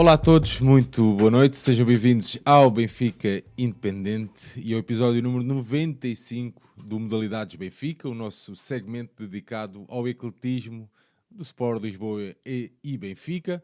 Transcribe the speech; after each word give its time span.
Olá 0.00 0.14
a 0.14 0.16
todos, 0.16 0.60
muito 0.60 1.12
boa 1.12 1.30
noite, 1.30 1.58
sejam 1.58 1.84
bem-vindos 1.84 2.38
ao 2.42 2.70
Benfica 2.70 3.44
Independente 3.58 4.58
e 4.58 4.72
ao 4.72 4.80
episódio 4.80 5.22
número 5.22 5.44
95 5.44 6.74
do 6.74 6.98
Modalidades 6.98 7.54
Benfica, 7.56 8.08
o 8.08 8.14
nosso 8.14 8.56
segmento 8.56 9.26
dedicado 9.26 9.84
ao 9.88 10.08
ecletismo 10.08 10.90
do 11.30 11.42
Sport 11.42 11.82
Lisboa 11.82 12.34
e, 12.46 12.72
e 12.82 12.96
Benfica. 12.96 13.62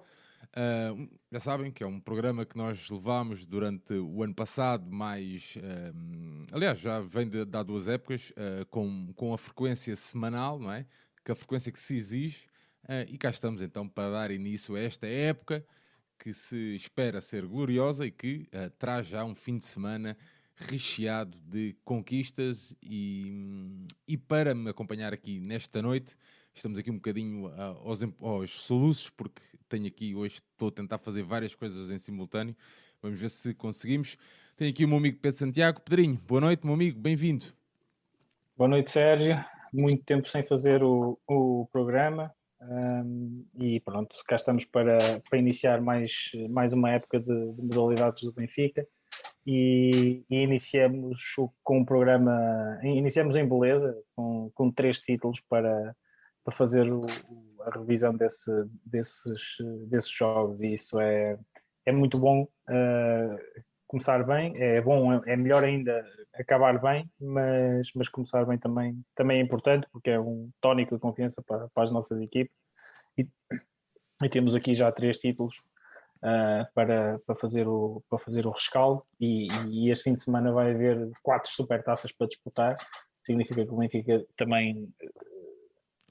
Uh, 0.48 1.08
já 1.32 1.40
sabem 1.40 1.72
que 1.72 1.82
é 1.82 1.86
um 1.86 1.98
programa 1.98 2.44
que 2.44 2.58
nós 2.58 2.90
levámos 2.90 3.46
durante 3.46 3.94
o 3.94 4.22
ano 4.22 4.34
passado, 4.34 4.92
mais. 4.92 5.56
Uh, 5.56 6.46
aliás, 6.52 6.78
já 6.78 7.00
vem 7.00 7.26
de, 7.26 7.46
de 7.46 7.56
há 7.56 7.62
duas 7.62 7.88
épocas, 7.88 8.30
uh, 8.32 8.66
com, 8.66 9.10
com 9.16 9.32
a 9.32 9.38
frequência 9.38 9.96
semanal, 9.96 10.58
não 10.58 10.70
é? 10.70 10.84
Que 11.24 11.32
a 11.32 11.34
frequência 11.34 11.72
que 11.72 11.78
se 11.78 11.96
exige. 11.96 12.46
e 13.08 13.16
cá 13.16 13.30
estamos 13.30 13.62
então 13.62 13.88
para 13.88 14.10
dar 14.10 14.30
início 14.30 14.74
a 14.74 14.80
esta 14.80 15.06
época 15.06 15.64
que 16.18 16.32
se 16.32 16.74
espera 16.74 17.20
ser 17.20 17.46
gloriosa 17.46 18.06
e 18.06 18.10
que 18.10 18.48
uh, 18.52 18.70
traz 18.78 19.06
já 19.06 19.24
um 19.24 19.34
fim 19.34 19.58
de 19.58 19.64
semana 19.64 20.16
recheado 20.56 21.38
de 21.40 21.76
conquistas 21.84 22.74
e, 22.82 23.84
e 24.08 24.16
para 24.16 24.54
me 24.54 24.70
acompanhar 24.70 25.12
aqui 25.12 25.38
nesta 25.38 25.82
noite, 25.82 26.16
estamos 26.54 26.78
aqui 26.78 26.90
um 26.90 26.96
bocadinho 26.96 27.46
uh, 27.48 27.88
aos, 27.88 28.02
aos 28.20 28.50
soluços, 28.50 29.10
porque 29.10 29.42
tenho 29.68 29.86
aqui 29.86 30.14
hoje, 30.14 30.40
estou 30.52 30.68
a 30.68 30.72
tentar 30.72 30.98
fazer 30.98 31.22
várias 31.22 31.54
coisas 31.54 31.90
em 31.90 31.98
simultâneo, 31.98 32.56
vamos 33.02 33.20
ver 33.20 33.30
se 33.30 33.54
conseguimos. 33.54 34.16
Tenho 34.56 34.70
aqui 34.70 34.84
o 34.84 34.88
meu 34.88 34.96
amigo 34.96 35.18
Pedro 35.20 35.38
Santiago. 35.38 35.80
Pedrinho, 35.82 36.18
boa 36.26 36.40
noite, 36.40 36.64
meu 36.64 36.74
amigo, 36.74 36.98
bem-vindo. 36.98 37.44
Boa 38.56 38.68
noite, 38.68 38.90
Sérgio. 38.90 39.36
Muito 39.70 40.02
tempo 40.04 40.30
sem 40.30 40.42
fazer 40.42 40.82
o, 40.82 41.18
o 41.28 41.68
programa. 41.70 42.34
Um, 42.60 43.44
e 43.58 43.80
pronto, 43.80 44.16
cá 44.26 44.36
estamos 44.36 44.64
para, 44.64 45.20
para 45.28 45.38
iniciar 45.38 45.80
mais, 45.80 46.30
mais 46.48 46.72
uma 46.72 46.90
época 46.90 47.20
de, 47.20 47.52
de 47.52 47.62
modalidades 47.62 48.22
do 48.22 48.32
Benfica. 48.32 48.86
E, 49.46 50.24
e 50.28 50.42
iniciamos 50.42 51.34
com 51.62 51.78
um 51.78 51.84
programa, 51.84 52.80
iniciamos 52.82 53.36
em 53.36 53.48
beleza, 53.48 53.96
com, 54.14 54.50
com 54.54 54.70
três 54.70 54.98
títulos 54.98 55.40
para, 55.48 55.94
para 56.44 56.54
fazer 56.54 56.92
o, 56.92 57.06
a 57.62 57.78
revisão 57.78 58.14
desse, 58.14 58.50
desses, 58.84 59.56
desses 59.88 60.10
jogos. 60.10 60.60
E 60.60 60.74
isso 60.74 60.98
é, 61.00 61.38
é 61.84 61.92
muito 61.92 62.18
bom. 62.18 62.42
Uh, 62.68 63.38
começar 63.86 64.24
bem, 64.24 64.52
é 64.56 64.80
bom, 64.80 65.12
é 65.24 65.36
melhor 65.36 65.64
ainda 65.64 66.04
acabar 66.34 66.80
bem, 66.80 67.08
mas, 67.20 67.90
mas 67.94 68.08
começar 68.08 68.44
bem 68.44 68.58
também, 68.58 69.02
também 69.14 69.38
é 69.38 69.42
importante 69.42 69.86
porque 69.92 70.10
é 70.10 70.20
um 70.20 70.50
tónico 70.60 70.94
de 70.94 71.00
confiança 71.00 71.42
para, 71.42 71.68
para 71.68 71.84
as 71.84 71.92
nossas 71.92 72.20
equipes. 72.20 72.54
E, 73.16 73.26
e 74.22 74.28
temos 74.28 74.54
aqui 74.54 74.74
já 74.74 74.90
três 74.90 75.18
títulos 75.18 75.58
uh, 76.18 76.66
para, 76.74 77.18
para, 77.20 77.36
fazer 77.36 77.68
o, 77.68 78.02
para 78.08 78.18
fazer 78.18 78.46
o 78.46 78.50
rescaldo. 78.50 79.04
E, 79.20 79.48
e, 79.68 79.90
este 79.90 80.04
fim 80.04 80.14
de 80.14 80.22
semana 80.22 80.52
vai 80.52 80.72
haver 80.72 81.10
quatro 81.22 81.50
supertaças 81.50 82.12
para 82.12 82.26
disputar, 82.26 82.76
significa 83.24 83.64
que 83.64 83.72
o 83.72 83.76
Benfica 83.76 84.24
também 84.36 84.92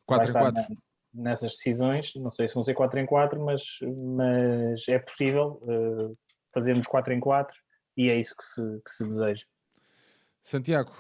4 0.06 0.34
vai 0.34 0.50
estar 0.50 0.52
na, 0.54 0.68
nessas 1.14 1.54
decisões, 1.54 2.14
não 2.16 2.32
sei 2.32 2.48
se 2.48 2.54
vão 2.54 2.64
ser 2.64 2.74
4 2.74 3.00
em 3.00 3.06
4, 3.06 3.44
mas, 3.44 3.64
mas 4.16 4.88
é 4.88 5.00
possível 5.00 5.60
uh, 5.64 6.18
fazermos 6.54 6.88
4 6.88 7.14
em 7.14 7.20
4 7.20 7.65
e 7.98 8.10
é 8.10 8.20
isso 8.20 8.36
que 8.36 8.44
se, 8.44 8.62
que 8.84 8.92
se 8.92 9.04
deseja. 9.06 9.46
Santiago, 10.46 10.92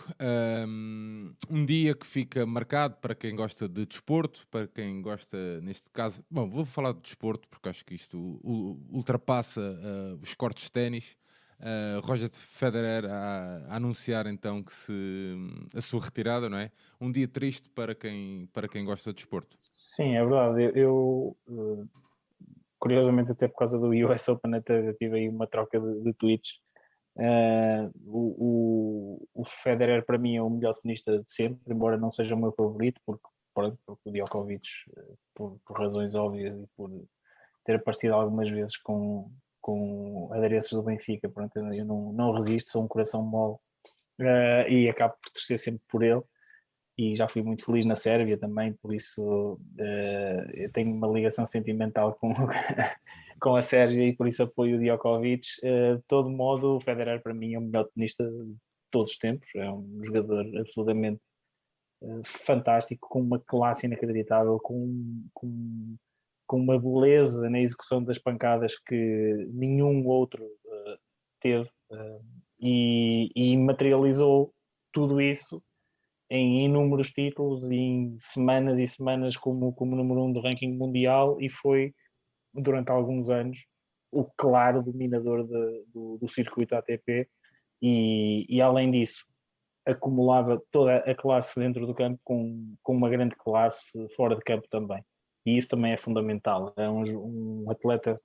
um 1.52 1.66
dia 1.66 1.94
que 1.94 2.08
fica 2.08 2.48
marcado 2.48 2.96
para 2.96 3.14
quem 3.14 3.36
gosta 3.36 3.70
de 3.70 3.86
desporto, 3.86 4.44
para 4.50 4.68
quem 4.68 5.04
gosta, 5.04 5.62
neste 5.62 5.92
caso, 5.92 6.26
bom, 6.32 6.50
vou 6.50 6.66
falar 6.66 6.94
de 6.94 7.02
desporto 7.02 7.48
porque 7.48 7.70
acho 7.70 7.86
que 7.86 7.94
isto 7.94 8.40
ultrapassa 8.92 9.62
uh, 9.62 10.20
os 10.20 10.34
cortes 10.34 10.64
de 10.64 10.72
ténis. 10.72 11.16
Uh, 11.60 12.04
Roger 12.04 12.28
Federer 12.32 13.06
a, 13.06 13.68
a, 13.70 13.76
anunciar 13.76 14.26
então 14.26 14.64
que 14.64 14.74
se, 14.74 14.92
a 15.76 15.80
sua 15.80 16.02
retirada, 16.02 16.50
não 16.50 16.58
é? 16.58 16.72
Um 17.00 17.12
dia 17.12 17.28
triste 17.28 17.70
para 17.70 17.94
quem, 17.94 18.50
para 18.52 18.68
quem 18.68 18.84
gosta 18.84 19.12
de 19.12 19.18
desporto. 19.18 19.56
Sim, 19.72 20.16
é 20.16 20.26
verdade. 20.26 20.64
Eu, 20.64 20.72
eu 20.74 21.38
uh, 21.48 21.90
curiosamente, 22.80 23.32
até 23.32 23.48
por 23.48 23.60
causa 23.60 23.78
do 23.78 23.90
US 23.90 24.28
Open, 24.28 24.56
até 24.56 24.92
tive 24.94 25.18
aí 25.18 25.30
uma 25.30 25.46
troca 25.46 25.80
de, 25.80 26.02
de 26.02 26.14
tweets 26.14 26.65
Uh, 27.18 27.90
o, 28.06 28.36
o, 28.38 29.42
o, 29.42 29.46
Federer 29.46 30.06
para 30.06 30.18
mim 30.18 30.36
é 30.36 30.42
o 30.42 30.50
melhor 30.50 30.76
tenista 30.76 31.18
de 31.18 31.32
sempre, 31.32 31.74
embora 31.74 31.96
não 31.96 32.12
seja 32.12 32.36
o 32.36 32.38
meu 32.38 32.52
favorito, 32.52 33.00
porque, 33.06 33.24
porque 33.54 34.10
o 34.10 34.12
Djokovic, 34.12 34.68
eh, 34.98 35.14
por, 35.34 35.58
por, 35.66 35.78
razões 35.80 36.14
óbvias 36.14 36.60
e 36.60 36.68
por 36.76 36.92
ter 37.64 37.76
aparecido 37.76 38.16
algumas 38.16 38.50
vezes 38.50 38.76
com, 38.76 39.32
com 39.62 40.30
adereços 40.34 40.74
do 40.74 40.84
Benfica, 40.84 41.30
pronto, 41.30 41.58
eu 41.58 41.86
não, 41.86 42.12
não 42.12 42.34
resisto, 42.34 42.72
sou 42.72 42.84
um 42.84 42.88
coração 42.88 43.24
mole 43.24 43.56
uh, 44.20 44.70
e 44.70 44.90
acabo 44.90 45.14
por 45.14 45.32
torcer 45.32 45.58
sempre 45.58 45.82
por 45.88 46.04
ele. 46.04 46.22
E 46.98 47.16
já 47.16 47.28
fui 47.30 47.42
muito 47.42 47.66
feliz 47.66 47.86
na 47.86 47.96
Sérvia 47.96 48.38
também, 48.38 48.74
por 48.74 48.94
isso 48.94 49.54
uh, 49.54 50.52
eu 50.54 50.70
tenho 50.72 50.94
uma 50.94 51.08
ligação 51.08 51.46
sentimental 51.46 52.14
com, 52.16 52.34
com 53.46 53.56
a 53.56 53.62
Sérvia 53.62 54.08
e 54.08 54.16
por 54.16 54.28
isso 54.28 54.42
apoio 54.42 54.76
o 54.76 54.80
Djokovic. 54.80 55.48
Uh, 55.62 55.98
de 55.98 56.04
todo 56.08 56.32
modo, 56.32 56.78
o 56.78 56.82
Federer 56.82 57.22
para 57.22 57.32
mim 57.32 57.54
é 57.54 57.60
o 57.60 57.62
melhor 57.62 57.88
tenista 57.94 58.24
de 58.24 58.56
todos 58.90 59.12
os 59.12 59.18
tempos, 59.18 59.48
é 59.56 59.72
um 59.72 60.04
jogador 60.04 60.44
absolutamente 60.58 61.22
uh, 62.02 62.22
fantástico, 62.26 63.08
com 63.08 63.22
uma 63.22 63.40
classe 63.40 63.86
inacreditável, 63.86 64.60
com, 64.60 65.28
com, 65.32 65.96
com 66.48 66.60
uma 66.60 66.80
beleza 66.80 67.48
na 67.48 67.60
execução 67.60 68.04
das 68.04 68.18
pancadas 68.18 68.80
que 68.80 69.48
nenhum 69.54 70.08
outro 70.08 70.44
uh, 70.44 70.98
teve 71.40 71.70
e, 72.60 73.30
e 73.36 73.56
materializou 73.58 74.52
tudo 74.92 75.22
isso 75.22 75.62
em 76.32 76.66
inúmeros 76.66 77.12
títulos 77.12 77.64
em 77.70 78.18
semanas 78.20 78.80
e 78.80 78.88
semanas 78.88 79.38
como, 79.38 79.72
como 79.74 79.96
número 79.96 80.24
um 80.24 80.34
do 80.34 80.42
ranking 80.42 80.74
mundial 80.74 81.40
e 81.40 81.48
foi 81.48 81.94
durante 82.56 82.92
alguns 82.92 83.30
anos 83.30 83.66
o 84.12 84.24
claro 84.38 84.82
dominador 84.82 85.46
de, 85.46 85.86
do, 85.94 86.18
do, 86.18 86.30
circuito 86.30 86.76
ATP 86.76 87.28
e, 87.82 88.46
e, 88.50 88.62
além 88.62 88.92
disso 88.92 89.26
acumulava 89.86 90.62
toda 90.72 90.98
a 90.98 91.14
classe 91.14 91.60
dentro 91.60 91.86
do 91.86 91.94
campo 91.94 92.20
com, 92.24 92.76
com 92.82 92.96
uma 92.96 93.10
grande 93.10 93.36
classe 93.36 93.92
fora 94.16 94.36
de 94.36 94.42
campo 94.42 94.68
também. 94.70 95.04
E 95.46 95.58
isso 95.58 95.68
também 95.68 95.94
é 95.94 95.98
fundamental. 95.98 96.74
É 96.76 96.90
um, 96.90 97.64
um 97.66 97.70
atleta 97.70 98.20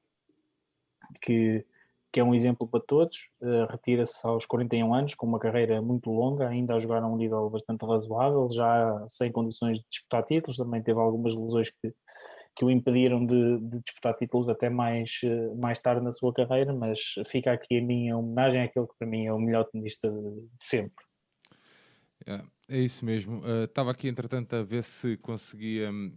que, 1.20 1.66
que 2.10 2.18
é 2.18 2.24
um 2.24 2.34
exemplo 2.34 2.66
para 2.66 2.80
todos. 2.80 3.18
Uh, 3.42 3.66
retira-se 3.70 4.26
aos 4.26 4.46
41 4.46 4.94
anos 4.94 5.14
com 5.14 5.26
uma 5.26 5.38
carreira 5.38 5.82
muito 5.82 6.10
longa 6.10 6.48
ainda 6.48 6.74
a 6.74 6.80
jogar 6.80 7.02
a 7.02 7.06
um 7.06 7.16
nível 7.16 7.50
bastante 7.50 7.84
razoável 7.84 8.48
já 8.50 9.04
sem 9.08 9.30
condições 9.30 9.78
de 9.78 9.84
disputar 9.90 10.24
títulos 10.24 10.56
também 10.56 10.82
teve 10.82 10.98
algumas 10.98 11.34
lesões 11.34 11.70
que 11.70 11.92
que 12.60 12.64
o 12.66 12.70
impediram 12.70 13.24
de, 13.24 13.58
de, 13.58 13.80
disputar 13.80 14.14
títulos 14.16 14.46
até 14.46 14.68
mais, 14.68 15.18
eh, 15.24 15.54
mais 15.54 15.80
tarde 15.80 16.04
na 16.04 16.12
sua 16.12 16.30
carreira, 16.30 16.74
mas 16.74 17.00
fica 17.30 17.50
aqui 17.50 17.78
a 17.78 17.82
minha 17.82 18.14
homenagem 18.18 18.60
àquele 18.60 18.86
que 18.86 18.98
para 18.98 19.08
mim 19.08 19.24
é 19.24 19.32
o 19.32 19.38
melhor 19.38 19.64
tenista 19.64 20.10
de, 20.10 20.46
sempre. 20.60 21.02
É, 22.26 22.42
é 22.68 22.78
isso 22.78 23.02
mesmo. 23.02 23.38
Uh, 23.38 23.64
estava 23.64 23.90
aqui, 23.90 24.08
entretanto, 24.08 24.54
a 24.56 24.62
ver 24.62 24.84
se 24.84 25.16
conseguia. 25.16 25.90
Um, 25.90 26.14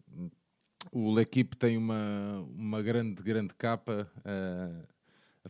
o 0.92 1.16
L'Equipe 1.16 1.56
tem 1.56 1.78
uma, 1.78 2.46
uma 2.54 2.82
grande, 2.82 3.24
grande 3.24 3.56
capa, 3.56 4.12
uh, 4.18 4.86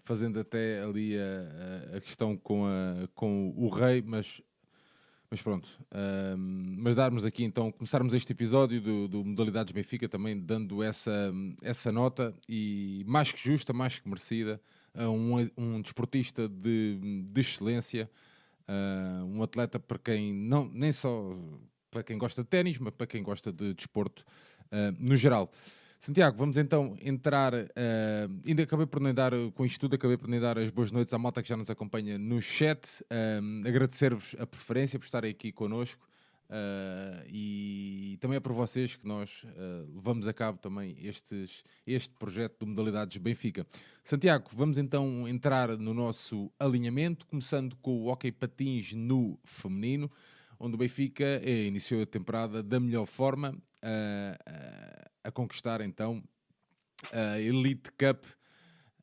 fazendo 0.03 0.39
até 0.39 0.79
ali 0.83 1.17
a, 1.17 1.97
a 1.97 2.01
questão 2.01 2.37
com, 2.37 2.67
a, 2.67 3.07
com 3.15 3.51
o 3.57 3.67
rei, 3.67 4.03
mas 4.05 4.43
mas 5.33 5.41
pronto, 5.41 5.67
um, 6.38 6.75
mas 6.77 6.95
darmos 6.95 7.25
aqui 7.25 7.44
então, 7.44 7.71
começarmos 7.71 8.13
este 8.13 8.31
episódio 8.33 8.80
do, 8.80 9.07
do, 9.07 9.25
Modalidades 9.25 9.74
Benfica 9.74 10.07
também 10.07 10.39
dando 10.39 10.83
essa, 10.83 11.33
essa 11.63 11.91
nota 11.91 12.35
e 12.47 13.03
mais 13.07 13.31
que 13.31 13.44
justa, 13.44 13.74
mais 13.74 13.97
que 13.97 14.07
merecida 14.07 14.62
a 14.94 15.09
um, 15.09 15.50
um 15.57 15.81
desportista 15.81 16.47
de, 16.47 17.24
de 17.31 17.41
excelência, 17.41 18.07
uh, 18.68 19.25
um 19.25 19.41
atleta 19.41 19.80
para 19.80 19.97
quem 19.97 20.31
não, 20.31 20.69
nem 20.71 20.91
só 20.91 21.35
para 21.89 22.03
quem 22.03 22.15
gosta 22.15 22.44
de 22.44 22.50
ténis, 22.50 22.77
mas 22.77 22.94
para 22.94 23.07
quem 23.07 23.24
gosta 23.24 23.51
de 23.51 23.74
desporto 23.74 24.24
uh, 24.65 24.95
no 25.00 25.15
geral. 25.15 25.51
Santiago, 26.03 26.38
vamos 26.38 26.57
então 26.57 26.97
entrar. 27.01 27.53
Uh, 27.53 28.41
ainda 28.45 28.63
acabei 28.63 28.85
por 28.85 29.00
nem 29.00 29.13
dar, 29.13 29.31
com 29.55 29.65
isto 29.65 29.79
tudo, 29.79 29.95
acabei 29.95 30.17
por 30.17 30.27
nem 30.27 30.38
dar 30.38 30.59
as 30.59 30.69
boas 30.69 30.91
noites 30.91 31.13
à 31.13 31.17
malta 31.17 31.41
que 31.41 31.47
já 31.47 31.55
nos 31.55 31.69
acompanha 31.69 32.17
no 32.17 32.41
chat. 32.41 33.01
Uh, 33.03 33.65
Agradecer-vos 33.65 34.35
a 34.38 34.45
preferência 34.45 35.00
por 35.00 35.05
estarem 35.05 35.31
aqui 35.31 35.53
connosco. 35.53 36.05
Uh, 36.50 37.23
e 37.29 38.17
também 38.19 38.35
é 38.35 38.41
por 38.41 38.51
vocês 38.51 38.97
que 38.97 39.07
nós 39.07 39.45
levamos 39.95 40.27
a 40.27 40.33
cabo 40.33 40.57
também 40.57 40.97
estes, 41.00 41.63
este 41.88 42.13
projeto 42.15 42.57
de 42.59 42.65
modalidades 42.65 43.15
Benfica. 43.15 43.65
Santiago, 44.03 44.49
vamos 44.51 44.77
então 44.77 45.25
entrar 45.25 45.69
no 45.77 45.94
nosso 45.94 46.51
alinhamento, 46.59 47.25
começando 47.27 47.77
com 47.77 48.01
o 48.01 48.07
Hockey 48.07 48.33
Patins 48.33 48.91
no 48.91 49.39
feminino, 49.45 50.11
onde 50.59 50.75
o 50.75 50.77
Benfica 50.77 51.41
iniciou 51.49 52.01
a 52.01 52.06
temporada 52.06 52.61
da 52.61 52.77
melhor 52.77 53.06
forma 53.06 53.57
a, 53.83 55.27
a 55.27 55.31
conquistar 55.31 55.81
então 55.81 56.24
a 57.12 57.39
Elite 57.39 57.91
Cup 57.91 58.25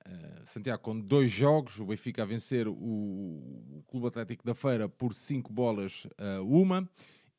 Uh, 0.06 0.47
Santiago, 0.47 0.82
com 0.82 0.99
dois 0.99 1.31
jogos, 1.31 1.79
o 1.79 1.85
Benfica 1.85 2.23
a 2.23 2.27
vencer 2.27 2.67
o, 2.67 3.85
Clube 3.87 4.06
Atlético 4.06 4.44
da 4.44 4.55
Feira 4.55 4.88
por 4.88 5.15
5 5.15 5.53
bolas 5.53 6.06
a 6.17 6.41
uma 6.41 6.88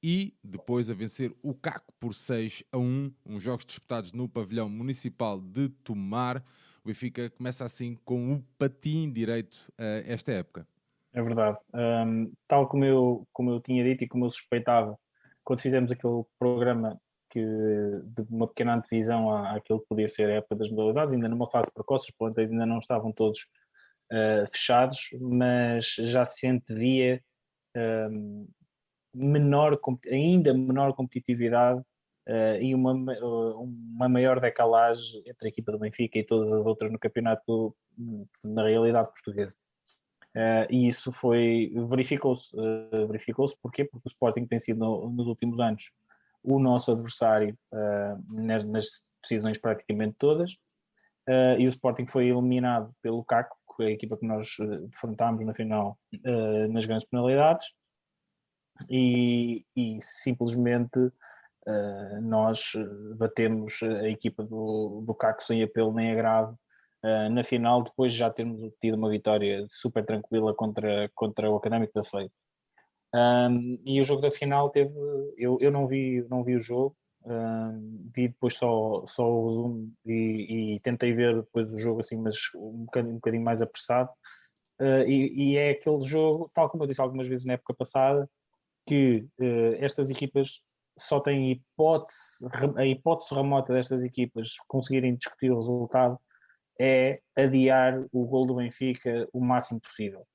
e 0.03 0.33
depois 0.43 0.89
a 0.89 0.93
vencer 0.93 1.33
o 1.41 1.53
Caco 1.53 1.93
por 1.99 2.13
6 2.13 2.63
a 2.71 2.77
1, 2.77 3.13
uns 3.25 3.43
jogos 3.43 3.65
disputados 3.65 4.13
no 4.13 4.27
pavilhão 4.27 4.69
municipal 4.69 5.39
de 5.39 5.69
Tomar. 5.69 6.43
O 6.83 6.87
Benfica 6.87 7.29
começa 7.29 7.65
assim 7.65 7.95
com 8.03 8.33
o 8.33 8.43
patim 8.57 9.11
direito 9.11 9.55
uh, 9.79 10.03
esta 10.05 10.31
época. 10.31 10.67
É 11.13 11.21
verdade. 11.21 11.57
Um, 11.73 12.31
tal 12.47 12.67
como 12.67 12.85
eu, 12.85 13.27
como 13.33 13.51
eu 13.51 13.59
tinha 13.59 13.83
dito 13.83 14.03
e 14.03 14.07
como 14.07 14.25
eu 14.25 14.31
suspeitava, 14.31 14.97
quando 15.43 15.61
fizemos 15.61 15.91
aquele 15.91 16.23
programa 16.39 16.99
que, 17.31 17.39
de 17.39 18.21
uma 18.29 18.47
pequena 18.47 18.75
antevisão 18.75 19.33
àquilo 19.33 19.79
que 19.79 19.87
podia 19.87 20.09
ser 20.09 20.29
a 20.29 20.33
época 20.33 20.57
das 20.57 20.69
modalidades, 20.69 21.15
ainda 21.15 21.29
numa 21.29 21.49
fase 21.49 21.71
precoce, 21.71 22.09
os 22.09 22.15
plantéis 22.15 22.51
ainda 22.51 22.65
não 22.65 22.79
estavam 22.79 23.11
todos 23.11 23.47
uh, 24.11 24.45
fechados, 24.51 25.09
mas 25.19 25.95
já 25.97 26.25
se 26.25 26.45
antevia 26.45 27.23
um, 28.11 28.47
menor, 29.15 29.79
ainda 30.11 30.53
menor 30.53 30.93
competitividade 30.93 31.79
uh, 31.79 32.61
e 32.61 32.75
uma, 32.75 32.91
uma 32.93 34.09
maior 34.09 34.41
decalagem 34.41 35.23
entre 35.25 35.47
a 35.47 35.49
equipa 35.49 35.71
do 35.71 35.79
Benfica 35.79 36.19
e 36.19 36.25
todas 36.25 36.51
as 36.51 36.65
outras 36.65 36.91
no 36.91 36.99
campeonato 36.99 37.73
na 38.43 38.63
realidade 38.67 39.09
portuguesa. 39.09 39.55
Uh, 40.35 40.67
e 40.69 40.87
isso 40.87 41.11
foi, 41.11 41.73
verificou-se, 41.89 42.55
verificou-se 43.07 43.55
porquê? 43.61 43.85
Porque 43.85 44.07
o 44.07 44.11
Sporting 44.11 44.45
tem 44.45 44.59
sido 44.59 44.79
no, 44.79 45.09
nos 45.09 45.27
últimos 45.27 45.59
anos 45.59 45.91
o 46.43 46.59
nosso 46.59 46.91
adversário 46.91 47.57
uh, 47.71 48.33
nas, 48.33 48.63
nas, 48.65 48.87
decisões 49.23 49.57
praticamente 49.59 50.15
todas, 50.17 50.57
e 51.59 51.65
o 51.67 51.69
Sporting 51.69 52.07
foi 52.07 52.25
eliminado 52.25 52.91
pelo 53.03 53.23
CACO, 53.23 53.55
que 53.77 53.83
é 53.83 53.85
a 53.85 53.91
equipa 53.91 54.17
que 54.17 54.25
nós 54.25 54.55
defrontámos 54.89 55.45
na 55.45 55.53
final 55.53 55.95
nas 56.71 56.87
grandes 56.87 57.07
penalidades, 57.07 57.67
e, 58.89 59.63
e 59.75 59.99
simplesmente 60.01 61.11
nós 62.23 62.73
batemos 63.15 63.79
a 63.83 64.09
equipa 64.09 64.43
do, 64.43 65.03
do 65.05 65.13
CACO 65.13 65.43
sem 65.43 65.61
apelo 65.61 65.93
nem 65.93 66.11
agravo 66.11 66.57
na 67.31 67.43
final, 67.43 67.83
depois 67.83 68.13
de 68.13 68.19
já 68.19 68.31
termos 68.31 68.59
tido 68.81 68.95
uma 68.95 69.09
vitória 69.09 69.65
super 69.69 70.05
tranquila 70.05 70.53
contra, 70.55 71.09
contra 71.13 71.49
o 71.49 71.55
Académico 71.55 71.93
da 71.93 72.03
Feira. 72.03 72.31
Um, 73.13 73.77
e 73.85 73.99
o 73.99 74.03
jogo 74.03 74.21
da 74.21 74.31
final 74.31 74.69
teve. 74.69 74.93
Eu, 75.37 75.57
eu 75.59 75.71
não, 75.71 75.87
vi, 75.87 76.25
não 76.29 76.43
vi 76.43 76.55
o 76.55 76.59
jogo, 76.59 76.95
um, 77.25 78.09
vi 78.15 78.29
depois 78.29 78.55
só, 78.55 79.05
só 79.05 79.29
o 79.29 79.47
resumo 79.49 79.93
e, 80.05 80.75
e, 80.75 80.79
tentei 80.79 81.13
ver 81.13 81.35
depois 81.35 81.71
o 81.73 81.77
jogo 81.77 81.99
assim, 81.99 82.17
mas 82.17 82.37
um 82.55 82.85
bocadinho, 82.85 83.13
um 83.13 83.17
bocadinho 83.17 83.43
mais 83.43 83.61
apressado. 83.61 84.09
Uh, 84.79 85.03
e, 85.07 85.51
e, 85.53 85.57
é 85.57 85.71
aquele 85.71 86.01
jogo, 86.01 86.49
tal 86.53 86.69
como 86.69 86.83
eu 86.83 86.87
disse 86.87 87.01
algumas 87.01 87.27
vezes 87.27 87.45
na 87.45 87.53
época 87.53 87.73
passada, 87.73 88.29
que 88.87 89.27
uh, 89.39 89.75
estas 89.79 90.09
equipas 90.09 90.61
só 90.97 91.19
têm 91.19 91.51
hipótese, 91.51 92.45
a 92.77 92.85
hipótese 92.85 93.33
remota 93.35 93.73
destas 93.73 94.03
equipas 94.03 94.55
conseguirem 94.67 95.15
discutir 95.15 95.51
o 95.51 95.57
resultado 95.57 96.19
é 96.79 97.21
adiar 97.35 98.03
o 98.11 98.25
gol 98.25 98.47
do 98.47 98.55
Benfica 98.55 99.27
o 99.31 99.39
máximo 99.39 99.79
possível. 99.79 100.25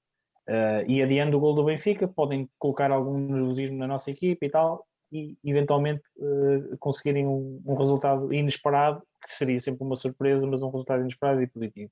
Uh, 0.48 0.86
e 0.86 1.02
adiando 1.02 1.36
o 1.36 1.40
gol 1.40 1.54
do 1.54 1.64
Benfica, 1.64 2.06
podem 2.06 2.48
colocar 2.56 2.92
algum 2.92 3.18
nervosismo 3.18 3.76
na 3.78 3.86
nossa 3.86 4.12
equipe 4.12 4.46
e 4.46 4.48
tal, 4.48 4.86
e 5.10 5.36
eventualmente 5.44 6.02
uh, 6.18 6.78
conseguirem 6.78 7.26
um, 7.26 7.60
um, 7.66 7.74
resultado 7.74 8.32
inesperado, 8.32 9.02
que 9.26 9.34
seria 9.34 9.58
sempre 9.58 9.82
uma 9.82 9.96
surpresa, 9.96 10.46
mas 10.46 10.62
um 10.62 10.70
resultado 10.70 11.00
inesperado 11.00 11.42
e 11.42 11.48
positivo. 11.48 11.90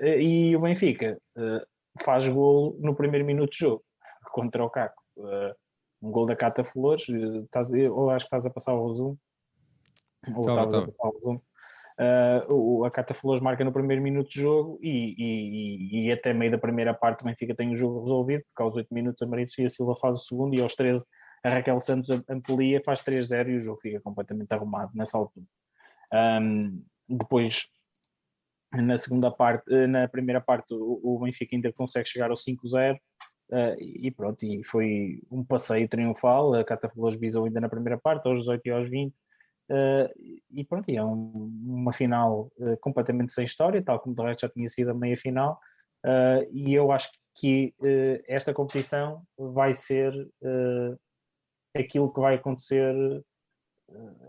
Uh, 0.00 0.20
e 0.20 0.56
o 0.56 0.60
Benfica 0.60 1.18
faz 2.02 2.28
gol 2.28 2.76
no 2.80 2.94
primeiro 2.94 3.24
minuto 3.24 3.50
de 3.50 3.58
jogo, 3.58 3.84
contra 4.32 4.64
o 4.64 4.70
Caco. 4.70 5.02
um 6.00 6.10
gol 6.12 6.26
da 6.26 6.36
Cata 6.36 6.62
Flores, 6.62 7.08
estás, 7.08 7.68
ou 7.70 8.10
acho 8.10 8.24
que 8.24 8.28
estás 8.28 8.46
a 8.46 8.50
passar 8.50 8.74
o 8.74 8.88
resumo, 8.88 9.18
ou 10.32 10.48
estavas 10.48 10.76
a 10.76 10.86
passar 10.86 11.08
o 11.08 11.14
resumo. 11.14 11.42
Uh, 11.96 12.84
a 12.84 12.90
Cata 12.90 13.14
Flores 13.14 13.40
marca 13.40 13.64
no 13.64 13.72
primeiro 13.72 14.02
minuto 14.02 14.28
de 14.28 14.40
jogo 14.40 14.80
e, 14.82 15.14
e, 15.16 16.08
e, 16.08 16.12
até 16.12 16.32
meio 16.32 16.50
da 16.50 16.58
primeira 16.58 16.92
parte 16.92 17.22
o 17.22 17.24
Benfica 17.24 17.54
tem 17.54 17.70
o 17.70 17.76
jogo 17.76 18.00
resolvido, 18.00 18.42
porque 18.46 18.62
aos 18.62 18.76
8 18.76 18.92
minutos 18.92 19.22
a 19.22 19.26
Maria 19.26 19.46
Sofia 19.46 19.70
Silva 19.70 19.94
faz 19.94 20.14
o 20.14 20.24
segundo 20.24 20.54
e 20.56 20.60
aos 20.60 20.74
13 20.74 21.04
a 21.44 21.50
Raquel 21.50 21.78
Santos 21.78 22.10
amplia, 22.28 22.82
faz 22.84 23.00
3-0 23.02 23.50
e 23.50 23.56
o 23.56 23.60
jogo 23.60 23.78
fica 23.80 24.00
completamente 24.00 24.50
arrumado 24.52 24.90
nessa 24.94 25.18
altura. 25.18 25.46
Um, 26.12 26.82
depois, 27.08 27.66
na 28.72 28.96
segunda 28.96 29.30
parte, 29.30 29.70
eh, 29.72 29.86
na 29.86 30.08
primeira 30.08 30.40
parte, 30.40 30.72
o, 30.72 31.00
o 31.02 31.18
Benfica 31.20 31.54
ainda 31.54 31.72
consegue 31.72 32.08
chegar 32.08 32.30
ao 32.30 32.36
5-0 32.36 32.94
uh, 32.94 32.98
ah, 33.52 33.76
e 33.78 34.10
pronto, 34.10 34.42
e 34.42 34.64
foi 34.64 35.20
um 35.30 35.44
passeio 35.44 35.86
triunfal. 35.86 36.54
A 36.54 36.64
Cata 36.64 36.88
Flores 36.88 37.20
visou 37.20 37.44
ainda 37.44 37.60
na 37.60 37.68
primeira 37.68 37.98
parte, 37.98 38.26
aos 38.26 38.40
18 38.40 38.66
e 38.66 38.70
aos 38.70 38.88
20 38.88 39.14
Uh, 39.70 40.12
e 40.50 40.62
pronto, 40.64 40.88
é 40.90 41.02
um, 41.02 41.50
uma 41.64 41.92
final 41.92 42.52
uh, 42.58 42.76
completamente 42.80 43.32
sem 43.32 43.44
história, 43.44 43.82
tal 43.82 43.98
como 43.98 44.14
de 44.14 44.22
resto 44.22 44.40
já 44.40 44.48
tinha 44.48 44.68
sido 44.68 44.90
a 44.90 44.94
meia 44.94 45.16
final, 45.16 45.58
uh, 46.04 46.46
e 46.52 46.74
eu 46.74 46.92
acho 46.92 47.10
que 47.36 47.74
esta 48.28 48.54
competição 48.54 49.24
vai 49.36 49.74
ser 49.74 50.12
aquilo 51.76 52.12
que 52.12 52.20
vai 52.20 52.36
acontecer, 52.36 52.94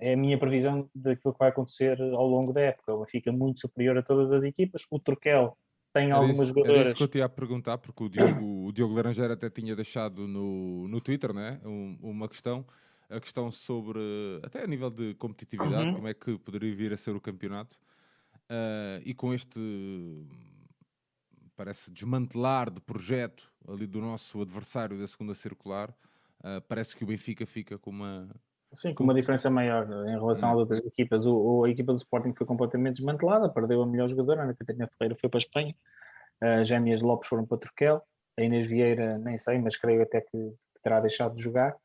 é 0.02 0.14
a 0.14 0.18
minha 0.18 0.40
previsão 0.40 0.90
daquilo 0.96 1.32
que 1.32 1.40
vai 1.40 1.50
acontecer 1.50 2.02
ao 2.02 2.26
longo 2.26 2.52
da 2.52 2.62
época. 2.62 2.92
Ela 2.92 3.06
fica 3.06 3.31
muito 3.31 3.60
superior 3.60 3.96
a 3.96 4.02
todas 4.02 4.31
as 4.31 4.44
equipas. 4.44 4.88
O 4.90 5.00
Turquel 5.00 5.56
tem 5.94 6.08
era 6.08 6.16
algumas 6.16 6.38
isso, 6.38 6.48
jogadoras. 6.48 6.80
Era 6.80 6.88
isso 6.88 6.96
que 6.96 7.04
eu 7.04 7.08
te 7.08 7.18
ia 7.20 7.30
perguntar, 7.30 7.78
porque 7.78 8.04
o 8.04 8.10
Diogo, 8.10 8.68
o 8.68 8.72
Diogo 8.72 8.96
Laranjeira 8.96 9.36
até 9.36 9.52
tinha 9.52 9.76
deixado 9.76 10.28
no, 10.28 10.88
no 10.88 11.00
Twitter 11.00 11.31
né? 11.31 11.62
Um, 11.64 12.00
uma 12.02 12.28
questão 12.28 12.66
a 13.10 13.19
questão 13.19 13.52
sobre, 13.52 14.00
até 14.44 14.63
a 14.63 14.68
nível 14.68 14.90
de 14.90 15.13
competitividade, 15.16 15.90
uhum. 15.90 15.96
como 15.96 16.07
é 16.07 16.13
que 16.13 16.38
poderia 16.40 16.75
vir 16.75 16.94
a 16.94 16.98
ser 16.98 17.16
o 17.16 17.22
campeonato. 17.22 17.78
Uh, 18.46 19.02
e 19.04 19.13
com 19.13 19.34
este, 19.34 19.60
parece, 21.56 21.92
desmantelar 21.92 22.69
de 22.69 22.81
projeto 22.81 23.52
ali 23.68 23.88
do 23.88 24.00
nosso 24.00 24.42
adversário 24.42 25.00
da 25.00 25.07
segunda 25.07 25.34
circular, 25.34 25.90
uh, 26.42 26.62
parece 26.68 26.96
que 26.96 27.04
o 27.04 27.07
Benfica 27.07 27.46
fica 27.46 27.78
com 27.78 27.90
uma. 27.90 28.30
Sim, 28.74 28.94
com 28.94 29.04
uma 29.04 29.14
diferença 29.14 29.50
maior 29.50 29.88
em 30.06 30.12
relação 30.12 30.52
às 30.52 30.57
outras 30.57 30.85
equipas. 30.85 31.26
O, 31.26 31.35
o, 31.35 31.64
a 31.64 31.69
equipa 31.69 31.94
do 31.94 31.97
Sporting 31.97 32.33
foi 32.33 32.45
completamente 32.45 32.97
desmantelada, 32.97 33.50
perdeu 33.50 33.81
a 33.81 33.88
melhor 33.88 34.09
jogadora, 34.09 34.44
Ana 34.44 34.54
Catarina 34.54 34.88
Ferreira 34.88 35.16
foi 35.16 35.30
para 35.30 35.38
a 35.38 35.40
Espanha, 35.40 35.76
a 36.42 36.64
Gémias 36.64 37.02
Lopes 37.02 37.30
foram 37.30 37.45
para 37.45 37.57
Turquel, 37.57 38.02
a 38.38 38.42
Inês 38.42 38.66
Vieira, 38.66 39.18
nem 39.18 39.38
sei, 39.38 39.59
mas 39.59 39.78
creio 39.78 40.04
até 40.04 40.19
que 40.19 40.54
terá 40.83 41.00
deixado 41.00 41.35
de 41.35 41.42
jogar. 41.42 41.76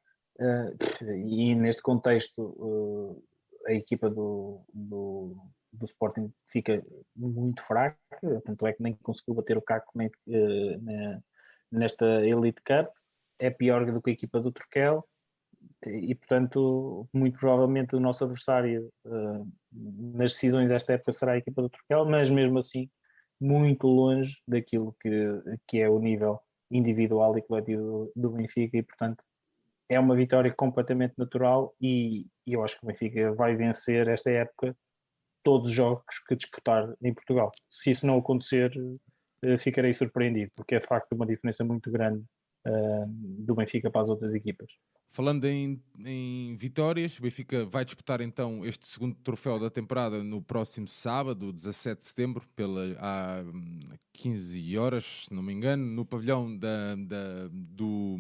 Uh, 0.41 1.05
e 1.27 1.55
neste 1.55 1.83
contexto, 1.83 2.41
uh, 2.41 3.23
a 3.67 3.75
equipa 3.75 4.09
do, 4.09 4.63
do, 4.73 5.37
do, 5.71 5.85
Sporting 5.85 6.33
fica 6.47 6.83
muito 7.15 7.63
fraca, 7.63 7.99
tanto 8.47 8.67
é 8.67 8.73
que 8.73 8.83
nem 8.83 8.95
conseguiu 9.03 9.35
bater 9.35 9.59
o 9.59 9.63
caco 9.63 9.93
nem, 9.95 10.09
uh, 10.09 10.81
na, 10.83 11.23
nesta 11.71 12.07
Elite 12.27 12.63
Cup. 12.63 12.91
É 13.39 13.51
pior 13.51 13.85
do 13.85 14.01
que 14.01 14.11
a 14.11 14.13
equipa 14.15 14.41
do 14.41 14.51
Turquel 14.51 15.07
e, 15.87 16.15
portanto, 16.15 17.07
muito 17.13 17.39
provavelmente 17.39 17.95
o 17.95 18.01
nosso 18.01 18.25
adversário 18.25 18.91
nas 19.73 20.33
decisões 20.33 20.69
desta 20.69 20.93
época 20.93 21.13
será 21.13 21.33
a 21.33 21.39
equipa 21.39 21.63
do 21.63 21.71
Turquel, 21.71 22.05
mas 22.05 22.29
mesmo 22.29 22.59
assim, 22.59 22.91
muito 23.41 23.87
longe 23.87 24.43
daquilo 24.47 24.95
que, 25.01 25.11
que 25.67 25.81
é 25.81 25.89
o 25.89 25.99
nível 25.99 26.39
individual 26.71 27.37
e 27.39 27.43
coletivo 27.43 28.13
do 28.15 28.31
Benfica 28.31 28.77
e, 28.77 28.83
portanto, 28.83 29.25
é 29.91 29.99
uma 29.99 30.15
vitória 30.15 30.55
completamente 30.55 31.15
natural 31.19 31.75
e, 31.81 32.25
e, 32.47 32.53
eu 32.53 32.65
acho 32.65 32.79
que 32.79 32.85
o 32.85 32.87
Benfica 32.87 33.33
vai 33.35 33.57
vencer 33.57 34.07
esta 34.07 34.31
época 34.31 34.75
todos 35.43 35.69
os 35.69 35.75
jogos 35.75 36.05
que 36.29 36.37
disputar 36.37 36.95
em 37.03 37.13
Portugal. 37.13 37.51
Se 37.69 37.91
isso 37.91 38.07
não 38.07 38.19
acontecer, 38.19 38.73
eh, 39.43 39.59
ficarei 39.59 39.93
surpreendido, 39.93 40.53
porque 40.55 40.77
é 40.77 40.79
de 40.79 40.87
facto 40.87 41.13
uma 41.13 41.27
diferença 41.27 41.65
muito 41.65 41.91
grande 41.91 42.23
uh, 42.67 43.07
do 43.09 43.55
Benfica 43.55 43.91
para 43.91 44.03
as 44.03 44.09
outras 44.09 44.33
equipas. 44.35 44.71
Falando 45.13 45.45
em, 45.47 45.83
em, 46.05 46.55
vitórias, 46.55 47.19
o 47.19 47.23
Benfica 47.23 47.65
vai 47.65 47.85
disputar 47.85 48.21
então 48.21 48.65
este 48.65 48.87
segundo 48.87 49.17
troféu 49.17 49.59
da 49.59 49.71
temporada 49.71 50.23
no 50.23 50.41
próximo 50.41 50.87
sábado, 50.87 51.53
17 51.53 51.99
de 51.99 52.05
setembro, 52.05 52.45
pela, 52.55 52.97
há 53.01 53.43
15 54.13 54.79
horas, 54.79 55.25
se 55.25 55.35
não 55.35 55.43
me 55.43 55.53
engano, 55.53 55.85
no 55.85 56.05
pavilhão 56.05 56.57
da, 56.57 56.95
da 56.95 57.49
do 57.51 58.19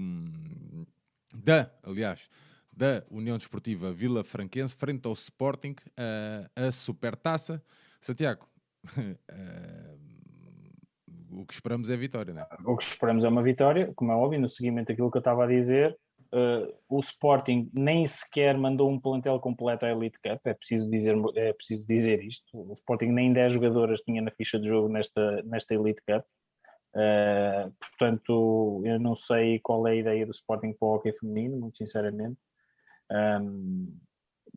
da, 1.34 1.70
aliás, 1.82 2.28
da 2.72 3.04
União 3.10 3.36
Desportiva 3.36 3.92
Vila 3.92 4.24
Franquense, 4.24 4.74
frente 4.74 5.06
ao 5.06 5.12
Sporting, 5.12 5.74
a, 5.96 6.68
a 6.68 6.72
Supertaça. 6.72 7.62
Santiago, 8.00 8.48
o 11.30 11.44
que 11.44 11.52
esperamos 11.52 11.90
é 11.90 11.96
vitória, 11.96 12.32
não 12.32 12.42
é? 12.42 12.48
O 12.64 12.76
que 12.76 12.84
esperamos 12.84 13.24
é 13.24 13.28
uma 13.28 13.42
vitória, 13.42 13.92
como 13.94 14.12
é 14.12 14.14
óbvio, 14.14 14.40
no 14.40 14.48
seguimento 14.48 14.88
daquilo 14.88 15.10
que 15.10 15.16
eu 15.16 15.20
estava 15.20 15.44
a 15.44 15.46
dizer, 15.46 15.96
uh, 16.32 16.72
o 16.88 17.00
Sporting 17.00 17.70
nem 17.72 18.06
sequer 18.06 18.56
mandou 18.56 18.90
um 18.90 18.98
plantel 18.98 19.38
completo 19.38 19.84
à 19.84 19.90
Elite 19.90 20.18
Cup, 20.20 20.46
é 20.46 20.54
preciso 20.54 20.88
dizer, 20.88 21.16
é 21.36 21.52
preciso 21.52 21.84
dizer 21.86 22.22
isto. 22.24 22.46
O 22.54 22.72
Sporting 22.72 23.08
nem 23.08 23.32
10 23.32 23.52
jogadoras 23.52 24.00
tinha 24.00 24.22
na 24.22 24.30
ficha 24.30 24.58
de 24.58 24.68
jogo 24.68 24.88
nesta, 24.88 25.42
nesta 25.42 25.74
Elite 25.74 26.02
Cup. 26.06 26.24
Uh, 26.94 27.70
portanto, 27.78 28.82
eu 28.84 28.98
não 28.98 29.14
sei 29.14 29.60
qual 29.60 29.86
é 29.86 29.92
a 29.92 29.96
ideia 29.96 30.26
do 30.26 30.32
Sporting 30.32 30.72
para 30.72 30.88
o 30.88 30.94
hockey 30.94 31.12
feminino, 31.12 31.56
muito 31.58 31.78
sinceramente. 31.78 32.38
Um, 33.10 33.96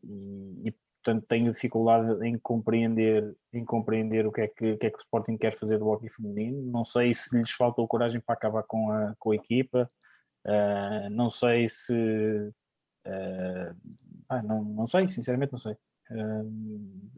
e, 0.03 0.69
e, 0.69 0.75
portanto 1.03 1.25
tenho 1.27 1.51
dificuldade 1.51 2.25
em 2.25 2.37
compreender, 2.37 3.35
em 3.51 3.65
compreender 3.65 4.25
o 4.25 4.31
que 4.31 4.41
é 4.41 4.47
que, 4.47 4.77
que, 4.77 4.85
é 4.85 4.89
que 4.89 4.97
o 4.97 4.99
Sporting 4.99 5.37
quer 5.37 5.53
fazer 5.53 5.77
do 5.77 5.87
hockey 5.87 6.09
feminino. 6.09 6.61
Não 6.71 6.85
sei 6.85 7.13
se 7.13 7.37
lhes 7.37 7.51
faltou 7.51 7.87
coragem 7.87 8.21
para 8.21 8.35
acabar 8.35 8.63
com 8.63 8.91
a, 8.91 9.15
com 9.19 9.31
a 9.31 9.35
equipa, 9.35 9.89
uh, 10.45 11.09
não 11.11 11.29
sei 11.29 11.67
se. 11.69 11.93
Uh, 13.05 13.75
ah, 14.29 14.41
não, 14.41 14.63
não 14.63 14.87
sei, 14.87 15.09
sinceramente 15.09 15.51
não 15.51 15.59
sei. 15.59 15.75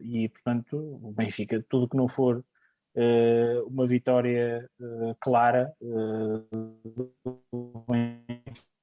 E 0.00 0.28
portanto, 0.28 0.76
o 1.02 1.12
Benfica, 1.12 1.64
tudo 1.68 1.88
que 1.88 1.96
não 1.96 2.08
for 2.08 2.44
uma 3.66 3.86
vitória 3.86 4.68
clara 5.20 5.72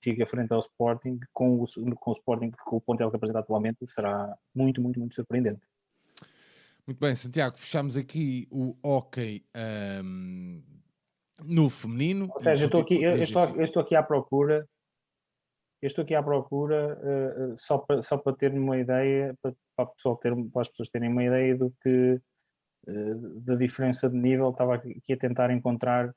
fica 0.03 0.25
frente 0.25 0.51
ao 0.51 0.59
Sporting, 0.59 1.19
com 1.31 1.61
o, 1.61 1.65
com 1.95 2.11
o 2.11 2.13
Sporting, 2.13 2.51
com 2.65 2.75
o 2.75 2.81
pontel 2.81 3.09
que 3.09 3.15
apresenta 3.15 3.39
atualmente, 3.39 3.87
será 3.87 4.37
muito, 4.53 4.81
muito, 4.81 4.99
muito 4.99 5.15
surpreendente. 5.15 5.61
Muito 6.85 6.99
bem, 6.99 7.15
Santiago, 7.15 7.57
fechamos 7.57 7.95
aqui 7.95 8.45
o 8.51 8.75
hockey 8.83 9.45
um, 10.03 10.61
no 11.45 11.69
feminino. 11.69 12.29
Ou 12.35 12.43
seja, 12.43 12.65
eu 12.65 12.67
estou, 12.67 12.81
aqui, 12.81 13.01
eu, 13.01 13.15
estou, 13.15 13.43
eu 13.55 13.63
estou 13.63 13.81
aqui 13.81 13.95
à 13.95 14.03
procura, 14.03 14.67
eu 15.81 15.87
estou 15.87 16.03
aqui 16.03 16.13
à 16.13 16.21
procura 16.21 16.99
uh, 17.01 17.57
só, 17.57 17.77
para, 17.77 18.03
só 18.03 18.17
para 18.17 18.35
ter 18.35 18.51
uma 18.51 18.77
ideia, 18.77 19.33
para, 19.41 19.53
para, 19.77 20.15
ter, 20.17 20.35
para 20.51 20.61
as 20.61 20.67
pessoas 20.67 20.89
terem 20.89 21.09
uma 21.09 21.23
ideia 21.23 21.55
do 21.55 21.73
que 21.81 22.19
da 23.41 23.55
diferença 23.55 24.09
de 24.09 24.17
nível, 24.17 24.49
estava 24.49 24.75
aqui 24.75 25.13
a 25.13 25.17
tentar 25.17 25.51
encontrar 25.51 26.13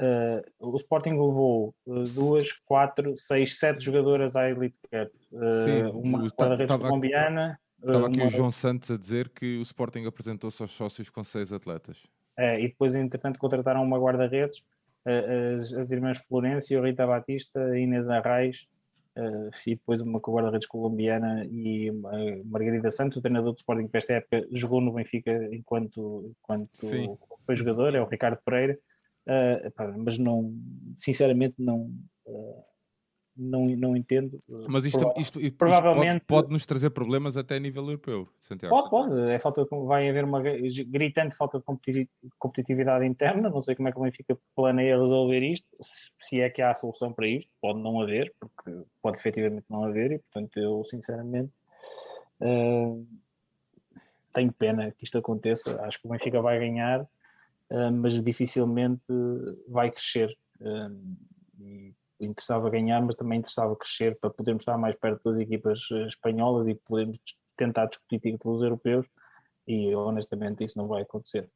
Uh, 0.00 0.42
o 0.58 0.76
Sporting 0.76 1.10
levou 1.10 1.72
uh, 1.86 2.02
duas, 2.14 2.50
quatro, 2.64 3.16
seis, 3.16 3.58
sete 3.58 3.84
jogadoras 3.84 4.34
à 4.34 4.50
Elite 4.50 4.76
Cup. 4.90 5.12
Uh, 5.32 5.64
Sim, 5.64 5.82
uma 5.84 6.28
guarda-redes 6.28 6.76
colombiana. 6.76 7.60
Estava 7.80 8.08
aqui 8.08 8.18
uma... 8.18 8.26
o 8.26 8.30
João 8.30 8.50
Santos 8.50 8.90
a 8.90 8.96
dizer 8.96 9.28
que 9.28 9.58
o 9.58 9.62
Sporting 9.62 10.04
apresentou-se 10.06 10.60
aos 10.60 10.72
sócios 10.72 11.10
com 11.10 11.22
seis 11.22 11.52
atletas. 11.52 12.02
É, 12.36 12.60
e 12.60 12.68
depois, 12.68 12.96
entretanto, 12.96 13.38
contrataram 13.38 13.84
uma 13.84 13.98
guarda-redes, 13.98 14.64
as, 15.06 15.72
as 15.72 15.90
irmãs 15.90 16.18
Florencio, 16.26 16.82
Rita 16.82 17.06
Batista, 17.06 17.78
Inês 17.78 18.08
Arraes, 18.08 18.66
e 19.66 19.74
depois 19.76 20.00
uma 20.00 20.18
guarda-redes 20.18 20.66
colombiana 20.66 21.46
e 21.50 21.90
Margarida 22.44 22.90
Santos, 22.90 23.18
o 23.18 23.22
treinador 23.22 23.52
do 23.52 23.58
Sporting 23.58 23.86
para 23.86 23.98
esta 23.98 24.14
época, 24.14 24.46
jogou 24.52 24.80
no 24.80 24.92
Benfica 24.92 25.32
enquanto, 25.52 26.34
enquanto 26.40 26.70
foi 27.46 27.54
jogador, 27.54 27.94
é 27.94 28.00
o 28.00 28.08
Ricardo 28.08 28.38
Pereira. 28.44 28.78
Uh, 29.26 29.98
mas 29.98 30.18
não, 30.18 30.52
sinceramente, 30.96 31.54
não. 31.58 31.90
Uh, 33.36 33.42
não, 33.42 33.62
não 33.64 33.96
entendo. 33.96 34.38
Mas 34.68 34.84
isto, 34.84 35.12
isto, 35.16 35.40
isto, 35.40 35.56
provavelmente 35.56 36.16
isto 36.16 36.26
pode, 36.26 36.42
pode, 36.42 36.52
nos 36.52 36.66
trazer 36.66 36.90
problemas 36.90 37.36
até 37.36 37.56
a 37.56 37.58
nível 37.58 37.84
europeu, 37.84 38.28
Santiago. 38.40 38.74
Pode, 38.74 38.90
pode. 38.90 39.30
É 39.30 39.38
falta, 39.38 39.64
vai 39.86 40.08
haver 40.08 40.24
uma 40.24 40.40
gritante 40.42 41.36
falta 41.36 41.58
de 41.58 42.08
competitividade 42.38 43.04
interna. 43.04 43.50
Não 43.50 43.62
sei 43.62 43.74
como 43.74 43.88
é 43.88 43.92
que 43.92 43.98
o 43.98 44.02
Benfica 44.02 44.38
planeia 44.54 44.98
resolver 44.98 45.40
isto. 45.40 45.66
Se 45.80 46.40
é 46.40 46.48
que 46.48 46.62
há 46.62 46.74
solução 46.74 47.12
para 47.12 47.26
isto, 47.26 47.50
pode 47.60 47.80
não 47.80 48.00
haver, 48.00 48.32
porque 48.38 48.84
pode 49.02 49.18
efetivamente 49.18 49.66
não 49.68 49.84
haver, 49.84 50.12
e 50.12 50.18
portanto 50.18 50.56
eu 50.58 50.84
sinceramente 50.84 51.52
uh, 52.40 53.06
tenho 54.32 54.52
pena 54.52 54.92
que 54.92 55.04
isto 55.04 55.18
aconteça. 55.18 55.80
Acho 55.82 56.00
que 56.00 56.06
o 56.06 56.10
Benfica 56.10 56.40
vai 56.40 56.58
ganhar 56.58 57.06
ah, 57.70 57.90
mas 57.90 58.22
dificilmente 58.22 59.02
vai 59.68 59.90
crescer. 59.90 60.36
Ah, 60.60 60.90
e 61.60 61.92
interessava 62.24 62.70
ganhar, 62.70 63.00
mas 63.02 63.16
também 63.16 63.38
interessava 63.38 63.76
crescer 63.76 64.18
para 64.18 64.30
podermos 64.30 64.62
estar 64.62 64.78
mais 64.78 64.96
perto 64.96 65.22
das 65.24 65.38
equipas 65.38 65.80
ah, 65.92 66.06
espanholas 66.06 66.68
e 66.68 66.74
podermos 66.74 67.18
tentar 67.56 67.86
discutir 67.86 68.20
títulos 68.20 68.62
europeus. 68.62 69.06
E 69.66 69.94
honestamente 69.94 70.64
isso 70.64 70.76
não 70.76 70.86
vai 70.86 71.02
acontecer. 71.02 71.48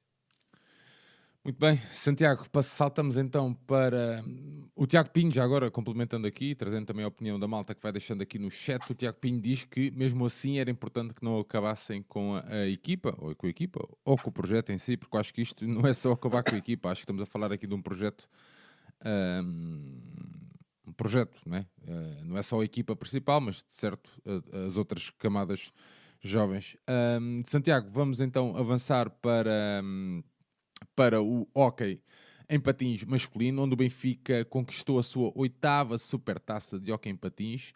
Muito 1.49 1.59
bem, 1.59 1.79
Santiago, 1.93 2.45
saltamos 2.63 3.17
então 3.17 3.55
para 3.55 4.23
o 4.77 4.87
Tiago 4.87 5.09
Pinho, 5.09 5.33
já 5.33 5.43
agora 5.43 5.71
complementando 5.71 6.27
aqui, 6.27 6.55
trazendo 6.55 6.85
também 6.85 7.05
a 7.05 7.09
opinião 7.09 7.41
da 7.41 7.49
malta 7.49 7.75
que 7.75 7.83
vai 7.83 7.91
deixando 7.91 8.21
aqui 8.21 8.39
no 8.39 8.51
chat. 8.51 8.91
O 8.91 8.95
Tiago 8.95 9.17
Pinho 9.19 9.41
diz 9.41 9.65
que 9.65 9.91
mesmo 9.93 10.27
assim 10.27 10.59
era 10.59 10.71
importante 10.71 11.15
que 11.15 11.25
não 11.25 11.39
acabassem 11.39 12.03
com 12.03 12.35
a, 12.35 12.67
equipa, 12.67 13.15
ou 13.19 13.35
com 13.35 13.47
a 13.47 13.49
equipa, 13.49 13.89
ou 14.05 14.19
com 14.19 14.29
o 14.29 14.33
projeto 14.33 14.71
em 14.73 14.79
si, 14.79 14.97
porque 14.97 15.17
eu 15.17 15.21
acho 15.21 15.33
que 15.33 15.41
isto 15.41 15.67
não 15.67 15.87
é 15.89 15.95
só 15.95 16.13
acabar 16.13 16.43
com 16.43 16.55
a 16.55 16.59
equipa, 16.59 16.91
acho 16.91 17.01
que 17.01 17.05
estamos 17.05 17.23
a 17.23 17.27
falar 17.27 17.51
aqui 17.51 17.67
de 17.67 17.75
um 17.75 17.81
projeto. 17.81 18.29
Um, 19.07 20.03
um 20.89 20.93
projeto, 20.93 21.41
não 21.47 21.59
é? 21.59 21.67
Uh, 21.83 22.25
não 22.25 22.39
é 22.39 22.43
só 22.43 22.61
a 22.61 22.65
equipa 22.65 22.97
principal, 22.97 23.41
mas 23.41 23.57
de 23.57 23.75
certo 23.75 24.11
as 24.67 24.77
outras 24.77 25.11
camadas 25.11 25.73
jovens. 26.21 26.77
Um, 27.21 27.43
Santiago, 27.45 27.91
vamos 27.93 28.21
então 28.21 28.57
avançar 28.57 29.11
para. 29.11 29.81
Um, 29.85 30.23
para 30.95 31.21
o 31.21 31.49
hockey 31.55 32.01
em 32.49 32.59
patins 32.59 33.05
masculino, 33.05 33.63
onde 33.63 33.75
o 33.75 33.77
Benfica 33.77 34.45
conquistou 34.45 34.99
a 34.99 35.03
sua 35.03 35.31
oitava 35.35 35.99
supertaça 35.99 36.79
de 36.79 36.93
hockey 36.93 37.11
em 37.11 37.17
patins, 37.17 37.73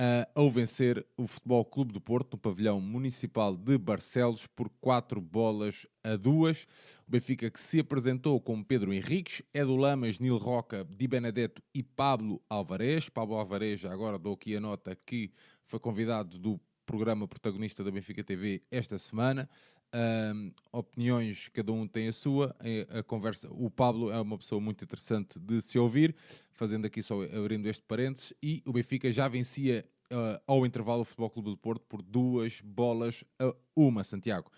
uh, 0.00 0.30
ao 0.34 0.50
vencer 0.50 1.04
o 1.16 1.26
Futebol 1.26 1.64
Clube 1.64 1.92
do 1.92 2.00
Porto 2.00 2.34
no 2.34 2.38
pavilhão 2.38 2.80
municipal 2.80 3.56
de 3.56 3.76
Barcelos 3.78 4.46
por 4.46 4.68
4 4.80 5.20
bolas 5.20 5.86
a 6.04 6.16
2. 6.16 6.64
O 7.06 7.10
Benfica 7.10 7.50
que 7.50 7.60
se 7.60 7.80
apresentou 7.80 8.40
com 8.40 8.62
Pedro 8.62 8.92
Henriques, 8.92 9.42
Edu 9.52 9.76
Lamas, 9.76 10.18
Nil 10.18 10.36
Roca, 10.36 10.84
Di 10.84 11.06
Benedetto 11.06 11.62
e 11.74 11.82
Pablo 11.82 12.42
Alvarez. 12.48 13.08
Pablo 13.08 13.36
Alvarez, 13.36 13.84
agora 13.84 14.18
dou 14.18 14.34
aqui 14.34 14.56
a 14.56 14.60
nota 14.60 14.96
que 15.04 15.32
foi 15.66 15.80
convidado 15.80 16.38
do 16.38 16.60
programa 16.84 17.26
protagonista 17.26 17.82
da 17.82 17.90
Benfica 17.90 18.22
TV 18.22 18.62
esta 18.70 18.96
semana. 18.98 19.48
Um, 19.94 20.52
opiniões, 20.72 21.48
cada 21.48 21.72
um 21.72 21.86
tem 21.86 22.08
a 22.08 22.12
sua. 22.12 22.54
A, 22.90 23.02
conversa, 23.02 23.48
o 23.50 23.70
Pablo 23.70 24.10
é 24.10 24.20
uma 24.20 24.36
pessoa 24.36 24.60
muito 24.60 24.84
interessante 24.84 25.38
de 25.38 25.62
se 25.62 25.78
ouvir, 25.78 26.14
fazendo 26.52 26.86
aqui 26.86 27.02
só 27.02 27.22
abrindo 27.22 27.66
este 27.66 27.84
parênteses. 27.84 28.34
E 28.42 28.62
o 28.66 28.72
Benfica 28.72 29.10
já 29.10 29.28
vencia 29.28 29.84
uh, 30.12 30.40
ao 30.46 30.66
intervalo 30.66 31.02
o 31.02 31.04
Futebol 31.04 31.30
Clube 31.30 31.50
do 31.50 31.56
Porto 31.56 31.84
por 31.88 32.02
duas 32.02 32.60
bolas 32.60 33.24
a 33.38 33.54
uma, 33.74 34.04
Santiago. 34.04 34.50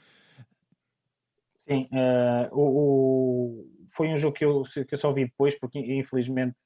Sim, 1.69 1.89
uh, 1.93 2.49
o, 2.53 2.63
o, 2.63 3.71
foi 3.95 4.09
um 4.09 4.17
jogo 4.17 4.37
que 4.37 4.45
eu, 4.45 4.63
que 4.63 4.95
eu 4.95 4.99
só 4.99 5.13
vi 5.13 5.27
depois, 5.27 5.55
porque 5.55 5.79
infelizmente 5.79 6.57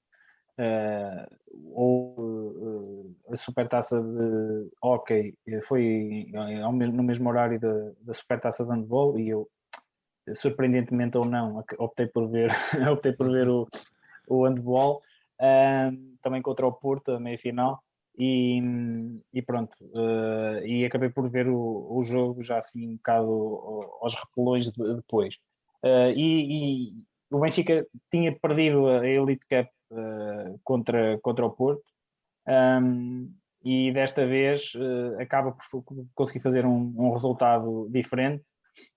uh, 0.58 1.36
ou 1.72 2.14
uh, 2.18 2.91
a 3.32 3.36
supertaça 3.36 4.00
de 4.00 4.70
hockey 4.82 5.34
foi 5.62 6.26
no 6.32 7.02
mesmo 7.02 7.28
horário 7.28 7.58
da, 7.58 7.92
da 8.00 8.14
supertaça 8.14 8.64
de 8.64 8.70
handball 8.70 9.18
e 9.18 9.28
eu 9.30 9.48
surpreendentemente 10.34 11.16
ou 11.16 11.24
não 11.24 11.64
optei 11.78 12.06
por 12.06 12.28
ver 12.28 12.50
optei 12.92 13.12
por 13.12 13.30
ver 13.30 13.48
o, 13.48 13.66
o 14.28 14.44
handball 14.46 15.02
uh, 15.40 16.16
também 16.22 16.42
contra 16.42 16.66
o 16.66 16.72
Porto 16.72 17.12
a 17.12 17.20
meia 17.20 17.38
final 17.38 17.82
e, 18.18 18.60
e 19.32 19.42
pronto 19.42 19.74
uh, 19.80 20.64
e 20.64 20.84
acabei 20.84 21.08
por 21.08 21.28
ver 21.30 21.48
o, 21.48 21.88
o 21.90 22.02
jogo 22.02 22.42
já 22.42 22.58
assim 22.58 22.90
um 22.90 22.96
bocado 22.96 23.30
aos 24.00 24.14
repelões 24.14 24.70
depois 24.70 25.36
uh, 25.82 26.10
e, 26.14 26.90
e 26.90 27.02
o 27.32 27.40
Benfica 27.40 27.86
tinha 28.10 28.30
perdido 28.38 28.86
a 28.86 29.08
Elite 29.08 29.46
Cup 29.46 29.66
uh, 29.90 30.60
contra, 30.62 31.18
contra 31.20 31.46
o 31.46 31.50
Porto. 31.50 31.82
Um, 32.46 33.32
e 33.64 33.92
desta 33.92 34.26
vez 34.26 34.74
uh, 34.74 35.20
acaba 35.20 35.52
por 35.52 35.84
conseguir 36.14 36.40
fazer 36.40 36.66
um, 36.66 36.94
um 36.96 37.12
resultado 37.12 37.88
diferente 37.90 38.42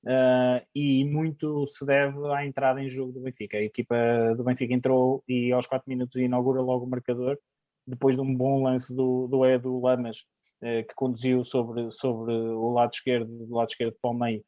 uh, 0.06 0.66
e 0.74 1.06
muito 1.06 1.68
se 1.68 1.86
deve 1.86 2.18
à 2.34 2.46
entrada 2.46 2.82
em 2.82 2.90
jogo 2.90 3.12
do 3.12 3.22
Benfica. 3.22 3.58
A 3.58 3.62
equipa 3.62 3.96
do 4.36 4.44
Benfica 4.44 4.74
entrou 4.74 5.24
e 5.28 5.52
aos 5.52 5.68
4 5.68 5.88
minutos 5.88 6.16
inaugura 6.16 6.62
logo 6.62 6.86
o 6.86 6.90
marcador, 6.90 7.38
depois 7.86 8.16
de 8.16 8.22
um 8.22 8.36
bom 8.36 8.64
lance 8.64 8.94
do, 8.94 9.28
do 9.28 9.46
Edu 9.46 9.80
Lamas, 9.80 10.20
uh, 10.64 10.88
que 10.88 10.96
conduziu 10.96 11.44
sobre, 11.44 11.92
sobre 11.92 12.34
o 12.34 12.72
lado 12.72 12.94
esquerdo, 12.94 13.28
do 13.46 13.56
lado 13.56 13.70
esquerdo 13.70 13.96
para 14.02 14.12
o 14.12 14.14
meio, 14.14 14.44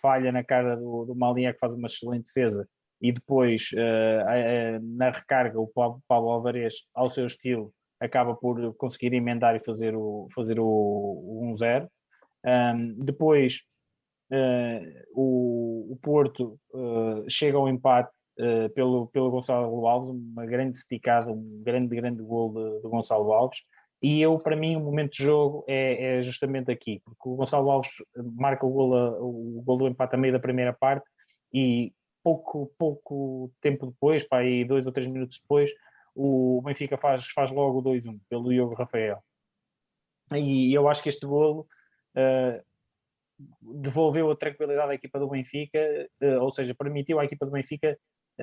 falha 0.00 0.30
na 0.30 0.44
cara 0.44 0.76
do, 0.76 1.06
do 1.06 1.14
Malinha 1.16 1.52
que 1.52 1.58
faz 1.58 1.72
uma 1.72 1.86
excelente 1.86 2.26
defesa 2.26 2.68
e 3.02 3.10
depois 3.10 3.70
na 4.80 5.10
recarga 5.10 5.58
o 5.58 5.66
Paulo 5.66 6.30
Alvarez, 6.30 6.84
ao 6.94 7.10
seu 7.10 7.26
estilo, 7.26 7.74
acaba 8.00 8.34
por 8.34 8.74
conseguir 8.74 9.12
emendar 9.14 9.56
e 9.56 9.60
fazer 9.60 9.94
o, 9.94 10.28
fazer 10.34 10.58
o, 10.58 10.64
o 10.64 11.52
1-0. 11.54 11.88
Um, 12.44 12.94
depois 12.98 13.62
uh, 14.30 15.04
o, 15.12 15.92
o, 15.92 15.98
Porto 16.00 16.58
uh, 16.72 17.24
chega 17.28 17.56
ao 17.56 17.68
empate 17.68 18.10
uh, 18.38 18.68
pelo, 18.70 19.08
pelo 19.08 19.30
Gonçalo 19.30 19.86
Alves, 19.86 20.10
uma 20.10 20.46
grande 20.46 20.78
esticada, 20.78 21.30
um 21.30 21.62
grande, 21.62 21.94
grande 21.96 22.22
gol 22.22 22.52
de, 22.52 22.82
de 22.82 22.88
Gonçalo 22.88 23.32
Alves. 23.32 23.58
E 24.00 24.20
eu, 24.20 24.38
para 24.38 24.54
mim, 24.54 24.76
o 24.76 24.80
momento 24.80 25.12
de 25.12 25.24
jogo 25.24 25.64
é, 25.66 26.18
é, 26.18 26.22
justamente 26.22 26.70
aqui, 26.70 27.00
porque 27.04 27.28
o 27.28 27.34
Gonçalo 27.34 27.68
Alves 27.68 27.90
marca 28.36 28.64
o 28.64 28.70
gol, 28.70 28.92
o 29.20 29.62
gol 29.62 29.76
do 29.76 29.88
empate 29.88 30.14
a 30.14 30.18
meio 30.18 30.32
da 30.32 30.38
primeira 30.38 30.72
parte 30.72 31.04
e 31.52 31.92
pouco, 32.22 32.70
pouco 32.78 33.50
tempo 33.60 33.86
depois, 33.86 34.22
para 34.22 34.38
aí 34.38 34.64
dois 34.64 34.86
ou 34.86 34.92
três 34.92 35.10
minutos 35.10 35.40
depois, 35.40 35.72
o 36.18 36.60
Benfica 36.62 36.98
faz, 36.98 37.28
faz 37.28 37.48
logo 37.52 37.78
o 37.78 37.82
2-1 37.82 38.18
pelo 38.28 38.48
Diogo 38.48 38.74
Rafael. 38.74 39.22
E 40.32 40.74
eu 40.74 40.88
acho 40.88 41.00
que 41.00 41.08
este 41.08 41.24
golo 41.24 41.66
uh, 42.16 43.80
devolveu 43.80 44.28
a 44.28 44.36
tranquilidade 44.36 44.90
à 44.90 44.94
equipa 44.94 45.20
do 45.20 45.28
Benfica, 45.28 45.78
uh, 46.20 46.42
ou 46.42 46.50
seja, 46.50 46.74
permitiu 46.74 47.20
à 47.20 47.24
equipa 47.24 47.46
do 47.46 47.52
Benfica 47.52 47.96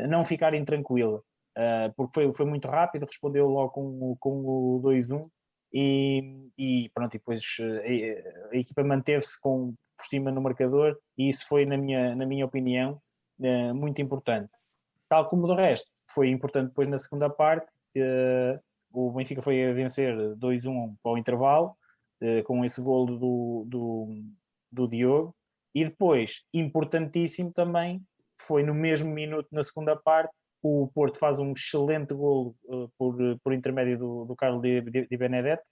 não 0.08 0.24
ficar 0.24 0.54
intranquila, 0.54 1.18
uh, 1.18 1.94
porque 1.98 2.14
foi, 2.14 2.34
foi 2.34 2.46
muito 2.46 2.68
rápido, 2.70 3.06
respondeu 3.06 3.48
logo 3.48 3.72
com, 3.72 4.16
com 4.22 4.30
o 4.46 4.82
2-1 4.82 5.30
e, 5.74 6.50
e, 6.58 6.90
pronto, 6.94 7.14
e 7.14 7.20
depois 7.20 7.44
a, 7.60 8.56
a 8.56 8.58
equipa 8.58 8.84
manteve-se 8.86 9.40
com 9.42 9.74
por 9.98 10.06
cima 10.06 10.32
no 10.32 10.42
marcador 10.42 10.98
e 11.18 11.30
isso 11.30 11.46
foi, 11.48 11.66
na 11.66 11.78
minha, 11.78 12.16
na 12.16 12.26
minha 12.26 12.46
opinião, 12.46 13.02
muito 13.74 14.02
importante. 14.02 14.52
Tal 15.08 15.30
como 15.30 15.48
do 15.48 15.56
resto, 15.56 15.90
foi 16.10 16.30
importante 16.30 16.70
depois 16.70 16.88
na 16.88 16.98
segunda 16.98 17.30
parte, 17.30 17.68
o 18.96 19.12
Benfica 19.12 19.42
foi 19.42 19.70
a 19.70 19.74
vencer 19.74 20.16
2-1 20.38 20.96
para 21.04 21.12
o 21.12 21.18
intervalo, 21.18 21.76
uh, 22.22 22.44
com 22.46 22.64
esse 22.64 22.82
gol 22.82 23.06
do, 23.06 23.66
do, 23.68 24.24
do 24.72 24.88
Diogo, 24.88 25.36
e 25.74 25.84
depois, 25.84 26.44
importantíssimo 26.54 27.52
também, 27.52 28.02
foi 28.42 28.64
no 28.64 28.74
mesmo 28.74 29.12
minuto 29.12 29.48
na 29.52 29.64
segunda 29.64 29.96
parte, 29.96 30.34
o 30.64 30.90
Porto 30.94 31.20
faz 31.20 31.38
um 31.38 31.52
excelente 31.52 32.14
gol 32.14 32.56
uh, 32.66 32.90
por, 32.98 33.16
por 33.44 33.54
intermédio 33.54 34.00
do, 34.00 34.26
do 34.26 34.36
Carlos 34.36 34.62
de, 34.62 34.82
de, 34.82 35.08
de 35.08 35.18
Benedetto, 35.18 35.64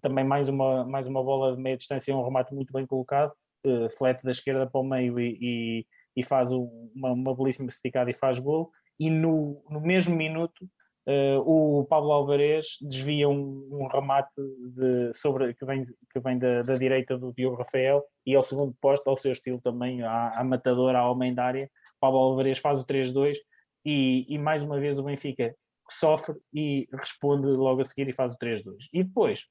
também 0.00 0.24
mais 0.24 0.48
uma, 0.48 0.84
mais 0.84 1.06
uma 1.06 1.22
bola 1.22 1.56
de 1.56 1.60
meia 1.60 1.76
distância, 1.76 2.14
um 2.14 2.24
remate 2.24 2.54
muito 2.54 2.72
bem 2.72 2.86
colocado, 2.86 3.32
uh, 3.66 3.90
flete 3.98 4.22
da 4.22 4.30
esquerda 4.30 4.66
para 4.66 4.80
o 4.80 4.84
meio 4.84 5.18
e, 5.18 5.38
e, 5.40 5.86
e 6.16 6.22
faz 6.22 6.52
uma, 6.52 7.10
uma 7.12 7.36
belíssima 7.36 7.68
esticada 7.68 8.10
e 8.10 8.14
faz 8.14 8.38
gol, 8.38 8.70
e 9.00 9.10
no, 9.10 9.64
no 9.68 9.80
mesmo 9.80 10.14
minuto 10.14 10.68
Uh, 11.06 11.40
o 11.80 11.86
Pablo 11.86 12.12
Alvarez 12.12 12.76
desvia 12.80 13.28
um, 13.28 13.68
um 13.72 13.88
remate 13.88 14.30
de, 14.36 15.12
sobre, 15.14 15.54
que 15.54 15.64
vem, 15.64 15.86
que 15.86 16.20
vem 16.20 16.38
da, 16.38 16.62
da, 16.62 16.76
direita 16.76 17.16
do 17.16 17.32
Diogo 17.32 17.56
Rafael 17.56 18.04
e 18.24 18.36
ao 18.36 18.44
segundo 18.44 18.76
posto, 18.80 19.08
ao 19.08 19.16
seu 19.16 19.32
estilo 19.32 19.60
também, 19.60 20.02
à, 20.02 20.38
à 20.38 20.44
matadora, 20.44 20.98
à 20.98 21.10
homem 21.10 21.34
da 21.34 21.46
área. 21.46 21.70
Pablo 21.98 22.18
Alvarez 22.18 22.58
faz 22.58 22.78
o 22.78 22.84
3-2 22.84 23.38
e, 23.84 24.26
e, 24.28 24.38
mais 24.38 24.62
uma 24.62 24.78
vez 24.78 24.98
o 24.98 25.02
Benfica 25.02 25.54
sofre 25.90 26.36
e 26.52 26.86
responde 26.92 27.48
logo 27.48 27.80
a 27.80 27.84
seguir 27.84 28.08
e 28.08 28.12
faz 28.12 28.34
o 28.34 28.38
3-2. 28.38 28.88
E 28.92 29.02
depois 29.02 29.46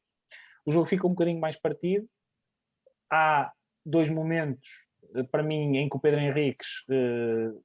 o 0.66 0.72
jogo 0.72 0.86
fica 0.86 1.08
um 1.08 1.12
bocadinho 1.12 1.42
mais 1.42 1.60
partido. 1.60 2.08
Há 3.12 3.52
dois 3.84 4.08
momentos, 4.08 4.86
eh, 5.16 5.24
para 5.24 5.42
mim, 5.42 5.78
em 5.78 5.90
que 5.90 5.98
o 5.98 6.00
Pedro 6.00 6.20
Henriques 6.20 6.86
uh, 6.90 7.60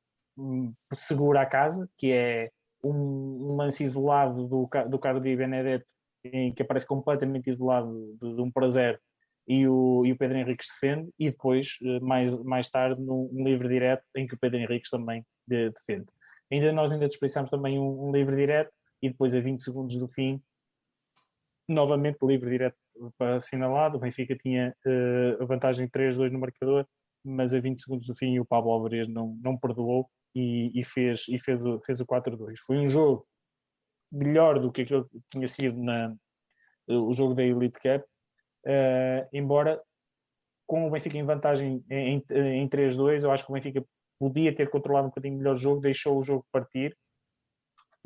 segura 0.97 1.43
a 1.43 1.47
casa, 1.47 1.89
que 1.97 2.13
é 2.13 2.51
um, 2.83 3.57
lance 3.57 3.85
isolado 3.85 4.47
do, 4.47 4.69
do 4.89 4.99
Carlos 4.99 5.23
Di 5.23 5.37
Benedetto, 5.37 5.87
em 6.25 6.53
que 6.53 6.63
aparece 6.63 6.87
completamente 6.87 7.51
isolado 7.51 8.17
de, 8.21 8.35
de 8.35 8.41
um 8.41 8.51
prazer 8.51 9.01
e 9.47 9.69
o, 9.69 10.05
e 10.07 10.13
o 10.13 10.17
Pedro 10.17 10.39
Henriques 10.39 10.69
defende, 10.69 11.11
e 11.19 11.31
depois, 11.31 11.77
eh, 11.83 12.01
mais, 12.01 12.43
mais 12.43 12.71
tarde, 12.71 13.01
num 13.01 13.29
um 13.33 13.45
livre 13.45 13.69
direto, 13.69 14.03
em 14.17 14.27
que 14.27 14.35
o 14.35 14.39
Pedro 14.39 14.59
Henriques 14.59 14.91
também 14.91 15.25
de, 15.47 15.71
defende. 15.71 16.07
Ainda 16.51 16.73
nós 16.73 16.91
ainda 16.91 17.07
desperdiçámos 17.07 17.51
também 17.51 17.79
um, 17.79 18.09
um, 18.09 18.13
livre 18.13 18.37
direto, 18.37 18.73
e 19.03 19.11
depois 19.11 19.35
a 19.35 19.41
20 19.41 19.63
segundos 19.63 19.99
do 19.99 20.09
fim, 20.09 20.43
novamente 21.69 22.19
livre 22.23 22.51
direto 22.51 22.77
para 23.19 23.37
assinalado, 23.37 23.97
o 23.97 24.01
Benfica 24.01 24.37
tinha 24.37 24.75
uh, 24.87 25.43
a 25.43 25.47
vantagem 25.47 25.89
3-2 25.89 26.31
no 26.31 26.39
marcador, 26.39 26.87
mas 27.23 27.53
a 27.53 27.61
20 27.61 27.83
segundos 27.83 28.07
do 28.07 28.15
fim 28.15 28.39
o 28.39 28.45
Pablo 28.45 28.71
Alvarez 28.71 29.09
não, 29.09 29.39
não 29.43 29.59
perdoou 29.59 30.09
e, 30.35 30.79
e, 30.79 30.85
fez, 30.85 31.27
e 31.29 31.39
fez, 31.39 31.63
o, 31.65 31.81
fez 31.81 32.01
o 32.01 32.07
4-2. 32.07 32.57
Foi 32.67 32.77
um 32.77 32.89
jogo 32.89 33.27
melhor 34.11 34.59
do 34.59 34.73
que 34.73 34.83
aquilo 34.83 35.09
que 35.09 35.21
tinha 35.31 35.49
sido 35.49 35.81
na, 35.81 36.15
o 36.89 37.13
jogo 37.13 37.35
da 37.35 37.43
Elite 37.43 37.79
Cup, 37.79 38.03
uh, 38.03 39.29
embora 39.33 39.81
com 40.67 40.87
o 40.87 40.91
Benfica 40.91 41.19
em 41.19 41.25
vantagem 41.25 41.85
em, 41.91 42.23
em, 42.31 42.63
em 42.63 42.69
3-2, 42.69 43.23
eu 43.23 43.31
acho 43.31 43.45
que 43.45 43.51
o 43.51 43.55
Benfica 43.55 43.85
podia 44.19 44.55
ter 44.55 44.71
controlado 44.71 45.07
um 45.07 45.11
bocadinho 45.11 45.37
melhor 45.37 45.55
o 45.55 45.59
jogo, 45.59 45.81
deixou 45.81 46.19
o 46.19 46.23
jogo 46.23 46.47
partir 46.51 46.97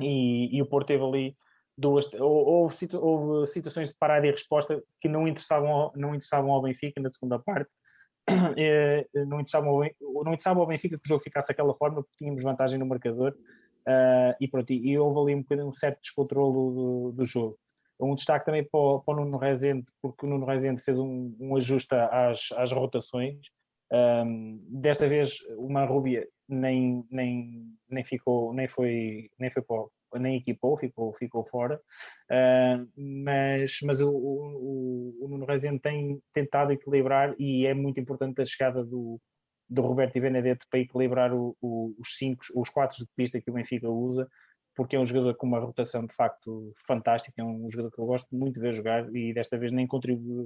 e, 0.01 0.55
e 0.55 0.61
o 0.61 0.65
Porto 0.65 0.87
teve 0.87 1.03
ali 1.03 1.37
duas 1.77 2.11
houve, 2.15 2.75
houve, 2.97 3.47
situações 3.47 3.89
de 3.89 3.95
parada 3.95 4.27
e 4.27 4.31
resposta 4.31 4.83
que 4.99 5.07
não 5.07 5.27
interessavam, 5.27 5.91
não 5.95 6.09
interessavam 6.09 6.51
ao 6.51 6.61
Benfica 6.61 6.99
na 7.01 7.09
segunda 7.09 7.39
parte 7.39 7.71
não, 9.27 9.39
interessava, 9.39 9.65
não 9.65 10.33
interessava 10.33 10.59
ao 10.59 10.67
Benfica 10.67 10.97
que 10.97 11.05
o 11.05 11.07
jogo 11.07 11.23
ficasse 11.23 11.49
daquela 11.49 11.73
forma, 11.73 12.03
porque 12.03 12.17
tínhamos 12.17 12.43
vantagem 12.43 12.79
no 12.79 12.85
marcador 12.85 13.35
uh, 13.87 14.35
e 14.39 14.47
pronto, 14.47 14.71
e, 14.71 14.97
houve 14.97 15.19
ali 15.19 15.35
um 15.35 15.41
bocadinho 15.41 15.67
um 15.67 15.73
certo 15.73 16.01
descontrole 16.01 16.53
do, 16.53 17.11
do 17.13 17.25
jogo. 17.25 17.57
Um 17.99 18.15
destaque 18.15 18.45
também 18.45 18.63
para 18.63 18.79
o, 18.79 19.01
para 19.01 19.13
o 19.13 19.25
Nuno 19.25 19.37
Rezende, 19.37 19.85
porque 20.01 20.25
o 20.25 20.29
Nuno 20.29 20.45
Rezende 20.45 20.81
fez 20.81 20.97
um, 20.97 21.35
um 21.39 21.55
ajuste 21.55 21.93
às, 21.93 22.49
às 22.55 22.71
rotações. 22.71 23.37
Um, 23.91 24.63
desta 24.69 25.07
vez 25.07 25.39
o 25.57 25.67
Marrubia 25.67 26.27
nem, 26.47 27.03
nem, 27.11 27.65
nem 27.89 28.03
ficou, 28.03 28.53
nem 28.53 28.67
foi, 28.67 29.29
nem 29.37 29.49
foi 29.49 29.63
para, 29.63 29.85
nem 30.17 30.37
equipou, 30.37 30.77
ficou, 30.77 31.13
ficou 31.13 31.43
fora, 31.43 31.79
uh, 32.31 32.87
mas, 32.95 33.79
mas 33.83 33.99
o, 33.99 34.09
o, 34.09 34.88
o 35.19 35.27
Nuno 35.27 35.45
Rezende 35.45 35.79
tem 35.79 36.19
tentado 36.33 36.71
equilibrar 36.71 37.35
e 37.39 37.65
é 37.65 37.73
muito 37.73 37.99
importante 37.99 38.41
a 38.41 38.45
chegada 38.45 38.83
do, 38.83 39.19
do 39.69 39.81
Roberto 39.81 40.15
e 40.15 40.21
Benedetto 40.21 40.65
para 40.69 40.79
equilibrar 40.79 41.33
o, 41.33 41.55
o, 41.61 41.95
os 41.99 42.17
cinco, 42.17 42.43
os 42.55 42.69
quatro 42.69 42.97
de 42.97 43.09
pista 43.15 43.41
que 43.41 43.49
o 43.49 43.53
Benfica 43.53 43.89
usa, 43.89 44.27
porque 44.75 44.95
é 44.95 44.99
um 44.99 45.05
jogador 45.05 45.35
com 45.35 45.47
uma 45.47 45.59
rotação 45.59 46.05
de 46.05 46.13
facto 46.13 46.73
fantástica, 46.87 47.41
é 47.41 47.45
um 47.45 47.69
jogador 47.69 47.91
que 47.91 47.99
eu 47.99 48.05
gosto 48.05 48.27
muito 48.35 48.55
de 48.55 48.61
ver 48.61 48.73
jogar 48.73 49.13
e 49.15 49.33
desta 49.33 49.57
vez 49.57 49.71
nem, 49.71 49.87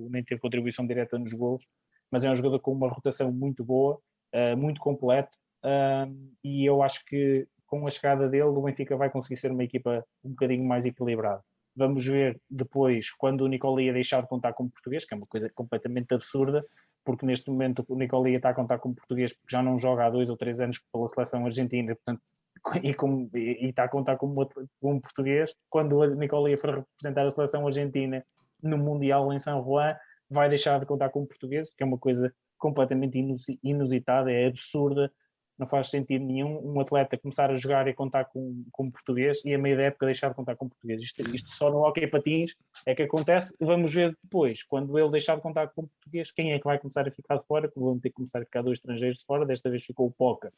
nem 0.10 0.23
teve 0.23 0.41
contribuição 0.41 0.86
direta 0.86 1.17
nos 1.17 1.34
gols, 1.34 1.65
mas 2.12 2.23
é 2.23 2.30
um 2.30 2.36
jogador 2.36 2.60
com 2.60 2.71
uma 2.71 2.89
rotação 2.89 3.32
muito 3.32 3.63
boa, 3.63 3.99
uh, 4.34 4.58
muito 4.58 4.80
completo, 4.82 5.38
uh, 5.63 6.32
e 6.43 6.65
eu 6.65 6.82
acho 6.84 7.04
que 7.06 7.47
com 7.73 7.88
a 7.88 7.89
chegada 7.89 8.30
dele, 8.30 8.43
o 8.43 8.62
Benfica 8.62 8.95
vai 8.95 9.10
conseguir 9.10 9.38
ser 9.38 9.52
uma 9.52 9.63
equipa 9.63 10.06
um 10.23 10.30
bocadinho 10.30 10.63
mais 10.63 10.86
equilibrada. 10.86 11.41
Vamos 11.76 12.06
ver 12.06 12.40
depois 12.50 13.12
quando 13.12 13.42
o 13.42 13.48
Nicolia 13.48 13.94
deixar 13.94 14.22
de 14.22 14.28
contar 14.28 14.54
como 14.54 14.70
português, 14.70 15.06
que 15.06 15.14
é 15.14 15.18
uma 15.18 15.26
coisa 15.26 15.50
completamente 15.50 16.14
absurda, 16.14 16.64
porque 17.04 17.26
neste 17.26 17.50
momento 17.50 17.84
o 17.88 17.96
Nicolia 17.96 18.38
está 18.38 18.50
a 18.50 18.54
contar 18.54 18.80
como 18.80 18.96
português 18.96 19.34
porque 19.34 19.56
já 19.56 19.62
não 19.62 19.78
joga 19.78 20.06
há 20.06 20.10
dois 20.10 20.30
ou 20.30 20.38
três 20.38 20.60
anos 20.62 20.80
pela 20.92 21.08
seleção 21.08 21.46
argentina, 21.46 21.96
portanto, 21.96 22.22
e, 22.84 23.66
e, 23.66 23.70
está 23.70 23.84
a 23.84 23.90
contar 23.90 24.18
como 24.18 24.48
um 24.82 25.00
português. 25.00 25.54
Quando 25.70 25.98
o 25.98 26.16
Nicolia 26.16 26.58
for 26.58 26.76
representar 26.76 27.26
a 27.26 27.32
seleção 27.32 27.66
argentina 27.66 28.24
no 28.62 28.78
Mundial 28.78 29.34
em 29.34 29.40
São 29.40 29.64
Juan, 29.64 29.96
vai 30.30 30.48
deixar 30.48 30.80
de 30.80 30.86
contar 30.86 31.10
como 31.10 31.28
português, 31.28 31.70
que 31.76 31.84
é 31.84 31.86
uma 31.86 31.98
coisa 31.98 32.34
completamente 32.58 33.18
inusitada, 33.62 34.32
é 34.32 34.48
absurda 34.48 35.12
não 35.58 35.68
faz 35.68 35.89
sentido 35.89 36.26
nenhum 36.26 36.60
um 36.63 36.80
atleta 36.80 37.18
começar 37.18 37.52
a 37.52 37.56
jogar 37.56 37.88
e 37.88 37.94
contar 37.94 38.26
com, 38.26 38.63
com 38.72 38.89
português 38.89 39.42
e 39.46 39.54
a 39.54 39.58
meio 39.58 39.78
da 39.78 39.84
época 39.84 40.06
deixar 40.06 40.30
de 40.30 40.36
contar 40.36 40.56
com 40.56 40.68
português. 40.68 41.02
Isto, 41.02 41.22
isto 41.36 41.50
só 41.52 41.72
no 41.72 41.84
hockey 41.86 42.08
patins 42.08 42.56
é 42.86 42.96
que 42.96 43.04
acontece. 43.04 43.56
Vamos 43.60 43.94
ver 43.94 44.18
depois, 44.24 44.63
quando 44.63 44.98
ele 44.98 45.12
deixar 45.12 45.36
de 45.36 45.42
contar 45.42 45.68
com 45.68 45.88
português, 45.88 46.32
quem 46.32 46.54
é 46.54 46.60
que 46.60 46.66
vai 46.66 46.80
começar 46.80 47.08
a 47.08 47.12
ficar 47.12 47.38
de 47.38 47.46
fora, 47.46 47.72
vão 47.76 48.00
ter 48.00 48.10
que 48.10 48.16
começar 48.16 48.39
a 48.39 48.46
ficar 48.46 48.62
dois 48.62 48.80
estrangeiros 48.80 49.20
de 49.20 49.26
fora. 49.26 49.46
Desta 49.46 49.70
vez 49.70 49.84
ficou 49.84 50.08
o 50.08 50.12
Poca 50.12 50.52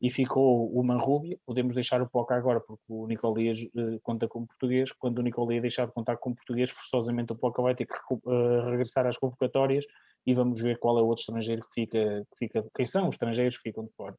e 0.00 0.10
ficou 0.10 0.70
o 0.72 0.82
Manrubia. 0.84 1.38
Podemos 1.44 1.74
deixar 1.74 2.00
o 2.02 2.08
Poca 2.08 2.34
agora, 2.34 2.60
porque 2.60 2.84
o 2.88 3.06
Nicolias 3.06 3.58
uh, 3.74 3.98
conta 4.02 4.28
com 4.28 4.46
português. 4.46 4.92
Quando 4.92 5.18
o 5.18 5.22
Nicolias 5.22 5.62
deixar 5.62 5.86
de 5.86 5.92
contar 5.92 6.16
com 6.18 6.34
português, 6.34 6.70
forçosamente 6.70 7.32
o 7.32 7.36
Poca 7.36 7.62
vai 7.62 7.74
ter 7.74 7.86
que 7.86 7.94
uh, 8.10 8.70
regressar 8.70 9.06
às 9.06 9.16
convocatórias 9.16 9.84
e 10.26 10.34
vamos 10.34 10.60
ver 10.60 10.78
qual 10.78 10.98
é 10.98 11.02
o 11.02 11.06
outro 11.06 11.22
estrangeiro 11.22 11.62
que 11.66 11.72
fica, 11.72 12.26
que 12.30 12.38
fica 12.38 12.66
quem 12.74 12.86
são 12.86 13.08
os 13.08 13.14
estrangeiros 13.14 13.56
que 13.56 13.62
ficam 13.62 13.84
de 13.84 13.92
fora. 13.92 14.16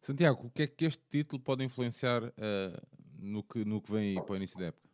Santiago, 0.00 0.46
o 0.46 0.50
que 0.50 0.62
é 0.62 0.66
que 0.66 0.84
este 0.84 1.04
título 1.10 1.42
pode 1.42 1.64
influenciar 1.64 2.22
uh, 2.22 2.32
no, 3.18 3.42
que, 3.42 3.64
no 3.64 3.80
que 3.80 3.90
vem 3.90 4.14
para 4.14 4.32
o 4.32 4.36
início 4.36 4.58
da 4.58 4.66
época? 4.66 4.88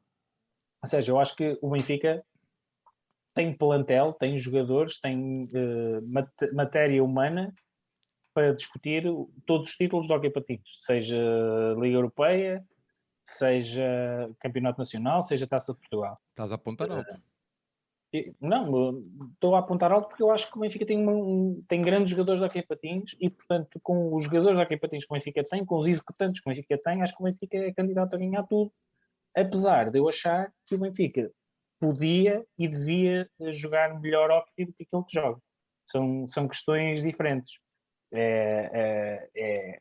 Ou 0.82 0.88
seja, 0.88 1.12
eu 1.12 1.18
acho 1.18 1.36
que 1.36 1.58
o 1.60 1.70
Benfica 1.70 2.24
tem 3.34 3.56
plantel, 3.56 4.12
tem 4.14 4.36
jogadores, 4.38 4.98
tem 4.98 5.44
uh, 5.44 6.02
mat 6.08 6.28
matéria 6.52 7.02
humana 7.02 7.54
para 8.34 8.54
discutir 8.54 9.04
todos 9.46 9.70
os 9.70 9.76
títulos 9.76 10.08
do 10.08 10.14
Hockey 10.14 10.30
Patins, 10.30 10.62
seja 10.80 11.16
Liga 11.78 11.96
Europeia, 11.96 12.64
seja 13.24 13.84
Campeonato 14.40 14.78
Nacional, 14.78 15.22
seja 15.22 15.46
Taça 15.46 15.72
de 15.72 15.78
Portugal. 15.78 16.18
Estás 16.30 16.50
a 16.50 16.54
apontar 16.54 16.90
alto. 16.90 17.22
Não, 18.40 19.02
estou 19.32 19.54
a 19.54 19.60
apontar 19.60 19.90
alto 19.90 20.08
porque 20.08 20.22
eu 20.22 20.30
acho 20.30 20.50
que 20.50 20.58
o 20.58 20.60
Benfica 20.60 20.84
tem, 20.84 20.98
um, 21.08 21.64
tem 21.66 21.80
grandes 21.80 22.10
jogadores 22.10 22.40
da 22.40 22.46
Hockey 22.46 22.62
Patins 22.62 23.16
e, 23.18 23.30
portanto, 23.30 23.80
com 23.82 24.14
os 24.14 24.24
jogadores 24.24 24.56
da 24.58 24.64
Hockey 24.64 24.76
Patins 24.76 25.06
que 25.06 25.12
o 25.12 25.14
Benfica 25.14 25.42
tem, 25.42 25.64
com 25.64 25.78
os 25.78 25.88
executantes 25.88 26.40
que 26.40 26.48
o 26.48 26.52
Benfica 26.52 26.78
tem, 26.78 27.02
acho 27.02 27.16
que 27.16 27.22
o 27.22 27.24
Benfica 27.24 27.56
é 27.56 27.72
candidato 27.72 28.14
a 28.14 28.18
ganhar 28.18 28.42
tudo. 28.42 28.70
Apesar 29.34 29.90
de 29.90 29.98
eu 29.98 30.08
achar 30.08 30.52
que 30.66 30.74
o 30.74 30.78
Benfica 30.78 31.32
podia 31.80 32.44
e 32.58 32.68
devia 32.68 33.28
jogar 33.50 33.98
melhor 33.98 34.30
hockey 34.30 34.66
do 34.66 34.72
que 34.72 34.82
aquilo 34.84 35.04
que 35.04 35.14
joga. 35.14 35.40
São, 35.86 36.28
são 36.28 36.46
questões 36.46 37.02
diferentes. 37.02 37.54
É, 38.12 38.70
é, 38.72 39.30
é, 39.34 39.80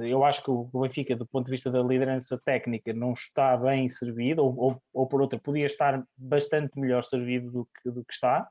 eu 0.00 0.24
acho 0.24 0.42
que 0.42 0.50
o 0.50 0.64
Benfica, 0.72 1.16
do 1.16 1.26
ponto 1.26 1.46
de 1.46 1.52
vista 1.52 1.70
da 1.70 1.82
liderança 1.82 2.40
técnica, 2.44 2.92
não 2.92 3.12
está 3.12 3.56
bem 3.56 3.88
servido, 3.88 4.44
ou, 4.44 4.56
ou, 4.56 4.82
ou 4.92 5.06
por 5.06 5.20
outra, 5.20 5.38
podia 5.38 5.66
estar 5.66 6.02
bastante 6.16 6.78
melhor 6.78 7.02
servido 7.04 7.50
do 7.50 7.68
que, 7.82 7.90
do 7.90 8.04
que 8.04 8.12
está. 8.12 8.48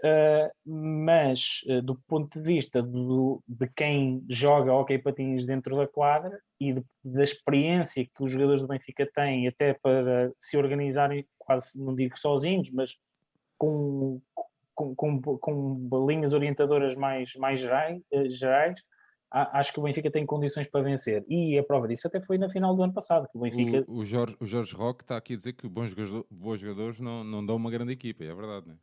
Uh, 0.00 0.48
mas 0.64 1.60
uh, 1.66 1.82
do 1.82 1.96
ponto 2.06 2.38
de 2.38 2.44
vista 2.44 2.80
do, 2.80 3.42
de 3.48 3.68
quem 3.74 4.24
joga 4.28 4.72
hockey 4.72 4.96
patins 4.96 5.44
dentro 5.44 5.76
da 5.76 5.88
quadra 5.88 6.40
e 6.60 6.72
de, 6.72 6.84
da 7.02 7.24
experiência 7.24 8.04
que 8.04 8.22
os 8.22 8.30
jogadores 8.30 8.62
do 8.62 8.68
Benfica 8.68 9.10
têm 9.12 9.48
até 9.48 9.74
para 9.74 10.30
se 10.38 10.56
organizarem 10.56 11.26
quase, 11.36 11.76
não 11.76 11.96
digo 11.96 12.16
sozinhos, 12.16 12.70
mas 12.70 12.96
com, 13.56 14.20
com, 14.72 14.94
com, 14.94 15.20
com 15.20 16.06
linhas 16.06 16.32
orientadoras 16.32 16.94
mais, 16.94 17.34
mais 17.34 17.58
gerais, 17.58 18.00
uh, 18.12 18.30
gerais 18.30 18.80
acho 19.30 19.72
que 19.72 19.80
o 19.80 19.82
Benfica 19.82 20.10
tem 20.10 20.24
condições 20.24 20.66
para 20.68 20.82
vencer. 20.82 21.24
E 21.28 21.58
a 21.58 21.62
prova 21.62 21.86
disso 21.86 22.06
até 22.06 22.20
foi 22.20 22.38
na 22.38 22.48
final 22.48 22.74
do 22.74 22.82
ano 22.82 22.92
passado. 22.92 23.28
Que 23.30 23.36
o, 23.36 23.40
Benfica... 23.40 23.84
o, 23.86 23.98
o, 23.98 24.04
Jorge, 24.04 24.36
o 24.40 24.46
Jorge 24.46 24.74
Roque 24.74 25.02
está 25.02 25.16
aqui 25.16 25.34
a 25.34 25.36
dizer 25.36 25.52
que 25.52 25.68
bons, 25.68 25.94
bons 26.30 26.60
jogadores 26.60 27.00
não, 27.00 27.22
não 27.22 27.44
dão 27.44 27.56
uma 27.56 27.70
grande 27.70 27.92
equipa, 27.92 28.24
é 28.24 28.34
verdade, 28.34 28.68
não 28.68 28.74
é? 28.74 28.78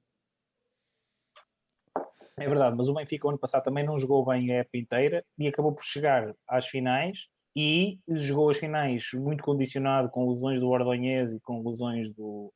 É 2.37 2.47
verdade, 2.49 2.75
mas 2.75 2.89
o 2.89 2.93
Benfica 2.93 3.27
o 3.27 3.29
ano 3.29 3.39
passado 3.39 3.63
também 3.63 3.85
não 3.85 3.97
jogou 3.97 4.25
bem 4.25 4.51
a 4.51 4.55
época 4.55 4.77
inteira 4.77 5.25
e 5.37 5.47
acabou 5.47 5.73
por 5.73 5.85
chegar 5.85 6.35
às 6.45 6.67
finais 6.67 7.27
e 7.55 7.97
jogou 8.09 8.49
as 8.49 8.57
finais 8.57 9.05
muito 9.13 9.41
condicionado 9.41 10.09
com 10.09 10.29
lesões 10.29 10.59
do 10.59 10.67
Ordonhês 10.67 11.33
e 11.33 11.39
com 11.39 11.65
lesões 11.65 12.13
do, 12.13 12.51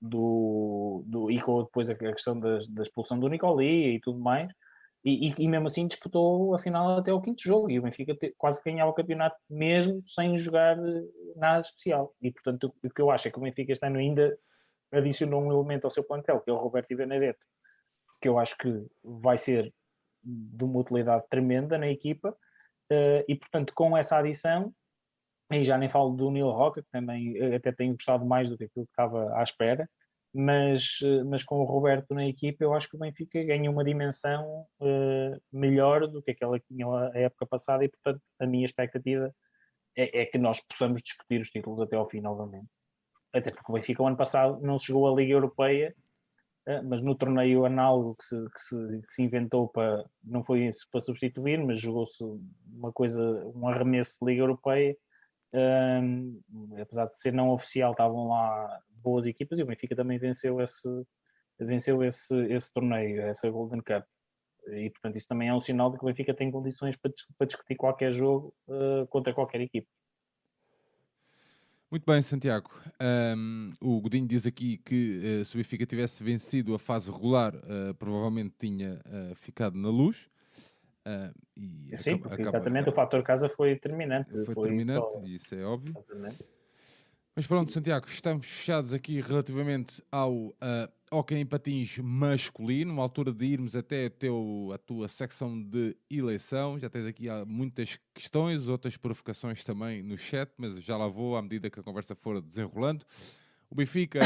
do, 0.00 1.02
do 1.04 1.28
e 1.28 1.40
com 1.40 1.64
depois 1.64 1.90
a 1.90 1.94
questão 1.96 2.38
da, 2.38 2.60
da 2.68 2.82
expulsão 2.82 3.18
do 3.18 3.28
Nicoli 3.28 3.96
e 3.96 4.00
tudo 4.00 4.20
mais 4.20 4.48
e, 5.02 5.34
e, 5.38 5.48
mesmo 5.48 5.66
assim 5.66 5.86
disputou 5.86 6.54
a 6.54 6.58
final 6.58 6.98
até 6.98 7.12
o 7.12 7.20
quinto 7.22 7.42
jogo 7.42 7.70
e 7.70 7.78
o 7.78 7.82
Benfica 7.82 8.14
te, 8.14 8.34
quase 8.36 8.62
ganhava 8.62 8.90
o 8.90 8.94
campeonato 8.94 9.36
mesmo 9.48 10.02
sem 10.06 10.36
jogar 10.36 10.78
eh, 10.78 11.02
nada 11.36 11.60
especial. 11.60 12.14
E 12.20 12.30
portanto 12.30 12.64
o, 12.64 12.86
o 12.86 12.90
que 12.90 13.00
eu 13.00 13.10
acho 13.10 13.28
é 13.28 13.30
que 13.30 13.38
o 13.38 13.40
Benfica 13.40 13.72
este 13.72 13.86
ano 13.86 13.98
ainda 13.98 14.38
adicionou 14.92 15.42
um 15.42 15.52
elemento 15.52 15.86
ao 15.86 15.90
seu 15.90 16.04
plantel, 16.04 16.40
que 16.40 16.50
é 16.50 16.52
o 16.52 16.58
Roberto 16.58 16.94
Benedetto, 16.94 17.40
que 18.20 18.28
eu 18.28 18.38
acho 18.38 18.56
que 18.58 18.86
vai 19.02 19.38
ser 19.38 19.72
de 20.22 20.64
uma 20.64 20.80
utilidade 20.80 21.24
tremenda 21.30 21.78
na 21.78 21.88
equipa. 21.88 22.36
Uh, 22.92 23.24
e 23.28 23.36
portanto 23.36 23.72
com 23.72 23.96
essa 23.96 24.18
adição, 24.18 24.74
e 25.50 25.64
já 25.64 25.78
nem 25.78 25.88
falo 25.88 26.10
do 26.10 26.30
Neil 26.30 26.50
Roca, 26.50 26.82
que 26.82 26.90
também 26.90 27.36
eh, 27.38 27.56
até 27.56 27.72
tenho 27.72 27.94
gostado 27.94 28.24
mais 28.24 28.48
do 28.48 28.56
que 28.58 28.64
aquilo 28.64 28.84
que 28.84 28.92
estava 28.92 29.34
à 29.34 29.42
espera, 29.42 29.88
mas, 30.32 30.98
eh, 31.02 31.24
mas 31.24 31.42
com 31.42 31.60
o 31.60 31.64
Roberto 31.64 32.14
na 32.14 32.26
equipa, 32.26 32.62
eu 32.62 32.72
acho 32.74 32.88
que 32.88 32.96
o 32.96 32.98
Benfica 32.98 33.42
ganha 33.42 33.70
uma 33.70 33.84
dimensão 33.84 34.66
uh, 34.80 35.40
melhor 35.52 36.06
do 36.06 36.22
que 36.22 36.30
aquela 36.30 36.58
que 36.58 36.66
tinha 36.66 36.86
a 36.86 37.18
época 37.18 37.46
passada, 37.46 37.84
e 37.84 37.88
portanto 37.88 38.22
a 38.38 38.46
minha 38.46 38.64
expectativa 38.64 39.34
é, 39.96 40.22
é, 40.22 40.26
que 40.26 40.38
nós 40.38 40.60
possamos 40.60 41.02
discutir 41.02 41.40
os 41.40 41.50
títulos 41.50 41.80
até 41.80 41.96
ao 41.96 42.08
fim 42.08 42.20
novamente. 42.20 42.68
Até 43.32 43.50
porque 43.50 43.70
o 43.70 43.74
Benfica, 43.74 44.02
o 44.02 44.06
ano 44.06 44.16
passado, 44.16 44.60
não 44.62 44.78
chegou 44.78 45.08
à 45.08 45.14
Liga 45.14 45.32
Europeia, 45.32 45.94
uh, 46.68 46.82
mas 46.88 47.00
no 47.00 47.16
torneio 47.16 47.64
análogo 47.64 48.16
que 48.16 48.24
se, 48.24 48.36
que 48.36 48.60
se, 48.60 49.02
que 49.08 49.14
se 49.14 49.22
inventou 49.22 49.68
para, 49.68 50.04
não 50.22 50.44
foi 50.44 50.70
para 50.92 51.00
substituir, 51.00 51.58
mas 51.64 51.80
jogou-se 51.80 52.22
uma 52.72 52.92
coisa, 52.92 53.20
um 53.54 53.66
arremesso 53.66 54.16
de 54.20 54.26
Liga 54.30 54.42
Europeia. 54.42 54.96
Um, 55.52 56.40
apesar 56.80 57.06
de 57.06 57.18
ser 57.18 57.32
não 57.32 57.50
oficial, 57.50 57.92
estavam 57.92 58.28
lá 58.28 58.80
boas 58.90 59.26
equipas 59.26 59.58
e 59.58 59.62
o 59.62 59.66
Benfica 59.66 59.96
também 59.96 60.18
venceu 60.18 60.60
esse, 60.60 60.88
venceu 61.58 62.02
esse, 62.04 62.34
esse 62.52 62.72
torneio, 62.72 63.22
essa 63.22 63.50
Golden 63.50 63.80
Cup. 63.80 64.04
E 64.68 64.90
portanto, 64.90 65.16
isso 65.16 65.26
também 65.26 65.48
é 65.48 65.54
um 65.54 65.60
sinal 65.60 65.90
de 65.90 65.98
que 65.98 66.04
o 66.04 66.06
Benfica 66.06 66.34
tem 66.34 66.50
condições 66.50 66.96
para, 66.96 67.10
para 67.36 67.46
discutir 67.46 67.76
qualquer 67.76 68.12
jogo 68.12 68.54
uh, 68.68 69.06
contra 69.08 69.34
qualquer 69.34 69.60
equipe. 69.60 69.88
Muito 71.90 72.04
bem, 72.06 72.22
Santiago. 72.22 72.70
Um, 73.36 73.72
o 73.80 74.00
Godinho 74.00 74.28
diz 74.28 74.46
aqui 74.46 74.78
que 74.78 75.40
uh, 75.40 75.44
se 75.44 75.56
o 75.56 75.58
Benfica 75.58 75.84
tivesse 75.84 76.22
vencido 76.22 76.72
a 76.72 76.78
fase 76.78 77.10
regular, 77.10 77.52
uh, 77.56 77.92
provavelmente 77.98 78.54
tinha 78.56 79.00
ficado 79.34 79.76
na 79.76 79.88
luz. 79.88 80.28
Sim, 81.96 82.10
acaba, 82.12 82.28
porque 82.28 82.42
exatamente 82.42 82.82
acaba, 82.82 82.90
o 82.90 82.94
fator 82.94 83.22
casa 83.22 83.48
foi 83.48 83.74
determinante. 83.74 84.30
Foi, 84.30 84.44
foi 84.46 84.54
determinante, 84.54 85.12
só... 85.12 85.22
isso 85.24 85.54
é 85.54 85.64
óbvio. 85.64 85.94
Exatamente. 85.96 86.44
Mas 87.34 87.46
pronto, 87.46 87.70
Santiago, 87.70 88.06
estamos 88.08 88.46
fechados 88.46 88.92
aqui 88.92 89.20
relativamente 89.20 90.02
ao 90.10 90.32
uh, 90.32 90.56
hockey 91.12 91.36
em 91.36 91.46
patins 91.46 91.96
masculino, 91.98 92.92
uma 92.92 93.02
altura 93.02 93.32
de 93.32 93.46
irmos 93.46 93.76
até 93.76 94.06
a, 94.06 94.10
teu, 94.10 94.70
a 94.74 94.78
tua 94.78 95.08
secção 95.08 95.58
de 95.62 95.96
eleição. 96.10 96.78
Já 96.78 96.90
tens 96.90 97.06
aqui 97.06 97.28
muitas 97.46 97.98
questões, 98.12 98.68
outras 98.68 98.96
provocações 98.96 99.62
também 99.62 100.02
no 100.02 100.18
chat, 100.18 100.52
mas 100.56 100.82
já 100.82 100.96
lá 100.96 101.06
vou 101.06 101.36
à 101.36 101.42
medida 101.42 101.70
que 101.70 101.78
a 101.78 101.82
conversa 101.82 102.14
for 102.14 102.42
desenrolando. 102.42 103.06
O 103.70 103.74
Benfica 103.74 104.20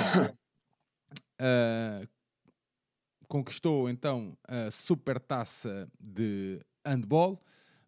uh, 1.40 2.08
conquistou 3.28 3.88
então 3.88 4.36
a 4.48 4.70
supertaça 4.70 5.88
de 6.00 6.58
handball, 6.84 7.40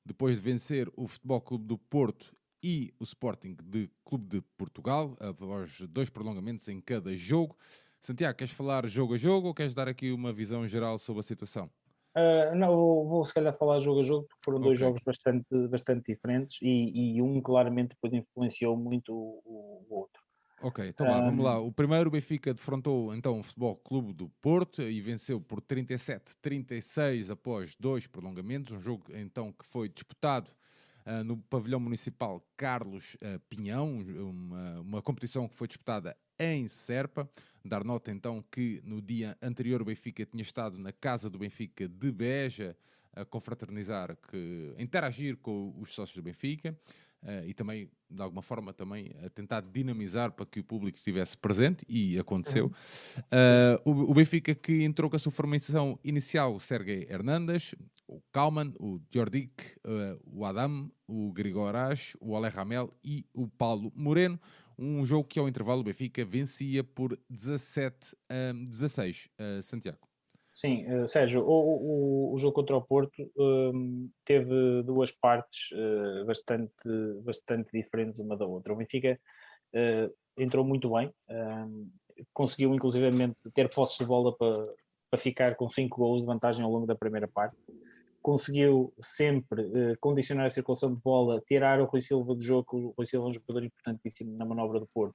depois 0.05 0.37
de 0.37 0.43
vencer 0.43 0.91
o 0.97 1.07
Futebol 1.07 1.41
Clube 1.41 1.67
do 1.67 1.79
Porto 1.79 2.35
e 2.63 2.93
o 2.99 3.05
Sporting 3.05 3.57
de 3.63 3.91
Clube 4.05 4.27
de 4.27 4.41
Portugal, 4.57 5.17
após 5.21 5.81
dois 5.89 6.11
prolongamentos 6.11 6.69
em 6.69 6.81
cada 6.81 7.15
jogo. 7.15 7.57
Santiago, 8.01 8.39
queres 8.39 8.53
falar 8.53 8.87
jogo 8.87 9.15
a 9.15 9.17
jogo 9.17 9.49
ou 9.49 9.55
queres 9.55 9.75
dar 9.75 9.89
aqui 9.89 10.13
uma 10.13 10.33
visão 10.33 10.67
geral 10.67 10.99
sobre 10.99 11.21
a 11.21 11.23
situação? 11.23 11.71
Uh, 12.17 12.55
não, 12.55 12.75
vou, 12.75 13.07
vou, 13.07 13.25
se 13.27 13.35
calhar 13.35 13.53
falar 13.53 13.79
jogo 13.79 14.01
a 14.01 14.03
jogo, 14.03 14.27
porque 14.27 14.41
foram 14.43 14.59
okay. 14.59 14.69
dois 14.69 14.79
jogos 14.79 15.03
bastante, 15.05 15.69
bastante 15.69 16.13
diferentes 16.15 16.57
e, 16.63 17.17
e, 17.17 17.23
um 17.23 17.43
claramente 17.43 17.91
depois 17.91 18.13
influenciou 18.15 18.75
muito 18.75 19.13
o, 19.13 19.85
o 19.87 19.95
outro. 19.95 20.16
Ok, 20.63 20.87
então 20.87 21.07
um... 21.07 21.25
vamos 21.27 21.45
lá. 21.45 21.59
O 21.59 21.71
primeiro, 21.71 22.09
o 22.09 22.11
Benfica 22.11 22.53
defrontou 22.53 23.15
então 23.15 23.41
o 23.41 23.43
Futebol 23.43 23.77
Clube 23.77 24.13
do 24.13 24.29
Porto 24.41 24.83
e 24.83 25.01
venceu 25.01 25.41
por 25.41 25.61
37-36 25.61 27.31
após 27.31 27.77
dois 27.79 28.07
prolongamentos. 28.07 28.73
Um 28.73 28.81
jogo 28.81 29.05
então 29.15 29.53
que 29.53 29.67
foi 29.67 29.89
disputado 29.89 30.51
uh, 31.07 31.23
no 31.25 31.37
pavilhão 31.37 31.79
municipal 31.79 32.43
Carlos 32.57 33.15
uh, 33.17 33.39
Pinhão, 33.49 33.99
uma, 33.99 34.81
uma 34.81 35.03
competição 35.03 35.47
que 35.47 35.55
foi 35.55 35.69
disputada 35.69 36.17
em 36.39 36.67
Serpa. 36.69 37.29
Dar 37.65 37.85
nota 37.85 38.11
então 38.11 38.43
que 38.51 38.81
no 38.85 39.03
dia 39.03 39.37
anterior 39.43 39.83
o 39.83 39.85
Benfica 39.85 40.25
tinha 40.25 40.43
estado 40.43 40.79
na 40.79 40.93
casa 40.93 41.29
do 41.29 41.39
Benfica 41.39 41.89
de 41.89 42.13
Beja 42.13 42.77
a 43.13 43.25
confraternizar, 43.25 44.17
que, 44.31 44.75
a 44.79 44.83
interagir 44.83 45.39
com 45.39 45.75
os 45.79 45.93
sócios 45.93 46.17
do 46.17 46.23
Benfica. 46.23 46.79
Uh, 47.27 47.45
e 47.45 47.53
também, 47.53 47.91
de 48.09 48.23
alguma 48.23 48.41
forma, 48.41 48.73
também 48.73 49.11
a 49.25 49.29
tentar 49.29 49.61
dinamizar 49.61 50.31
para 50.31 50.47
que 50.47 50.61
o 50.61 50.65
público 50.65 50.97
estivesse 50.97 51.37
presente, 51.37 51.85
e 51.89 52.17
aconteceu. 52.21 52.67
Uh, 53.85 54.11
o, 54.11 54.15
Benfica 54.15 54.55
que 54.55 54.85
entrou 54.85 55.11
com 55.11 55.17
a 55.17 55.19
sua 55.19 55.33
formação 55.33 55.99
inicial, 56.05 56.55
o 56.55 56.61
Sergei 56.61 57.05
Hernandes, 57.11 57.75
o 58.07 58.21
Kalman, 58.31 58.73
o 58.79 59.01
Jordik, 59.13 59.65
uh, 59.85 60.21
o 60.25 60.45
Adam, 60.45 60.89
o 61.05 61.33
Grigorás, 61.33 62.17
o 62.21 62.37
Ale 62.37 62.49
Ramel 62.49 62.95
e 63.03 63.27
o 63.35 63.49
Paulo 63.49 63.93
Moreno. 63.97 64.41
Um 64.79 65.05
jogo 65.05 65.27
que 65.27 65.41
ao 65.41 65.49
intervalo 65.49 65.81
o 65.81 65.85
Benfica 65.85 66.25
vencia 66.25 66.85
por 66.85 67.19
17 67.29 68.15
a 68.29 68.53
16. 68.53 69.31
Santiago. 69.63 70.06
Sim, 70.57 70.87
uh, 70.91 71.07
Sérgio, 71.07 71.43
o, 71.43 72.31
o, 72.31 72.35
o, 72.35 72.39
jogo 72.39 72.55
contra 72.55 72.75
o 72.75 72.81
Porto 72.81 73.31
um, 73.37 74.09
teve 74.25 74.83
duas 74.85 75.13
partes 75.13 75.71
uh, 75.73 76.25
bastante, 76.25 76.73
bastante 77.23 77.71
diferentes 77.71 78.21
uma 78.21 78.39
da 78.39 78.47
outra. 78.47 78.73
O 78.73 78.77
Benfica 78.77 79.21
uh, 79.75 80.15
entrou 80.35 80.65
muito 80.65 80.91
bem, 80.95 81.13
um, 81.29 81.91
conseguiu 82.33 82.75
inclusivamente 82.75 83.37
ter 83.53 83.69
posses 83.69 83.99
de 83.99 84.07
bola 84.07 84.35
para, 84.35 84.67
para 85.11 85.21
ficar 85.21 85.57
com 85.57 85.69
5 85.69 85.95
gols 85.95 86.23
de 86.23 86.27
vantagem 86.27 86.65
ao 86.65 86.71
longo 86.71 86.87
da 86.87 86.95
primeira 86.95 87.29
parte. 87.29 87.59
Conseguiu 88.23 88.95
sempre 88.99 89.63
condicionar 90.01 90.47
a 90.47 90.51
circulação 90.51 90.95
de 90.95 91.01
bola, 91.03 91.43
tirar 91.43 91.83
o 91.83 91.85
Rui 91.85 92.01
Silva 92.01 92.35
do 92.35 92.43
jogo, 92.43 92.67
o 92.73 92.95
Rui 92.97 93.07
Silva 93.07 93.27
é 93.27 93.31
um 93.31 93.35
jogador 93.35 93.63
importantíssimo 93.63 94.35
na 94.39 94.47
manobra 94.47 94.81
do 94.81 94.87
Porto, 94.87 95.15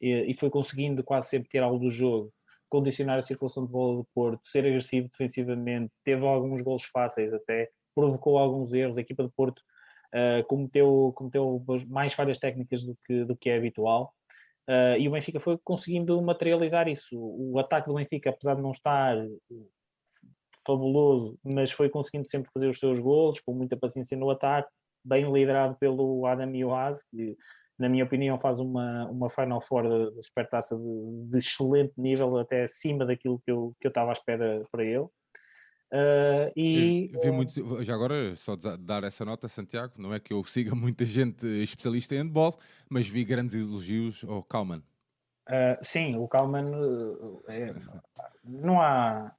e, 0.00 0.30
e 0.30 0.34
foi 0.36 0.48
conseguindo 0.50 1.02
quase 1.02 1.30
sempre 1.30 1.48
tirá-lo 1.48 1.80
do 1.80 1.90
jogo 1.90 2.32
condicionar 2.68 3.18
a 3.18 3.22
circulação 3.22 3.64
de 3.64 3.72
bola 3.72 3.96
do 3.96 4.06
Porto, 4.14 4.40
ser 4.44 4.60
agressivo 4.60 5.08
defensivamente, 5.08 5.92
teve 6.04 6.26
alguns 6.26 6.62
gols 6.62 6.84
fáceis 6.84 7.32
até, 7.32 7.70
provocou 7.94 8.38
alguns 8.38 8.72
erros, 8.72 8.98
a 8.98 9.00
equipa 9.00 9.22
do 9.22 9.30
Porto 9.30 9.60
uh, 10.14 10.44
cometeu, 10.46 11.12
cometeu 11.14 11.64
mais 11.88 12.14
falhas 12.14 12.38
técnicas 12.38 12.84
do 12.84 12.96
que, 13.06 13.24
do 13.24 13.36
que 13.36 13.50
é 13.50 13.56
habitual, 13.56 14.14
Uh, 14.68 15.00
e 15.00 15.08
o 15.08 15.10
Benfica 15.10 15.40
foi 15.40 15.56
conseguindo 15.64 16.20
materializar 16.20 16.88
isso. 16.88 17.16
O 17.18 17.58
ataque 17.58 17.88
do 17.88 17.94
Benfica, 17.94 18.28
apesar 18.28 18.54
de 18.54 18.60
não 18.60 18.70
estar 18.70 19.16
fabuloso, 20.66 21.38
mas 21.42 21.72
foi 21.72 21.88
conseguindo 21.88 22.28
sempre 22.28 22.50
fazer 22.52 22.68
os 22.68 22.78
seus 22.78 23.00
golos, 23.00 23.40
com 23.40 23.54
muita 23.54 23.78
paciência 23.78 24.14
no 24.14 24.28
ataque, 24.28 24.68
bem 25.02 25.32
liderado 25.32 25.74
pelo 25.76 26.26
Adam 26.26 26.54
Ioaz, 26.54 27.02
que 27.04 27.34
na 27.78 27.88
minha 27.88 28.04
opinião 28.04 28.38
faz 28.38 28.58
uma, 28.58 29.06
uma 29.08 29.30
Final 29.30 29.60
Four 29.60 30.10
da 30.12 30.22
Supertaça 30.22 30.76
de, 30.76 31.30
de 31.30 31.38
excelente 31.38 31.92
nível, 31.96 32.36
até 32.38 32.64
acima 32.64 33.06
daquilo 33.06 33.40
que 33.44 33.50
eu, 33.50 33.74
que 33.80 33.86
eu 33.86 33.90
estava 33.90 34.10
à 34.10 34.12
espera 34.12 34.64
para 34.70 34.84
ele. 34.84 35.06
Uh, 35.90 36.52
e 36.54 37.10
vi 37.22 37.30
muito, 37.30 37.82
já 37.82 37.94
agora, 37.94 38.36
só 38.36 38.54
dar 38.78 39.04
essa 39.04 39.24
nota, 39.24 39.48
Santiago, 39.48 39.94
não 39.96 40.12
é 40.12 40.20
que 40.20 40.34
eu 40.34 40.44
siga 40.44 40.74
muita 40.76 41.04
gente 41.06 41.46
especialista 41.46 42.14
em 42.14 42.18
handball, 42.18 42.58
mas 42.90 43.08
vi 43.08 43.24
grandes 43.24 43.54
elogios 43.54 44.24
ao 44.28 44.42
Kalman. 44.42 44.82
Uh, 45.48 45.78
sim, 45.80 46.14
o 46.16 46.28
Kalman 46.28 46.70
é, 47.48 47.74
não 48.44 48.82
há. 48.82 49.32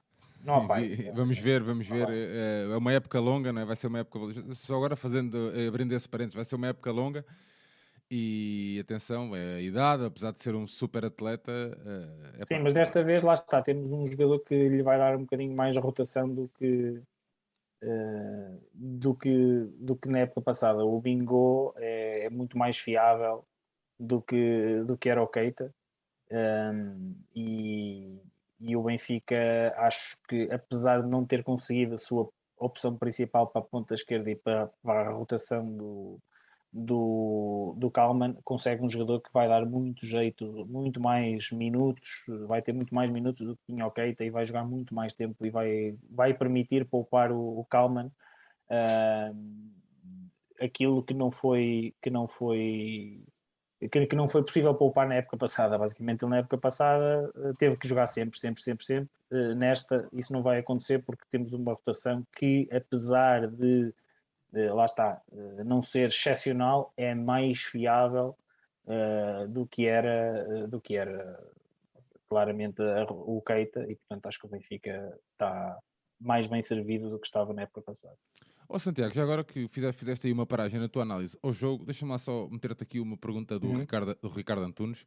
Não 0.44 0.62
sim, 0.62 0.72
há 0.72 0.80
vi, 0.80 1.10
vamos 1.14 1.38
ver, 1.38 1.62
vamos 1.62 1.86
ver. 1.86 2.08
É, 2.10 2.68
é 2.72 2.76
uma 2.76 2.92
época 2.92 3.20
longa, 3.20 3.52
não 3.52 3.62
é? 3.62 3.64
vai 3.64 3.76
ser 3.76 3.86
uma 3.86 4.00
época. 4.00 4.18
Só 4.54 4.74
agora 4.74 4.96
fazendo, 4.96 5.52
abrindo 5.68 5.92
esse 5.92 6.08
parênteses, 6.08 6.34
vai 6.34 6.44
ser 6.44 6.56
uma 6.56 6.68
época 6.68 6.90
longa. 6.90 7.24
E 8.10 8.80
atenção, 8.80 9.36
é 9.36 9.54
a 9.54 9.60
idade, 9.60 10.04
apesar 10.04 10.32
de 10.32 10.42
ser 10.42 10.56
um 10.56 10.66
super 10.66 11.04
atleta. 11.04 11.52
É 12.40 12.44
Sim, 12.44 12.58
mas 12.58 12.74
desta 12.74 13.04
vez 13.04 13.22
lá 13.22 13.34
está, 13.34 13.62
temos 13.62 13.92
um 13.92 14.04
jogador 14.04 14.40
que 14.40 14.68
lhe 14.68 14.82
vai 14.82 14.98
dar 14.98 15.16
um 15.16 15.20
bocadinho 15.20 15.54
mais 15.54 15.76
rotação 15.76 16.28
do 16.28 16.48
que, 16.58 17.00
uh, 17.84 18.60
do 18.74 19.14
que, 19.14 19.64
do 19.78 19.94
que 19.94 20.08
na 20.08 20.20
época 20.20 20.40
passada. 20.40 20.84
O 20.84 21.00
Bingo 21.00 21.72
é, 21.76 22.24
é 22.24 22.30
muito 22.30 22.58
mais 22.58 22.76
fiável 22.78 23.46
do 23.96 24.20
que, 24.20 24.82
do 24.84 24.96
que 24.96 25.08
era 25.08 25.22
o 25.22 25.28
Keita. 25.28 25.72
Um, 26.32 27.14
e, 27.32 28.18
e 28.58 28.76
o 28.76 28.82
Benfica, 28.82 29.72
acho 29.76 30.16
que 30.28 30.48
apesar 30.50 31.02
de 31.02 31.08
não 31.08 31.24
ter 31.24 31.44
conseguido 31.44 31.94
a 31.94 31.98
sua 31.98 32.28
opção 32.56 32.96
principal 32.96 33.46
para 33.46 33.60
a 33.60 33.64
ponta 33.64 33.94
esquerda 33.94 34.30
e 34.30 34.36
para, 34.36 34.66
para 34.82 35.10
a 35.10 35.12
rotação 35.12 35.64
do, 35.76 36.18
do, 36.72 37.74
do 37.76 37.90
Kalman 37.90 38.34
consegue 38.44 38.82
um 38.82 38.88
jogador 38.88 39.20
que 39.20 39.32
vai 39.32 39.48
dar 39.48 39.66
muito 39.66 40.06
jeito, 40.06 40.66
muito 40.66 41.00
mais 41.00 41.50
minutos, 41.50 42.24
vai 42.46 42.62
ter 42.62 42.72
muito 42.72 42.94
mais 42.94 43.10
minutos 43.10 43.46
do 43.46 43.56
que 43.56 43.62
tinha 43.66 43.86
o 43.86 43.90
Keita 43.90 44.24
e 44.24 44.30
vai 44.30 44.46
jogar 44.46 44.64
muito 44.64 44.94
mais 44.94 45.12
tempo 45.12 45.44
e 45.44 45.50
vai, 45.50 45.96
vai 46.08 46.32
permitir 46.32 46.84
poupar 46.86 47.32
o, 47.32 47.60
o 47.60 47.64
Kalman 47.64 48.06
uh, 48.70 49.36
aquilo 50.60 51.02
que 51.02 51.14
não 51.14 51.30
foi 51.30 51.94
que 52.00 52.10
não 52.10 52.28
foi 52.28 53.20
que, 53.90 54.06
que, 54.06 54.16
não 54.16 54.28
foi 54.28 54.44
possível 54.44 54.74
poupar 54.74 55.08
na 55.08 55.14
época 55.14 55.38
passada. 55.38 55.78
Basicamente, 55.78 56.22
ele 56.22 56.30
na 56.30 56.38
época 56.38 56.58
passada 56.58 57.32
eh, 57.34 57.52
teve 57.58 57.78
que 57.78 57.88
jogar 57.88 58.06
sempre, 58.08 58.38
sempre, 58.38 58.62
sempre, 58.62 58.84
sempre. 58.84 59.10
Uh, 59.30 59.54
nesta, 59.54 60.06
isso 60.12 60.34
não 60.34 60.42
vai 60.42 60.58
acontecer 60.58 61.02
porque 61.02 61.24
temos 61.30 61.54
uma 61.54 61.72
rotação 61.72 62.22
que, 62.36 62.68
apesar 62.70 63.46
de 63.46 63.94
lá 64.52 64.84
está, 64.84 65.20
uh, 65.30 65.64
não 65.64 65.82
ser 65.82 66.08
excepcional, 66.08 66.92
é 66.96 67.14
mais 67.14 67.60
fiável 67.62 68.36
uh, 68.86 69.48
do 69.48 69.66
que 69.66 69.86
era, 69.86 70.66
do 70.68 70.80
que 70.80 70.96
era 70.96 71.38
claramente 72.28 72.80
a, 72.82 73.04
o 73.10 73.42
Keita 73.42 73.80
e 73.90 73.96
portanto 73.96 74.26
acho 74.26 74.38
que 74.38 74.46
o 74.46 74.50
Benfica 74.50 75.18
está 75.32 75.78
mais 76.20 76.46
bem 76.46 76.62
servido 76.62 77.10
do 77.10 77.18
que 77.18 77.26
estava 77.26 77.52
na 77.52 77.62
época 77.62 77.82
passada. 77.82 78.16
Ó 78.68 78.76
oh, 78.76 78.78
Santiago, 78.78 79.12
já 79.12 79.22
agora 79.24 79.42
que 79.42 79.66
fizeste, 79.66 79.98
fizeste 79.98 80.26
aí 80.28 80.32
uma 80.32 80.46
paragem 80.46 80.78
na 80.78 80.88
tua 80.88 81.02
análise 81.02 81.36
ao 81.42 81.52
jogo, 81.52 81.84
deixa-me 81.84 82.12
lá 82.12 82.18
só 82.18 82.48
meter-te 82.48 82.84
aqui 82.84 83.00
uma 83.00 83.16
pergunta 83.16 83.58
do, 83.58 83.66
uhum. 83.66 83.74
Ricardo, 83.74 84.14
do 84.22 84.28
Ricardo 84.28 84.62
Antunes. 84.62 85.04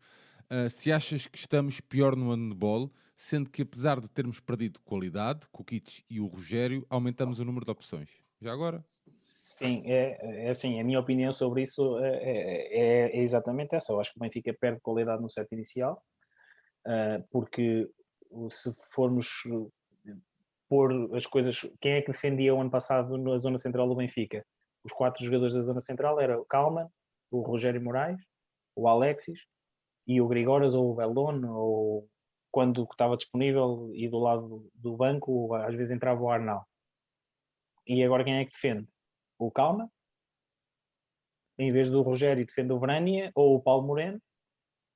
Uh, 0.51 0.69
se 0.69 0.91
achas 0.91 1.27
que 1.27 1.37
estamos 1.37 1.79
pior 1.79 2.13
no 2.13 2.31
handball, 2.31 2.91
sendo 3.15 3.49
que 3.49 3.61
apesar 3.61 4.01
de 4.01 4.09
termos 4.09 4.41
perdido 4.41 4.81
qualidade, 4.81 5.47
com 5.49 5.63
o 5.63 5.65
Kits 5.65 6.03
e 6.09 6.19
o 6.19 6.27
Rogério, 6.27 6.85
aumentamos 6.89 7.39
o 7.39 7.45
número 7.45 7.63
de 7.63 7.71
opções? 7.71 8.09
Já 8.43 8.51
agora? 8.51 8.83
Sim, 9.07 9.83
é, 9.85 10.47
é 10.47 10.49
assim, 10.49 10.77
a 10.77 10.83
minha 10.83 10.99
opinião 10.99 11.31
sobre 11.31 11.61
isso 11.61 11.97
é, 11.99 12.09
é, 12.17 13.17
é, 13.17 13.21
exatamente 13.21 13.73
essa. 13.73 13.93
Eu 13.93 14.01
acho 14.01 14.11
que 14.11 14.17
o 14.17 14.19
Benfica 14.19 14.53
perde 14.53 14.81
qualidade 14.81 15.21
no 15.21 15.29
set 15.29 15.49
inicial, 15.53 16.03
uh, 16.85 17.25
porque 17.31 17.89
se 18.51 18.73
formos 18.91 19.43
pôr 20.67 21.15
as 21.15 21.25
coisas. 21.25 21.61
Quem 21.79 21.93
é 21.93 22.01
que 22.01 22.11
defendia 22.11 22.53
o 22.53 22.59
ano 22.59 22.69
passado 22.69 23.17
na 23.17 23.37
zona 23.37 23.57
central 23.57 23.87
do 23.87 23.95
Benfica? 23.95 24.45
Os 24.83 24.91
quatro 24.91 25.23
jogadores 25.23 25.53
da 25.53 25.61
zona 25.61 25.79
central 25.79 26.19
eram 26.19 26.41
o 26.41 26.45
Kalman, 26.45 26.89
o 27.31 27.39
Rogério 27.39 27.81
Moraes, 27.81 28.19
o 28.75 28.89
Alexis 28.89 29.39
e 30.05 30.19
o 30.19 30.27
Grigoras 30.27 30.75
ou 30.75 30.91
o 30.91 30.95
Belon, 30.95 31.45
ou 31.47 32.09
quando 32.51 32.83
estava 32.83 33.15
disponível 33.15 33.89
e 33.93 34.09
do 34.09 34.19
lado 34.19 34.69
do 34.75 34.97
banco, 34.97 35.53
às 35.55 35.75
vezes 35.75 35.91
entrava 35.91 36.21
o 36.21 36.29
Arnal. 36.29 36.67
E 37.87 38.03
agora 38.03 38.23
quem 38.23 38.37
é 38.37 38.45
que 38.45 38.51
defende? 38.51 38.87
O 39.37 39.51
Calma, 39.51 39.89
em 41.57 41.71
vez 41.71 41.89
do 41.89 42.01
Rogério 42.01 42.45
defende 42.45 42.73
o 42.73 42.79
Vrania 42.79 43.31
ou 43.35 43.55
o 43.55 43.61
Paulo 43.61 43.85
Moreno, 43.85 44.19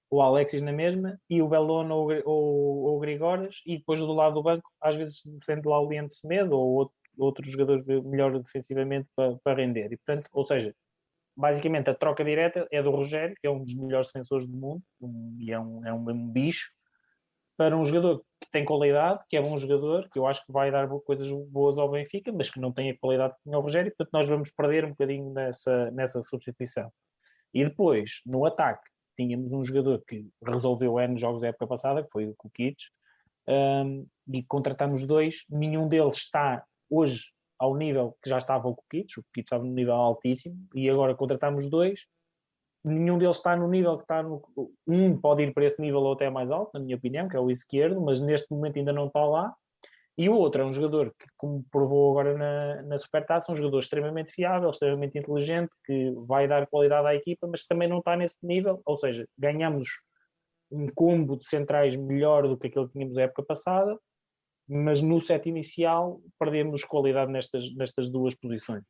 o 0.09 0.21
Alexis 0.21 0.61
na 0.61 0.71
mesma, 0.71 1.19
e 1.29 1.41
o 1.41 1.47
Belon 1.47 1.89
ou, 1.89 2.09
ou, 2.25 2.83
ou 2.85 2.97
o 2.97 2.99
Grigoras, 2.99 3.61
e 3.65 3.77
depois 3.77 3.99
do 3.99 4.13
lado 4.13 4.35
do 4.35 4.43
banco, 4.43 4.71
às 4.81 4.95
vezes 4.95 5.21
defende 5.25 5.67
lá 5.67 5.79
o 5.79 5.87
Leandro 5.87 6.13
Semedo 6.13 6.57
ou 6.57 6.75
outro, 6.75 6.95
outro 7.17 7.49
jogador 7.49 7.83
melhor 8.03 8.39
defensivamente 8.39 9.07
para, 9.15 9.37
para 9.43 9.57
render. 9.57 9.91
E, 9.91 9.97
portanto, 9.97 10.29
ou 10.31 10.45
seja, 10.45 10.73
basicamente 11.35 11.89
a 11.89 11.95
troca 11.95 12.23
direta 12.23 12.67
é 12.71 12.81
do 12.81 12.91
Rogério, 12.91 13.35
que 13.39 13.47
é 13.47 13.49
um 13.49 13.63
dos 13.63 13.75
melhores 13.75 14.07
defensores 14.07 14.47
do 14.47 14.55
mundo, 14.55 14.81
um, 15.01 15.37
e 15.39 15.51
é 15.51 15.59
um, 15.59 15.85
é 15.85 15.93
um, 15.93 16.09
um 16.09 16.27
bicho, 16.29 16.71
para 17.57 17.75
um 17.75 17.83
jogador 17.83 18.23
que 18.39 18.51
tem 18.51 18.63
qualidade, 18.63 19.23
que 19.27 19.35
é 19.35 19.41
bom 19.41 19.57
jogador, 19.57 20.07
que 20.09 20.19
eu 20.19 20.27
acho 20.27 20.45
que 20.45 20.51
vai 20.51 20.71
dar 20.71 20.87
coisas 21.05 21.27
boas 21.49 21.77
ao 21.77 21.89
Benfica, 21.89 22.31
mas 22.31 22.51
que 22.51 22.59
não 22.59 22.71
tem 22.71 22.91
a 22.91 22.97
qualidade 22.97 23.33
que 23.33 23.43
tinha 23.43 23.57
o 23.57 23.61
Rogério, 23.61 23.91
portanto 23.91 24.13
nós 24.13 24.27
vamos 24.29 24.51
perder 24.51 24.85
um 24.85 24.89
bocadinho 24.89 25.33
nessa, 25.33 25.89
nessa 25.91 26.21
substituição. 26.21 26.91
E 27.51 27.65
depois, 27.65 28.21
no 28.25 28.45
ataque, 28.45 28.87
tínhamos 29.17 29.51
um 29.51 29.63
jogador 29.63 30.03
que 30.07 30.29
resolveu 30.45 30.99
N 30.99 31.17
jogos 31.17 31.41
da 31.41 31.47
época 31.47 31.65
passada, 31.65 32.03
que 32.03 32.11
foi 32.11 32.27
o 32.27 32.35
Kukic, 32.35 32.77
um, 33.49 34.05
e 34.31 34.43
contratamos 34.43 35.05
dois, 35.05 35.37
nenhum 35.49 35.87
deles 35.87 36.17
está 36.17 36.63
hoje 36.89 37.31
ao 37.57 37.75
nível 37.75 38.15
que 38.21 38.29
já 38.29 38.37
estava 38.37 38.67
o 38.67 38.75
Kukic, 38.75 39.19
o 39.19 39.23
Kukic 39.23 39.45
estava 39.45 39.63
no 39.63 39.73
nível 39.73 39.95
altíssimo, 39.95 40.67
e 40.75 40.87
agora 40.87 41.15
contratamos 41.15 41.67
dois, 41.67 42.05
nenhum 42.83 43.17
deles 43.17 43.37
está 43.37 43.55
no 43.55 43.67
nível 43.67 43.97
que 43.97 44.03
está 44.03 44.23
no. 44.23 44.41
Um 44.87 45.19
pode 45.19 45.43
ir 45.43 45.53
para 45.53 45.65
esse 45.65 45.81
nível 45.81 46.01
ou 46.01 46.13
até 46.13 46.29
mais 46.29 46.49
alto, 46.51 46.71
na 46.73 46.79
minha 46.79 46.95
opinião, 46.95 47.27
que 47.27 47.35
é 47.35 47.39
o 47.39 47.51
esquerdo, 47.51 48.01
mas 48.01 48.19
neste 48.19 48.51
momento 48.51 48.77
ainda 48.77 48.93
não 48.93 49.07
está 49.07 49.25
lá. 49.25 49.53
E 50.17 50.29
o 50.29 50.35
outro 50.35 50.63
é 50.63 50.65
um 50.65 50.71
jogador 50.71 51.11
que, 51.11 51.27
como 51.37 51.63
provou 51.71 52.11
agora 52.11 52.35
na, 52.35 52.81
na 52.81 52.97
Supertaça, 52.97 53.51
é 53.51 53.53
um 53.53 53.55
jogador 53.55 53.79
extremamente 53.79 54.31
fiável, 54.31 54.71
extremamente 54.71 55.17
inteligente, 55.17 55.69
que 55.85 56.11
vai 56.25 56.47
dar 56.47 56.65
qualidade 56.65 57.07
à 57.07 57.13
equipa, 57.13 57.45
mas 57.45 57.63
também 57.65 57.87
não 57.87 57.99
está 57.99 58.17
nesse 58.17 58.39
nível. 58.41 58.81
Ou 58.83 58.97
seja, 58.97 59.27
ganhamos 59.37 59.87
um 60.71 60.87
combo 60.87 61.37
de 61.37 61.45
centrais 61.45 61.95
melhor 61.95 62.47
do 62.47 62.57
que 62.57 62.67
aquele 62.67 62.87
que 62.87 62.93
tínhamos 62.93 63.15
na 63.15 63.23
época 63.23 63.43
passada, 63.43 63.97
mas 64.67 65.01
no 65.01 65.21
set 65.21 65.47
inicial 65.47 66.19
perdemos 66.39 66.83
qualidade 66.83 67.31
nestas, 67.31 67.73
nestas 67.75 68.09
duas 68.09 68.35
posições. 68.35 68.83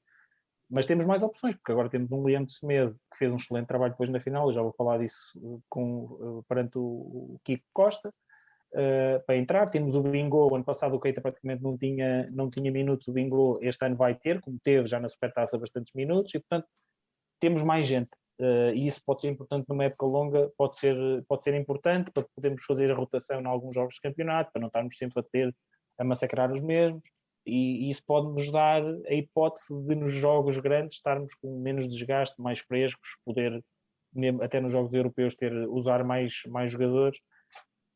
Mas 0.70 0.86
temos 0.86 1.06
mais 1.06 1.24
opções, 1.24 1.56
porque 1.56 1.72
agora 1.72 1.90
temos 1.90 2.12
um 2.12 2.24
Leandro 2.24 2.52
Semedo 2.52 2.94
que 3.12 3.18
fez 3.18 3.32
um 3.32 3.38
excelente 3.38 3.68
trabalho 3.68 3.94
depois 3.94 4.10
na 4.10 4.20
final, 4.20 4.48
eu 4.48 4.54
já 4.54 4.62
vou 4.62 4.74
falar 4.74 4.98
disso 4.98 5.38
uh, 5.38 5.62
com, 5.70 6.04
uh, 6.04 6.46
perante 6.48 6.78
o, 6.78 7.40
Kiko 7.44 7.64
Costa, 7.74 8.10
uh, 8.10 9.26
para 9.26 9.38
entrar. 9.38 9.70
Temos 9.70 9.96
o 9.96 10.04
Bingo, 10.04 10.50
o 10.50 10.56
ano 10.56 10.66
passado 10.66 10.96
o 10.96 11.00
Keita 11.00 11.22
praticamente 11.22 11.64
não 11.64 11.78
tinha, 11.78 12.30
não 12.32 12.50
tinha 12.50 12.70
minutos, 12.70 13.08
o 13.08 13.14
Bingo 13.14 13.58
este 13.62 13.86
ano 13.86 13.96
vai 13.96 14.14
ter, 14.16 14.42
como 14.42 14.60
teve 14.62 14.88
já 14.88 15.00
na 15.00 15.08
Supertaça 15.08 15.58
bastantes 15.58 15.94
minutos, 15.94 16.34
e 16.36 16.40
portanto 16.40 16.68
temos 17.40 17.64
mais 17.64 17.88
gente. 17.88 18.10
Uh, 18.40 18.70
e 18.76 18.88
isso 18.88 19.02
pode 19.06 19.22
ser 19.22 19.30
importante 19.30 19.68
numa 19.70 19.86
época 19.86 20.06
longa, 20.06 20.52
pode 20.58 20.78
ser, 20.78 20.96
pode 21.28 21.44
ser 21.44 21.56
importante 21.56 22.12
para 22.12 22.26
podermos 22.36 22.64
fazer 22.66 22.92
a 22.92 22.96
rotação 22.96 23.40
em 23.40 23.46
alguns 23.46 23.74
jogos 23.74 23.96
de 23.96 24.02
campeonato, 24.02 24.52
para 24.52 24.60
não 24.60 24.68
estarmos 24.68 24.98
sempre 24.98 25.22
a 25.22 25.24
ter 25.24 25.56
a 25.98 26.04
massacrar 26.04 26.52
os 26.52 26.62
mesmos 26.62 27.02
e, 27.48 27.90
isso 27.90 28.04
pode 28.06 28.28
nos 28.28 28.52
dar 28.52 28.84
a 28.84 29.14
hipótese 29.14 29.74
de 29.74 29.96
nos 29.96 30.12
jogos 30.12 30.60
grandes 30.60 30.98
estarmos 30.98 31.34
com 31.36 31.60
menos 31.60 31.88
desgaste, 31.90 32.42
mais 32.42 32.60
frescos, 32.60 33.18
poder 33.26 33.64
até 34.42 34.60
nos 34.60 34.72
jogos 34.72 34.94
europeus 34.94 35.36
ter 35.36 35.54
usar 35.70 36.04
mais, 36.04 36.42
mais 36.48 36.72
jogadores 36.72 37.20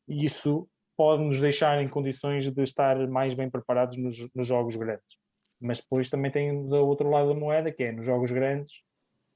e 0.08 0.24
isso 0.24 0.68
pode 0.96 1.22
nos 1.22 1.40
deixar 1.40 1.82
em 1.82 1.88
condições 1.88 2.50
de 2.50 2.62
estar 2.62 2.96
mais 3.08 3.34
bem 3.34 3.50
preparados 3.50 3.96
nos, 3.96 4.28
nos 4.34 4.46
jogos 4.46 4.76
grandes. 4.76 5.16
Mas 5.60 5.80
depois 5.80 6.10
também 6.10 6.30
temos 6.30 6.72
o 6.72 6.86
outro 6.86 7.08
lado 7.08 7.32
da 7.32 7.38
moeda, 7.38 7.72
que 7.72 7.84
é 7.84 7.92
nos 7.92 8.04
jogos 8.04 8.30
grandes, 8.30 8.82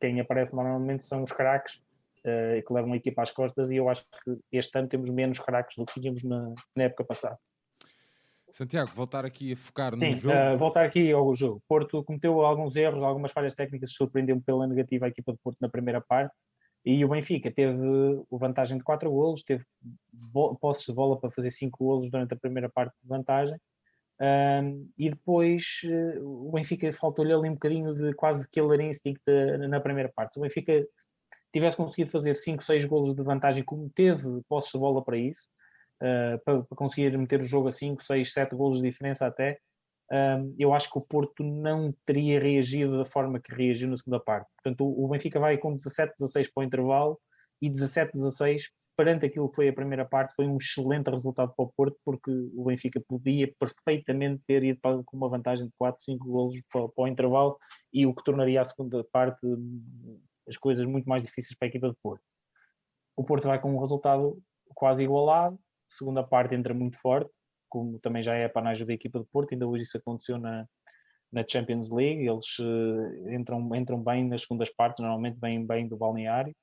quem 0.01 0.21
aparece 0.21 0.55
normalmente 0.55 1.05
são 1.05 1.23
os 1.23 1.33
craques 1.33 1.77
uh, 2.21 2.63
que 2.67 2.73
levam 2.73 2.93
a 2.93 2.97
equipa 2.97 3.23
às 3.23 3.31
costas, 3.31 3.71
e 3.71 3.77
eu 3.77 3.89
acho 3.89 4.05
que 4.25 4.39
este 4.53 4.79
ano 4.79 4.89
temos 4.89 5.09
menos 5.09 5.39
craques 5.39 5.77
do 5.77 5.87
que 5.87 6.01
tínhamos 6.01 6.23
na, 6.23 6.53
na 6.75 6.85
época 6.85 7.05
passada. 7.05 7.39
Santiago, 8.57 8.91
voltar 8.95 9.27
aqui 9.27 9.53
a 9.53 9.57
focar 9.57 9.95
Sim, 9.99 10.13
no 10.13 10.17
jogo. 10.17 10.35
Uh, 10.35 10.57
voltar 10.57 10.87
aqui 10.87 11.13
ao 11.13 11.35
jogo. 11.35 11.63
Porto 11.69 12.03
cometeu 12.03 12.41
alguns 12.41 12.75
erros, 12.75 13.03
algumas 13.03 13.31
falhas 13.31 13.55
técnicas, 13.55 13.93
surpreendeu-me 13.93 14.41
pela 14.41 14.67
negativa 14.67 15.05
a 15.05 15.09
equipa 15.11 15.33
de 15.33 15.39
Porto 15.45 15.59
na 15.61 15.69
primeira 15.69 16.01
parte. 16.01 16.35
E 16.83 17.05
o 17.05 17.09
Benfica 17.09 17.51
teve 17.51 17.77
vantagem 18.31 18.79
de 18.79 18.83
4 18.83 19.11
golos, 19.11 19.43
teve 19.43 19.63
posses 20.59 20.87
de 20.87 20.93
bola 20.95 21.21
para 21.21 21.31
fazer 21.31 21.51
5 21.51 21.77
golos 21.85 22.11
durante 22.11 22.33
a 22.33 22.37
primeira 22.37 22.71
parte 22.71 22.95
de 23.03 23.07
vantagem. 23.07 23.59
Um, 24.19 24.89
e 24.97 25.11
depois 25.11 25.83
uh, 25.85 26.49
o 26.49 26.53
Benfica 26.53 26.91
faltou-lhe 26.95 27.35
ali 27.35 27.51
um 27.51 27.55
bocadinho 27.55 27.95
de 27.95 28.15
quase 28.15 28.49
killer 28.49 28.81
instinct 28.81 29.23
na 29.69 29.81
primeira 29.81 30.11
parte. 30.17 30.33
Se 30.33 30.39
o 30.39 30.43
Benfica 30.43 30.83
tivesse 31.53 31.77
conseguido 31.77 32.11
fazer 32.11 32.35
5, 32.35 32.65
6 32.65 32.87
golos 32.87 33.15
de 33.15 33.23
vantagem, 33.23 33.63
como 33.63 33.91
teve 33.91 34.41
posses 34.49 34.73
de 34.73 34.79
bola 34.79 35.05
para 35.05 35.19
isso, 35.19 35.47
uh, 36.03 36.39
para, 36.45 36.63
para, 36.63 36.77
conseguir 36.77 37.17
meter 37.17 37.41
o 37.41 37.45
jogo 37.45 37.69
a 37.69 37.73
5, 37.73 38.03
6, 38.03 38.33
7 38.33 38.55
golos 38.55 38.81
de 38.81 38.89
diferença 38.89 39.27
até, 39.27 39.59
um, 40.11 40.55
eu 40.59 40.73
acho 40.73 40.91
que 40.91 40.99
o 40.99 41.03
Porto 41.03 41.43
não 41.43 41.93
teria 42.05 42.39
reagido 42.39 42.99
da 42.99 43.05
forma 43.05 43.41
que 43.41 43.53
reagiu 43.53 43.89
na 43.89 43.97
segunda 43.97 44.21
parte. 44.21 44.49
Portanto, 44.55 44.85
o, 44.85 45.05
o 45.05 45.09
Benfica 45.09 45.41
vai 45.41 45.59
com 45.59 45.77
17-16 45.77 46.51
para 46.55 46.61
o 46.61 46.65
intervalo 46.65 47.21
e 47.61 47.69
17-16 47.69 48.65
perante 48.97 49.27
aquilo 49.27 49.49
que 49.51 49.57
foi 49.57 49.69
a 49.69 49.73
primeira 49.73 50.07
parte, 50.07 50.35
foi 50.35 50.47
um 50.47 50.57
excelente 50.57 51.11
resultado 51.11 51.53
para 51.55 51.65
o 51.67 51.73
Porto, 51.77 51.97
porque 52.03 52.31
o 52.31 52.65
Benfica 52.65 53.01
podia 53.07 53.53
perfeitamente 53.59 54.43
ter 54.47 54.65
ido 54.65 54.81
para, 54.81 55.03
com 55.05 55.17
uma 55.17 55.29
vantagem 55.29 55.67
de 55.67 55.73
4, 55.79 56.03
5 56.03 56.27
golos 56.27 56.59
para, 56.73 56.89
para, 56.89 57.05
o 57.05 57.07
intervalo 57.07 57.59
e 57.93 58.07
o 58.07 58.15
que 58.15 58.25
tornaria 58.25 58.61
a 58.61 58.65
segunda 58.65 59.05
parte 59.13 59.47
as 60.49 60.57
coisas 60.57 60.87
muito 60.87 61.07
mais 61.07 61.23
difíceis 61.23 61.57
para 61.59 61.67
a 61.67 61.69
equipa 61.69 61.91
de 61.91 61.97
Porto. 62.03 62.23
O 63.17 63.25
Porto 63.25 63.47
vai 63.47 63.61
com 63.61 63.75
um 63.75 63.81
resultado 63.81 64.41
quase 64.75 65.05
igualado, 65.05 65.59
segunda 65.89 66.23
parte 66.23 66.55
entra 66.55 66.75
muito 66.75 66.99
forte, 66.99 67.31
como 67.69 67.99
também 67.99 68.23
já 68.23 68.35
é 68.35 68.45
a 68.45 68.51
panagem 68.51 68.87
da 68.87 68.93
equipa 68.93 69.19
de 69.19 69.27
Porto, 69.27 69.53
ainda 69.53 69.67
hoje 69.67 69.83
isso 69.83 69.97
aconteceu 69.97 70.39
na, 70.39 70.67
na 71.33 71.45
Champions 71.47 71.91
League, 71.91 72.27
eles 72.27 72.59
uh, 72.59 73.33
entram, 73.33 73.75
entram 73.75 74.03
bem 74.03 74.27
nas 74.27 74.43
segundas 74.43 74.71
partes, 74.71 75.03
normalmente 75.03 75.39
bem, 75.39 75.67
bem 75.67 75.89
do 75.89 75.97
balneário, 75.97 76.55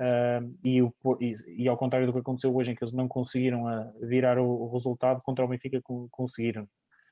uh, 0.00 0.56
e, 0.64 0.82
o, 0.82 0.94
e, 1.20 1.34
e, 1.64 1.68
ao 1.68 1.76
contrário 1.76 2.06
do 2.06 2.12
que 2.12 2.20
aconteceu 2.20 2.54
hoje, 2.54 2.72
em 2.72 2.74
que 2.74 2.84
eles 2.84 2.94
não 2.94 3.08
conseguiram 3.08 3.64
uh, 3.64 3.92
virar 4.06 4.38
o, 4.38 4.46
o, 4.46 4.72
resultado, 4.72 5.20
contra 5.22 5.44
o 5.44 5.48
Benfica 5.48 5.80
conseguiram. 6.10 6.66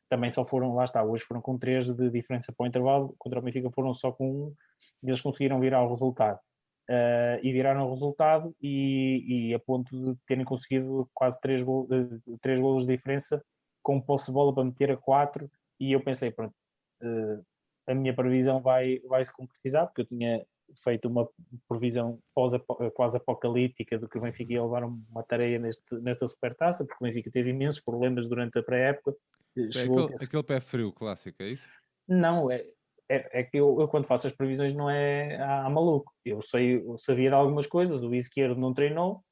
Também 0.09 0.31
só 0.31 0.45
foram, 0.45 0.75
lá 0.75 0.85
está, 0.85 1.03
hoje 1.03 1.25
foram 1.25 1.41
com 1.41 1.59
três 1.59 1.87
de 1.87 2.11
diferença 2.11 2.53
para 2.57 2.65
o 2.65 2.67
intervalo, 2.67 3.15
contra 3.19 3.39
o 3.39 3.43
Benfica 3.43 3.71
foram 3.71 3.95
só 3.95 4.13
com 4.13 4.31
um, 4.31 4.55
e 5.03 5.09
eles 5.09 5.21
conseguiram 5.21 5.59
virar 5.59 5.83
o 5.83 5.89
resultado. 5.89 6.39
Uh, 6.93 7.41
e 7.43 7.51
viraram 7.53 7.87
o 7.87 7.91
resultado 7.91 8.55
e, 8.61 9.49
e, 9.49 9.55
a 9.55 9.59
ponto 9.59 9.97
de 9.97 10.15
terem 10.27 10.45
conseguido 10.45 11.09
quase 11.15 11.41
3 11.41 11.63
golos, 11.63 11.89
uh, 11.91 12.39
três 12.43 12.61
golos 12.61 12.85
de 12.85 12.95
diferença 12.95 13.43
com 13.83 13.99
posse 13.99 14.27
de 14.27 14.33
bola 14.33 14.55
para 14.55 14.65
meter 14.65 14.91
a 14.91 14.97
4 14.99 15.51
e 15.81 15.93
eu 15.93 16.03
pensei, 16.03 16.31
pronto, 16.31 16.53
uh, 17.03 17.43
a 17.87 17.95
minha 17.95 18.15
previsão 18.15 18.61
vai, 18.61 18.99
vai 19.09 19.25
se 19.25 19.33
concretizar 19.33 19.87
porque 19.87 20.03
eu 20.03 20.07
tinha 20.07 20.45
feito 20.85 21.09
uma 21.09 21.27
previsão 21.67 22.19
quase 22.95 23.17
apocalíptica 23.17 23.99
do 23.99 24.07
que 24.07 24.19
o 24.19 24.21
Benfica 24.21 24.53
ia 24.53 24.63
levar 24.63 24.85
uma 24.85 25.23
tarefa 25.23 25.63
neste, 25.63 25.95
nesta 25.97 26.29
supertaça, 26.29 26.85
porque 26.85 27.03
o 27.03 27.07
Benfica 27.07 27.31
teve 27.31 27.51
imensos 27.51 27.81
problemas 27.81 28.29
durante 28.29 28.59
a 28.59 28.63
pré-época. 28.63 29.15
É 29.57 29.63
aquele, 29.63 30.15
aquele 30.23 30.43
pé 30.43 30.61
frio 30.61 30.93
clássico, 30.93 31.43
é 31.43 31.49
isso? 31.49 31.69
Não, 32.07 32.51
é, 32.51 32.67
é, 33.17 33.41
é 33.41 33.43
que 33.43 33.59
eu, 33.59 33.81
eu, 33.81 33.89
quando 33.89 34.07
faço 34.07 34.27
as 34.27 34.33
previsões 34.33 34.75
não 34.75 34.89
é 34.89 35.37
a, 35.41 35.69
maluco. 35.69 36.13
Eu, 36.25 36.41
sei, 36.43 36.77
eu 36.77 36.97
sabia 36.99 37.29
de 37.29 37.35
algumas 37.35 37.67
coisas, 37.67 38.03
o 38.03 38.15
Izquierdo 38.15 38.61
não 38.61 38.73
treinou, 38.73 39.23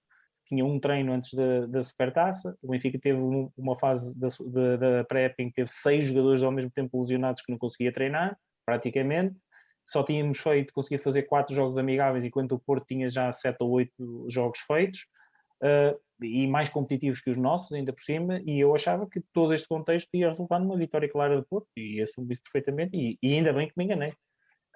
tinha 0.47 0.65
um 0.65 0.79
treino 0.79 1.13
antes 1.13 1.33
da, 1.35 1.67
da 1.67 1.83
Supertaça, 1.83 2.57
o 2.63 2.69
Benfica 2.69 2.99
teve 2.99 3.19
um, 3.19 3.51
uma 3.57 3.79
fase 3.79 4.19
da, 4.19 4.29
da, 4.29 4.77
da 4.77 5.05
pré-época 5.05 5.43
em 5.43 5.49
que 5.49 5.55
teve 5.55 5.71
seis 5.71 6.05
jogadores 6.05 6.43
ao 6.43 6.53
mesmo 6.53 6.71
tempo 6.71 6.99
lesionados 6.99 7.43
que 7.43 7.53
não 7.53 7.59
conseguia 7.59 7.93
treinar, 7.93 8.37
praticamente, 8.67 9.37
só 9.89 10.03
tínhamos 10.03 10.39
feito, 10.39 10.73
conseguia 10.73 10.99
fazer 10.99 11.23
quatro 11.23 11.55
jogos 11.55 11.79
amigáveis, 11.79 12.25
enquanto 12.25 12.53
o 12.53 12.59
Porto 12.59 12.87
tinha 12.87 13.09
já 13.09 13.33
sete 13.33 13.57
ou 13.61 13.71
oito 13.71 14.27
jogos 14.29 14.61
feitos, 14.61 15.07
uh, 15.63 15.99
e 16.23 16.47
mais 16.47 16.69
competitivos 16.69 17.21
que 17.21 17.31
os 17.31 17.39
nossos, 17.39 17.73
ainda 17.73 17.93
por 17.93 18.03
cima, 18.03 18.41
e 18.45 18.61
eu 18.61 18.75
achava 18.75 19.09
que 19.09 19.21
todo 19.33 19.55
este 19.55 19.67
contexto 19.67 20.15
ia 20.15 20.29
resultar 20.29 20.59
numa 20.59 20.77
vitória 20.77 21.09
clara 21.09 21.37
do 21.37 21.47
Porto, 21.47 21.69
e 21.77 22.01
assumi 22.01 22.33
isso 22.33 22.43
perfeitamente, 22.43 22.97
e, 22.97 23.19
e, 23.23 23.35
ainda 23.35 23.53
bem 23.53 23.69
que 23.69 23.75
me 23.77 23.85
enganei. 23.85 24.13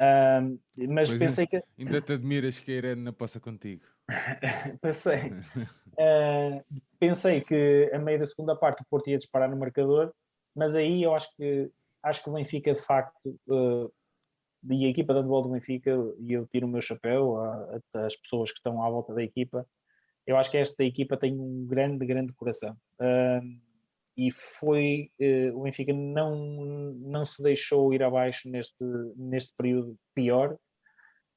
Uh, 0.01 0.59
mas 0.89 1.09
pois 1.09 1.21
pensei 1.21 1.47
ainda, 1.51 1.67
que. 1.67 1.83
Ainda 1.83 2.01
te 2.01 2.13
admiras 2.15 2.59
que 2.59 2.73
a 2.73 2.75
Irene 2.75 3.03
não 3.03 3.13
possa 3.13 3.39
contigo. 3.39 3.85
pensei. 4.81 5.31
uh, 5.31 6.65
pensei 6.99 7.41
que 7.41 7.91
a 7.93 7.99
meio 7.99 8.19
da 8.19 8.27
segunda 8.27 8.57
parte 8.57 8.83
o 8.83 8.87
Porto 8.91 9.09
ia 9.09 9.19
disparar 9.19 9.49
no 9.49 9.57
marcador, 9.57 10.13
mas 10.55 10.75
aí 10.75 11.03
eu 11.03 11.15
acho 11.15 11.29
que 11.37 11.71
acho 12.03 12.23
que 12.23 12.29
o 12.29 12.33
Benfica 12.35 12.75
de 12.75 12.83
facto 12.83 13.39
uh, 13.49 13.91
e 14.71 14.87
a 14.87 14.89
equipa 14.89 15.13
de 15.13 15.21
handball 15.21 15.43
do 15.43 15.51
Benfica, 15.51 15.91
e 16.19 16.33
eu 16.33 16.47
tiro 16.47 16.67
o 16.67 16.71
meu 16.71 16.81
chapéu 16.81 17.37
às 17.93 18.17
pessoas 18.17 18.51
que 18.51 18.59
estão 18.59 18.83
à 18.83 18.89
volta 18.89 19.15
da 19.15 19.23
equipa, 19.23 19.67
eu 20.27 20.37
acho 20.37 20.51
que 20.51 20.57
esta 20.57 20.83
equipa 20.85 21.17
tem 21.17 21.39
um 21.39 21.67
grande, 21.67 22.05
grande 22.07 22.33
coração. 22.33 22.77
Uh, 23.01 23.61
e 24.17 24.31
foi, 24.31 25.11
uh, 25.21 25.59
o 25.59 25.63
Benfica 25.63 25.93
não, 25.93 26.37
não 26.97 27.25
se 27.25 27.43
deixou 27.43 27.93
ir 27.93 28.03
abaixo 28.03 28.49
neste, 28.49 28.85
neste 29.17 29.53
período 29.57 29.97
pior, 30.15 30.57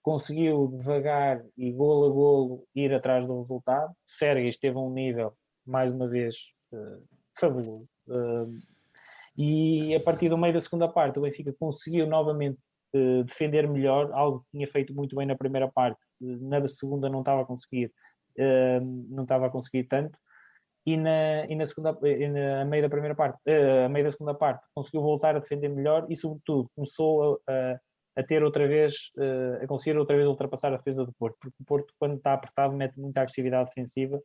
conseguiu 0.01 0.67
devagar 0.77 1.43
e 1.57 1.71
golo 1.71 2.05
a 2.05 2.09
golo 2.09 2.63
ir 2.73 2.93
atrás 2.93 3.25
do 3.25 3.41
resultado. 3.41 3.93
Sérgio 4.05 4.49
esteve 4.49 4.77
a 4.77 4.79
um 4.79 4.93
nível, 4.93 5.33
mais 5.65 5.91
uma 5.91 6.07
vez, 6.07 6.37
uh, 6.71 7.03
fabuloso. 7.37 7.87
E 9.37 9.93
a 9.93 9.99
partir 9.99 10.29
do 10.29 10.37
meio 10.37 10.53
da 10.53 10.59
segunda 10.59 10.87
parte, 10.87 11.19
o 11.19 11.21
Benfica 11.21 11.53
conseguiu 11.59 12.07
novamente 12.07 12.57
uh, 12.95 13.23
defender 13.23 13.69
melhor, 13.69 14.11
algo 14.11 14.39
que 14.39 14.51
tinha 14.51 14.67
feito 14.67 14.93
muito 14.93 15.15
bem 15.15 15.27
na 15.27 15.35
primeira 15.35 15.67
parte, 15.67 15.99
na 16.19 16.67
segunda 16.67 17.07
não 17.07 17.19
estava 17.19 17.41
a 17.41 17.45
conseguir, 17.45 17.91
não 19.09 19.23
estava 19.23 19.47
a 19.47 19.49
conseguir 19.49 19.85
tanto. 19.85 20.17
E 20.85 20.95
na, 20.95 21.45
e 21.47 21.55
na 21.55 21.65
segunda, 21.65 21.97
e 22.07 22.29
na 22.29 22.63
meio 22.65 22.83
da 22.83 22.89
primeira 22.89 23.13
parte, 23.13 23.39
a 23.85 23.89
meio 23.89 24.05
da 24.05 24.11
segunda 24.11 24.33
parte, 24.33 24.65
conseguiu 24.73 25.01
voltar 25.01 25.35
a 25.35 25.39
defender 25.39 25.67
melhor 25.69 26.05
e, 26.09 26.15
sobretudo, 26.15 26.69
começou 26.73 27.41
a, 27.47 27.77
a 28.15 28.23
ter 28.23 28.41
outra 28.41 28.67
vez, 28.67 29.11
a 29.61 29.67
conseguir 29.67 29.97
outra 29.97 30.15
vez 30.15 30.27
ultrapassar 30.27 30.73
a 30.73 30.77
defesa 30.77 31.05
do 31.05 31.11
Porto, 31.19 31.37
porque 31.41 31.55
o 31.59 31.65
Porto, 31.65 31.93
quando 31.99 32.15
está 32.15 32.33
apertado, 32.33 32.73
mete 32.73 32.97
muita 32.97 33.19
agressividade 33.21 33.69
defensiva 33.69 34.21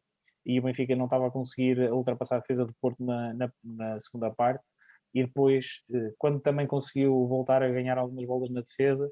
e 0.47 0.59
o 0.59 0.63
Benfica 0.63 0.95
não 0.95 1.07
estava 1.07 1.27
a 1.27 1.31
conseguir 1.31 1.81
ultrapassar 1.93 2.37
a 2.37 2.41
defesa 2.41 2.65
do 2.65 2.75
Porto 2.81 3.05
na, 3.05 3.35
na, 3.35 3.53
na 3.65 4.01
segunda 4.01 4.31
parte 4.31 4.65
e 5.15 5.25
depois, 5.25 5.83
eh, 5.93 6.13
quando 6.19 6.41
também 6.41 6.67
conseguiu 6.67 7.27
voltar 7.27 7.63
a 7.63 7.69
ganhar 7.69 7.99
algumas 7.99 8.25
bolas 8.27 8.51
na 8.51 8.63
defesa, 8.63 9.11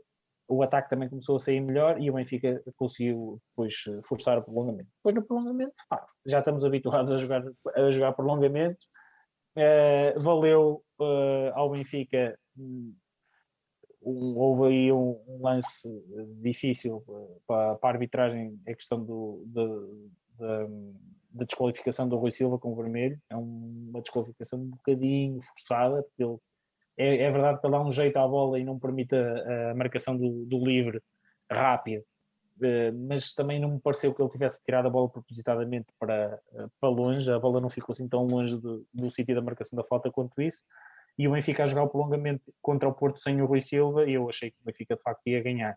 o 0.51 0.63
ataque 0.63 0.91
também 0.91 1.09
começou 1.09 1.37
a 1.37 1.39
sair 1.39 1.61
melhor 1.61 2.01
e 2.01 2.11
o 2.11 2.15
Benfica 2.15 2.61
conseguiu 2.77 3.41
depois 3.51 3.85
eh, 3.89 4.01
forçar 4.03 4.37
o 4.39 4.43
prolongamento. 4.43 4.89
Depois 4.97 5.15
no 5.15 5.23
prolongamento, 5.23 5.75
pá, 5.89 6.05
já 6.27 6.41
estamos 6.41 6.65
habituados 6.65 7.13
a 7.13 7.19
jogar, 7.19 7.43
a 7.77 7.91
jogar 7.93 8.13
prolongamentos. 8.13 8.85
Uh, 9.57 10.21
valeu 10.21 10.83
uh, 11.01 11.53
ao 11.55 11.71
Benfica, 11.71 12.39
um, 12.57 12.95
houve 14.03 14.69
aí 14.69 14.93
um, 14.93 15.21
um 15.27 15.43
lance 15.43 15.89
difícil 16.41 17.05
para, 17.47 17.75
para, 17.77 17.89
a 17.89 17.93
arbitragem, 17.93 18.61
a 18.67 18.75
questão 18.75 19.05
do, 19.05 19.45
do 19.47 20.11
da 21.33 21.45
desqualificação 21.45 22.09
do 22.09 22.17
Rui 22.17 22.33
Silva 22.33 22.59
com 22.59 22.73
o 22.73 22.77
vermelho, 22.77 23.21
é 23.29 23.37
uma 23.37 24.01
desqualificação 24.01 24.59
um 24.59 24.71
bocadinho 24.71 25.41
forçada, 25.41 26.03
porque 26.03 26.25
ele, 26.25 26.39
é, 27.01 27.23
é 27.23 27.31
verdade 27.31 27.61
ele 27.63 27.73
dá 27.73 27.81
um 27.81 27.91
jeito 27.91 28.17
à 28.19 28.29
bola 28.29 28.59
e 28.59 28.65
não 28.65 28.79
permite 28.79 29.15
a, 29.15 29.71
a 29.71 29.75
marcação 29.75 30.17
do, 30.17 30.45
do 30.45 30.59
livre 30.65 31.03
rápido, 31.51 32.03
uh, 32.59 33.07
mas 33.09 33.33
também 33.33 33.59
não 33.59 33.71
me 33.71 33.81
pareceu 33.81 34.15
que 34.15 34.21
ele 34.21 34.31
tivesse 34.31 34.63
tirado 34.63 34.87
a 34.87 34.91
bola 34.91 35.09
propositadamente 35.09 35.89
para, 35.99 36.41
uh, 36.53 36.71
para 36.79 36.89
longe, 36.91 37.31
a 37.31 37.39
bola 37.39 37.61
não 37.61 37.71
ficou 37.71 37.93
assim 37.93 38.09
tão 38.09 38.27
longe 38.27 38.57
do, 38.57 38.87
do 38.93 39.11
sítio 39.11 39.35
da 39.35 39.41
marcação 39.41 39.77
da 39.77 39.85
falta 39.85 40.11
quanto 40.11 40.41
isso, 40.43 40.63
e 41.19 41.27
o 41.27 41.33
Benfica 41.33 41.65
a 41.65 41.67
jogar 41.67 41.85
o 41.85 41.89
prolongamento 41.89 42.53
contra 42.61 42.89
o 42.89 42.95
Porto 42.95 43.19
sem 43.19 43.41
o 43.41 43.47
Rui 43.47 43.61
Silva, 43.61 44.09
e 44.09 44.15
eu 44.15 44.29
achei 44.29 44.51
que 44.51 44.57
o 44.61 44.65
Benfica 44.65 44.97
de 44.97 45.03
facto 45.03 45.27
ia 45.27 45.43
ganhar. 45.43 45.77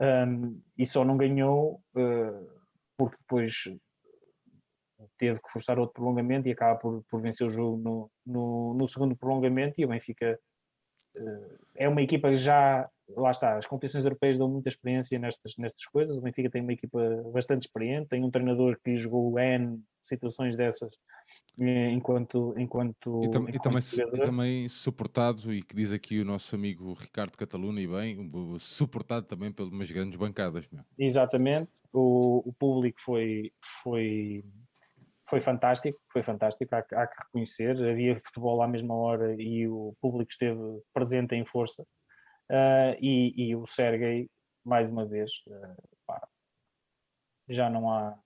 Um, 0.00 0.60
e 0.78 0.86
só 0.86 1.04
não 1.04 1.16
ganhou 1.16 1.82
uh, 1.94 2.60
porque 2.96 3.16
depois 3.18 3.64
teve 5.18 5.40
que 5.40 5.50
forçar 5.50 5.78
outro 5.78 5.94
prolongamento 5.94 6.48
e 6.48 6.52
acaba 6.52 6.78
por, 6.78 7.04
por 7.08 7.20
vencer 7.20 7.46
o 7.46 7.50
jogo 7.50 7.76
no, 7.76 8.10
no, 8.26 8.74
no 8.74 8.88
segundo 8.88 9.16
prolongamento 9.16 9.80
e 9.80 9.84
o 9.84 9.88
Benfica 9.88 10.38
uh, 11.16 11.58
é 11.76 11.88
uma 11.88 12.02
equipa 12.02 12.28
que 12.28 12.36
já, 12.36 12.88
lá 13.08 13.30
está, 13.30 13.56
as 13.56 13.66
competições 13.66 14.04
europeias 14.04 14.38
dão 14.38 14.48
muita 14.48 14.68
experiência 14.68 15.18
nestas, 15.18 15.54
nestas 15.56 15.84
coisas, 15.86 16.16
o 16.16 16.20
Benfica 16.20 16.50
tem 16.50 16.62
uma 16.62 16.72
equipa 16.72 16.98
bastante 17.32 17.62
experiente, 17.62 18.08
tem 18.08 18.24
um 18.24 18.30
treinador 18.30 18.78
que 18.82 18.96
jogou 18.96 19.38
N 19.38 19.82
situações 20.02 20.56
dessas 20.56 20.94
eh, 21.58 21.90
enquanto 21.90 22.54
enquanto, 22.56 23.22
e, 23.22 23.30
tam 23.30 23.42
enquanto 23.42 23.54
e, 23.54 23.60
também, 23.60 23.82
e, 24.14 24.20
também, 24.20 24.68
suportado 24.68 25.52
e 25.52 25.62
que 25.62 25.74
diz 25.74 25.92
aqui 25.92 26.20
o 26.20 26.24
nosso 26.24 26.54
amigo 26.54 26.94
Ricardo 26.94 27.36
Cataluna 27.36 27.80
e 27.80 27.86
bem 27.86 28.30
suportado 28.58 29.26
também 29.26 29.52
pelas 29.52 29.90
grandes 29.90 30.16
bancadas 30.16 30.66
meu. 30.72 30.82
exatamente. 30.98 31.70
O, 31.92 32.48
o 32.48 32.52
público 32.52 33.00
foi 33.00 33.52
foi 33.82 34.44
foi 35.30 35.40
fantástico, 35.40 35.98
foi 36.12 36.22
fantástico, 36.22 36.74
há, 36.74 36.78
há, 36.78 37.06
que 37.06 37.22
reconhecer. 37.22 37.70
Havia 37.70 38.18
futebol 38.18 38.62
à 38.62 38.68
mesma 38.68 38.94
hora 38.94 39.34
e 39.40 39.68
o 39.68 39.94
público 40.00 40.30
esteve 40.30 40.60
presente 40.92 41.34
em 41.36 41.46
força. 41.46 41.82
Uh, 42.50 42.98
e, 43.00 43.32
e, 43.36 43.56
o 43.56 43.64
Sergei, 43.64 44.28
mais 44.64 44.90
uma 44.90 45.06
vez, 45.06 45.30
uh, 45.46 45.88
pá, 46.04 46.28
já 47.48 47.70
não 47.70 47.90
há 47.92 48.18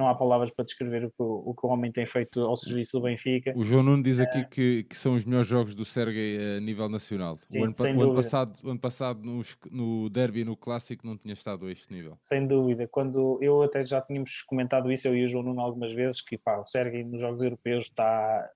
não 0.00 0.08
há 0.08 0.14
palavras 0.14 0.50
para 0.50 0.64
descrever 0.64 1.04
o 1.04 1.10
que 1.10 1.16
o, 1.18 1.54
que 1.54 1.66
o 1.66 1.68
homem 1.68 1.92
tem 1.92 2.06
feito 2.06 2.40
ao 2.40 2.56
serviço 2.56 2.98
do 2.98 3.02
Benfica. 3.02 3.52
O 3.54 3.62
João 3.62 3.82
Nuno 3.82 4.02
diz 4.02 4.18
aqui 4.18 4.40
uh, 4.40 4.48
que, 4.48 4.84
que, 4.84 4.96
são 4.96 5.14
os 5.14 5.26
melhores 5.26 5.46
jogos 5.46 5.74
do 5.74 5.84
Sergei 5.84 6.56
a 6.56 6.60
nível 6.60 6.88
nacional. 6.88 7.36
Sim, 7.44 7.60
o, 7.60 7.64
ano, 7.64 7.74
o 7.78 8.02
ano, 8.02 8.14
passado, 8.14 8.58
o 8.64 8.70
ano 8.70 8.80
passado 8.80 9.22
no, 9.22 9.42
no 9.70 10.08
derby 10.08 10.40
e 10.40 10.44
no 10.44 10.56
clássico 10.56 11.06
não 11.06 11.18
tinha 11.18 11.34
estado 11.34 11.66
a 11.66 11.70
este 11.70 11.92
nível. 11.92 12.18
Sem 12.22 12.46
dúvida. 12.46 12.88
Quando 12.88 13.38
eu 13.42 13.62
até 13.62 13.84
já 13.84 14.00
tínhamos 14.00 14.42
comentado 14.42 14.90
isso, 14.90 15.06
eu 15.06 15.14
e 15.14 15.26
o 15.26 15.28
João 15.28 15.44
Nuno 15.44 15.60
algumas 15.60 15.92
vezes, 15.92 16.22
que 16.22 16.38
pá, 16.38 16.58
o 16.58 16.66
Sergei 16.66 17.04
nos 17.04 17.20
jogos 17.20 17.42
europeus 17.42 17.84
está 17.84 18.50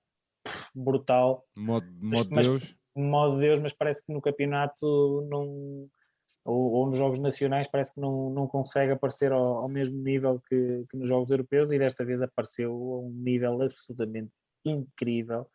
brutal. 0.75 1.45
Modo, 1.57 1.87
modo 2.01 2.29
mas, 2.33 2.47
Deus. 2.47 2.77
Mas, 2.97 3.07
modo 3.07 3.39
Deus, 3.39 3.61
mas 3.61 3.73
parece 3.75 4.05
que 4.05 4.13
no 4.13 4.23
campeonato 4.23 5.27
não 5.31 5.89
ou, 6.45 6.73
ou, 6.73 6.87
nos 6.87 6.99
jogos 6.99 7.19
nacionais 7.19 7.69
parece 7.69 7.95
que 7.95 8.01
não, 8.01 8.31
não 8.31 8.47
consegue 8.47 8.93
aparecer 8.93 9.33
ao, 9.33 9.59
ao 9.59 9.69
mesmo 9.69 10.03
nível 10.03 10.41
que, 10.49 10.85
que, 10.91 10.97
nos 10.97 11.09
jogos 11.09 11.31
europeus 11.31 11.73
e 11.73 11.79
desta 11.79 12.05
vez 12.05 12.21
apareceu 12.21 12.71
a 12.71 12.99
um 13.01 13.11
nível 13.11 13.63
absolutamente 13.63 14.31
incrível 14.65 15.49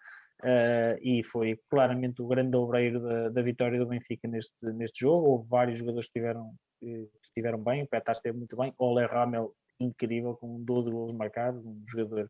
uh, 0.44 0.98
e 1.02 1.22
foi 1.24 1.60
claramente 1.70 2.22
o 2.22 2.28
grande 2.28 2.56
obreiro 2.56 3.00
da, 3.02 3.30
da, 3.30 3.42
vitória 3.42 3.78
do 3.78 3.86
Benfica 3.86 4.28
neste, 4.28 4.54
neste 4.62 5.02
jogo. 5.02 5.28
Houve 5.28 5.48
vários 5.48 5.78
jogadores 5.78 6.08
que 6.08 6.18
estiveram, 6.18 6.54
que 6.80 7.10
estiveram 7.24 7.64
bem, 7.64 7.84
o 7.84 7.88
Petar 7.88 8.16
esteve 8.16 8.38
muito 8.38 8.58
bem, 8.58 8.74
Ole 8.78 9.06
Ramel 9.06 9.54
incrível, 9.80 10.36
com 10.36 10.62
12 10.64 10.92
gols 10.92 11.14
marcados, 11.14 11.64
um 11.66 11.84
jogador 11.88 12.30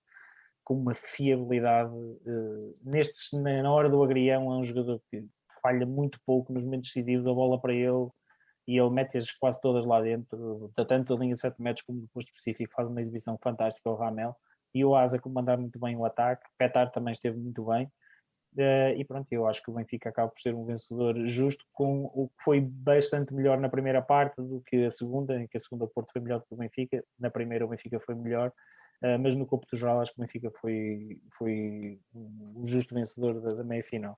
com 0.63 0.75
uma 0.75 0.93
fiabilidade 0.93 1.91
uh, 1.91 2.77
nestes, 2.83 3.31
na 3.33 3.71
hora 3.71 3.89
do 3.89 4.03
agrião 4.03 4.53
é 4.53 4.57
um 4.57 4.63
jogador 4.63 5.01
que 5.09 5.25
falha 5.61 5.85
muito 5.85 6.19
pouco 6.25 6.53
nos 6.53 6.63
momentos 6.63 6.89
decisivos, 6.89 7.25
a 7.25 7.33
bola 7.33 7.59
para 7.59 7.73
ele 7.73 8.07
e 8.69 8.77
ele 8.77 8.91
mete-as 8.91 9.31
quase 9.31 9.59
todas 9.59 9.83
lá 9.83 9.99
dentro, 9.99 10.71
tanto 10.87 11.15
a 11.15 11.17
linha 11.17 11.33
de 11.33 11.41
7 11.41 11.59
metros 11.59 11.83
como 11.83 12.03
o 12.03 12.07
posto 12.09 12.27
específico, 12.27 12.71
faz 12.71 12.87
uma 12.87 13.01
exibição 13.01 13.35
fantástica 13.41 13.89
ao 13.89 13.95
Ramel, 13.95 14.35
e 14.75 14.85
o 14.85 14.95
Asa 14.95 15.17
comandar 15.17 15.57
muito 15.57 15.79
bem 15.79 15.97
o 15.97 16.05
ataque, 16.05 16.47
Petar 16.55 16.91
também 16.91 17.11
esteve 17.11 17.35
muito 17.35 17.65
bem, 17.65 17.87
uh, 17.87 18.95
e 18.95 19.03
pronto, 19.03 19.25
eu 19.31 19.47
acho 19.47 19.63
que 19.63 19.71
o 19.71 19.73
Benfica 19.73 20.09
acaba 20.09 20.29
por 20.29 20.39
ser 20.39 20.53
um 20.53 20.65
vencedor 20.65 21.15
justo, 21.25 21.65
com 21.73 22.11
o 22.13 22.27
que 22.27 22.43
foi 22.43 22.61
bastante 22.61 23.33
melhor 23.33 23.59
na 23.59 23.69
primeira 23.69 24.03
parte 24.03 24.39
do 24.39 24.61
que 24.61 24.85
a 24.85 24.91
segunda, 24.91 25.41
em 25.41 25.47
que 25.47 25.57
a 25.57 25.59
segunda 25.59 25.87
Porto 25.87 26.11
foi 26.11 26.21
melhor 26.21 26.37
do 26.37 26.45
que 26.45 26.53
o 26.53 26.57
Benfica, 26.57 27.03
na 27.19 27.31
primeira 27.31 27.65
o 27.65 27.69
Benfica 27.69 27.99
foi 27.99 28.13
melhor, 28.13 28.49
uh, 29.03 29.17
mas 29.19 29.35
no 29.35 29.47
Copo 29.47 29.65
do 29.65 29.75
Geral 29.75 29.99
acho 29.99 30.13
que 30.13 30.21
o 30.21 30.23
Benfica 30.23 30.51
foi, 30.61 31.19
foi 31.31 31.99
o 32.13 32.67
justo 32.67 32.93
vencedor 32.93 33.41
da, 33.41 33.55
da 33.55 33.63
meia-final. 33.63 34.15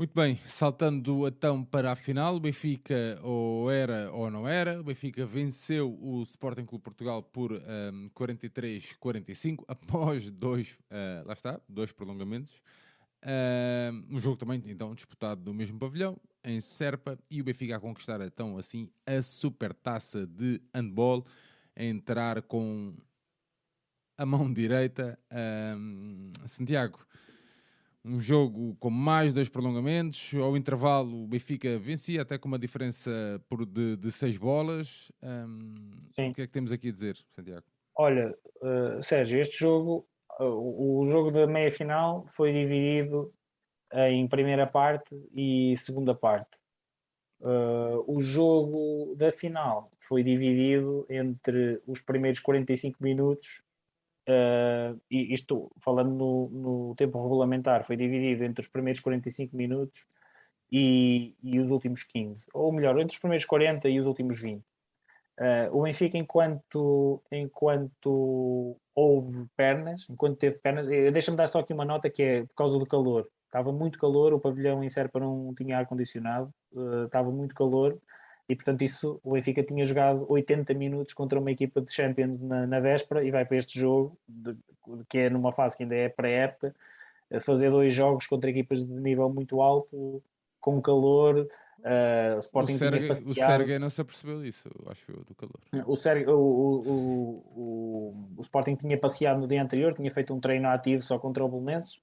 Muito 0.00 0.14
bem, 0.14 0.40
saltando 0.46 1.28
então 1.28 1.62
para 1.62 1.92
a 1.92 1.94
final, 1.94 2.34
o 2.34 2.40
Benfica 2.40 3.20
ou 3.22 3.70
era 3.70 4.10
ou 4.10 4.30
não 4.30 4.48
era, 4.48 4.80
o 4.80 4.82
Benfica 4.82 5.26
venceu 5.26 5.94
o 6.00 6.22
Sporting 6.22 6.64
Clube 6.64 6.82
Portugal 6.82 7.22
por 7.22 7.52
um, 7.52 8.08
43-45 8.18 9.62
após 9.68 10.30
dois, 10.30 10.78
uh, 10.90 11.26
lá 11.26 11.34
está, 11.34 11.60
dois 11.68 11.92
prolongamentos. 11.92 12.50
Uh, 13.22 14.06
um 14.08 14.18
jogo 14.18 14.38
também 14.38 14.62
então 14.68 14.94
disputado 14.94 15.44
no 15.44 15.52
mesmo 15.52 15.78
pavilhão, 15.78 16.18
em 16.42 16.62
Serpa, 16.62 17.18
e 17.30 17.42
o 17.42 17.44
Benfica 17.44 17.76
a 17.76 17.78
conquistar 17.78 18.22
então 18.22 18.56
assim 18.56 18.88
a 19.04 19.20
supertaça 19.20 20.26
de 20.26 20.62
handball, 20.74 21.26
a 21.76 21.84
entrar 21.84 22.40
com 22.40 22.94
a 24.16 24.24
mão 24.24 24.50
direita. 24.50 25.18
Um, 25.30 26.32
Santiago, 26.46 27.06
um 28.04 28.20
jogo 28.20 28.76
com 28.80 28.90
mais 28.90 29.32
dois 29.32 29.48
prolongamentos. 29.48 30.32
Ao 30.34 30.56
intervalo, 30.56 31.24
o 31.24 31.26
Benfica 31.26 31.78
vencia 31.78 32.22
até 32.22 32.38
com 32.38 32.48
uma 32.48 32.58
diferença 32.58 33.10
por 33.48 33.66
de, 33.66 33.96
de 33.96 34.10
seis 34.10 34.36
bolas. 34.36 35.12
Um, 35.22 35.74
Sim. 36.00 36.30
O 36.30 36.34
que 36.34 36.42
é 36.42 36.46
que 36.46 36.52
temos 36.52 36.72
aqui 36.72 36.88
a 36.88 36.92
dizer, 36.92 37.18
Santiago? 37.30 37.64
Olha, 37.96 38.34
uh, 38.62 39.02
Sérgio, 39.02 39.38
este 39.40 39.58
jogo, 39.58 40.06
uh, 40.38 41.00
o 41.00 41.04
jogo 41.06 41.30
da 41.30 41.46
meia 41.46 41.70
final 41.70 42.26
foi 42.28 42.52
dividido 42.52 43.32
em 43.92 44.26
primeira 44.28 44.66
parte 44.66 45.14
e 45.34 45.74
segunda 45.76 46.14
parte. 46.14 46.60
Uh, 47.40 48.04
o 48.06 48.20
jogo 48.20 49.14
da 49.16 49.32
final 49.32 49.90
foi 49.98 50.22
dividido 50.22 51.06
entre 51.08 51.80
os 51.86 52.00
primeiros 52.00 52.38
45 52.38 53.02
minutos 53.02 53.62
Uh, 54.28 55.00
e 55.10 55.32
isto, 55.32 55.70
falando 55.80 56.10
no, 56.10 56.48
no, 56.50 56.94
tempo 56.94 57.22
regulamentar, 57.22 57.84
foi 57.84 57.96
dividido 57.96 58.44
entre 58.44 58.60
os 58.60 58.68
primeiros 58.68 59.00
45 59.00 59.56
minutos 59.56 60.04
e, 60.70 61.34
e, 61.42 61.58
os 61.58 61.70
últimos 61.70 62.04
15, 62.04 62.46
ou 62.52 62.70
melhor, 62.72 62.98
entre 63.00 63.14
os 63.14 63.18
primeiros 63.18 63.44
40 63.44 63.88
e 63.88 63.98
os 63.98 64.06
últimos 64.06 64.40
20. 64.40 64.60
Uh, 64.60 64.62
ah, 65.40 65.68
o 65.72 65.82
Benfica, 65.82 66.18
enquanto, 66.18 67.22
enquanto 67.32 68.76
houve 68.94 69.46
pernas, 69.56 70.06
enquanto 70.08 70.38
teve 70.38 70.58
pernas, 70.58 70.86
eh, 70.88 71.10
deixa-me 71.10 71.36
dar 71.36 71.48
só 71.48 71.60
aqui 71.60 71.72
uma 71.72 71.84
nota 71.84 72.10
que 72.10 72.22
é 72.22 72.42
por 72.42 72.54
causa 72.54 72.78
do 72.78 72.86
calor. 72.86 73.26
Estava 73.46 73.72
muito 73.72 73.98
calor, 73.98 74.32
o 74.34 74.40
pavilhão 74.40 74.84
em 74.84 74.88
Serpa 74.90 75.18
não 75.18 75.54
tinha 75.56 75.78
ar-condicionado, 75.78 76.52
uh, 76.72 77.06
estava 77.06 77.30
muito 77.32 77.54
calor 77.54 77.98
e 78.50 78.56
portanto 78.56 78.82
isso 78.82 79.20
o 79.22 79.34
Benfica 79.34 79.62
tinha 79.62 79.84
jogado 79.84 80.26
80 80.28 80.74
minutos 80.74 81.14
contra 81.14 81.38
uma 81.38 81.52
equipa 81.52 81.80
de 81.80 81.92
Champions 81.92 82.42
na, 82.42 82.66
na 82.66 82.80
véspera 82.80 83.22
e 83.22 83.30
vai 83.30 83.44
para 83.44 83.58
este 83.58 83.78
jogo 83.78 84.18
de, 84.28 84.56
que 85.08 85.18
é 85.18 85.30
numa 85.30 85.52
fase 85.52 85.76
que 85.76 85.84
ainda 85.84 85.94
é 85.94 86.08
pré-época 86.08 86.74
fazer 87.42 87.70
dois 87.70 87.92
jogos 87.92 88.26
contra 88.26 88.50
equipas 88.50 88.84
de 88.84 88.92
nível 88.92 89.32
muito 89.32 89.62
alto 89.62 90.20
com 90.60 90.82
calor 90.82 91.46
uh, 91.78 92.36
o, 92.36 92.38
Sporting 92.40 92.72
o, 92.72 92.76
Sergue, 92.76 93.12
o 93.12 93.34
Sergue 93.34 93.78
não 93.78 93.88
se 93.88 94.00
apercebeu 94.00 94.42
disso 94.42 94.68
acho 94.88 95.12
eu 95.12 95.22
do 95.24 95.34
calor. 95.36 95.60
O, 95.86 95.94
o, 95.94 96.82
o, 96.90 97.44
o, 97.54 98.34
o, 98.36 98.40
Sporting 98.40 98.74
tinha 98.74 98.98
passeado 98.98 99.38
no 99.38 99.46
dia 99.46 99.62
anterior 99.62 99.94
tinha 99.94 100.10
feito 100.10 100.34
um 100.34 100.40
treino 100.40 100.68
ativo 100.68 101.04
só 101.04 101.20
contra 101.20 101.44
o 101.44 101.48
Belenenses 101.48 102.00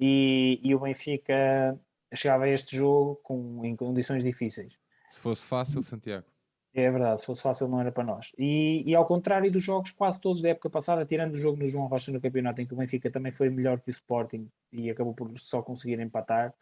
e, 0.00 0.58
e 0.64 0.74
o 0.74 0.80
Benfica 0.80 1.78
chegava 2.14 2.44
a 2.44 2.48
este 2.48 2.78
jogo 2.78 3.20
com, 3.22 3.62
em 3.62 3.76
condições 3.76 4.24
difíceis 4.24 4.80
se 5.12 5.20
fosse 5.20 5.46
fácil, 5.46 5.82
Santiago. 5.82 6.26
É 6.74 6.90
verdade, 6.90 7.20
se 7.20 7.26
fosse 7.26 7.42
fácil 7.42 7.68
não 7.68 7.78
era 7.78 7.92
para 7.92 8.02
nós. 8.02 8.32
E, 8.38 8.82
e, 8.86 8.94
ao 8.94 9.04
contrário 9.04 9.52
dos 9.52 9.62
jogos 9.62 9.90
quase 9.90 10.18
todos 10.18 10.40
da 10.40 10.48
época 10.48 10.70
passada, 10.70 11.04
tirando 11.04 11.34
o 11.34 11.38
jogo 11.38 11.58
no 11.58 11.68
João 11.68 11.86
Rocha 11.86 12.10
no 12.10 12.18
campeonato, 12.20 12.62
em 12.62 12.66
que 12.66 12.72
o 12.72 12.76
Benfica 12.78 13.10
também 13.10 13.30
foi 13.30 13.50
melhor 13.50 13.78
que 13.78 13.90
o 13.90 13.92
Sporting 13.92 14.48
e 14.72 14.88
acabou 14.88 15.12
por 15.12 15.38
só 15.38 15.60
conseguir 15.60 16.00
empatar, 16.00 16.54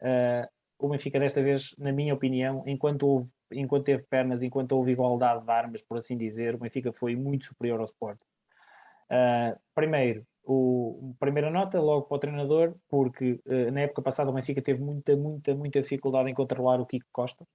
uh, 0.00 0.48
o 0.78 0.88
Benfica 0.88 1.18
desta 1.18 1.42
vez, 1.42 1.74
na 1.76 1.90
minha 1.90 2.14
opinião, 2.14 2.62
enquanto, 2.68 3.02
houve, 3.02 3.28
enquanto 3.50 3.84
teve 3.86 4.04
pernas, 4.04 4.44
enquanto 4.44 4.70
houve 4.72 4.92
igualdade 4.92 5.44
de 5.44 5.50
armas, 5.50 5.82
por 5.82 5.98
assim 5.98 6.16
dizer, 6.16 6.54
o 6.54 6.58
Benfica 6.58 6.92
foi 6.92 7.16
muito 7.16 7.46
superior 7.46 7.80
ao 7.80 7.84
Sporting. 7.84 8.22
Uh, 9.10 9.58
primeiro, 9.74 10.24
o, 10.50 11.14
primeira 11.20 11.50
nota 11.50 11.78
logo 11.78 12.06
para 12.06 12.16
o 12.16 12.18
treinador, 12.18 12.74
porque 12.88 13.38
uh, 13.44 13.70
na 13.70 13.80
época 13.82 14.00
passada 14.00 14.30
o 14.30 14.32
Benfica 14.32 14.62
teve 14.62 14.82
muita, 14.82 15.14
muita, 15.14 15.54
muita 15.54 15.82
dificuldade 15.82 16.30
em 16.30 16.34
controlar 16.34 16.80
o 16.80 16.86
Kiko 16.86 17.06
Costa 17.12 17.46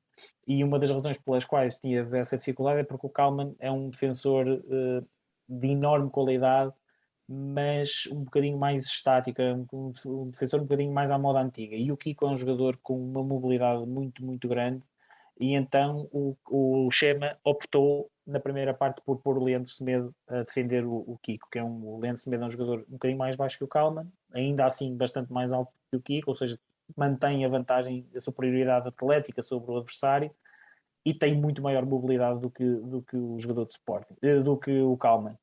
e 0.48 0.64
uma 0.64 0.78
das 0.78 0.92
razões 0.92 1.18
pelas 1.18 1.44
quais 1.44 1.76
tinha 1.76 2.08
essa 2.14 2.38
dificuldade 2.38 2.82
é 2.82 2.84
porque 2.84 3.08
o 3.08 3.10
Kalman 3.10 3.56
é 3.60 3.72
um 3.72 3.90
defensor 3.90 4.48
uh, 4.48 5.08
de 5.50 5.68
enorme 5.70 6.12
qualidade, 6.12 6.72
mas 7.28 8.08
um 8.12 8.24
bocadinho 8.24 8.60
mais 8.60 8.86
estático, 8.86 9.42
é 9.42 9.56
um, 9.56 9.66
um, 10.06 10.30
defensor 10.30 10.60
um 10.60 10.64
bocadinho 10.64 10.94
mais 10.94 11.10
à 11.10 11.18
moda 11.18 11.40
antiga. 11.40 11.76
E 11.76 11.92
o 11.92 11.98
Kiko 11.98 12.28
é 12.28 12.30
um 12.30 12.38
jogador 12.38 12.78
com 12.84 12.96
uma 12.96 13.24
mobilidade 13.24 13.88
muito, 13.88 14.24
muito 14.24 14.48
grande 14.48 14.84
e 15.40 15.54
então 15.54 16.08
o, 16.12 16.36
o 16.50 16.92
Chema 16.92 17.38
optou 17.44 18.10
na 18.26 18.40
primeira 18.40 18.74
parte 18.74 19.02
por 19.02 19.18
pôr 19.20 19.38
o 19.38 19.44
Leandro 19.44 19.70
Semedo 19.70 20.14
a 20.28 20.44
defender 20.44 20.86
o, 20.86 20.96
o 20.96 21.20
Kiko, 21.22 21.50
que 21.52 21.60
é 21.60 21.64
um, 21.64 21.86
o 21.86 22.00
Leandro 22.00 22.22
Semedo 22.22 22.44
é 22.44 22.48
um 22.48 22.50
jogador 22.50 22.86
um 22.88 22.94
bocadinho 22.94 23.18
mais 23.18 23.36
baixo 23.36 23.58
que 23.58 23.64
o 23.64 23.68
Kalman, 23.68 24.08
ainda 24.34 24.66
assim 24.66 24.96
bastante 24.96 25.32
mais 25.32 25.52
alto 25.52 25.72
que 25.92 25.98
o 25.98 26.02
Kiko, 26.02 26.32
ou 26.32 26.36
seja, 26.36 26.58
mantém 26.96 27.44
a 27.44 27.50
vantagem, 27.50 28.08
a 28.16 28.22
superioridade 28.22 28.88
atlética 28.88 29.42
sobre 29.42 29.72
o 29.72 29.78
adversário 29.78 30.32
e 31.06 31.14
tem 31.14 31.36
muito 31.36 31.62
maior 31.62 31.86
mobilidade 31.86 32.40
do 32.40 32.50
que, 32.50 32.64
do 32.64 33.02
que 33.02 33.18
o 33.18 33.38
jogador 33.38 33.66
de 33.66 33.74
Sporting, 33.74 34.16
eh, 34.22 34.40
do 34.40 34.58
que 34.58 34.82
o 34.82 34.96
Kalman 34.96 35.38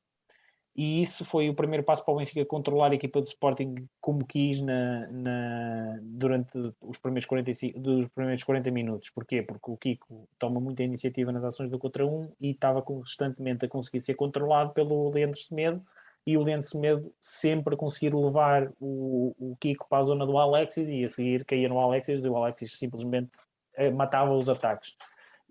e 0.75 1.01
isso 1.01 1.25
foi 1.25 1.49
o 1.49 1.53
primeiro 1.53 1.83
passo 1.83 2.03
para 2.03 2.13
o 2.13 2.17
Benfica 2.17 2.45
controlar 2.45 2.91
a 2.91 2.95
equipa 2.95 3.19
do 3.19 3.27
Sporting 3.27 3.87
como 3.99 4.25
quis 4.25 4.61
na, 4.61 5.07
na, 5.07 5.99
durante 6.01 6.49
os 6.79 6.97
primeiros, 6.97 7.25
45, 7.25 7.77
dos 7.77 8.07
primeiros 8.07 8.43
40 8.43 8.71
minutos. 8.71 9.09
Porquê? 9.09 9.41
Porque 9.41 9.69
o 9.69 9.75
Kiko 9.75 10.29
toma 10.39 10.61
muita 10.61 10.83
iniciativa 10.83 11.31
nas 11.31 11.43
ações 11.43 11.69
do 11.69 11.77
contra 11.77 12.05
um 12.05 12.31
e 12.39 12.51
estava 12.51 12.81
constantemente 12.81 13.65
a 13.65 13.67
conseguir 13.67 13.99
ser 13.99 14.13
controlado 14.13 14.71
pelo 14.71 15.09
Leandro 15.09 15.37
Semedo 15.37 15.83
e 16.25 16.37
o 16.37 16.43
Leandro 16.43 16.67
Semedo 16.67 17.13
sempre 17.19 17.75
a 17.75 17.77
conseguir 17.77 18.15
levar 18.15 18.71
o, 18.79 19.35
o 19.37 19.57
Kiko 19.59 19.87
para 19.89 19.99
a 19.99 20.03
zona 20.03 20.25
do 20.25 20.37
Alexis 20.37 20.87
e 20.87 21.03
a 21.03 21.09
seguir 21.09 21.43
caía 21.43 21.67
no 21.67 21.79
Alexis 21.79 22.23
e 22.23 22.29
o 22.29 22.37
Alexis 22.37 22.77
simplesmente 22.77 23.29
eh, 23.75 23.91
matava 23.91 24.33
os 24.33 24.47
ataques. 24.47 24.95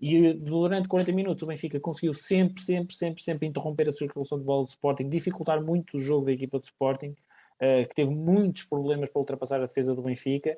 E 0.01 0.33
durante 0.33 0.87
40 0.87 1.11
minutos 1.11 1.43
o 1.43 1.45
Benfica 1.45 1.79
conseguiu 1.79 2.11
sempre, 2.11 2.63
sempre, 2.63 2.95
sempre, 2.95 3.21
sempre 3.21 3.47
interromper 3.47 3.87
a 3.87 3.91
circulação 3.91 4.39
de 4.39 4.43
bola 4.43 4.65
do 4.65 4.69
Sporting, 4.69 5.07
dificultar 5.07 5.61
muito 5.61 5.97
o 5.97 5.99
jogo 5.99 6.25
da 6.25 6.31
equipa 6.31 6.57
do 6.57 6.63
Sporting, 6.63 7.09
uh, 7.09 7.87
que 7.87 7.93
teve 7.93 8.09
muitos 8.09 8.63
problemas 8.63 9.09
para 9.09 9.19
ultrapassar 9.19 9.61
a 9.61 9.67
defesa 9.67 9.93
do 9.93 10.01
Benfica. 10.01 10.57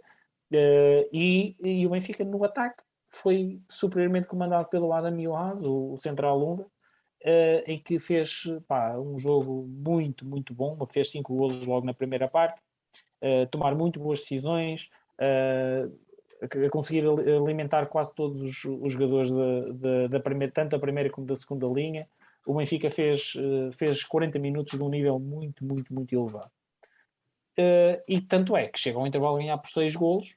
Uh, 0.50 1.10
e, 1.12 1.58
e, 1.62 1.86
o 1.86 1.89
Benfica 1.89 2.24
no 2.24 2.41
ataque 2.46 2.82
foi 3.10 3.60
superiormente 3.68 4.28
comandado 4.28 4.70
pelo 4.70 4.94
Adam 4.94 5.20
Yohaz, 5.20 5.62
o, 5.62 5.91
o 5.91 5.98
central 5.98 6.39
lunga, 6.39 6.64
uh, 6.64 7.64
em 7.68 7.78
que 7.78 8.00
fez 8.00 8.46
pá, 8.66 8.98
um 8.98 9.20
jogo 9.20 9.68
muito, 9.68 10.26
muito 10.26 10.54
bom, 10.54 10.78
fez 10.89 11.12
cinco 11.12 11.36
golos 11.36 11.66
logo 11.66 11.86
na 11.86 11.94
primeira 11.94 12.30
parte, 12.30 12.62
tomar 13.52 13.74
muito 13.74 14.02
boas 14.02 14.20
decisões, 14.20 14.89
a 16.44 16.70
conseguir 16.70 17.06
alimentar 17.06 17.86
quase 17.88 18.14
todos 18.14 18.41
os, 18.41 18.66
os 18.66 18.94
jogadores 18.94 19.32
da, 19.32 19.72
da, 19.74 20.08
da, 20.08 20.20
primeira, 20.20 20.54
tanto 20.54 20.72
da 20.72 20.80
primeira 20.80 21.10
como 21.10 21.28
da 21.28 21.36
segunda 21.36 21.68
linha. 21.68 22.08
O 22.46 22.56
Benfica 22.56 22.91
fez, 22.91 23.34
fez 23.74 24.04
40 24.04 24.38
minutos 24.38 24.78
de 24.78 24.84
um 24.84 24.89
nível 24.89 25.18
muito, 25.18 25.64
muito, 25.64 25.94
muito 25.94 26.14
elevado. 26.14 26.52
e 28.08 28.20
tanto 28.22 28.58
é 28.58 28.68
que 28.68 28.80
chega 28.80 28.98
ao 28.98 29.08
intervalo 29.08 29.38
a 29.38 29.39
ganhar 29.39 29.58
por 29.58 29.70
6 29.70 29.96
golos, 29.96 30.36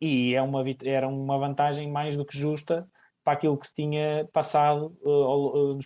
e 0.00 0.34
é 0.34 0.40
uma, 0.40 0.64
era 0.84 1.06
uma 1.06 1.38
vantagem 1.38 1.90
mais 1.90 2.16
do 2.16 2.24
que 2.24 2.36
justa 2.36 2.88
para 3.22 3.34
aquilo 3.34 3.58
que 3.58 3.66
se 3.66 3.74
tinha 3.74 4.26
passado 4.32 4.96
uh, 5.02 5.78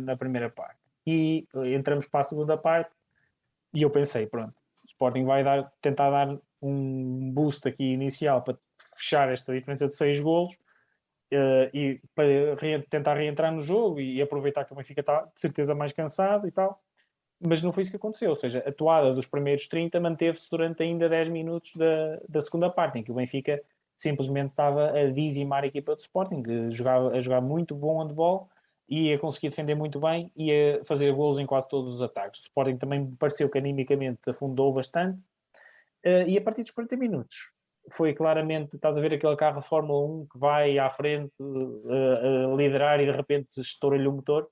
na, 0.00 0.16
primeira 0.16 0.50
parte. 0.50 0.78
E 1.06 1.48
entramos 1.74 2.06
para 2.06 2.20
a 2.20 2.24
segunda 2.24 2.58
parte 2.58 2.94
e 3.72 3.82
eu 3.82 3.90
pensei, 3.90 4.26
pronto, 4.26 4.54
Sporting 4.88 5.24
vai 5.24 5.44
dar, 5.44 5.72
tentar 5.80 6.10
dar 6.10 6.38
um 6.60 7.30
boost 7.32 7.66
aqui 7.68 7.84
inicial 7.84 8.42
para 8.42 8.58
fechar 8.96 9.32
esta 9.32 9.52
diferença 9.52 9.86
de 9.86 9.94
seis 9.94 10.20
golos 10.20 10.54
uh, 11.32 11.70
e 11.72 12.00
para 12.14 12.54
re 12.60 12.82
tentar 12.90 13.14
reentrar 13.14 13.52
no 13.52 13.60
jogo 13.60 14.00
e 14.00 14.20
aproveitar 14.20 14.64
que 14.64 14.72
o 14.72 14.76
Benfica 14.76 15.00
está 15.00 15.22
de 15.22 15.40
certeza 15.40 15.74
mais 15.74 15.92
cansado 15.92 16.46
e 16.48 16.50
tal. 16.50 16.82
Mas 17.40 17.62
não 17.62 17.70
foi 17.70 17.84
isso 17.84 17.92
que 17.92 17.96
aconteceu, 17.96 18.30
ou 18.30 18.36
seja, 18.36 18.64
a 18.66 18.72
toada 18.72 19.14
dos 19.14 19.26
primeiros 19.28 19.68
30 19.68 20.00
manteve-se 20.00 20.50
durante 20.50 20.82
ainda 20.82 21.08
10 21.08 21.28
minutos 21.28 21.76
da, 21.76 22.20
da 22.28 22.40
segunda 22.40 22.68
parte, 22.68 22.98
em 22.98 23.02
que 23.04 23.12
o 23.12 23.14
Benfica 23.14 23.62
simplesmente 23.96 24.50
estava 24.50 24.90
a 24.90 25.10
dizimar 25.10 25.62
a 25.62 25.68
equipa 25.68 25.94
do 25.94 26.00
Sporting, 26.00 26.42
que 26.42 26.70
jogava, 26.72 27.10
a 27.12 27.20
jogar 27.20 27.40
muito 27.40 27.76
bom 27.76 28.02
handball 28.02 28.48
e 28.88 29.12
a 29.12 29.18
conseguir 29.18 29.50
defender 29.50 29.74
muito 29.74 30.00
bem 30.00 30.32
e 30.34 30.50
a 30.50 30.84
fazer 30.84 31.12
golos 31.12 31.38
em 31.38 31.46
quase 31.46 31.68
todos 31.68 31.94
os 31.94 32.02
ataques. 32.02 32.40
O 32.40 32.44
Sporting 32.44 32.78
também 32.78 33.00
me 33.00 33.16
pareceu 33.16 33.48
que 33.48 33.58
animicamente 33.58 34.20
afundou 34.26 34.72
bastante 34.72 35.18
uh, 36.06 36.26
e 36.26 36.38
a 36.38 36.40
partir 36.40 36.62
dos 36.62 36.72
40 36.72 36.96
minutos 36.96 37.52
foi 37.90 38.14
claramente, 38.14 38.76
estás 38.76 38.96
a 38.96 39.00
ver 39.00 39.14
aquele 39.14 39.36
carro 39.36 39.62
Fórmula 39.62 40.22
1 40.22 40.26
que 40.32 40.38
vai 40.38 40.78
à 40.78 40.90
frente 40.90 41.32
uh, 41.40 42.52
uh, 42.52 42.56
liderar 42.56 43.00
e 43.00 43.06
de 43.06 43.12
repente 43.12 43.60
estoura-lhe 43.60 44.06
o 44.06 44.12
motor. 44.12 44.48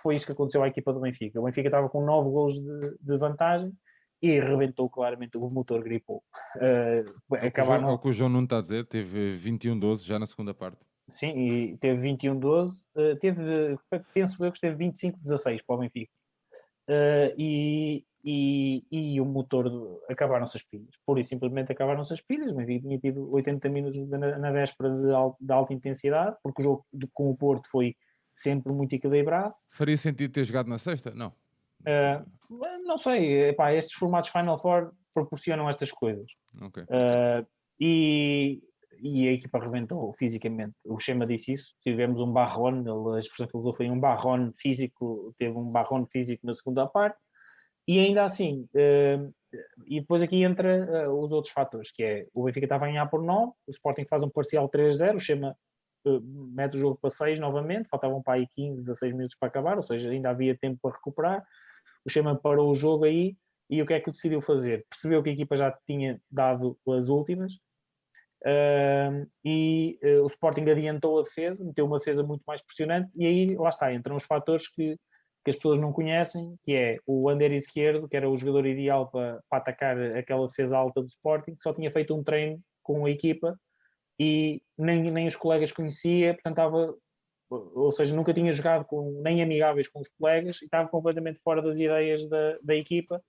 Foi 0.00 0.16
isso 0.16 0.26
que 0.26 0.32
aconteceu 0.32 0.62
à 0.62 0.68
equipa 0.68 0.92
do 0.92 1.00
Benfica. 1.00 1.40
O 1.40 1.44
Benfica 1.44 1.68
estava 1.68 1.88
com 1.88 2.04
9 2.04 2.30
golos 2.30 2.54
de, 2.54 2.96
de 3.00 3.16
vantagem 3.16 3.72
e 4.20 4.40
rebentou 4.40 4.88
claramente 4.88 5.36
o 5.36 5.48
motor 5.50 5.82
gripou. 5.82 6.22
Uh, 6.56 7.34
acabaram... 7.36 7.92
o, 7.92 7.98
que 7.98 8.08
o 8.08 8.12
João 8.12 8.30
não 8.30 8.44
está 8.44 8.58
a 8.58 8.60
dizer, 8.60 8.86
teve 8.86 9.36
21-12 9.38 10.04
já 10.04 10.18
na 10.18 10.26
segunda 10.26 10.52
parte. 10.52 10.78
Sim, 11.06 11.36
e 11.36 11.76
teve 11.78 12.00
21-12, 12.08 12.84
uh, 12.96 13.16
teve, 13.16 13.78
penso 14.14 14.42
eu 14.44 14.50
que 14.50 14.56
esteve 14.56 14.84
25-16 14.84 15.60
para 15.66 15.76
o 15.76 15.78
Benfica. 15.78 16.12
Uh, 16.88 17.32
e, 17.38 18.04
e, 18.24 18.84
e, 18.90 19.20
o 19.20 19.24
motor 19.24 20.00
acabaram-se 20.08 20.56
as 20.56 20.62
pilhas, 20.62 20.94
pura 21.04 21.20
e 21.20 21.24
simplesmente 21.24 21.70
acabaram-se 21.70 22.12
as 22.12 22.22
pilhas. 22.22 22.52
O 22.52 22.54
Benfica 22.54 22.80
tinha 22.80 22.98
tido 22.98 23.30
80 23.32 23.68
minutos 23.68 24.08
na, 24.08 24.38
na 24.38 24.50
véspera 24.50 24.90
de, 24.90 25.06
de, 25.40 25.52
alta 25.52 25.74
intensidade, 25.74 26.36
porque 26.42 26.62
o 26.62 26.64
jogo 26.64 26.86
de, 26.92 27.06
com 27.12 27.30
o 27.30 27.36
Porto 27.36 27.68
foi 27.68 27.96
sempre 28.34 28.72
muito 28.72 28.94
equilibrado. 28.94 29.54
Faria 29.70 29.96
sentido 29.96 30.32
ter 30.32 30.44
jogado 30.44 30.68
na 30.68 30.78
sexta? 30.78 31.10
Não. 31.14 31.28
Uh, 31.80 32.24
não 32.84 32.96
sei, 32.96 33.50
epá, 33.50 33.74
estes 33.74 33.94
formatos 33.94 34.30
Final 34.30 34.58
Four 34.58 34.92
proporcionam 35.12 35.68
estas 35.68 35.92
coisas. 35.92 36.26
Okay. 36.60 36.82
Uh, 36.84 37.46
e, 37.78 38.62
e 39.00 39.28
a 39.28 39.32
equipa 39.32 39.58
arrebentou 39.58 40.12
fisicamente. 40.14 40.74
O 40.84 40.98
Schema 40.98 41.26
disse 41.26 41.52
isso. 41.52 41.74
Tivemos 41.82 42.20
um 42.20 42.32
barron, 42.32 43.14
a 43.14 43.20
expressão 43.20 43.46
que 43.46 43.56
ele 43.56 43.60
usou 43.60 43.74
foi 43.74 43.90
um 43.90 43.98
barron 43.98 44.52
físico, 44.56 45.34
teve 45.38 45.56
um 45.56 45.70
barron 45.70 46.06
físico 46.06 46.46
na 46.46 46.54
segunda 46.54 46.86
parte. 46.86 47.18
E 47.86 47.98
ainda 47.98 48.24
assim, 48.24 48.66
uh, 48.74 49.34
e 49.86 50.00
depois 50.00 50.22
aqui 50.22 50.42
entra 50.42 51.08
uh, 51.08 51.22
os 51.22 51.32
outros 51.32 51.52
fatores, 51.52 51.92
que 51.92 52.02
é 52.02 52.26
o 52.32 52.44
Benfica 52.44 52.64
estava 52.64 52.86
a 52.86 52.88
ganhar 52.88 53.06
por 53.06 53.22
9, 53.22 53.52
o 53.66 53.70
Sporting 53.70 54.06
faz 54.06 54.22
um 54.22 54.30
parcial 54.30 54.70
3-0, 54.70 55.16
o 55.16 55.20
Schema 55.20 55.54
uh, 56.06 56.20
mete 56.54 56.76
o 56.76 56.80
jogo 56.80 56.98
para 56.98 57.10
6 57.10 57.38
novamente, 57.40 57.88
faltavam 57.90 58.22
para 58.22 58.34
aí 58.34 58.46
15, 58.54 58.86
16 58.86 59.12
minutos 59.12 59.36
para 59.38 59.48
acabar, 59.48 59.76
ou 59.76 59.82
seja, 59.82 60.08
ainda 60.08 60.30
havia 60.30 60.56
tempo 60.56 60.78
para 60.80 60.96
recuperar 60.96 61.44
o 62.04 62.10
Chema 62.10 62.36
parou 62.36 62.70
o 62.70 62.74
jogo 62.74 63.04
aí 63.04 63.36
e 63.68 63.80
o 63.80 63.86
que 63.86 63.94
é 63.94 64.00
que 64.00 64.10
decidiu 64.10 64.40
fazer? 64.40 64.84
Percebeu 64.90 65.22
que 65.22 65.30
a 65.30 65.32
equipa 65.32 65.56
já 65.56 65.72
tinha 65.86 66.20
dado 66.30 66.78
as 66.86 67.08
últimas 67.08 67.58
uh, 68.44 69.26
e 69.44 69.98
uh, 70.02 70.22
o 70.22 70.26
Sporting 70.26 70.68
adiantou 70.68 71.18
a 71.18 71.22
defesa, 71.22 71.64
meteu 71.64 71.86
uma 71.86 71.98
defesa 71.98 72.22
muito 72.22 72.42
mais 72.46 72.60
pressionante 72.62 73.10
e 73.14 73.26
aí 73.26 73.56
lá 73.56 73.68
está, 73.68 73.92
entram 73.92 74.16
os 74.16 74.24
fatores 74.24 74.68
que, 74.68 74.96
que 75.44 75.50
as 75.50 75.56
pessoas 75.56 75.78
não 75.78 75.92
conhecem, 75.92 76.56
que 76.62 76.74
é 76.74 76.98
o 77.06 77.28
Ander 77.28 77.52
esquerdo, 77.52 78.08
que 78.08 78.16
era 78.16 78.28
o 78.28 78.36
jogador 78.36 78.66
ideal 78.66 79.10
para, 79.10 79.40
para 79.48 79.58
atacar 79.58 79.98
aquela 80.16 80.46
defesa 80.46 80.76
alta 80.76 81.00
do 81.00 81.08
Sporting, 81.08 81.54
que 81.54 81.62
só 81.62 81.72
tinha 81.72 81.90
feito 81.90 82.14
um 82.14 82.22
treino 82.22 82.60
com 82.82 83.06
a 83.06 83.10
equipa 83.10 83.58
e 84.18 84.62
nem, 84.78 85.10
nem 85.10 85.26
os 85.26 85.36
colegas 85.36 85.72
conhecia, 85.72 86.34
portanto 86.34 86.52
estava 86.58 86.94
ou 87.50 87.92
seja, 87.92 88.14
nunca 88.14 88.32
tinha 88.32 88.52
jogado 88.52 88.84
com, 88.84 89.20
nem 89.22 89.42
amigáveis 89.42 89.88
com 89.88 90.00
os 90.00 90.08
colegas 90.18 90.60
e 90.62 90.64
estava 90.64 90.88
completamente 90.88 91.40
fora 91.40 91.62
das 91.62 91.78
ideias 91.78 92.28
da, 92.28 92.58
da 92.62 92.74
equipa. 92.74 93.22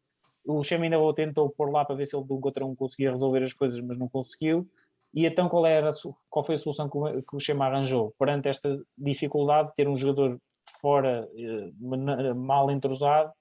O 0.45 0.63
Chema 0.63 0.85
ainda 0.85 0.97
tentou 1.13 1.49
pôr 1.49 1.71
lá 1.71 1.83
para 1.83 1.95
ver 1.95 2.05
se 2.05 2.15
ele 2.15 2.25
de 2.25 2.33
um 2.33 2.67
um 2.69 2.75
conseguia 2.75 3.11
resolver 3.11 3.43
as 3.43 3.53
coisas, 3.53 3.79
mas 3.81 3.97
não 3.97 4.07
conseguiu. 4.07 4.67
E 5.15 5.25
então 5.25 5.47
qual, 5.47 5.65
era, 5.65 5.93
qual 6.29 6.43
foi 6.43 6.55
a 6.55 6.57
solução 6.57 6.89
que 6.89 6.97
o, 6.97 7.23
que 7.23 7.39
Chema 7.39 7.65
arranjou? 7.65 8.13
Perante 8.19 8.49
esta 8.49 8.77
dificuldade 8.97 9.69
de 9.69 9.75
ter 9.75 9.87
um 9.87 9.95
jogador 9.95 10.37
fora, 10.81 11.25
eh, 11.37 12.33
mal 12.33 12.69
entrosado, 12.69 13.31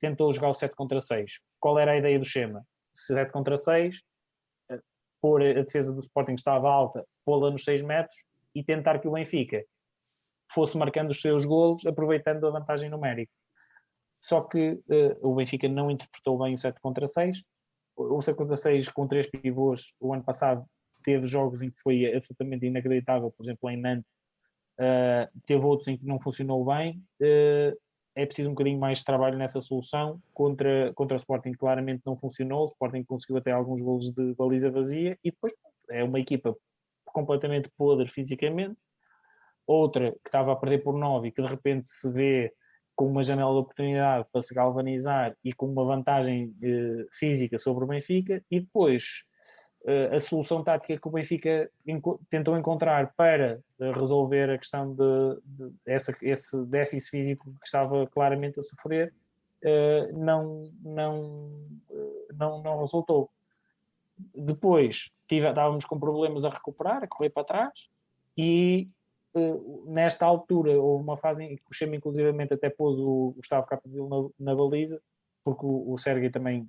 tentou 0.00 0.32
jogar 0.32 0.48
o 0.48 0.54
7 0.54 0.74
contra 0.74 1.02
6. 1.02 1.40
Qual 1.60 1.78
era 1.78 1.92
a 1.92 1.98
ideia 1.98 2.18
do 2.18 2.24
Chema? 2.24 2.64
7 2.94 3.30
contra 3.30 3.58
6, 3.58 4.00
eh, 4.70 4.80
pôr 5.20 5.42
a 5.42 5.52
defesa 5.52 5.92
do 5.92 6.00
Sporting 6.00 6.36
que 6.36 6.40
estava 6.40 6.70
alta, 6.70 7.04
pô-la 7.22 7.50
nos 7.50 7.64
6 7.64 7.82
metros 7.82 8.24
e 8.54 8.64
tentar 8.64 8.98
que 8.98 9.08
o 9.08 9.12
Benfica 9.12 9.62
fosse 10.50 10.78
marcando 10.78 11.10
os 11.10 11.20
seus 11.20 11.44
golos, 11.44 11.84
aproveitando 11.84 12.46
a 12.46 12.50
vantagem 12.50 12.88
numérica. 12.88 13.30
Só 14.18 14.40
que 14.40 14.72
uh, 14.72 15.18
o 15.20 15.34
Benfica 15.34 15.68
não 15.68 15.90
interpretou 15.90 16.38
bem 16.38 16.54
o 16.54 16.58
7 16.58 16.80
contra 16.80 17.06
6. 17.06 17.42
O 17.94 18.22
7 18.22 18.36
contra 18.36 18.56
6 18.56 18.88
com 18.88 19.06
três 19.06 19.30
pivôs, 19.30 19.92
o 20.00 20.14
ano 20.14 20.24
passado 20.24 20.64
teve 21.02 21.26
jogos 21.26 21.62
em 21.62 21.70
que 21.70 21.78
foi 21.80 22.14
absolutamente 22.14 22.66
inacreditável, 22.66 23.30
por 23.30 23.44
exemplo, 23.44 23.70
em 23.70 23.76
Nantes, 23.76 24.10
uh, 24.80 25.40
teve 25.46 25.64
outros 25.64 25.88
em 25.88 25.96
que 25.96 26.06
não 26.06 26.20
funcionou 26.20 26.64
bem. 26.64 27.02
Uh, 27.20 27.76
é 28.14 28.26
preciso 28.26 28.48
um 28.48 28.52
bocadinho 28.52 28.80
mais 28.80 28.98
de 28.98 29.04
trabalho 29.04 29.38
nessa 29.38 29.60
solução. 29.60 30.20
Contra, 30.34 30.92
contra 30.94 31.16
o 31.16 31.18
Sporting, 31.18 31.52
claramente 31.52 32.02
não 32.04 32.16
funcionou. 32.16 32.62
O 32.62 32.66
Sporting 32.66 33.04
conseguiu 33.04 33.36
até 33.36 33.52
alguns 33.52 33.80
golos 33.80 34.12
de 34.12 34.34
baliza 34.34 34.70
vazia 34.70 35.16
e 35.22 35.30
depois 35.30 35.52
é 35.90 36.02
uma 36.02 36.18
equipa 36.18 36.56
completamente 37.04 37.70
podre 37.76 38.08
fisicamente 38.08 38.76
outra 39.66 40.12
que 40.12 40.28
estava 40.28 40.52
a 40.52 40.56
perder 40.56 40.82
por 40.82 40.96
9 40.96 41.28
e 41.28 41.32
que 41.32 41.42
de 41.42 41.48
repente 41.48 41.88
se 41.90 42.10
vê 42.10 42.52
com 42.96 43.06
uma 43.06 43.22
janela 43.22 43.52
de 43.52 43.58
oportunidade 43.58 44.26
para 44.32 44.42
se 44.42 44.52
galvanizar 44.52 45.36
e 45.44 45.52
com 45.52 45.66
uma 45.66 45.84
vantagem 45.84 46.52
eh, 46.60 47.06
física 47.12 47.56
sobre 47.56 47.84
o 47.84 47.86
Benfica, 47.86 48.42
e 48.50 48.58
depois 48.58 49.22
a 50.14 50.20
solução 50.20 50.62
tática 50.62 50.98
que 51.00 51.08
o 51.08 51.10
Benfica 51.10 51.70
tentou 52.28 52.58
encontrar 52.58 53.14
para 53.16 53.60
eh, 53.80 53.92
resolver 53.92 54.50
a 54.50 54.58
questão 54.58 54.92
de, 54.92 55.40
de 55.44 55.72
essa, 55.86 56.14
esse 56.20 56.62
déficit 56.66 57.10
físico 57.10 57.54
que 57.60 57.66
estava 57.66 58.06
claramente 58.08 58.58
a 58.58 58.62
sofrer 58.62 59.14
eh, 59.62 60.10
não, 60.12 60.70
não, 60.82 61.50
eh, 61.90 62.34
não, 62.34 62.62
não 62.62 62.80
resultou. 62.80 63.30
Depois 64.34 65.10
tive, 65.26 65.48
estávamos 65.48 65.84
com 65.84 65.98
problemas 65.98 66.44
a 66.44 66.50
recuperar, 66.50 67.02
a 67.04 67.06
correr 67.06 67.30
para 67.30 67.44
trás, 67.44 67.88
e 68.36 68.88
nesta 69.86 70.26
altura 70.26 70.72
houve 70.80 71.04
uma 71.04 71.16
fase 71.16 71.44
em 71.44 71.56
que 71.56 71.62
o 71.70 71.74
Chema 71.74 71.94
inclusivamente 71.94 72.54
até 72.54 72.68
pôs 72.68 72.98
o 72.98 73.34
Gustavo 73.36 73.66
Capdeville 73.66 74.08
na, 74.08 74.28
na 74.40 74.54
baliza, 74.56 75.00
porque 75.44 75.64
o, 75.64 75.92
o 75.92 75.98
Sérgio 75.98 76.30
também, 76.32 76.68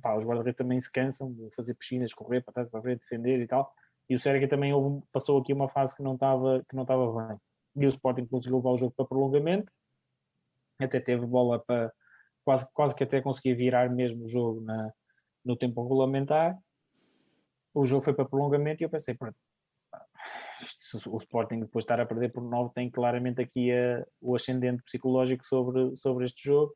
pá, 0.00 0.16
os 0.16 0.24
guarda-redes 0.24 0.56
também 0.56 0.80
se 0.80 0.90
cansam 0.90 1.32
de 1.32 1.50
fazer 1.54 1.74
piscinas, 1.74 2.14
correr 2.14 2.40
para 2.42 2.54
trás, 2.54 2.68
para 2.68 2.82
frente, 2.82 3.00
defender 3.00 3.40
e 3.40 3.46
tal, 3.46 3.72
e 4.08 4.14
o 4.14 4.18
Sérgio 4.18 4.48
também 4.48 4.72
passou 5.12 5.40
aqui 5.40 5.52
uma 5.52 5.68
fase 5.68 5.96
que 5.96 6.02
não 6.02 6.14
estava 6.14 6.64
que 6.68 6.74
não 6.74 6.82
estava 6.82 7.28
bem. 7.28 7.38
E 7.76 7.86
o 7.86 7.88
Sporting 7.88 8.26
conseguiu 8.26 8.58
levar 8.58 8.70
o 8.70 8.76
jogo 8.76 8.94
para 8.96 9.06
prolongamento, 9.06 9.72
até 10.80 11.00
teve 11.00 11.24
bola 11.26 11.58
para 11.58 11.92
quase, 12.44 12.68
quase 12.72 12.94
que 12.94 13.04
até 13.04 13.20
conseguia 13.20 13.56
virar 13.56 13.88
mesmo 13.90 14.24
o 14.24 14.28
jogo 14.28 14.60
na, 14.60 14.92
no 15.44 15.56
tempo 15.56 15.82
regulamentar. 15.82 16.58
O 17.74 17.86
jogo 17.86 18.02
foi 18.02 18.12
para 18.12 18.26
prolongamento 18.26 18.82
e 18.82 18.84
eu 18.84 18.90
pensei, 18.90 19.14
pronto, 19.14 19.36
o 21.06 21.16
Sporting 21.16 21.60
depois 21.60 21.84
de 21.84 21.86
estar 21.86 22.00
a 22.00 22.06
perder 22.06 22.32
por 22.32 22.42
9 22.42 22.72
tem 22.74 22.90
claramente 22.90 23.40
aqui 23.40 23.72
a, 23.72 24.04
o 24.20 24.34
ascendente 24.34 24.82
psicológico 24.82 25.44
sobre, 25.46 25.96
sobre 25.96 26.26
este 26.26 26.44
jogo 26.44 26.74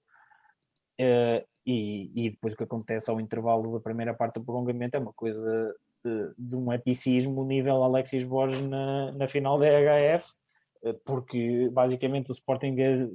uh, 1.00 1.46
e, 1.66 2.10
e, 2.14 2.30
depois 2.30 2.54
o 2.54 2.56
que 2.56 2.64
acontece 2.64 3.10
ao 3.10 3.20
intervalo 3.20 3.72
da 3.72 3.80
primeira 3.80 4.14
parte 4.14 4.34
do 4.34 4.44
prolongamento 4.44 4.96
é 4.96 5.00
uma 5.00 5.12
coisa 5.12 5.74
de, 6.04 6.32
de 6.38 6.54
um 6.54 6.72
epicismo 6.72 7.44
nível 7.44 7.82
Alexis 7.82 8.24
Borges 8.24 8.62
na, 8.62 9.12
na 9.12 9.26
final 9.26 9.58
da 9.58 9.66
HF 9.66 10.26
porque 11.04 11.68
basicamente 11.72 12.30
o 12.30 12.32
Sporting 12.32 12.76
é 12.78 13.08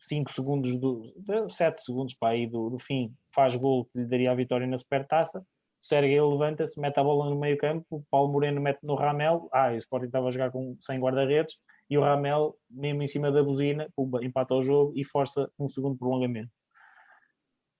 5 0.00 0.32
segundos, 0.32 0.76
do, 0.76 1.12
7 1.50 1.82
segundos 1.82 2.14
para 2.14 2.30
aí 2.30 2.46
do, 2.46 2.70
do 2.70 2.78
fim, 2.78 3.14
faz 3.34 3.56
gol 3.56 3.86
que 3.86 3.98
lhe 3.98 4.06
daria 4.06 4.30
a 4.30 4.34
vitória 4.34 4.66
na 4.66 4.78
supertaça. 4.78 5.40
O 5.40 5.86
Sérgio 5.86 6.30
levanta-se, 6.30 6.78
mete 6.80 6.98
a 6.98 7.04
bola 7.04 7.30
no 7.30 7.38
meio 7.38 7.56
campo, 7.56 7.86
o 7.90 8.02
Paulo 8.10 8.32
Moreno 8.32 8.60
mete 8.60 8.80
no 8.82 8.94
Ramel, 8.94 9.48
ah, 9.52 9.70
o 9.72 9.76
Sporting 9.76 10.06
estava 10.06 10.28
a 10.28 10.30
jogar 10.30 10.50
com, 10.50 10.76
sem 10.80 10.98
guarda-redes, 10.98 11.56
e 11.88 11.96
o 11.96 12.00
Ramel, 12.00 12.56
mesmo 12.68 13.02
em 13.02 13.06
cima 13.06 13.30
da 13.30 13.42
buzina, 13.42 13.88
empata 14.20 14.54
o 14.54 14.62
jogo 14.62 14.92
e 14.96 15.04
força 15.04 15.48
um 15.58 15.68
segundo 15.68 15.96
prolongamento. 15.96 16.50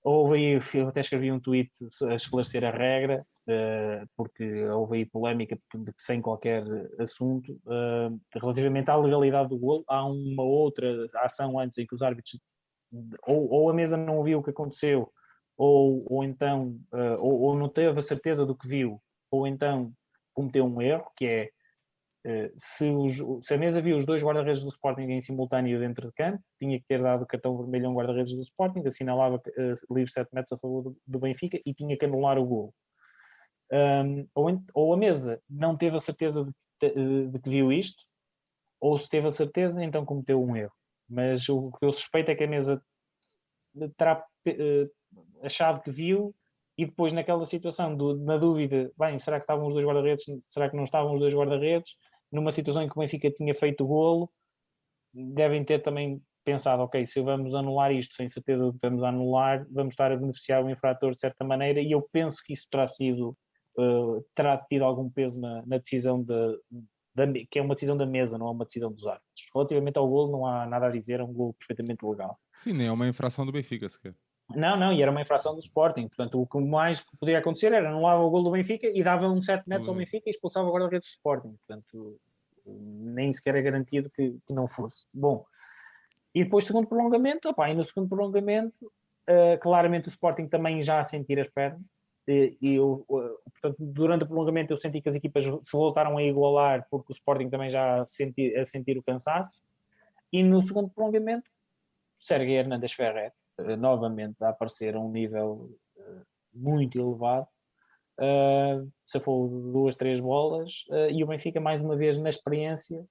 Houve 0.02 0.36
aí, 0.36 0.60
eu 0.74 0.88
até 0.88 1.00
escrevi 1.00 1.30
um 1.30 1.40
tweet 1.40 1.70
a 2.08 2.14
esclarecer 2.14 2.64
a 2.64 2.70
regra, 2.70 3.26
uh, 3.48 4.08
porque 4.16 4.64
houve 4.66 4.98
aí 4.98 5.06
polémica 5.06 5.58
sem 5.96 6.22
qualquer 6.22 6.64
assunto. 6.98 7.52
Uh, 7.66 8.18
relativamente 8.34 8.90
à 8.90 8.96
legalidade 8.96 9.48
do 9.48 9.58
gol, 9.58 9.84
há 9.88 10.04
uma 10.04 10.42
outra 10.42 11.08
ação 11.16 11.58
antes 11.58 11.78
em 11.78 11.86
que 11.86 11.94
os 11.94 12.02
árbitros, 12.02 12.40
ou, 13.26 13.50
ou 13.50 13.70
a 13.70 13.74
mesa 13.74 13.96
não 13.96 14.22
viu 14.22 14.38
o 14.38 14.42
que 14.42 14.50
aconteceu, 14.50 15.12
ou, 15.56 16.06
ou 16.08 16.24
então, 16.24 16.78
uh, 16.92 17.20
ou, 17.20 17.40
ou 17.40 17.56
não 17.56 17.68
teve 17.68 17.98
a 17.98 18.02
certeza 18.02 18.46
do 18.46 18.56
que 18.56 18.68
viu, 18.68 19.02
ou 19.30 19.46
então 19.46 19.92
cometeu 20.32 20.64
um 20.64 20.80
erro, 20.80 21.10
que 21.16 21.26
é 21.26 21.42
eh, 21.42 21.50
se, 22.56 22.90
os, 22.90 23.46
se, 23.46 23.54
a 23.54 23.58
mesa 23.58 23.80
viu 23.80 23.96
os 23.96 24.04
dois 24.04 24.22
guarda-redes 24.22 24.62
do 24.62 24.68
Sporting 24.68 25.02
em 25.02 25.20
simultâneo 25.20 25.78
dentro 25.78 26.08
de 26.08 26.14
campo, 26.14 26.42
tinha 26.58 26.78
que 26.78 26.86
ter 26.86 27.02
dado 27.02 27.26
cartão 27.26 27.56
vermelho 27.56 27.86
a 27.86 27.90
um 27.90 27.94
guarda-redes 27.94 28.34
do 28.34 28.42
Sporting, 28.42 28.82
assinalava 28.86 29.36
uh, 29.36 29.94
livre 29.94 30.12
7 30.12 30.28
metros 30.32 30.52
a 30.52 30.58
favor 30.58 30.82
do, 30.82 30.96
do, 31.06 31.18
Benfica 31.18 31.60
e 31.64 31.72
tinha 31.72 31.96
que 31.96 32.04
anular 32.04 32.38
o 32.38 32.44
gol. 32.44 32.74
Um, 33.72 34.26
ou, 34.34 34.62
ou, 34.74 34.94
a 34.94 34.96
mesa 34.96 35.40
não 35.48 35.76
teve 35.76 35.96
a 35.96 36.00
certeza 36.00 36.44
de, 36.80 36.90
de, 36.90 37.28
de, 37.28 37.38
que 37.38 37.48
viu 37.48 37.72
isto, 37.72 38.02
ou 38.80 38.98
se 38.98 39.08
teve 39.08 39.28
a 39.28 39.32
certeza, 39.32 39.82
então 39.82 40.04
cometeu 40.04 40.42
um 40.42 40.56
erro. 40.56 40.72
Mas 41.08 41.48
o 41.48 41.70
que 41.72 41.84
eu 41.84 41.92
suspeito 41.92 42.30
é 42.30 42.34
que 42.34 42.44
a 42.44 42.48
mesa 42.48 42.82
terá 43.96 44.18
uh, 44.18 44.90
achado 45.42 45.82
que 45.82 45.90
viu 45.90 46.34
e 46.76 46.86
depois 46.86 47.12
naquela 47.12 47.44
situação 47.44 47.96
do, 47.96 48.16
na 48.16 48.36
dúvida, 48.36 48.90
bem, 48.96 49.18
será 49.18 49.38
que 49.38 49.44
estavam 49.44 49.66
os 49.66 49.74
dois 49.74 49.84
guarda-redes, 49.84 50.24
será 50.48 50.70
que 50.70 50.76
não 50.76 50.84
estavam 50.84 51.12
os 51.14 51.20
dois 51.20 51.34
guarda-redes, 51.34 51.96
numa 52.30 52.52
situação 52.52 52.82
em 52.82 52.88
que 52.88 52.96
o 52.96 53.00
Benfica 53.00 53.30
tinha 53.30 53.54
feito 53.54 53.84
o 53.84 53.86
golo, 53.86 54.30
devem 55.12 55.64
ter 55.64 55.82
também 55.82 56.22
pensado, 56.44 56.82
ok, 56.82 57.06
se 57.06 57.20
vamos 57.20 57.54
anular 57.54 57.92
isto 57.92 58.14
sem 58.14 58.28
certeza 58.28 58.72
que 58.72 58.78
vamos 58.80 59.02
anular, 59.02 59.66
vamos 59.70 59.92
estar 59.92 60.10
a 60.10 60.16
beneficiar 60.16 60.64
o 60.64 60.70
infrator 60.70 61.14
de 61.14 61.20
certa 61.20 61.44
maneira, 61.44 61.80
e 61.80 61.92
eu 61.92 62.00
penso 62.10 62.42
que 62.42 62.54
isso 62.54 62.66
terá 62.70 62.88
sido, 62.88 63.36
uh, 63.78 64.24
terá 64.34 64.56
tido 64.56 64.84
algum 64.84 65.10
peso 65.10 65.38
na, 65.38 65.62
na 65.66 65.78
decisão 65.78 66.22
de, 66.22 66.58
de, 67.14 67.46
que 67.50 67.58
é 67.58 67.62
uma 67.62 67.74
decisão 67.74 67.96
da 67.96 68.06
mesa, 68.06 68.38
não 68.38 68.48
é 68.48 68.50
uma 68.50 68.64
decisão 68.64 68.90
dos 68.90 69.06
árbitros. 69.06 69.46
Relativamente 69.54 69.98
ao 69.98 70.08
golo, 70.08 70.32
não 70.32 70.46
há 70.46 70.66
nada 70.66 70.86
a 70.86 70.90
dizer, 70.90 71.20
é 71.20 71.24
um 71.24 71.32
golo 71.32 71.54
perfeitamente 71.54 72.04
legal. 72.04 72.38
Sim, 72.54 72.72
nem 72.72 72.86
é 72.86 72.92
uma 72.92 73.06
infração 73.06 73.44
do 73.44 73.52
Benfica 73.52 73.88
sequer. 73.88 74.14
Não, 74.54 74.76
não, 74.78 74.92
e 74.92 75.02
era 75.02 75.10
uma 75.10 75.20
infração 75.20 75.54
do 75.54 75.60
Sporting. 75.60 76.08
Portanto, 76.08 76.40
o 76.40 76.46
que 76.46 76.58
mais 76.58 77.04
poderia 77.18 77.38
acontecer 77.38 77.72
era 77.72 77.90
anulava 77.90 78.22
o 78.22 78.30
gol 78.30 78.42
do 78.42 78.50
Benfica 78.50 78.86
e 78.86 79.02
dava 79.02 79.28
um 79.28 79.42
7 79.42 79.68
metros 79.68 79.88
ao 79.88 79.94
Benfica 79.94 80.28
e 80.28 80.30
expulsava 80.30 80.68
o 80.68 80.72
guarda-redes 80.72 81.08
do 81.08 81.10
Sporting. 81.10 81.56
Portanto, 81.66 82.18
nem 82.66 83.32
sequer 83.32 83.56
é 83.56 83.62
garantido 83.62 84.10
que, 84.10 84.36
que, 84.46 84.52
não 84.52 84.66
fosse. 84.66 85.06
Bom, 85.12 85.44
e 86.34 86.44
depois 86.44 86.64
segundo 86.64 86.88
prolongamento, 86.88 87.48
opa, 87.48 87.68
e 87.68 87.74
no 87.74 87.84
segundo 87.84 88.08
prolongamento, 88.08 88.86
uh, 89.28 89.58
claramente 89.60 90.08
o 90.08 90.10
Sporting 90.10 90.48
também 90.48 90.82
já 90.82 90.98
a 90.98 91.04
sentir 91.04 91.38
as 91.38 91.48
pernas. 91.48 91.82
E, 92.26 92.56
e 92.60 92.74
eu, 92.74 93.04
uh, 93.08 93.50
portanto, 93.52 93.76
durante 93.80 94.24
o 94.24 94.26
prolongamento 94.26 94.72
eu 94.72 94.76
senti 94.78 95.00
que 95.00 95.08
as 95.10 95.16
equipas 95.16 95.44
se 95.44 95.72
voltaram 95.72 96.16
a 96.16 96.22
igualar 96.22 96.86
porque 96.90 97.12
o 97.12 97.14
Sporting 97.14 97.50
também 97.50 97.70
já 97.70 98.04
senti, 98.06 98.54
a 98.56 98.64
sentir 98.64 98.96
o 98.96 99.02
cansaço. 99.02 99.60
E 100.32 100.42
no 100.42 100.62
segundo 100.62 100.90
prolongamento, 100.90 101.50
Sérgio 102.18 102.50
Hernandes 102.50 102.92
Ferrer 102.92 103.32
eh, 103.58 103.76
novamente 103.76 104.42
a 104.42 104.50
aparecer 104.50 104.94
a 104.94 105.00
um 105.00 105.10
nível 105.10 105.70
uh, 105.96 106.22
muito 106.54 106.98
elevado. 106.98 107.46
Uh, 108.20 108.90
se 109.06 109.20
for 109.20 109.48
duas, 109.48 109.96
três 109.96 110.20
bolas, 110.20 110.84
e 111.12 111.22
o 111.22 111.26
Benfica, 111.26 111.60
mais 111.60 111.80
uma 111.80 111.96
vez, 111.96 112.18
na 112.18 112.28
experiência 112.28 113.04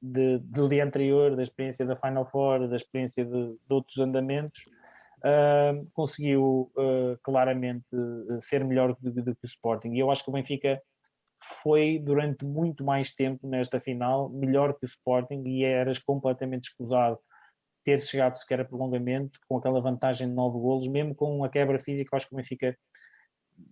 de, 0.00 0.38
do 0.38 0.68
dia 0.68 0.84
anterior, 0.84 1.36
da 1.36 1.42
experiência 1.42 1.84
da 1.84 1.96
Final 1.96 2.24
Four, 2.24 2.68
da 2.68 2.76
experiência 2.76 3.24
de, 3.24 3.30
de 3.30 3.74
outros 3.74 3.98
andamentos, 3.98 4.64
conseguiu 5.94 6.70
claramente 7.22 7.86
ser 8.42 8.62
melhor 8.64 8.94
do, 9.00 9.10
do, 9.10 9.34
que 9.34 9.44
o 9.44 9.46
Sporting. 9.46 9.92
E 9.92 9.98
eu 9.98 10.10
acho 10.10 10.22
que 10.22 10.30
o 10.30 10.32
Benfica 10.32 10.82
foi, 11.62 11.98
durante 11.98 12.44
muito 12.44 12.84
mais 12.84 13.14
tempo 13.14 13.46
nesta 13.46 13.80
final, 13.80 14.28
melhor 14.28 14.74
que 14.74 14.84
o 14.84 14.86
Sporting 14.86 15.42
e 15.46 15.64
eras 15.64 15.98
completamente 15.98 16.64
escusado 16.64 17.18
ter 17.84 18.00
chegado 18.00 18.36
sequer 18.36 18.60
a 18.60 18.64
prolongamento 18.64 19.38
com 19.48 19.58
aquela 19.58 19.80
vantagem 19.80 20.28
de 20.28 20.34
nove 20.34 20.58
golos, 20.58 20.88
mesmo 20.88 21.14
com 21.14 21.44
a 21.44 21.48
quebra 21.48 21.78
física, 21.78 22.16
acho 22.16 22.26
que 22.26 22.34
o 22.34 22.36
Benfica 22.36 22.76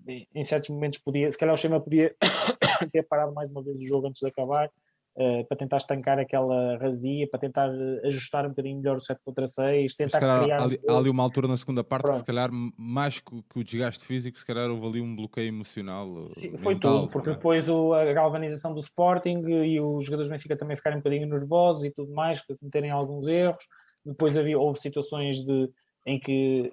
em 0.07 0.45
certos 0.45 0.71
momentos 0.71 0.99
podia, 0.99 1.31
se 1.31 1.39
calhar 1.39 1.55
o 1.55 1.59
Chema 1.59 1.81
podia 1.81 2.15
ter 2.93 3.03
parado 3.05 3.33
mais 3.35 3.51
uma 3.51 3.63
vez 3.63 3.81
o 3.81 3.87
jogo 3.87 4.07
antes 4.07 4.21
de 4.21 4.29
acabar, 4.29 4.69
uh, 5.17 5.47
para 5.47 5.57
tentar 5.57 5.77
estancar 5.77 6.19
aquela 6.19 6.77
razia, 6.79 7.29
para 7.29 7.41
tentar 7.41 7.71
ajustar 8.05 8.47
um 8.47 8.51
bocadinho 8.51 8.79
melhor 8.79 8.97
o 8.97 9.01
7 9.01 9.21
contra 9.25 9.47
6, 9.47 9.95
tentar 9.95 10.21
calhar, 10.21 10.43
criar... 10.43 10.63
Ali, 10.63 10.81
há 10.89 10.97
ali 10.97 11.11
uma 11.11 11.23
altura 11.23 11.49
na 11.49 11.57
segunda 11.57 11.83
parte 11.83 12.11
que 12.11 12.17
se 12.17 12.25
calhar, 12.25 12.51
mais 12.77 13.19
que, 13.19 13.43
que, 13.43 13.59
o 13.59 13.65
desgaste 13.65 14.05
físico, 14.05 14.39
se 14.39 14.47
calhar 14.47 14.71
houve 14.71 14.87
ali 14.87 15.01
um 15.01 15.15
bloqueio 15.15 15.49
emocional. 15.49 16.21
Sim, 16.23 16.57
foi 16.59 16.79
tudo, 16.79 17.09
porque 17.09 17.31
depois 17.31 17.69
o, 17.69 17.93
a 17.93 18.13
galvanização 18.13 18.73
do 18.73 18.81
Sporting 18.81 19.43
e 19.47 19.81
os 19.81 20.05
jogadores 20.05 20.29
do 20.29 20.33
Benfica 20.33 20.57
também 20.57 20.77
ficaram 20.77 20.97
um 20.97 21.01
bocadinho 21.01 21.29
nervosos 21.29 21.85
e 21.85 21.91
tudo 21.91 22.13
mais, 22.13 22.41
cometerem 22.41 22.91
alguns 22.91 23.29
erros, 23.29 23.67
depois 24.05 24.37
havia, 24.37 24.59
houve 24.59 24.81
situações 24.81 25.43
de, 25.45 25.71
em 26.07 26.19
que, 26.19 26.73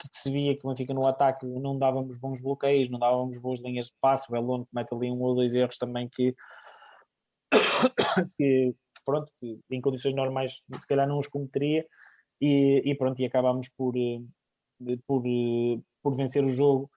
que 0.00 0.08
se 0.12 0.30
via 0.30 0.56
que 0.56 0.64
o 0.64 0.70
Benfica 0.70 0.94
no 0.94 1.06
ataque 1.06 1.46
não 1.46 1.78
dávamos 1.78 2.18
bons 2.18 2.40
bloqueios, 2.40 2.90
não 2.90 2.98
dávamos 2.98 3.38
boas 3.38 3.60
linhas 3.60 3.86
de 3.86 3.94
passo. 4.00 4.32
O 4.32 4.36
Elon 4.36 4.64
comete 4.66 4.94
ali 4.94 5.10
um 5.10 5.20
ou 5.22 5.34
dois 5.34 5.54
erros 5.54 5.78
também 5.78 6.08
que, 6.08 6.34
que 8.36 8.74
pronto, 9.04 9.32
que 9.40 9.58
em 9.70 9.80
condições 9.80 10.14
normais 10.14 10.52
se 10.78 10.86
calhar 10.86 11.08
não 11.08 11.18
os 11.18 11.26
cometeria. 11.26 11.86
E, 12.40 12.82
e 12.84 12.94
pronto, 12.94 13.20
e 13.20 13.26
acabámos 13.26 13.68
por, 13.70 13.96
eh, 13.96 14.20
por, 15.06 15.24
eh, 15.26 15.80
por 16.02 16.14
vencer 16.14 16.44
o 16.44 16.48
jogo 16.48 16.88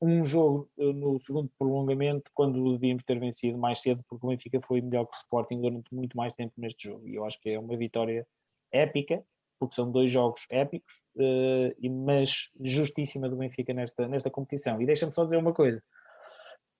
um 0.00 0.24
jogo 0.24 0.68
eh, 0.78 0.92
no 0.92 1.18
segundo 1.20 1.50
prolongamento 1.58 2.30
quando 2.34 2.72
devíamos 2.74 3.04
ter 3.04 3.18
vencido 3.18 3.56
mais 3.58 3.80
cedo 3.80 4.04
porque 4.08 4.26
o 4.26 4.28
Benfica 4.28 4.60
foi 4.60 4.80
melhor 4.80 5.06
que 5.06 5.16
o 5.16 5.20
Sporting 5.20 5.60
durante 5.60 5.94
muito 5.94 6.16
mais 6.16 6.32
tempo 6.34 6.52
neste 6.58 6.88
jogo 6.88 7.08
e 7.08 7.14
eu 7.14 7.24
acho 7.24 7.40
que 7.40 7.50
é 7.50 7.58
uma 7.58 7.76
vitória 7.76 8.26
épica, 8.74 9.24
porque 9.58 9.76
são 9.76 9.90
dois 9.90 10.10
jogos 10.10 10.44
épicos, 10.50 11.02
uh, 11.16 11.90
mas 12.04 12.50
justíssima 12.60 13.28
do 13.28 13.36
Benfica 13.36 13.72
nesta, 13.72 14.08
nesta 14.08 14.30
competição. 14.30 14.82
E 14.82 14.86
deixa-me 14.86 15.14
só 15.14 15.24
dizer 15.24 15.36
uma 15.36 15.54
coisa: 15.54 15.82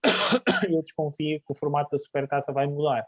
eu 0.68 0.82
desconfio 0.82 1.40
que 1.40 1.53
o 1.53 1.55
formato 1.55 1.90
da 1.92 1.99
Supertaça 1.99 2.53
vai 2.53 2.66
mudar. 2.66 3.07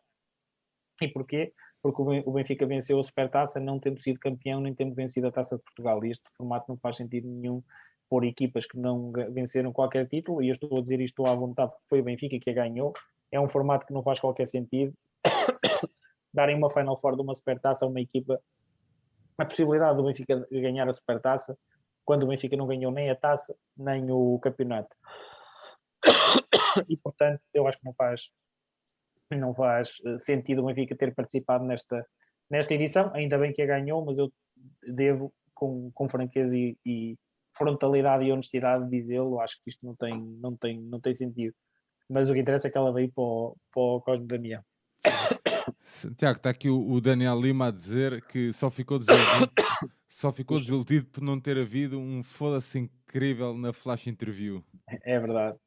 E 1.03 1.09
porquê? 1.09 1.53
Porque 1.83 2.01
o 2.03 2.33
Benfica 2.33 2.67
venceu 2.67 2.99
a 2.99 3.05
Supertaça 3.05 3.61
não 3.61 3.79
tendo 3.79 4.01
sido 4.01 4.19
campeão, 4.19 4.61
nem 4.61 4.75
tendo 4.75 4.95
vencido 4.95 5.27
a 5.27 5.33
Taça 5.33 5.57
de 5.57 5.63
Portugal. 5.63 6.05
E 6.05 6.11
este 6.11 6.25
formato 6.37 6.67
não 6.69 6.77
faz 6.79 6.97
sentido 6.97 7.29
nenhum 7.29 7.63
por 8.09 8.25
equipas 8.25 8.67
que 8.67 8.79
não 8.79 9.13
venceram 9.33 9.73
qualquer 9.73 10.09
título, 10.09 10.43
e 10.43 10.49
eu 10.49 10.53
estou 10.53 10.79
a 10.79 10.81
dizer 10.81 11.01
isto 11.01 11.27
à 11.27 11.35
vontade 11.35 11.73
porque 11.73 11.89
foi 11.89 12.01
o 12.01 12.05
Benfica 12.05 12.39
que 12.39 12.51
a 12.51 12.55
ganhou. 12.55 12.93
É 13.31 13.41
um 13.41 13.49
formato 13.49 13.87
que 13.87 13.93
não 13.93 14.03
faz 14.03 14.19
qualquer 14.21 14.47
sentido. 14.49 14.95
Darem 16.33 16.57
uma 16.57 16.71
Final 16.71 16.97
Four 16.97 17.17
de 17.17 17.23
uma 17.23 17.35
Supertaça 17.35 17.85
a 17.85 17.89
uma 17.89 18.01
equipa 18.01 18.41
a 19.39 19.45
possibilidade 19.45 19.97
do 19.97 20.05
Benfica 20.05 20.47
ganhar 20.51 20.89
a 20.89 20.93
Supertaça, 20.93 21.59
quando 22.05 22.23
o 22.23 22.29
Benfica 22.29 22.57
não 22.57 22.67
ganhou 22.67 22.93
nem 22.93 23.11
a 23.11 23.17
taça, 23.17 23.57
nem 23.77 24.11
o 24.11 24.39
campeonato. 24.41 24.95
E 26.89 26.97
portanto, 26.99 27.41
eu 27.55 27.67
acho 27.67 27.79
que 27.79 27.87
não 27.87 27.95
faz, 27.95 28.31
não 29.31 29.55
faz 29.55 29.93
eh, 30.05 30.19
sentido 30.19 30.61
o 30.61 30.67
Benfica 30.67 30.95
ter 30.95 31.15
participado 31.15 31.65
nesta, 31.65 32.07
nesta 32.51 32.75
edição. 32.75 33.11
Ainda 33.15 33.39
bem 33.39 33.51
que 33.51 33.63
a 33.63 33.67
ganhou, 33.67 34.05
mas 34.05 34.19
eu 34.19 34.31
devo, 34.87 35.33
com, 35.55 35.91
com 35.93 36.07
franqueza 36.07 36.55
e, 36.55 36.77
e 36.85 37.17
frontalidade 37.57 38.25
e 38.25 38.33
honestidade, 38.33 38.91
dizê-lo. 38.91 39.41
Acho 39.41 39.57
que 39.63 39.71
isto 39.71 39.87
não 39.87 39.97
tem, 39.97 40.21
não, 40.39 40.55
tem, 40.55 40.79
não 40.83 41.01
tem 41.01 41.15
sentido. 41.15 41.55
Mas 42.11 42.29
o 42.29 42.35
que 42.35 42.41
interessa 42.41 42.69
é 42.69 42.71
que 42.71 42.77
ela 42.77 42.93
veio 42.93 43.11
para 43.11 43.25
o, 43.25 43.57
para 43.73 43.83
o 43.83 44.01
Cosme 44.03 44.27
Damião. 44.27 44.63
Tiago, 46.17 46.37
está 46.37 46.51
aqui 46.51 46.69
o, 46.69 47.01
Daniel 47.01 47.41
Lima 47.41 47.69
a 47.69 47.71
dizer 47.71 48.23
que 48.27 48.53
só 48.53 48.71
ficou 48.71 48.99
desiludido, 48.99 49.51
só 50.09 50.33
ficou 50.33 50.59
desiludido 50.59 51.07
por 51.07 51.23
não 51.23 51.41
ter 51.41 51.59
havido 51.59 51.99
um 51.99 52.23
foda-se 52.23 52.79
incrível 52.79 53.57
na 53.57 53.73
flash 53.73 54.07
interview. 54.07 54.65
É 55.03 55.19
verdade, 55.19 55.59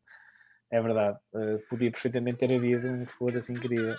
é 0.71 0.81
verdade. 0.81 1.17
Uh, 1.33 1.59
podia 1.69 1.91
perfeitamente 1.91 2.37
ter 2.37 2.53
havido 2.53 2.87
um 2.87 3.05
foda-se 3.05 3.51
incrível. 3.51 3.95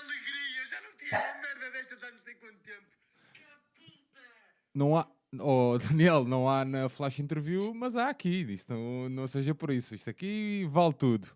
Não 4.73 4.97
há, 4.97 5.07
oh, 5.39 5.77
Daniel, 5.79 6.25
não 6.25 6.49
há 6.49 6.65
na 6.65 6.89
flash 6.89 7.19
interview, 7.19 7.75
mas 7.75 7.97
há 7.97 8.09
aqui. 8.09 8.41
Isto 8.53 8.73
não, 8.73 9.09
não 9.09 9.27
seja 9.27 9.55
por 9.55 9.71
isso. 9.71 9.95
Isto 9.95 10.11
aqui 10.11 10.67
vale 10.71 10.95
tudo. 10.95 11.29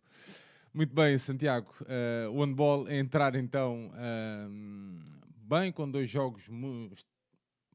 Muito 0.74 0.92
bem, 0.92 1.16
Santiago. 1.16 1.72
Uh, 1.82 2.30
o 2.32 2.44
handball 2.44 2.86
a 2.86 2.94
entrar 2.94 3.36
então 3.36 3.92
uh, 3.94 4.50
bem, 5.48 5.70
com 5.70 5.88
dois 5.88 6.10
jogos 6.10 6.48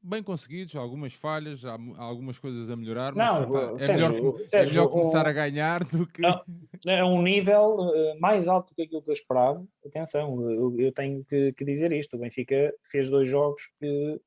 bem 0.01 0.23
conseguidos, 0.23 0.75
algumas 0.75 1.13
falhas, 1.13 1.63
há, 1.65 1.77
algumas 1.97 2.37
coisas 2.37 2.69
a 2.69 2.75
melhorar, 2.75 3.13
mas 3.13 3.47
não, 3.47 3.75
é, 3.75 3.79
Sérgio, 3.79 4.09
melhor, 4.09 4.33
Sérgio, 4.47 4.57
é 4.57 4.65
melhor 4.65 4.87
começar 4.89 5.27
a 5.27 5.31
ganhar 5.31 5.83
do 5.83 6.07
que. 6.07 6.21
Não, 6.21 6.41
é 6.87 7.03
um 7.03 7.21
nível 7.21 7.77
uh, 7.79 8.19
mais 8.19 8.47
alto 8.47 8.69
do 8.69 8.75
que 8.75 8.83
aquilo 8.83 9.01
que 9.01 9.09
eu 9.09 9.13
esperava. 9.13 9.65
Atenção, 9.85 10.49
eu, 10.49 10.75
eu 10.79 10.91
tenho 10.91 11.23
que, 11.25 11.53
que, 11.53 11.65
dizer 11.65 11.91
isto: 11.91 12.15
o 12.15 12.19
Benfica 12.19 12.73
fez 12.83 13.09
dois 13.09 13.29
jogos 13.29 13.61
que. 13.79 14.19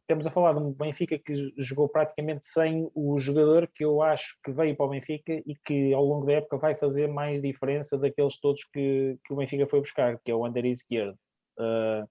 Estamos 0.00 0.26
a 0.26 0.30
falar 0.30 0.52
de 0.52 0.60
um 0.60 0.72
Benfica 0.72 1.18
que 1.18 1.52
jogou 1.58 1.88
praticamente 1.88 2.46
sem 2.46 2.88
o 2.94 3.18
jogador 3.18 3.68
que 3.74 3.84
eu 3.84 4.00
acho 4.00 4.36
que 4.44 4.52
veio 4.52 4.76
para 4.76 4.86
o 4.86 4.90
Benfica 4.90 5.32
e 5.44 5.56
que 5.64 5.92
ao 5.92 6.04
longo 6.04 6.26
da 6.26 6.34
época 6.34 6.58
vai 6.58 6.74
fazer 6.74 7.08
mais 7.08 7.42
diferença 7.42 7.98
daqueles 7.98 8.38
todos 8.38 8.62
que, 8.64 9.18
que 9.24 9.32
o 9.32 9.36
Benfica 9.36 9.66
foi 9.66 9.80
buscar, 9.80 10.18
que 10.24 10.30
é 10.30 10.34
o 10.34 10.44
Ander 10.44 10.64
esquerdo. 10.66 11.18
Uh, 11.58 12.08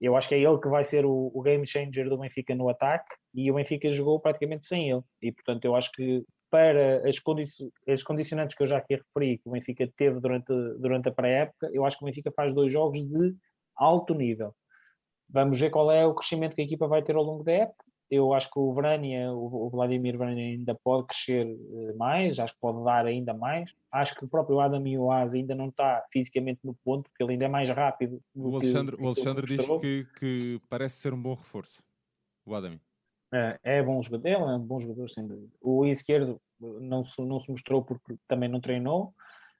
eu 0.00 0.16
acho 0.16 0.28
que 0.28 0.34
é 0.34 0.40
ele 0.40 0.58
que 0.58 0.68
vai 0.68 0.84
ser 0.84 1.06
o, 1.06 1.30
o, 1.32 1.40
game 1.42 1.66
changer 1.66 2.08
do 2.08 2.18
Benfica 2.18 2.54
no 2.54 2.68
ataque 2.68 3.14
e 3.32 3.50
o 3.50 3.54
Benfica 3.54 3.90
jogou 3.92 4.20
praticamente 4.20 4.66
sem 4.66 4.90
ele. 4.90 5.02
E 5.22 5.32
portanto, 5.32 5.64
eu 5.64 5.76
acho 5.76 5.90
que 5.92 6.24
para 6.50 7.08
as, 7.08 7.18
condi 7.18 7.44
as 7.88 8.02
condicionantes 8.02 8.54
que 8.54 8.62
eu 8.62 8.66
já 8.66 8.78
aqui 8.78 8.96
referi, 8.96 9.38
que 9.38 9.48
o 9.48 9.52
Benfica 9.52 9.88
teve 9.96 10.20
durante, 10.20 10.52
durante 10.78 11.08
a 11.08 11.12
pré-época, 11.12 11.70
eu 11.72 11.84
acho 11.86 11.96
que 11.96 12.04
o 12.04 12.06
Benfica 12.06 12.32
faz 12.32 12.52
dois 12.52 12.70
jogos 12.70 13.02
de 13.02 13.34
alto 13.76 14.12
nível. 14.12 14.54
Vamos 15.32 15.58
ver 15.58 15.70
qual 15.70 15.90
é 15.90 16.06
o 16.06 16.14
crescimento 16.14 16.54
que 16.54 16.62
a 16.62 16.64
equipa 16.64 16.86
vai 16.86 17.02
ter 17.02 17.16
ao 17.16 17.22
longo 17.22 17.42
da 17.42 17.52
época 17.52 17.84
eu 18.12 18.34
acho 18.34 18.50
que 18.50 18.58
o 18.58 18.70
Vrania, 18.74 19.32
o 19.32 19.70
Vladimir 19.70 20.18
Vrania 20.18 20.44
ainda 20.44 20.74
pode 20.84 21.06
crescer 21.06 21.46
eh, 21.46 21.94
mais, 21.94 22.38
acho 22.38 22.52
que 22.52 22.60
pode 22.60 22.84
dar 22.84 23.06
ainda 23.06 23.32
mais. 23.32 23.72
Acho 23.90 24.14
que 24.14 24.26
o 24.26 24.28
próprio 24.28 24.60
Adam 24.60 24.86
Ioaz 24.86 25.32
ainda 25.32 25.54
não 25.54 25.70
está 25.70 26.04
fisicamente 26.12 26.60
no 26.62 26.74
ponto, 26.84 27.08
porque 27.08 27.22
ele 27.24 27.32
ainda 27.32 27.46
é 27.46 27.48
mais 27.48 27.70
rápido. 27.70 28.20
O 28.34 28.56
Alexandre, 28.56 28.98
que, 28.98 29.02
o 29.02 29.06
Alexandre 29.06 29.46
diz 29.46 29.66
que, 29.80 30.06
que, 30.18 30.60
parece 30.68 30.96
ser 30.96 31.14
um 31.14 31.22
bom 31.22 31.32
reforço, 31.32 31.82
o 32.44 32.54
Adam. 32.54 32.78
É, 33.32 33.58
é 33.62 33.82
bom 33.82 34.02
jogador, 34.02 34.28
é 34.28 34.36
um 34.36 34.58
bom 34.58 34.78
jogador, 34.78 35.08
sem 35.08 35.26
dúvida. 35.26 35.48
O 35.62 35.86
esquerdo 35.86 36.38
não 36.60 37.02
se, 37.02 37.18
não 37.22 37.40
se 37.40 37.50
mostrou 37.50 37.82
porque 37.82 38.14
também 38.28 38.46
não 38.46 38.60
treinou. 38.60 39.14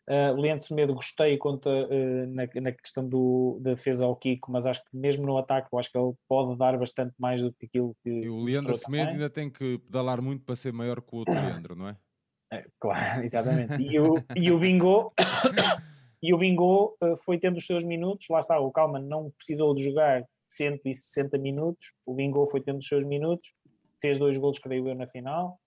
Uh, 0.08 0.34
Leandro 0.40 0.66
Semedo 0.66 0.94
gostei 0.94 1.38
conta, 1.38 1.70
uh, 1.70 2.26
na, 2.26 2.42
na, 2.60 2.72
questão 2.72 3.08
do, 3.08 3.58
da 3.60 3.74
defesa 3.74 4.04
ao 4.04 4.16
Kiko, 4.16 4.50
mas 4.50 4.66
acho 4.66 4.82
que 4.82 4.96
mesmo 4.96 5.24
no 5.24 5.38
ataque 5.38 5.68
eu 5.72 5.78
acho 5.78 5.92
que 5.92 5.96
ele 5.96 6.12
pode 6.28 6.58
dar 6.58 6.76
bastante 6.76 7.14
mais 7.18 7.40
do 7.40 7.52
que 7.52 7.66
aquilo 7.66 7.94
que. 8.02 8.10
E 8.10 8.28
o 8.28 8.42
Leandro 8.42 8.74
Semedo 8.74 9.12
ainda 9.12 9.30
tem 9.30 9.48
que 9.48 9.78
pedalar 9.78 10.20
muito 10.20 10.44
para 10.44 10.56
ser 10.56 10.72
maior 10.72 11.00
que 11.00 11.14
o 11.14 11.18
outro 11.18 11.32
Leandro, 11.32 11.76
não 11.76 11.88
é? 11.88 11.96
é 12.52 12.64
claro, 12.80 13.22
exatamente. 13.24 13.80
E 13.80 14.00
o, 14.00 14.14
e 14.34 14.50
o 14.50 14.58
Bingo, 14.58 15.12
e 16.20 16.34
o 16.34 16.38
Bingo 16.38 16.96
uh, 17.00 17.16
foi 17.18 17.38
tendo 17.38 17.58
os 17.58 17.66
seus 17.66 17.84
minutos, 17.84 18.26
lá 18.28 18.40
está, 18.40 18.58
o 18.58 18.72
Calma 18.72 18.98
não 18.98 19.30
precisou 19.30 19.72
de 19.72 19.84
jogar 19.84 20.24
160 20.48 21.38
minutos, 21.38 21.92
o 22.04 22.12
Bingo 22.12 22.44
foi 22.48 22.60
tendo 22.60 22.78
os 22.78 22.88
seus 22.88 23.04
minutos, 23.04 23.52
fez 24.00 24.18
dois 24.18 24.36
golos, 24.36 24.58
creio 24.58 24.88
eu, 24.88 24.96
na 24.96 25.06
final. 25.06 25.60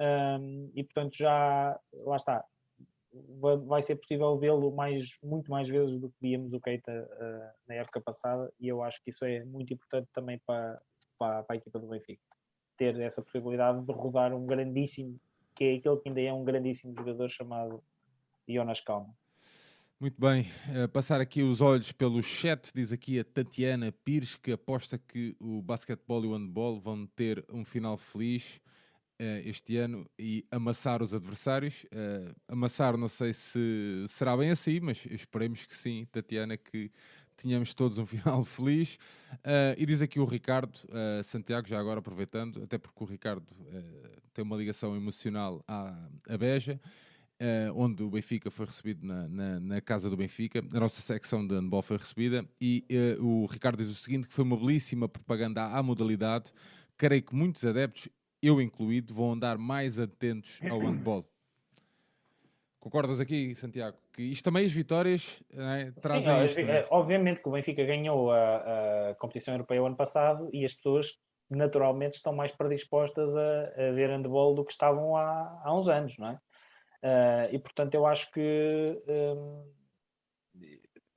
Um, 0.00 0.72
e 0.74 0.82
portanto 0.82 1.16
já 1.16 1.78
lá 1.92 2.16
está, 2.16 2.44
vai 3.66 3.82
ser 3.82 3.96
possível 3.96 4.36
vê-lo 4.38 4.72
mais, 4.72 5.16
muito 5.22 5.50
mais 5.50 5.68
vezes 5.68 6.00
do 6.00 6.08
que 6.08 6.16
víamos 6.20 6.52
o 6.52 6.60
Keita 6.60 6.92
uh, 6.92 7.68
na 7.68 7.74
época 7.74 8.00
passada 8.00 8.52
e 8.60 8.68
eu 8.68 8.82
acho 8.82 9.02
que 9.02 9.10
isso 9.10 9.24
é 9.24 9.44
muito 9.44 9.72
importante 9.72 10.08
também 10.12 10.40
para, 10.46 10.80
para, 11.18 11.42
para, 11.44 11.54
a 11.54 11.56
equipa 11.56 11.78
do 11.78 11.88
Benfica. 11.88 12.22
Ter 12.76 12.98
essa 13.00 13.22
possibilidade 13.22 13.84
de 13.84 13.92
rodar 13.92 14.34
um 14.34 14.46
grandíssimo 14.46 15.18
que 15.54 15.64
é 15.64 15.74
aquele 15.76 15.96
que 15.98 16.08
ainda 16.08 16.20
é 16.20 16.32
um 16.32 16.44
grandíssimo 16.44 16.94
jogador 16.96 17.28
chamado 17.28 17.82
Jonas 18.48 18.80
Calma 18.80 19.14
muito 20.04 20.20
bem, 20.20 20.42
uh, 20.68 20.86
passar 20.88 21.20
aqui 21.20 21.42
os 21.42 21.62
olhos 21.62 21.90
pelo 21.90 22.22
chat, 22.22 22.70
diz 22.74 22.92
aqui 22.92 23.18
a 23.18 23.24
Tatiana 23.24 23.90
Pires 23.90 24.34
que 24.34 24.52
aposta 24.52 24.98
que 24.98 25.34
o 25.40 25.62
basquetebol 25.62 26.24
e 26.24 26.26
o 26.26 26.34
handball 26.34 26.78
vão 26.78 27.06
ter 27.06 27.42
um 27.50 27.64
final 27.64 27.96
feliz 27.96 28.60
este 29.18 29.76
ano 29.76 30.08
e 30.18 30.44
amassar 30.50 31.02
os 31.02 31.14
adversários. 31.14 31.84
Uh, 31.84 32.34
amassar, 32.48 32.96
não 32.96 33.08
sei 33.08 33.32
se 33.32 34.04
será 34.08 34.36
bem 34.36 34.50
assim, 34.50 34.80
mas 34.80 35.06
esperemos 35.10 35.64
que 35.64 35.74
sim, 35.74 36.06
Tatiana, 36.10 36.56
que 36.56 36.90
tenhamos 37.36 37.74
todos 37.74 37.98
um 37.98 38.06
final 38.06 38.44
feliz. 38.44 38.98
Uh, 39.34 39.74
e 39.78 39.86
diz 39.86 40.02
aqui 40.02 40.18
o 40.18 40.24
Ricardo 40.24 40.78
Santiago, 41.22 41.68
já 41.68 41.78
agora 41.78 42.00
aproveitando, 42.00 42.62
até 42.62 42.78
porque 42.78 43.02
o 43.02 43.06
Ricardo 43.06 43.46
tem 44.32 44.44
uma 44.44 44.56
ligação 44.56 44.96
emocional 44.96 45.62
à, 45.66 45.96
à 46.28 46.36
Beja. 46.36 46.80
Uh, 47.34 47.74
onde 47.74 48.00
o 48.00 48.08
Benfica 48.08 48.48
foi 48.48 48.64
recebido 48.64 49.04
na, 49.04 49.28
na, 49.28 49.58
na, 49.58 49.80
casa 49.80 50.08
do 50.08 50.16
Benfica, 50.16 50.64
a 50.72 50.78
nossa 50.78 51.02
secção 51.02 51.44
de 51.44 51.52
handball 51.52 51.82
foi 51.82 51.96
recebida, 51.96 52.48
e 52.60 52.86
uh, 53.18 53.26
o 53.26 53.46
Ricardo 53.46 53.78
diz 53.78 53.88
o 53.88 53.94
seguinte, 53.94 54.28
que 54.28 54.32
foi 54.32 54.44
uma 54.44 54.56
belíssima 54.56 55.08
propaganda 55.08 55.64
à 55.64 55.82
modalidade, 55.82 56.52
creio 56.96 57.22
que 57.24 57.34
muitos 57.34 57.64
adeptos 57.64 58.08
eu 58.46 58.60
incluído, 58.60 59.14
vão 59.14 59.32
andar 59.32 59.58
mais 59.58 59.98
atentos 59.98 60.60
ao 60.70 60.78
handball. 60.80 61.24
Concordas 62.78 63.18
aqui, 63.18 63.54
Santiago? 63.54 63.96
Que 64.12 64.22
isto 64.22 64.44
também 64.44 64.62
as 64.62 64.70
vitórias 64.70 65.42
é, 65.50 65.90
trazem 65.92 66.48
Sim, 66.48 66.60
isto, 66.60 66.70
é? 66.70 66.86
Obviamente 66.90 67.40
que 67.40 67.48
o 67.48 67.52
Benfica 67.52 67.82
ganhou 67.82 68.30
a, 68.30 69.10
a, 69.10 69.14
competição 69.14 69.54
europeia 69.54 69.82
o 69.82 69.86
ano 69.86 69.96
passado 69.96 70.50
e 70.52 70.66
as 70.66 70.74
pessoas 70.74 71.16
naturalmente 71.48 72.16
estão 72.16 72.34
mais 72.34 72.52
predispostas 72.52 73.34
a, 73.34 73.88
a 73.88 73.92
ver 73.92 74.10
handball 74.10 74.54
do 74.54 74.64
que 74.64 74.72
estavam 74.72 75.16
há, 75.16 75.62
há 75.64 75.74
uns 75.74 75.88
anos, 75.88 76.14
não 76.18 76.28
é? 76.28 76.34
Uh, 77.02 77.54
e 77.54 77.58
portanto 77.58 77.94
eu 77.94 78.06
acho 78.06 78.30
que 78.30 79.02
um, 79.08 79.72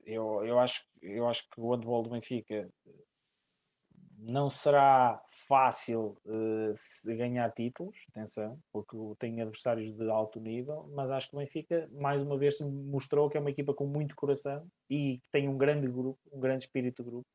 eu, 0.04 0.44
eu, 0.44 0.58
acho, 0.58 0.82
eu 1.02 1.28
acho 1.28 1.48
que 1.50 1.60
o 1.60 1.74
handball 1.74 2.02
do 2.02 2.10
Benfica 2.10 2.68
não 4.18 4.48
será 4.48 5.22
fácil 5.48 6.16
uh, 6.26 7.16
ganhar 7.16 7.50
títulos, 7.52 7.96
atenção, 8.10 8.58
porque 8.70 8.96
tem 9.18 9.40
adversários 9.40 9.92
de 9.96 10.10
alto 10.10 10.38
nível, 10.38 10.88
mas 10.94 11.10
acho 11.10 11.30
que 11.30 11.34
o 11.34 11.38
Benfica, 11.38 11.88
mais 11.92 12.22
uma 12.22 12.36
vez, 12.36 12.60
mostrou 12.60 13.30
que 13.30 13.38
é 13.38 13.40
uma 13.40 13.50
equipa 13.50 13.72
com 13.72 13.86
muito 13.86 14.14
coração 14.14 14.66
e 14.90 15.20
tem 15.32 15.48
um 15.48 15.56
grande 15.56 15.88
grupo, 15.88 16.18
um 16.30 16.38
grande 16.38 16.64
espírito 16.64 17.02
de 17.02 17.08
grupo. 17.08 17.26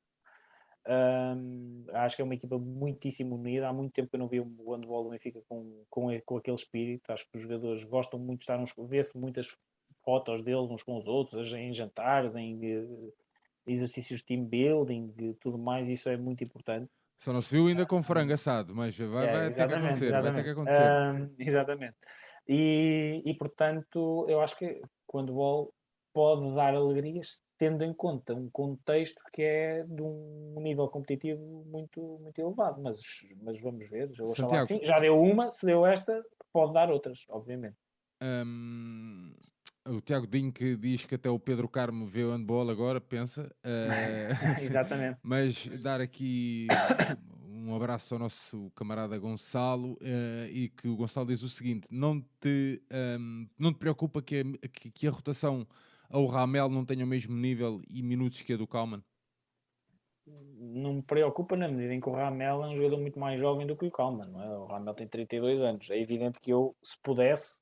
Um, 0.85 1.85
acho 1.93 2.15
que 2.15 2.21
é 2.21 2.25
uma 2.25 2.35
equipa 2.35 2.57
muitíssimo 2.57 3.35
unida. 3.35 3.67
Há 3.67 3.73
muito 3.73 3.93
tempo 3.93 4.09
que 4.09 4.15
eu 4.15 4.19
não 4.19 4.27
vi 4.27 4.39
o 4.39 4.71
handball 4.73 5.05
do 5.05 5.09
Benfica 5.09 5.41
com, 5.47 5.83
com, 5.89 6.07
com 6.25 6.37
aquele 6.37 6.55
espírito. 6.55 7.09
Acho 7.09 7.25
que 7.29 7.37
os 7.37 7.41
jogadores 7.41 7.83
gostam 7.83 8.19
muito 8.19 8.39
de 8.39 8.43
estar 8.43 8.59
uns. 8.59 8.73
vê-se 8.77 9.17
muitas 9.17 9.57
fotos 10.03 10.43
deles 10.43 10.69
uns 10.69 10.83
com 10.83 10.97
os 10.97 11.07
outros, 11.07 11.51
em 11.53 11.73
jantares, 11.73 12.35
em 12.35 12.59
eh, 12.65 13.11
exercícios 13.65 14.19
de 14.19 14.25
team 14.25 14.43
building, 14.43 15.13
tudo 15.39 15.57
mais. 15.57 15.89
Isso 15.89 16.09
é 16.09 16.17
muito 16.17 16.43
importante. 16.43 16.91
Só 17.17 17.31
não 17.31 17.41
se 17.41 17.55
viu 17.55 17.67
ainda 17.67 17.85
com 17.85 18.03
frango 18.03 18.33
assado, 18.33 18.75
mas 18.75 18.97
vai, 18.97 19.27
é, 19.27 19.31
vai 19.31 19.51
ter 19.51 19.67
que 19.67 19.73
acontecer, 19.73 20.05
exatamente. 20.05 20.23
vai 20.23 20.33
ter 20.33 20.43
que 20.43 20.49
acontecer. 20.49 21.31
exatamente. 21.39 21.95
E, 22.47 23.21
e, 23.25 23.33
portanto, 23.35 24.25
eu 24.27 24.41
acho 24.41 24.57
que 24.57 24.81
quando 25.07 25.29
o 25.29 25.33
handball 25.33 25.73
pode 26.13 26.53
dar 26.55 26.75
alegrias, 26.75 27.41
tendo 27.57 27.83
em 27.83 27.93
conta 27.93 28.35
um 28.35 28.49
contexto 28.49 29.21
que 29.31 29.41
é 29.41 29.83
de 29.83 30.01
um 30.01 30.55
nível 30.59 30.87
competitivo 30.87 31.65
muito, 31.65 32.19
muito 32.21 32.39
elevado. 32.39 32.81
Mas, 32.81 32.99
mas 33.41 33.59
vamos 33.59 33.89
ver. 33.89 34.11
Assim, 34.59 34.79
já 34.83 34.99
deu 34.99 35.19
uma, 35.19 35.51
se 35.51 35.65
deu 35.65 35.85
esta, 35.85 36.23
pode 36.51 36.73
dar 36.73 36.91
outras, 36.91 37.25
obviamente. 37.29 37.77
Hum, 38.21 39.33
o 39.85 40.01
Tiago 40.01 40.27
Dinho 40.27 40.51
que 40.51 40.75
diz 40.75 41.05
que 41.05 41.15
até 41.15 41.29
o 41.29 41.39
Pedro 41.39 41.67
Carmo 41.67 42.05
vê 42.05 42.23
o 42.23 42.31
handball 42.31 42.69
agora, 42.69 43.01
pensa. 43.01 43.53
Uh, 43.63 44.61
Exatamente. 44.63 45.19
mas 45.23 45.67
dar 45.81 45.99
aqui 45.99 46.67
um 47.45 47.75
abraço 47.75 48.15
ao 48.15 48.19
nosso 48.19 48.71
camarada 48.75 49.17
Gonçalo 49.17 49.93
uh, 49.93 50.47
e 50.49 50.69
que 50.69 50.87
o 50.87 50.95
Gonçalo 50.95 51.27
diz 51.27 51.43
o 51.43 51.49
seguinte: 51.49 51.87
não 51.91 52.21
te, 52.39 52.81
um, 52.91 52.95
ehm, 52.95 53.49
não 53.57 53.73
te 53.73 53.79
preocupa 53.79 54.21
que 54.21 54.41
a, 54.41 54.67
que, 54.67 54.91
que 54.91 55.07
a 55.07 55.11
rotação 55.11 55.67
ao 56.09 56.25
Ramel 56.25 56.69
não 56.69 56.85
tenha 56.85 57.05
o 57.05 57.07
mesmo 57.07 57.35
nível 57.35 57.81
e 57.89 58.01
minutos 58.03 58.41
que 58.41 58.53
a 58.53 58.57
do 58.57 58.67
Kalman? 58.67 59.03
Não 60.25 60.95
me 60.95 61.01
preocupa 61.01 61.57
na 61.57 61.67
medida 61.67 61.93
em 61.93 61.99
que 61.99 62.07
o 62.07 62.13
Ramel 62.13 62.63
é 62.63 62.67
um 62.69 62.75
jogador 62.75 62.97
muito 62.97 63.19
mais 63.19 63.39
jovem 63.39 63.67
do 63.67 63.75
que 63.75 63.85
o 63.85 63.91
Kalman, 63.91 64.27
não 64.27 64.41
é? 64.41 64.57
O 64.57 64.65
Ramel 64.65 64.93
tem 64.93 65.07
32 65.07 65.61
anos. 65.61 65.89
É 65.89 65.99
evidente 65.99 66.39
que 66.39 66.51
eu, 66.51 66.73
se 66.81 66.97
pudesse, 67.03 67.59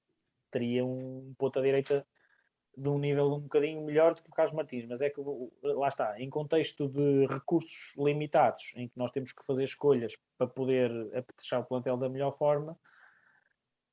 teria 0.51 0.86
um 0.86 1.34
ponta 1.39 1.61
direita 1.61 2.05
de 2.76 2.89
um 2.89 2.97
nível 2.97 3.34
um 3.34 3.39
bocadinho 3.39 3.82
melhor 3.86 4.13
do 4.13 4.22
que 4.22 4.30
o 4.30 4.34
Carlos 4.34 4.55
Martins, 4.55 4.86
mas 4.88 5.01
é 5.01 5.09
que 5.09 5.22
lá 5.61 5.88
está, 5.88 6.19
em 6.19 6.30
contexto 6.30 6.88
de 6.88 7.28
recursos 7.28 7.93
limitados, 7.97 8.74
em 8.76 8.88
que 8.88 8.97
nós 8.97 9.11
temos 9.11 9.32
que 9.32 9.45
fazer 9.45 9.63
escolhas 9.63 10.17
para 10.38 10.47
poder 10.47 10.91
apetechar 11.15 11.59
o 11.59 11.65
plantel 11.65 11.97
da 11.97 12.09
melhor 12.09 12.32
forma, 12.32 12.78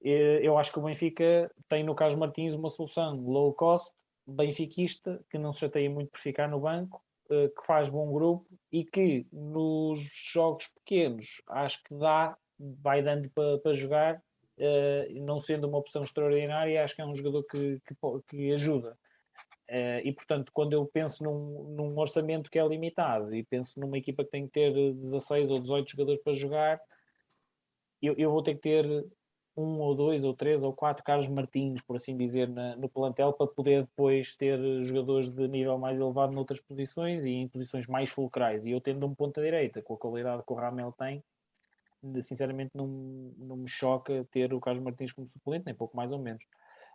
eh, 0.03 0.41
eu 0.43 0.57
acho 0.57 0.73
que 0.73 0.79
o 0.79 0.83
Benfica 0.83 1.51
tem 1.69 1.83
no 1.83 1.95
Carlos 1.95 2.19
Martins 2.19 2.55
uma 2.55 2.71
solução 2.71 3.17
low 3.17 3.53
cost, 3.53 3.95
benfiquista, 4.27 5.25
que 5.31 5.39
não 5.39 5.53
se 5.53 5.61
chateia 5.61 5.91
muito 5.91 6.11
por 6.11 6.21
ficar 6.21 6.49
no 6.49 6.61
banco, 6.61 7.03
eh, 7.31 7.49
que 7.49 7.67
faz 7.67 7.89
bom 7.89 8.13
grupo 8.13 8.47
e 8.71 8.85
que 8.85 9.27
nos 9.33 10.01
jogos 10.33 10.69
pequenos 10.69 11.43
acho 11.49 11.83
que 11.85 11.95
dá, 11.95 12.37
vai 12.59 13.03
dando 13.03 13.29
para, 13.31 13.59
para 13.59 13.75
jogar 13.75 14.23
uh, 14.59 15.25
não 15.25 15.41
sendo 15.41 15.69
uma 15.69 15.79
opção 15.79 16.03
extraordinária, 16.03 16.83
acho 16.83 16.95
que 16.95 17.03
é 17.03 17.07
um 17.07 17.15
jogador 17.15 17.45
que, 17.45 17.81
que, 17.87 17.95
que, 18.29 18.53
ajuda. 18.53 18.97
Uh, 19.69 20.01
e 20.05 20.13
portanto, 20.13 20.51
quando 20.53 20.73
eu 20.73 20.87
penso 20.87 21.23
num, 21.23 21.75
num, 21.75 21.99
orçamento 21.99 22.51
que 22.51 22.59
é 22.59 22.67
limitado 22.67 23.35
e 23.35 23.45
penso 23.45 23.79
numa 23.79 23.99
equipa 23.99 24.25
que 24.25 24.31
tem 24.31 24.47
que 24.47 24.53
ter 24.53 24.73
16 24.73 25.51
ou 25.51 25.61
18 25.61 25.91
jogadores 25.91 26.23
para 26.23 26.33
jogar, 26.33 26.81
eu, 28.01 28.15
eu 28.17 28.31
vou 28.31 28.43
ter 28.43 28.55
que 28.55 28.61
ter 28.61 29.07
um 29.57 29.81
ou 29.81 29.95
dois 29.95 30.23
ou 30.25 30.35
três 30.35 30.63
ou 30.63 30.73
quatro 30.73 31.03
Carlos 31.03 31.29
Martins, 31.29 31.83
por 31.83 31.97
assim 31.97 32.17
dizer, 32.17 32.49
na, 32.49 32.77
no 32.77 32.89
plantel 32.89 33.33
para 33.33 33.47
poder 33.49 33.83
depois 33.83 34.37
ter 34.37 34.59
jogadores 34.85 35.29
de 35.31 35.49
nível 35.49 35.77
mais 35.77 35.99
elevado 35.99 36.33
noutras 36.33 36.61
posições 36.61 37.25
e 37.25 37.31
em 37.31 37.49
posições 37.49 37.87
mais 37.89 38.09
fulcrais. 38.09 38.65
E 38.65 38.71
eu 38.71 38.81
tendo 38.81 39.05
um 39.05 39.15
ponta 39.15 39.43
direita, 39.43 39.83
com 39.83 39.95
a 39.95 39.99
qualidade 39.99 40.45
que 40.47 40.53
o 40.53 40.57
Ramel 40.57 40.93
tem, 40.93 41.23
sinceramente 42.23 42.71
não, 42.75 42.87
não 43.37 43.57
me 43.57 43.69
choca 43.69 44.27
ter 44.31 44.53
o 44.53 44.61
Carlos 44.61 44.83
Martins 44.83 45.13
como 45.13 45.29
suplente, 45.29 45.67
nem 45.67 45.75
pouco 45.75 45.97
mais 45.97 46.13
ou 46.13 46.19
menos. 46.19 46.45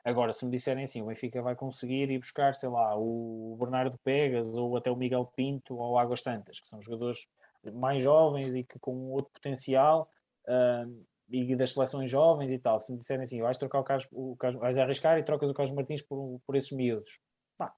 Agora, 0.05 0.33
se 0.33 0.43
me 0.45 0.51
disserem 0.51 0.83
assim, 0.83 1.01
o 1.01 1.05
Benfica 1.05 1.41
vai 1.41 1.55
conseguir 1.55 2.09
ir 2.09 2.19
buscar, 2.19 2.55
sei 2.55 2.67
lá, 2.67 2.95
o 2.97 3.55
Bernardo 3.57 3.97
Pegas 4.03 4.53
ou 4.55 4.75
até 4.75 4.91
o 4.91 4.97
Miguel 4.97 5.31
Pinto 5.35 5.77
ou 5.77 5.97
Águas 5.97 6.21
Tantas, 6.21 6.59
que 6.59 6.67
são 6.67 6.81
jogadores 6.81 7.25
mais 7.73 8.03
jovens 8.03 8.53
e 8.55 8.63
que 8.63 8.77
com 8.79 9.11
outro 9.11 9.31
potencial, 9.31 10.09
uh, 10.47 11.05
e 11.29 11.55
das 11.55 11.71
seleções 11.71 12.11
jovens 12.11 12.51
e 12.51 12.59
tal, 12.59 12.81
se 12.81 12.91
me 12.91 12.97
disserem 12.97 13.23
assim, 13.23 13.41
vais 13.41 13.57
trocar 13.57 13.79
o 13.79 13.83
Carlos, 13.83 14.07
o 14.11 14.35
Carlos 14.35 14.59
vais 14.59 14.77
arriscar 14.77 15.17
e 15.17 15.23
trocas 15.23 15.49
o 15.49 15.53
Carlos 15.53 15.73
Martins 15.73 16.01
por, 16.01 16.41
por 16.45 16.55
esses 16.57 16.71
miúdos, 16.71 17.19
pá, 17.57 17.73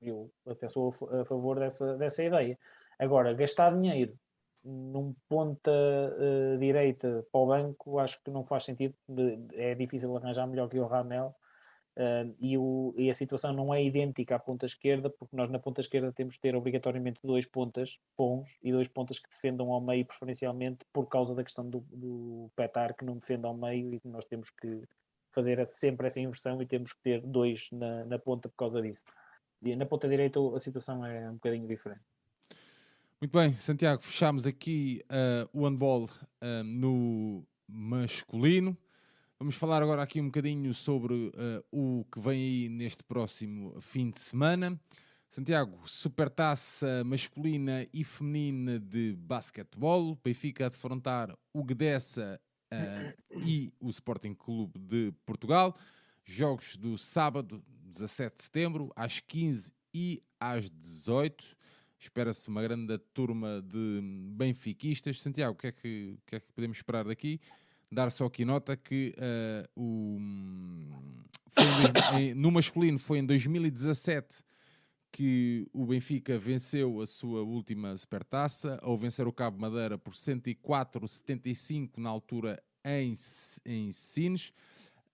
eu 0.00 0.30
até 0.46 0.68
sou 0.68 0.94
a 1.10 1.24
favor 1.24 1.58
dessa, 1.58 1.96
dessa 1.96 2.22
ideia. 2.22 2.56
Agora, 2.98 3.34
gastar 3.34 3.74
dinheiro 3.74 4.16
num 4.64 5.14
ponta 5.28 5.70
uh, 5.70 6.58
direita 6.58 7.26
para 7.30 7.40
o 7.40 7.46
banco, 7.46 7.98
acho 7.98 8.22
que 8.22 8.30
não 8.30 8.44
faz 8.44 8.64
sentido, 8.64 8.94
é 9.54 9.74
difícil 9.74 10.16
arranjar 10.16 10.46
melhor 10.46 10.68
que 10.68 10.78
o 10.78 10.86
Ramel 10.86 11.34
Uh, 11.94 12.34
e, 12.40 12.56
o, 12.56 12.94
e, 12.96 13.10
a 13.10 13.14
situação 13.14 13.52
não 13.52 13.72
é 13.72 13.84
idêntica 13.84 14.34
à 14.34 14.38
ponta 14.38 14.64
esquerda, 14.64 15.10
porque 15.10 15.36
nós 15.36 15.50
na 15.50 15.58
ponta 15.58 15.82
esquerda 15.82 16.10
temos 16.10 16.34
de 16.34 16.40
ter 16.40 16.56
obrigatoriamente 16.56 17.20
dois 17.22 17.44
pontas 17.44 17.98
bons 18.16 18.48
e 18.62 18.72
dois 18.72 18.88
pontas 18.88 19.18
que 19.18 19.28
defendam 19.28 19.70
ao 19.70 19.80
meio, 19.80 20.06
preferencialmente 20.06 20.86
por 20.90 21.06
causa 21.06 21.34
da 21.34 21.44
questão 21.44 21.68
do, 21.68 21.80
do 21.90 22.50
petar 22.56 22.94
que 22.96 23.04
não 23.04 23.18
defende 23.18 23.44
ao 23.44 23.54
meio, 23.54 23.92
e 23.92 24.00
nós 24.06 24.24
temos 24.24 24.48
que 24.48 24.82
fazer 25.32 25.66
sempre 25.66 26.06
essa 26.06 26.20
inversão 26.20 26.62
e 26.62 26.66
temos 26.66 26.94
que 26.94 27.02
ter 27.02 27.20
dois 27.20 27.68
na, 27.70 28.06
na 28.06 28.18
ponta 28.18 28.48
por 28.48 28.56
causa 28.56 28.80
disso. 28.80 29.04
E 29.62 29.76
na 29.76 29.84
ponta 29.84 30.08
direita 30.08 30.40
a 30.56 30.60
situação 30.60 31.04
é 31.04 31.30
um 31.30 31.34
bocadinho 31.34 31.68
diferente. 31.68 32.00
Muito 33.22 33.38
bem, 33.38 33.52
Santiago, 33.52 34.02
fechamos 34.02 34.48
aqui 34.48 35.00
uh, 35.04 35.48
o 35.52 35.64
handball 35.64 36.06
uh, 36.06 36.64
no 36.64 37.46
masculino. 37.68 38.76
Vamos 39.38 39.54
falar 39.54 39.80
agora 39.80 40.02
aqui 40.02 40.20
um 40.20 40.24
bocadinho 40.24 40.74
sobre 40.74 41.14
uh, 41.14 41.64
o 41.70 42.04
que 42.10 42.18
vem 42.18 42.32
aí 42.32 42.68
neste 42.68 43.04
próximo 43.04 43.80
fim 43.80 44.10
de 44.10 44.18
semana. 44.18 44.76
Santiago, 45.30 45.78
supertaça 45.86 47.04
masculina 47.04 47.86
e 47.94 48.02
feminina 48.02 48.80
de 48.80 49.14
basquetebol. 49.14 50.18
Benfica 50.24 50.66
a 50.66 50.68
defrontar 50.68 51.32
o 51.54 51.62
Gdessa 51.62 52.40
uh, 52.74 53.40
e 53.46 53.72
o 53.78 53.88
Sporting 53.90 54.34
Clube 54.34 54.80
de 54.80 55.14
Portugal. 55.24 55.76
Jogos 56.24 56.76
do 56.76 56.98
sábado, 56.98 57.62
17 57.84 58.36
de 58.36 58.42
setembro, 58.42 58.92
às 58.96 59.20
15 59.20 59.72
e 59.94 60.20
às 60.40 60.68
18. 60.68 61.61
Espera-se 62.02 62.48
uma 62.48 62.62
grande 62.62 62.98
turma 63.14 63.62
de 63.62 64.00
benfiquistas. 64.02 65.20
Santiago, 65.20 65.54
o 65.54 65.56
que 65.56 65.68
é 65.68 65.72
que, 65.72 66.18
que, 66.26 66.36
é 66.36 66.40
que 66.40 66.52
podemos 66.52 66.76
esperar 66.76 67.04
daqui? 67.04 67.40
dar 67.92 68.10
só 68.10 68.24
aqui 68.24 68.44
nota 68.44 68.74
que 68.74 69.14
uh, 69.18 69.68
o, 69.80 70.18
em, 72.18 72.34
no 72.34 72.50
masculino 72.50 72.98
foi 72.98 73.18
em 73.18 73.26
2017 73.26 74.42
que 75.10 75.68
o 75.74 75.84
Benfica 75.84 76.38
venceu 76.38 77.02
a 77.02 77.06
sua 77.06 77.42
última 77.42 77.94
supertaça 77.98 78.78
ao 78.82 78.96
vencer 78.96 79.28
o 79.28 79.32
Cabo 79.32 79.60
Madeira 79.60 79.98
por 79.98 80.14
104-75 80.14 81.98
na 81.98 82.08
altura 82.08 82.62
em, 82.82 83.14
em 83.66 83.92
Sines. 83.92 84.54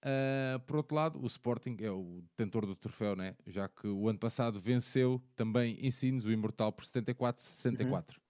Uh, 0.05 0.61
por 0.61 0.77
outro 0.77 0.95
lado, 0.95 1.21
o 1.21 1.27
Sporting 1.27 1.77
é 1.81 1.91
o 1.91 2.23
detentor 2.23 2.65
do 2.65 2.77
troféu, 2.77 3.17
né? 3.17 3.35
já 3.47 3.69
que 3.69 3.89
o 3.89 4.09
ano 4.09 4.19
passado 4.19 4.61
venceu 4.61 5.21
também 5.35 5.77
em 5.81 5.91
Sines 5.91 6.25
o 6.25 6.31
Imortal 6.31 6.73
por 6.73 6.85
74-64. 6.85 7.83
Uhum. 7.85 8.29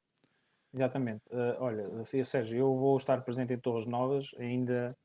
Exatamente. 0.72 1.22
Uh, 1.30 1.56
olha, 1.60 2.04
Sérgio, 2.24 2.58
eu 2.58 2.76
vou 2.76 2.96
estar 2.96 3.22
presente 3.22 3.52
em 3.52 3.58
Torres 3.58 3.86
Novas, 3.86 4.30
ainda, 4.38 4.96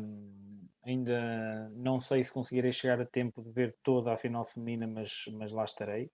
um, 0.00 0.68
ainda 0.84 1.68
não 1.74 1.98
sei 1.98 2.22
se 2.22 2.32
conseguirei 2.32 2.72
chegar 2.72 3.00
a 3.00 3.06
tempo 3.06 3.42
de 3.42 3.50
ver 3.50 3.76
toda 3.82 4.12
a 4.12 4.16
final 4.16 4.44
feminina, 4.44 4.86
mas, 4.86 5.24
mas 5.32 5.52
lá 5.52 5.64
estarei. 5.64 6.10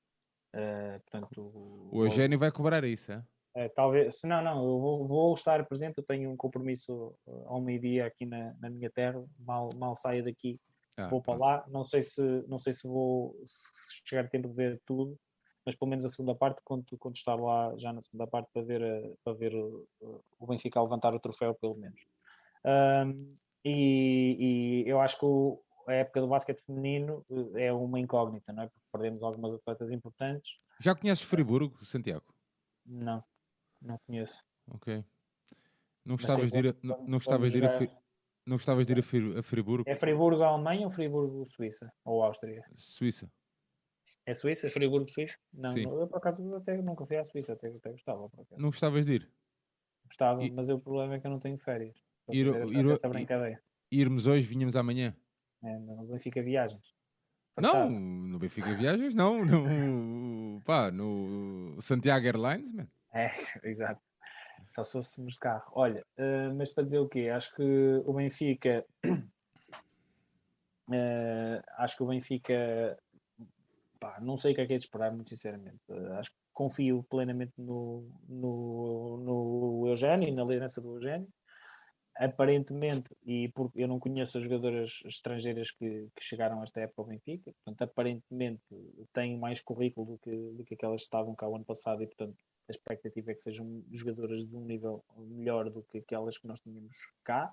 Uh, 0.55 1.01
portanto, 1.01 1.91
o 1.93 2.05
Eugênio 2.05 2.39
vou... 2.39 2.47
vai 2.47 2.53
cobrar 2.53 2.85
isso, 2.85 3.13
é? 3.13 3.23
Uh, 3.57 3.71
talvez, 3.75 4.21
não, 4.23 4.43
não, 4.43 4.63
eu 4.63 4.79
vou, 4.79 5.09
vou, 5.09 5.35
estar 5.35 5.65
presente, 5.65 5.97
eu 5.97 6.05
tenho 6.05 6.31
um 6.31 6.37
compromisso 6.37 7.17
ao 7.47 7.59
meio-dia 7.59 8.05
aqui 8.05 8.27
na, 8.27 8.55
na, 8.61 8.69
minha 8.69 8.91
terra, 8.91 9.25
mal, 9.39 9.71
mal 9.77 9.97
saia 9.97 10.23
daqui, 10.23 10.61
ah, 10.99 11.09
vou 11.09 11.23
para 11.23 11.39
pronto. 11.39 11.49
lá, 11.49 11.65
não 11.69 11.83
sei 11.83 12.03
se, 12.03 12.21
não 12.49 12.59
sei 12.59 12.75
se 12.75 12.87
vou 12.87 13.35
se 13.47 13.71
chegar 14.05 14.27
a 14.27 14.29
tempo 14.29 14.49
de 14.49 14.55
ver 14.55 14.83
tudo, 14.85 15.19
mas 15.67 15.75
pelo 15.75 15.91
menos 15.91 16.05
a 16.05 16.09
segunda 16.09 16.35
parte, 16.35 16.61
quando, 16.65 16.85
quando 16.99 17.17
estava 17.17 17.43
lá 17.43 17.77
já 17.77 17.93
na 17.93 18.01
segunda 18.01 18.25
parte 18.27 18.49
para 18.53 18.63
ver, 18.63 18.81
eh, 18.81 19.13
para 19.25 19.33
ver 19.33 19.53
o 19.55 20.47
Benfica 20.47 20.79
a 20.79 20.83
levantar 20.83 21.13
o 21.13 21.19
troféu, 21.19 21.55
pelo 21.57 21.75
menos. 21.75 22.01
Um, 22.65 23.37
e, 23.65 24.85
e, 24.85 24.89
eu 24.89 25.01
acho 25.01 25.19
que 25.19 25.25
o, 25.25 25.61
a 25.89 25.93
época 25.93 26.21
do 26.21 26.29
basquete 26.29 26.65
feminino 26.65 27.27
eh, 27.57 27.65
é 27.67 27.73
uma 27.73 27.99
incógnita, 27.99 28.53
não 28.53 28.63
é? 28.63 28.67
Porque 28.69 28.87
perdemos 28.93 29.23
algumas 29.23 29.55
atletas 29.55 29.91
importantes. 29.91 30.53
Já 30.81 30.95
conheces 30.95 31.25
Friburgo, 31.25 31.85
Santiago? 31.85 32.27
Não, 32.85 33.25
não 33.87 33.99
conheço. 34.07 34.45
Ok. 34.69 35.05
Não 36.05 36.17
gostavas 36.17 36.53
de 36.53 36.59
ir 36.59 36.69
a, 36.69 36.75
não, 36.83 36.99
não 37.07 37.19
gostavas 37.19 37.53
de 37.53 37.59
ir 37.59 37.65
a, 37.65 37.79
não 38.47 38.57
gostavas 38.57 38.87
de 38.87 38.93
ir 38.93 38.99
a, 38.99 39.43
Friburgo? 39.43 39.89
É 39.89 39.97
Friburgo 39.97 40.43
Alemanha 40.43 40.87
ou 40.87 40.91
Friburgo 40.91 41.47
Suíça? 41.47 41.93
Ou 42.05 42.23
Áustria? 42.23 42.65
Suíça. 42.77 43.31
É 44.25 44.35
Suíça? 44.35 44.67
É 44.67 44.71
Friburgo 44.71 45.11
Suíça? 45.11 45.39
Não, 45.53 45.71
Sim. 45.71 45.85
eu 45.85 46.07
por 46.07 46.19
acaso 46.19 46.55
até 46.55 46.81
nunca 46.81 47.07
fui 47.07 47.17
à 47.17 47.25
Suíça, 47.25 47.53
até, 47.53 47.69
até 47.69 47.91
gostava. 47.91 48.31
Não 48.57 48.71
gostavas 48.71 49.05
de 49.05 49.15
ir? 49.15 49.33
Gostava, 50.07 50.45
e... 50.45 50.51
mas 50.51 50.69
o 50.69 50.79
problema 50.79 51.15
é 51.15 51.21
que 51.21 51.27
eu 51.27 51.31
não 51.31 51.41
tenho 51.41 51.59
férias. 51.59 51.97
Ir, 52.29 52.47
ir, 52.47 52.91
essa 52.91 53.09
brincadeira. 53.09 53.61
Irmos 53.91 54.27
hoje, 54.27 54.47
vinhamos 54.47 54.77
amanhã. 54.77 55.17
É, 55.63 55.79
no 55.79 56.07
Benfica 56.07 56.43
Viagens. 56.43 56.95
Não, 57.61 57.89
no 57.89 58.39
Benfica 58.39 58.75
Viagens 58.75 59.15
não, 59.15 59.45
no, 59.45 60.61
pá, 60.63 60.91
no 60.91 61.81
Santiago 61.81 62.27
Airlines, 62.27 62.73
man. 62.73 62.87
É, 63.17 63.33
exato. 63.65 64.01
Só 64.75 64.85
se 64.85 64.93
fôssemos 64.93 65.33
de 65.35 65.39
carro. 65.39 65.73
Olha, 65.73 66.05
uh, 66.19 66.55
mas 66.55 66.71
para 66.71 66.85
dizer 66.85 66.99
o 66.99 67.09
quê? 67.09 67.31
Acho 67.31 67.55
que 67.55 68.03
o 68.05 68.13
Benfica. 68.13 68.85
Uh, 70.89 71.63
acho 71.79 71.97
que 71.97 72.03
o 72.03 72.07
Benfica 72.07 72.99
pá, 73.99 74.19
não 74.21 74.37
sei 74.37 74.53
o 74.53 74.55
que 74.55 74.61
é 74.61 74.67
que 74.67 74.75
é 74.75 74.79
de 74.79 74.85
esperar, 74.85 75.13
muito 75.13 75.31
sinceramente. 75.31 75.81
Uh, 75.89 76.13
acho 76.15 76.31
que 76.31 76.37
confio 76.53 77.03
plenamente 77.09 77.53
no, 77.59 78.07
no, 78.29 79.17
no 79.19 79.89
Eugênio, 79.89 80.33
na 80.35 80.45
liderança 80.45 80.81
do 80.81 80.97
Eugênio. 80.97 81.29
Aparentemente, 82.19 83.15
e 83.27 83.49
porque 83.49 83.83
eu 83.83 83.89
não 83.89 83.99
conheço 83.99 84.39
as 84.39 84.45
jogadoras 84.45 85.01
estrangeiras 85.05 85.71
que, 85.71 86.09
que 86.17 86.25
chegaram 86.25 86.61
a 86.61 86.65
esta 86.65 86.81
época 86.81 87.03
ao 87.03 87.09
Benfica, 87.09 87.53
portanto, 87.53 87.83
aparentemente 87.83 88.63
têm 89.13 89.39
mais 89.39 89.61
currículo 89.61 90.13
do 90.13 90.19
que, 90.19 90.31
do 90.31 90.65
que 90.65 90.75
aquelas 90.75 91.03
que 91.03 91.07
estavam 91.07 91.35
cá 91.35 91.47
o 91.47 91.57
ano 91.57 91.65
passado 91.67 92.03
e, 92.03 92.07
portanto, 92.07 92.35
a 92.69 92.73
expectativa 92.73 93.31
é 93.31 93.35
que 93.35 93.43
sejam 93.43 93.85
jogadoras 93.93 94.45
de 94.45 94.57
um 94.57 94.65
nível 94.65 95.05
melhor 95.17 95.71
do 95.71 95.83
que 95.85 95.99
aquelas 95.99 96.39
que 96.39 96.47
nós 96.47 96.61
tínhamos 96.61 96.97
cá 97.25 97.53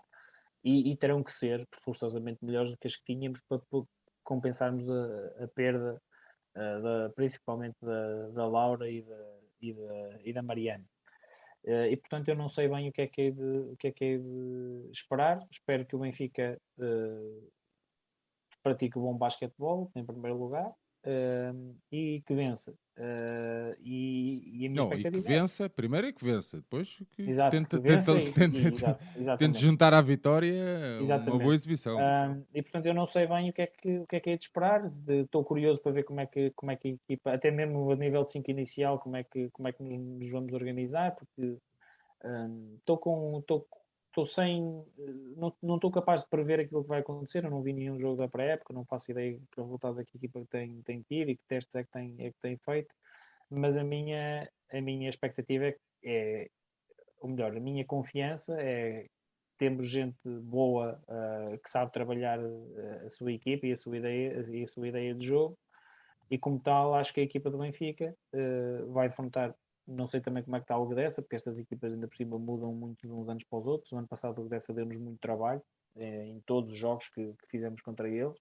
e, 0.63 0.91
e 0.91 0.97
terão 0.97 1.23
que 1.23 1.31
ser 1.31 1.67
forçosamente 1.71 2.43
melhores 2.43 2.71
do 2.71 2.77
que 2.77 2.87
as 2.87 2.95
que 2.95 3.03
tínhamos 3.05 3.41
para, 3.41 3.59
para 3.59 3.83
compensarmos 4.23 4.89
a, 4.89 5.43
a 5.43 5.47
perda 5.49 6.01
uh, 6.55 6.81
da, 6.81 7.09
principalmente 7.15 7.77
da, 7.81 8.29
da 8.29 8.47
Laura 8.47 8.89
e 8.89 9.01
da, 9.01 9.39
e 9.61 9.73
da, 9.73 10.19
e 10.23 10.33
da 10.33 10.41
Mariana. 10.41 10.85
Uh, 11.65 11.87
e 11.89 11.95
portanto 11.95 12.27
eu 12.27 12.35
não 12.35 12.49
sei 12.49 12.67
bem 12.67 12.89
o 12.89 12.91
que 12.91 13.01
é 13.01 13.07
que 13.07 13.21
é 13.21 13.31
de, 13.31 13.41
o 13.71 13.77
que 13.77 13.87
é 13.87 13.91
que 13.91 14.03
é 14.05 14.17
de 14.17 14.89
esperar. 14.91 15.45
Espero 15.51 15.85
que 15.85 15.95
o 15.95 15.99
Benfica 15.99 16.59
uh, 16.77 17.51
pratique 18.61 18.99
bom 18.99 19.17
basquetebol 19.17 19.91
em 19.95 20.05
primeiro 20.05 20.37
lugar 20.37 20.67
uh, 21.05 21.75
e 21.91 22.21
que 22.25 22.33
vença. 22.33 22.73
E, 23.81 24.22
e, 24.65 24.69
não, 24.69 24.93
e 24.93 25.03
que 25.03 25.21
vença, 25.21 25.69
primeiro 25.69 26.07
é 26.07 26.11
que 26.11 26.23
vença, 26.23 26.57
depois 26.57 27.01
que 27.11 27.21
exato, 27.23 27.51
tenta, 27.51 27.77
que 27.79 27.83
tenta, 27.83 28.11
e, 28.13 28.31
tenta, 28.33 28.99
e, 29.17 29.37
tenta, 29.37 29.59
juntar 29.59 29.93
à 29.93 30.01
vitória 30.01 30.53
exatamente. 31.01 31.29
uma 31.29 31.39
boa 31.39 31.53
exibição. 31.53 31.97
E 32.53 32.61
portanto 32.61 32.85
eu 32.85 32.93
não 32.93 33.05
sei 33.05 33.27
bem 33.27 33.49
o 33.49 33.53
que 33.53 33.61
é 33.61 33.67
que, 33.67 33.97
o 33.99 34.07
que, 34.07 34.15
é, 34.15 34.19
que 34.19 34.29
é 34.29 34.37
de 34.37 34.43
esperar, 34.43 34.91
estou 35.07 35.43
curioso 35.43 35.81
para 35.81 35.91
ver 35.91 36.03
como 36.03 36.19
é, 36.19 36.25
que, 36.25 36.51
como 36.51 36.71
é 36.71 36.75
que 36.75 36.87
a 36.89 36.91
equipa, 36.91 37.33
até 37.33 37.51
mesmo 37.51 37.91
a 37.91 37.95
nível 37.95 38.23
de 38.23 38.31
5 38.31 38.51
inicial, 38.51 38.99
como 38.99 39.15
é 39.15 39.23
que, 39.23 39.49
como 39.49 39.67
é 39.67 39.71
que 39.71 39.83
nos 39.83 40.29
vamos 40.31 40.53
organizar, 40.53 41.15
porque 41.15 41.57
estou 42.79 42.95
um, 42.95 42.99
com. 42.99 43.43
Tô, 43.45 43.65
estou 44.07 44.25
sem. 44.25 44.61
Não, 45.35 45.53
não 45.61 45.75
estou 45.75 45.91
capaz 45.91 46.21
de 46.21 46.29
prever 46.29 46.59
aquilo 46.59 46.83
que 46.83 46.89
vai 46.89 46.99
acontecer. 47.01 47.43
Eu 47.43 47.51
não 47.51 47.61
vi 47.61 47.73
nenhum 47.73 47.99
jogo 47.99 48.17
da 48.17 48.27
pré-época, 48.27 48.73
não 48.73 48.85
faço 48.85 49.11
ideia 49.11 49.39
que 49.51 49.61
resultados 49.61 49.99
é 49.99 50.05
que 50.05 50.11
a 50.13 50.17
equipa 50.17 50.45
tem, 50.49 50.81
tem 50.83 51.01
tido 51.01 51.29
e 51.29 51.35
que 51.35 51.43
testes 51.47 51.73
é 51.75 51.83
que 51.83 51.91
tem, 51.91 52.15
é 52.19 52.31
que 52.31 52.39
tem 52.41 52.57
feito. 52.57 52.93
Mas 53.53 53.77
a 53.77 53.83
minha, 53.83 54.49
a 54.71 54.81
minha 54.81 55.09
expectativa 55.09 55.65
é, 55.65 55.77
é 56.03 56.49
ou 57.19 57.29
melhor, 57.29 57.55
a 57.55 57.59
minha 57.59 57.85
confiança 57.85 58.59
é 58.59 59.07
temos 59.57 59.87
gente 59.87 60.17
boa 60.25 60.99
uh, 61.07 61.57
que 61.59 61.69
sabe 61.69 61.91
trabalhar 61.91 62.39
uh, 62.39 63.07
a 63.07 63.09
sua 63.11 63.31
equipa 63.31 63.67
e 63.67 63.71
a 63.71 63.77
sua 63.77 63.97
ideia 63.97 64.45
e 64.49 64.63
a 64.63 64.67
sua 64.67 64.87
ideia 64.87 65.13
de 65.13 65.25
jogo 65.25 65.57
e 66.29 66.37
como 66.37 66.59
tal 66.59 66.95
acho 66.95 67.13
que 67.13 67.21
a 67.21 67.23
equipa 67.23 67.49
do 67.49 67.59
Benfica 67.59 68.15
uh, 68.33 68.91
vai 68.91 69.07
enfrentar 69.07 69.55
não 69.87 70.07
sei 70.07 70.21
também 70.21 70.43
como 70.43 70.55
é 70.55 70.59
que 70.59 70.63
está 70.63 70.77
o 70.77 70.87
Gdessa, 70.87 71.21
porque 71.21 71.35
estas 71.35 71.59
equipas 71.59 71.91
ainda 71.91 72.07
por 72.07 72.15
cima 72.15 72.39
mudam 72.39 72.73
muito 72.73 73.05
de 73.05 73.13
uns 73.13 73.27
anos 73.27 73.43
para 73.43 73.59
os 73.59 73.67
outros. 73.67 73.91
O 73.91 73.97
ano 73.97 74.07
passado 74.07 74.41
o 74.41 74.45
Gdessa 74.45 74.73
deu-nos 74.73 74.97
muito 74.97 75.19
trabalho 75.19 75.61
eh, 75.95 76.27
em 76.27 76.39
todos 76.41 76.71
os 76.71 76.77
jogos 76.77 77.09
que, 77.09 77.33
que 77.33 77.47
fizemos 77.47 77.81
contra 77.81 78.07
eles. 78.09 78.37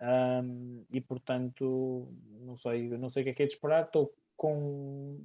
Um, 0.00 0.84
e 0.90 1.00
portanto, 1.00 2.08
não 2.40 2.56
sei, 2.56 2.88
não 2.90 3.10
sei 3.10 3.22
o 3.22 3.24
que 3.24 3.30
é 3.30 3.34
que 3.34 3.42
é 3.42 3.46
de 3.46 3.54
esperar. 3.54 3.84
Estou 3.86 4.14
com, 4.38 5.18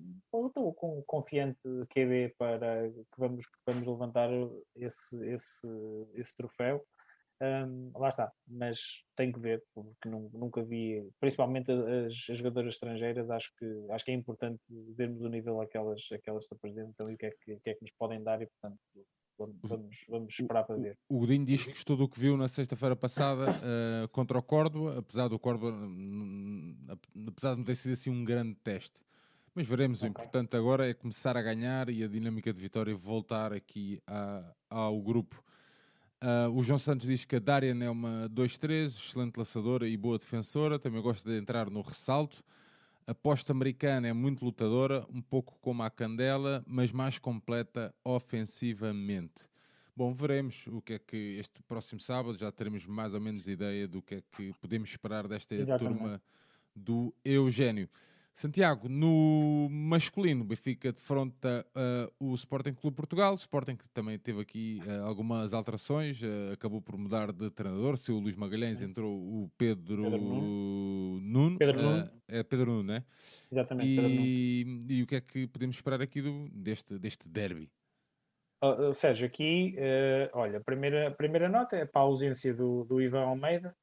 estou 0.48 0.74
com 0.74 1.02
confiante 1.04 1.60
QB 1.90 2.36
para 2.38 2.90
que 2.90 3.20
vamos, 3.20 3.46
que 3.46 3.58
vamos 3.66 3.88
levantar 3.88 4.30
esse, 4.76 5.16
esse, 5.28 5.68
esse 6.16 6.36
troféu. 6.36 6.84
Um, 7.42 7.92
lá 7.96 8.10
está, 8.10 8.32
mas 8.48 9.04
tenho 9.16 9.34
que 9.34 9.40
ver, 9.40 9.64
porque 9.74 10.08
nunca 10.08 10.64
vi, 10.64 11.06
principalmente 11.20 11.72
as, 11.72 12.30
as, 12.30 12.38
jogadoras 12.38 12.76
estrangeiras, 12.76 13.30
acho 13.30 13.52
que, 13.58 13.66
acho 13.90 14.06
que 14.06 14.12
é 14.12 14.14
importante 14.14 14.62
vermos 14.96 15.24
o 15.24 15.30
nível 15.30 15.60
aquelas, 15.60 16.08
aquelas 16.12 16.48
se 16.48 16.54
apresentam 16.54 17.10
e 17.10 17.16
o 17.16 17.18
que 17.18 17.26
é 17.26 17.32
que, 17.32 17.60
que, 17.60 17.70
é 17.70 17.74
que 17.74 17.82
nos 17.82 17.92
podem 17.98 18.24
dar 18.24 18.42
e 18.42 18.48
portanto 18.48 18.80
vamos, 19.38 20.06
vamos 20.08 20.34
esperar 20.34 20.64
para 20.64 20.76
ver. 20.76 20.98
O 21.10 21.20
Godinho 21.20 21.46
diz 21.46 21.64
que 21.64 21.72
gostou 21.72 21.98
do 21.98 22.08
que 22.08 22.20
viu 22.20 22.38
na 22.38 22.48
sexta-feira 22.48 22.96
passada 22.96 23.46
uh, 23.52 24.08
contra 24.14 24.38
o 24.38 24.44
Córdoba, 24.44 25.00
apesar 25.00 25.28
do 25.28 25.40
Córdoba, 25.40 25.72
hum, 25.72 26.76
apesar 27.28 27.52
de 27.52 27.58
não 27.58 27.64
ter 27.64 27.76
sido 27.76 27.94
assim 27.94 28.10
um 28.10 28.24
grande 28.24 28.56
teste. 28.56 29.02
Mas 29.56 29.68
veremos, 29.68 30.00
okay. 30.00 30.10
o 30.10 30.12
importante 30.12 30.58
agora 30.58 30.90
é 30.90 30.94
começar 30.94 31.38
a 31.38 31.42
ganhar 31.42 31.90
e 31.90 32.04
a 32.04 32.08
dinâmica 32.08 32.52
de 32.52 32.60
vitória 32.60 32.96
voltar 32.96 33.54
aqui 33.54 34.02
a, 34.08 34.44
ao 34.70 35.00
grupo. 35.02 35.44
Uh, 36.24 36.50
o 36.58 36.64
João 36.64 36.80
Santos 36.80 37.06
diz 37.06 37.26
que 37.26 37.36
a 37.36 37.40
Darian 37.40 37.84
é 37.84 37.90
uma 37.90 38.30
2-3, 38.30 38.86
excelente 38.86 39.38
laçadora 39.38 39.88
e 39.88 39.96
boa 39.98 40.18
defensora. 40.18 40.80
Também 40.80 41.02
gosta 41.02 41.30
de 41.30 41.38
entrar 41.38 41.70
no 41.70 41.82
ressalto. 41.82 42.44
A 43.06 43.14
posta 43.14 43.52
americana 43.52 44.08
é 44.08 44.14
muito 44.14 44.46
lutadora, 44.46 45.06
um 45.10 45.22
pouco 45.22 45.58
como 45.60 45.84
a 45.84 45.90
Candela, 45.90 46.64
mas 46.66 46.92
mais 46.92 47.20
completa 47.20 47.94
ofensivamente. 48.04 49.46
Bom, 49.96 50.14
veremos 50.14 50.66
o 50.68 50.82
que 50.82 50.94
é 50.94 51.00
que 51.00 51.38
este 51.38 51.62
próximo 51.64 52.00
sábado 52.00 52.38
já 52.38 52.52
teremos 52.52 52.86
mais 52.86 53.14
ou 53.14 53.20
menos 53.20 53.48
ideia 53.48 53.88
do 53.88 54.02
que 54.02 54.16
é 54.16 54.24
que 54.32 54.54
podemos 54.54 54.90
esperar 54.90 55.28
desta 55.28 55.54
Exatamente. 55.54 55.98
turma 56.00 56.22
do 56.74 57.14
Eugênio. 57.26 57.90
Santiago, 58.34 58.90
no 58.90 59.70
masculino, 59.70 60.44
Benfica 60.44 60.92
defronta 60.92 61.64
uh, 61.76 62.32
o 62.32 62.34
Sporting 62.34 62.74
Clube 62.74 62.96
Portugal. 62.96 63.36
Sporting 63.36 63.76
que 63.76 63.88
também 63.90 64.18
teve 64.18 64.42
aqui 64.42 64.82
uh, 64.88 65.06
algumas 65.06 65.54
alterações, 65.54 66.20
uh, 66.24 66.52
acabou 66.52 66.82
por 66.82 66.98
mudar 66.98 67.32
de 67.32 67.52
treinador. 67.52 67.96
Se 67.96 68.12
o 68.12 68.18
Luís 68.18 68.36
Magalhães 68.36 68.82
entrou 68.82 69.14
o 69.16 69.52
Pedro, 69.56 70.04
Pedro 70.04 70.18
Nuno. 70.20 71.58
Pedro 71.60 71.82
Nuno. 71.82 72.10
é 72.28 72.44
Pedro 72.44 72.72
Nuno, 72.72 72.84
né? 72.84 73.04
Exatamente. 73.52 73.88
E, 73.88 74.66
e, 74.90 75.04
o 75.04 75.08
que 75.08 75.16
é 75.16 75.22
que 75.22 75.46
podemos 75.46 75.76
esperar 75.76 76.02
aqui 76.02 76.20
do, 76.20 76.50
deste, 76.50 76.98
deste 76.98 77.30
derby? 77.30 77.70
Uh, 78.64 78.96
Sérgio, 78.96 79.28
aqui, 79.28 79.76
olha, 80.34 80.58
a 80.58 80.62
primeira, 80.62 81.10
a 81.10 81.12
primeira 81.12 81.48
nota 81.48 81.76
é 81.76 81.86
para 81.86 82.02
a 82.02 82.06
ausência 82.06 82.52
do, 82.52 82.84
do 82.86 83.00
Ivan 83.00 83.26
Almeida, 83.26 83.76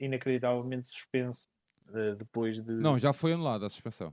inacreditavelmente 0.00 0.88
suspenso 0.88 1.46
depois 2.16 2.60
de. 2.60 2.72
Não, 2.72 2.98
já 2.98 3.12
foi 3.12 3.32
anulada 3.32 3.66
a 3.66 3.70
suspensão. 3.70 4.12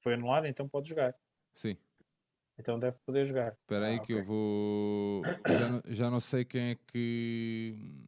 Foi 0.00 0.14
anulada, 0.14 0.48
então 0.48 0.68
pode 0.68 0.88
jogar. 0.88 1.14
Sim. 1.54 1.76
Então 2.58 2.78
deve 2.78 2.96
poder 3.04 3.26
jogar. 3.26 3.52
Espera 3.52 3.86
aí 3.86 3.96
ah, 3.96 3.98
que 3.98 4.14
okay. 4.14 4.18
eu 4.18 4.24
vou. 4.24 5.22
Já 5.46 5.68
não, 5.68 5.82
já 5.86 6.10
não 6.10 6.20
sei 6.20 6.44
quem 6.44 6.70
é 6.70 6.74
que. 6.86 8.06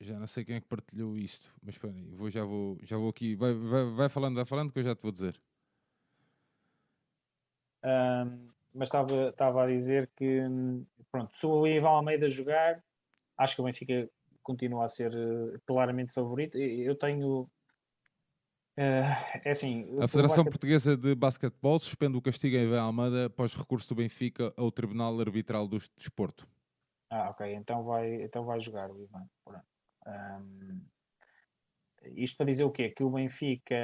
Já 0.00 0.18
não 0.18 0.26
sei 0.26 0.44
quem 0.44 0.56
é 0.56 0.60
que 0.60 0.66
partilhou 0.66 1.16
isto, 1.16 1.50
mas 1.62 1.76
espera 1.76 1.94
aí, 1.94 2.14
vou, 2.14 2.28
já, 2.28 2.44
vou, 2.44 2.78
já 2.82 2.96
vou 2.96 3.08
aqui. 3.08 3.34
Vai, 3.36 3.54
vai, 3.54 3.84
vai 3.94 4.08
falando, 4.08 4.34
vai 4.34 4.44
falando 4.44 4.70
que 4.70 4.78
eu 4.78 4.82
já 4.82 4.94
te 4.94 5.02
vou 5.02 5.12
dizer. 5.12 5.40
Um, 7.82 8.48
mas 8.74 8.88
estava, 8.88 9.28
estava 9.28 9.62
a 9.62 9.66
dizer 9.66 10.10
que, 10.16 10.40
pronto, 11.10 11.34
se 11.38 11.46
o 11.46 11.66
Ivan 11.66 11.88
Almeida 11.88 12.28
jogar, 12.28 12.82
acho 13.38 13.54
que 13.54 13.62
o 13.62 13.64
Benfica 13.64 14.10
continua 14.44 14.84
a 14.84 14.88
ser 14.88 15.12
eh, 15.12 15.58
claramente 15.66 16.12
favorito. 16.12 16.56
Eu 16.56 16.94
tenho. 16.94 17.50
Uh, 18.76 19.10
é 19.44 19.50
assim. 19.50 19.86
A 20.00 20.06
Federação 20.06 20.44
Portuguesa 20.44 20.96
de 20.96 21.14
Basquetebol 21.14 21.78
suspende 21.78 22.16
o 22.16 22.22
castigo 22.22 22.56
em 22.56 22.64
Ivan 22.64 22.82
Almada 22.82 23.26
após 23.26 23.54
recurso 23.54 23.88
do 23.88 23.96
Benfica 23.96 24.52
ao 24.56 24.70
Tribunal 24.70 25.18
Arbitral 25.18 25.66
do 25.66 25.78
Desporto. 25.96 26.46
Ah, 27.10 27.30
ok. 27.30 27.52
Então 27.54 27.82
vai, 27.84 28.22
então 28.22 28.44
vai 28.44 28.60
jogar 28.60 28.90
o 28.90 29.00
Ivan. 29.00 29.26
Um, 30.06 30.82
isto 32.14 32.36
para 32.36 32.46
dizer 32.46 32.64
o 32.64 32.70
quê? 32.70 32.90
Que 32.90 33.02
o 33.02 33.10
Benfica 33.10 33.74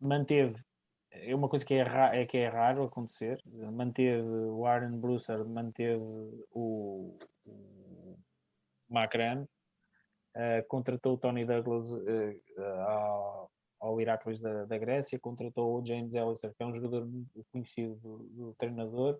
manteve. 0.00 0.62
É 1.10 1.34
uma 1.34 1.48
coisa 1.48 1.64
que 1.64 1.74
é, 1.74 1.84
é, 2.22 2.26
que 2.26 2.38
é 2.38 2.48
raro 2.48 2.84
acontecer. 2.84 3.40
Manteve 3.72 4.22
o 4.22 4.66
Aaron 4.66 4.98
Brusser, 4.98 5.44
manteve 5.44 6.02
o, 6.02 6.46
o 6.54 7.18
Macran, 8.92 9.46
uh, 10.36 10.66
contratou 10.68 11.14
o 11.14 11.18
Tony 11.18 11.44
Douglas 11.44 11.90
uh, 11.90 12.62
ao, 12.86 13.50
ao 13.80 13.96
da, 14.40 14.64
da, 14.64 14.78
Grécia, 14.78 15.18
contratou 15.18 15.80
o 15.80 15.84
James 15.84 16.14
Ellison, 16.14 16.52
que 16.52 16.62
é 16.62 16.66
um 16.66 16.74
jogador 16.74 17.08
conhecido 17.50 17.96
do, 17.96 18.18
do 18.18 18.54
treinador, 18.54 19.18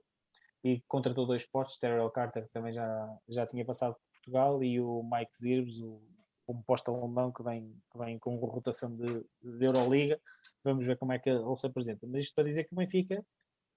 e 0.64 0.80
contratou 0.86 1.26
dois 1.26 1.44
postos, 1.44 1.78
Terrell 1.78 2.10
Carter, 2.10 2.44
que 2.46 2.52
também 2.52 2.72
já, 2.72 3.18
já 3.28 3.46
tinha 3.46 3.64
passado 3.64 3.94
por 3.94 4.02
Portugal, 4.12 4.62
e 4.62 4.80
o 4.80 5.02
Mike 5.02 5.32
Zirbs, 5.40 5.80
o, 5.80 6.00
um 6.48 6.62
posto 6.62 6.90
alemão 6.90 7.32
que 7.32 7.42
vem, 7.42 7.74
que 7.90 7.98
vem 7.98 8.18
com 8.18 8.36
rotação 8.36 8.94
de, 8.94 9.24
de 9.42 9.64
Euroliga. 9.64 10.20
Vamos 10.62 10.86
ver 10.86 10.96
como 10.96 11.12
é 11.12 11.18
que 11.18 11.28
ele 11.28 11.56
se 11.56 11.66
apresenta. 11.66 12.06
Mas 12.06 12.22
isto 12.22 12.34
para 12.34 12.44
dizer 12.44 12.64
que 12.64 12.74
o 12.74 12.76
Benfica, 12.76 13.24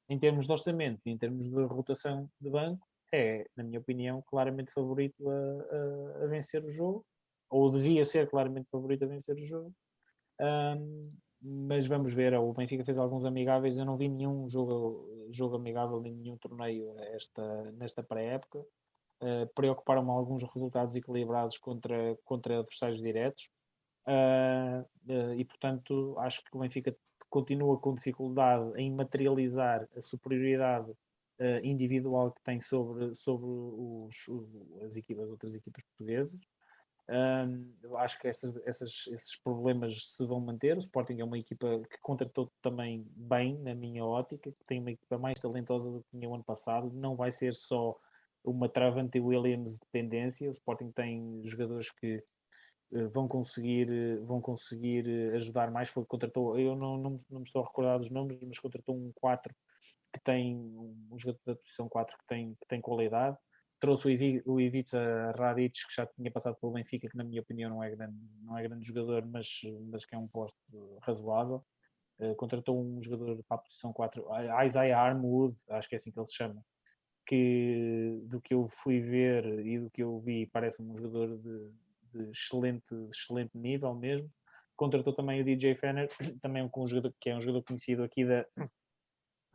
em 0.09 0.19
termos 0.19 0.45
de 0.45 0.51
orçamento 0.51 1.01
em 1.05 1.17
termos 1.17 1.49
de 1.49 1.63
rotação 1.63 2.29
de 2.39 2.49
banco, 2.49 2.85
é, 3.13 3.45
na 3.55 3.63
minha 3.63 3.79
opinião, 3.79 4.21
claramente 4.27 4.71
favorito 4.71 5.29
a, 5.29 6.21
a, 6.21 6.23
a, 6.23 6.27
vencer 6.27 6.63
o 6.63 6.71
jogo, 6.71 7.05
ou 7.49 7.71
devia 7.71 8.05
ser 8.05 8.29
claramente 8.29 8.69
favorito 8.69 9.03
a 9.03 9.07
vencer 9.07 9.35
o 9.35 9.45
jogo. 9.45 9.73
Um, 10.41 11.11
mas 11.41 11.85
vamos 11.85 12.11
ver, 12.13 12.33
o 12.33 12.53
Benfica 12.53 12.83
fez 12.83 12.97
alguns 12.97 13.23
amigáveis, 13.23 13.77
eu 13.77 13.85
não 13.85 13.97
vi 13.97 14.09
nenhum 14.09 14.47
jogo, 14.47 15.29
jogo 15.31 15.55
amigável 15.55 16.03
em 16.05 16.13
nenhum 16.15 16.37
torneio 16.37 16.95
esta, 17.13 17.71
nesta 17.73 18.01
pré-época. 18.01 18.59
Uh, 19.21 19.47
Preocuparam-me 19.53 20.09
alguns 20.09 20.43
resultados 20.43 20.95
equilibrados 20.95 21.57
contra, 21.57 22.17
contra 22.25 22.59
adversários 22.59 23.01
diretos. 23.01 23.47
Uh, 24.07 24.81
uh, 25.11 25.33
e 25.33 25.43
portanto 25.45 26.15
acho 26.19 26.43
que 26.43 26.55
o 26.55 26.59
Benfica 26.59 26.95
continua 27.29 27.79
com 27.79 27.93
dificuldade 27.93 28.71
em 28.79 28.91
materializar 28.91 29.87
a 29.95 30.01
superioridade 30.01 30.91
uh, 31.39 31.65
individual 31.65 32.31
que 32.31 32.41
tem 32.43 32.59
sobre, 32.59 33.13
sobre 33.15 33.45
os, 33.47 34.15
as, 34.83 34.95
equipas, 34.95 35.25
as 35.25 35.31
outras 35.31 35.53
equipas 35.53 35.83
portuguesas. 35.83 36.39
Um, 37.07 37.95
acho 37.97 38.19
que 38.19 38.27
essas, 38.27 38.55
essas, 38.65 39.07
esses 39.11 39.35
problemas 39.35 40.15
se 40.15 40.25
vão 40.25 40.39
manter. 40.39 40.75
O 40.75 40.79
Sporting 40.79 41.19
é 41.19 41.23
uma 41.23 41.37
equipa 41.37 41.81
que 41.89 41.99
contratou 42.01 42.51
também 42.61 43.05
bem, 43.15 43.57
na 43.59 43.75
minha 43.75 44.03
ótica, 44.03 44.51
que 44.51 44.65
tem 44.65 44.79
uma 44.79 44.91
equipa 44.91 45.17
mais 45.17 45.39
talentosa 45.39 45.91
do 45.91 46.01
que 46.01 46.09
tinha 46.11 46.29
o 46.29 46.33
ano 46.33 46.43
passado. 46.43 46.91
Não 46.91 47.15
vai 47.15 47.31
ser 47.31 47.53
só 47.53 47.95
uma 48.43 48.67
Travante 48.67 49.19
Williams 49.19 49.77
dependência. 49.77 50.49
O 50.49 50.53
Sporting 50.53 50.91
tem 50.91 51.41
jogadores 51.45 51.91
que 51.91 52.23
uh, 52.91 53.09
vão 53.09 53.27
conseguir, 53.27 53.87
uh, 53.87 54.25
vão 54.25 54.41
conseguir 54.41 55.07
ajudar 55.35 55.69
mais. 55.69 55.89
Foi, 55.89 56.03
contratou, 56.05 56.57
eu 56.57 56.75
não, 56.75 56.97
não, 56.97 57.21
não 57.29 57.39
me 57.39 57.45
estou 57.45 57.61
a 57.61 57.67
recordar 57.67 57.99
dos 57.99 58.09
nomes, 58.09 58.39
mas 58.41 58.57
contratou 58.57 58.95
um 58.95 59.11
4 59.13 59.53
que 60.15 60.23
tem 60.23 60.55
um 60.55 61.17
jogador 61.17 61.41
da 61.45 61.55
posição 61.55 61.89
4 61.89 62.17
que 62.17 62.25
tem, 62.27 62.55
que 62.55 62.67
tem 62.67 62.79
qualidade. 62.79 63.37
Trouxe 63.79 64.41
o, 64.45 64.59
Ivica 64.61 65.33
Radic, 65.37 65.85
que 65.87 65.93
já 65.93 66.07
tinha 66.07 66.31
passado 66.31 66.55
pelo 66.55 66.71
Benfica, 66.71 67.09
que 67.09 67.17
na 67.17 67.23
minha 67.23 67.41
opinião 67.41 67.69
não 67.69 67.83
é 67.83 67.93
grande, 67.93 68.15
não 68.41 68.57
é 68.57 68.63
grande 68.63 68.87
jogador, 68.87 69.25
mas, 69.25 69.59
mas 69.91 70.05
que 70.05 70.15
é 70.15 70.17
um 70.17 70.27
posto 70.27 70.57
razoável. 71.01 71.63
Uh, 72.17 72.33
contratou 72.35 72.81
um 72.81 73.03
jogador 73.03 73.43
para 73.45 73.57
a 73.57 73.61
posição 73.61 73.91
4, 73.91 74.25
Isaiah 74.65 75.01
Armwood, 75.01 75.57
acho 75.69 75.89
que 75.89 75.95
é 75.95 75.97
assim 75.97 76.11
que 76.13 76.17
ele 76.17 76.27
se 76.27 76.35
chama, 76.35 76.63
que 77.27 78.21
do 78.23 78.39
que 78.39 78.53
eu 78.53 78.69
fui 78.69 79.01
ver 79.01 79.45
e 79.65 79.77
do 79.77 79.89
que 79.89 80.01
eu 80.01 80.17
vi 80.21 80.45
parece 80.47 80.81
um 80.81 80.95
jogador 80.95 81.37
de, 81.37 81.71
de 82.13 82.31
excelente, 82.31 82.85
excelente 83.11 83.57
nível 83.57 83.93
mesmo. 83.93 84.31
Contratou 84.77 85.11
também 85.13 85.41
o 85.41 85.43
DJ 85.43 85.75
Fenner, 85.75 86.09
também 86.41 86.63
um 86.63 86.87
jogador, 86.87 87.13
que 87.19 87.29
é 87.29 87.35
um 87.35 87.41
jogador 87.41 87.63
conhecido 87.65 88.03
aqui 88.03 88.23
da, 88.23 88.45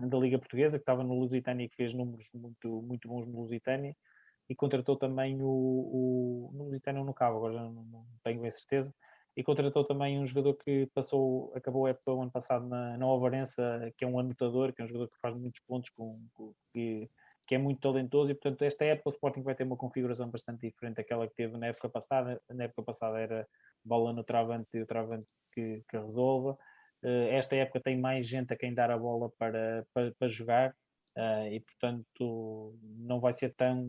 da 0.09 0.19
Liga 0.19 0.39
Portuguesa, 0.39 0.79
que 0.79 0.83
estava 0.83 1.03
no 1.05 1.15
Lusitânia 1.15 1.65
e 1.65 1.69
que 1.69 1.77
fez 1.77 1.93
números 1.93 2.31
muito, 2.35 2.83
muito 2.83 3.09
bons 3.09 3.27
no 3.27 3.41
Lusitânia, 3.41 3.97
e 4.49 4.55
contratou 4.55 4.97
também 4.97 5.41
o, 5.41 5.49
o 5.49 6.51
no 6.55 6.65
Lusitânia 6.65 7.01
ou 7.01 7.07
no 7.07 7.15
Cabo, 7.15 7.39
agora 7.39 7.55
não, 7.55 7.85
não 7.85 8.05
tenho 8.25 8.41
bem 8.41 8.51
certeza, 8.51 8.93
e 9.37 9.45
contratou 9.45 9.85
também 9.85 10.19
um 10.19 10.27
jogador 10.27 10.55
que 10.55 10.87
passou, 10.93 11.53
acabou 11.55 11.87
a 11.87 11.91
época 11.91 12.13
o 12.13 12.23
ano 12.23 12.31
passado 12.31 12.67
na, 12.67 12.97
na 12.99 13.07
Alvarença, 13.07 13.93
que 13.97 14.05
é 14.05 14.09
um 14.09 14.19
anotador, 14.19 14.73
que 14.73 14.83
é 14.83 14.85
um 14.85 14.89
jogador 14.89 15.09
que 15.09 15.21
faz 15.21 15.37
muitos 15.37 15.61
pontos, 15.61 15.91
com, 15.91 16.21
com 16.35 16.53
que, 16.73 17.09
que, 17.47 17.55
é 17.55 17.59
muito 17.59 17.81
talentoso, 17.81 18.31
e 18.31 18.35
portanto 18.35 18.63
esta 18.63 18.85
época 18.85 19.11
o 19.11 19.13
Sporting 19.13 19.43
vai 19.43 19.55
ter 19.55 19.65
uma 19.65 19.77
configuração 19.77 20.29
bastante 20.29 20.67
diferente 20.67 20.97
daquela 20.97 21.29
que 21.29 21.35
teve 21.35 21.57
na 21.57 21.69
época 21.69 21.89
passada, 21.89 22.41
na 22.51 22.65
época 22.65 22.83
passada 22.83 23.19
era 23.19 23.47
bola 23.85 24.13
no 24.13 24.25
travante 24.25 24.69
e 24.75 24.83
o 24.83 24.87
travante 24.87 25.27
que, 25.53 25.83
que 25.89 25.97
resolva, 25.97 26.59
esta 27.03 27.57
época 27.57 27.81
tem 27.81 27.99
mais 27.99 28.27
gente 28.27 28.53
a 28.53 28.57
quem 28.57 28.75
dar 28.75 28.91
a 28.91 28.99
bola 28.99 29.31
para, 29.39 29.87
para, 29.95 30.13
para 30.19 30.29
jogar, 30.29 30.71
uh, 31.17 31.47
e 31.51 31.61
portanto 31.61 32.79
não 32.99 33.21
vai 33.21 33.33
ser 33.33 33.55
tão... 33.55 33.89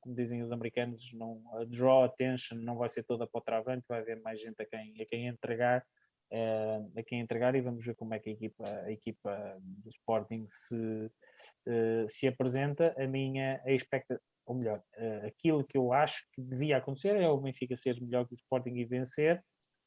Como 0.00 0.14
dizem 0.16 0.42
os 0.42 0.50
americanos, 0.50 1.12
não, 1.12 1.40
a 1.52 1.64
draw 1.64 2.02
attention 2.02 2.56
não 2.56 2.76
vai 2.76 2.88
ser 2.88 3.04
toda 3.04 3.28
para 3.28 3.38
o 3.38 3.42
travante, 3.42 3.84
vai 3.88 4.00
haver 4.00 4.20
mais 4.22 4.40
gente 4.40 4.60
a 4.60 4.66
quem, 4.66 5.00
a 5.00 5.06
quem 5.06 5.28
entregar, 5.28 5.84
uh, 6.32 6.98
a 6.98 7.02
quem 7.04 7.20
entregar 7.20 7.54
e 7.54 7.60
vamos 7.60 7.84
ver 7.84 7.94
como 7.94 8.12
é 8.12 8.18
que 8.18 8.30
a 8.30 8.32
equipa, 8.32 8.66
a 8.66 8.90
equipa 8.90 9.56
do 9.60 9.88
Sporting 9.90 10.48
se, 10.50 11.10
se 12.08 12.26
apresenta. 12.26 12.92
A 12.98 13.06
minha 13.06 13.62
expectativa, 13.66 14.20
ou 14.46 14.56
melhor, 14.56 14.82
aquilo 15.24 15.64
que 15.64 15.78
eu 15.78 15.92
acho 15.92 16.26
que 16.32 16.42
devia 16.42 16.78
acontecer 16.78 17.14
é 17.14 17.28
o 17.28 17.38
Benfica 17.38 17.76
ser 17.76 18.00
melhor 18.00 18.26
que 18.26 18.34
o 18.34 18.36
Sporting 18.36 18.74
e 18.74 18.84
vencer. 18.84 19.40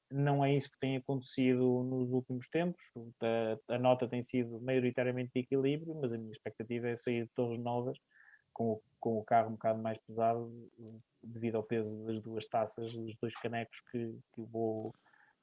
Não 0.10 0.43
é 0.43 0.55
isso 0.55 0.72
que 0.72 0.80
tem 0.80 0.95
acontecido 0.95 1.84
nos 1.84 2.12
últimos 2.12 2.47
tempos. 2.47 2.84
A, 3.70 3.76
a 3.76 3.78
nota 3.78 4.08
tem 4.08 4.24
sido 4.24 4.60
maioritariamente 4.62 5.32
de 5.36 5.41
equilíbrio, 5.41 5.95
mas 5.95 6.14
a 6.14 6.18
minha 6.18 6.32
expectativa 6.32 6.88
é 6.88 6.97
sair 6.97 7.24
de 7.24 7.32
torres 7.34 7.60
novas 7.60 7.97
com, 8.58 8.82
com 8.99 9.20
o 9.20 9.24
carro 9.24 9.49
um 9.49 9.53
bocado 9.53 9.80
mais 9.82 9.99
pesado 9.99 10.51
devido 11.22 11.55
ao 11.55 11.64
peso 11.64 11.95
das 12.05 12.22
duas 12.22 12.47
taças, 12.47 12.91
dos 12.91 13.16
dois 13.22 13.36
canecos 13.36 13.82
que, 13.91 14.18
que, 14.34 14.41
vou, 14.41 14.93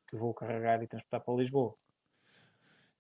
que 0.09 0.17
vou 0.17 0.35
carregar 0.35 0.83
e 0.83 0.89
transportar 0.89 1.21
para 1.21 1.35
Lisboa. 1.35 1.73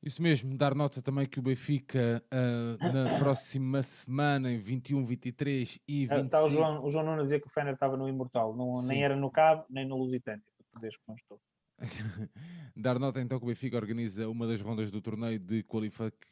Isso 0.00 0.22
mesmo, 0.22 0.56
dar 0.56 0.74
nota 0.74 1.00
também 1.00 1.26
que 1.26 1.38
o 1.38 1.42
Benfica 1.42 2.22
uh, 2.26 2.92
na 2.92 3.18
próxima 3.18 3.82
semana, 3.82 4.52
em 4.52 4.58
21, 4.58 5.02
23 5.02 5.80
e 5.88 6.06
25... 6.06 6.24
Está 6.26 6.44
o 6.44 6.50
João, 6.50 6.84
o 6.84 6.90
João 6.90 7.06
Nuno 7.06 7.20
a 7.20 7.24
dizer 7.24 7.40
que 7.40 7.46
o 7.46 7.50
Fener 7.50 7.72
estava 7.72 7.96
no 7.96 8.06
Imortal, 8.06 8.54
não, 8.54 8.82
nem 8.82 9.02
era 9.02 9.16
no 9.16 9.30
Cabo, 9.30 9.64
nem 9.70 9.88
no 9.88 9.96
Lusitânia, 9.96 10.44
desde 10.78 10.98
que 10.98 11.04
não 11.08 11.14
estou. 11.14 11.40
Dar 12.76 12.98
nota 12.98 13.20
então 13.20 13.38
que 13.38 13.44
o 13.44 13.48
Benfica 13.48 13.76
organiza 13.76 14.28
uma 14.28 14.46
das 14.46 14.60
rondas 14.60 14.90
do 14.90 15.00
torneio 15.00 15.38
de, 15.38 15.64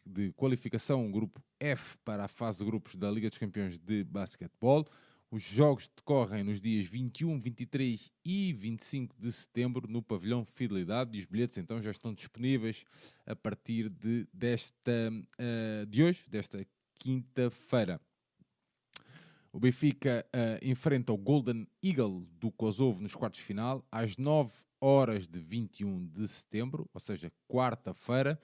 de 0.05 0.33
qualificação, 0.33 1.05
um 1.05 1.11
grupo 1.11 1.43
F 1.61 1.97
para 2.05 2.25
a 2.25 2.29
fase 2.29 2.59
de 2.59 2.65
grupos 2.65 2.97
da 2.97 3.11
Liga 3.11 3.29
dos 3.29 3.39
Campeões 3.39 3.79
de 3.79 4.05
Basquetebol. 4.05 4.87
Os 5.31 5.43
jogos 5.43 5.89
decorrem 5.97 6.45
nos 6.45 6.61
dias 6.61 6.87
21, 6.87 7.39
23 7.39 8.13
e 8.23 8.53
25 8.53 9.17
de 9.19 9.33
setembro 9.33 9.89
no 9.89 10.03
pavilhão 10.03 10.45
Fidelidade 10.45 11.17
e 11.17 11.21
os 11.21 11.25
bilhetes 11.25 11.57
então 11.57 11.81
já 11.81 11.91
estão 11.91 12.13
disponíveis 12.13 12.85
a 13.25 13.35
partir 13.35 13.89
de, 13.89 14.27
desta, 14.33 15.11
uh, 15.11 15.87
de 15.87 16.03
hoje, 16.03 16.29
desta 16.29 16.67
quinta-feira. 16.97 17.99
O 19.51 19.59
Benfica 19.59 20.27
uh, 20.35 20.59
enfrenta 20.63 21.13
o 21.13 21.17
Golden 21.17 21.67
Eagle 21.83 22.27
do 22.39 22.51
Kosovo 22.51 23.01
nos 23.01 23.15
quartos 23.15 23.41
de 23.41 23.47
final 23.47 23.87
às 23.91 24.19
9 24.19 24.53
horas 24.83 25.29
de 25.29 25.39
21 25.39 26.09
de 26.09 26.27
setembro, 26.27 26.91
ou 26.93 27.01
seja, 27.01 27.33
quarta-feira, 27.49 28.39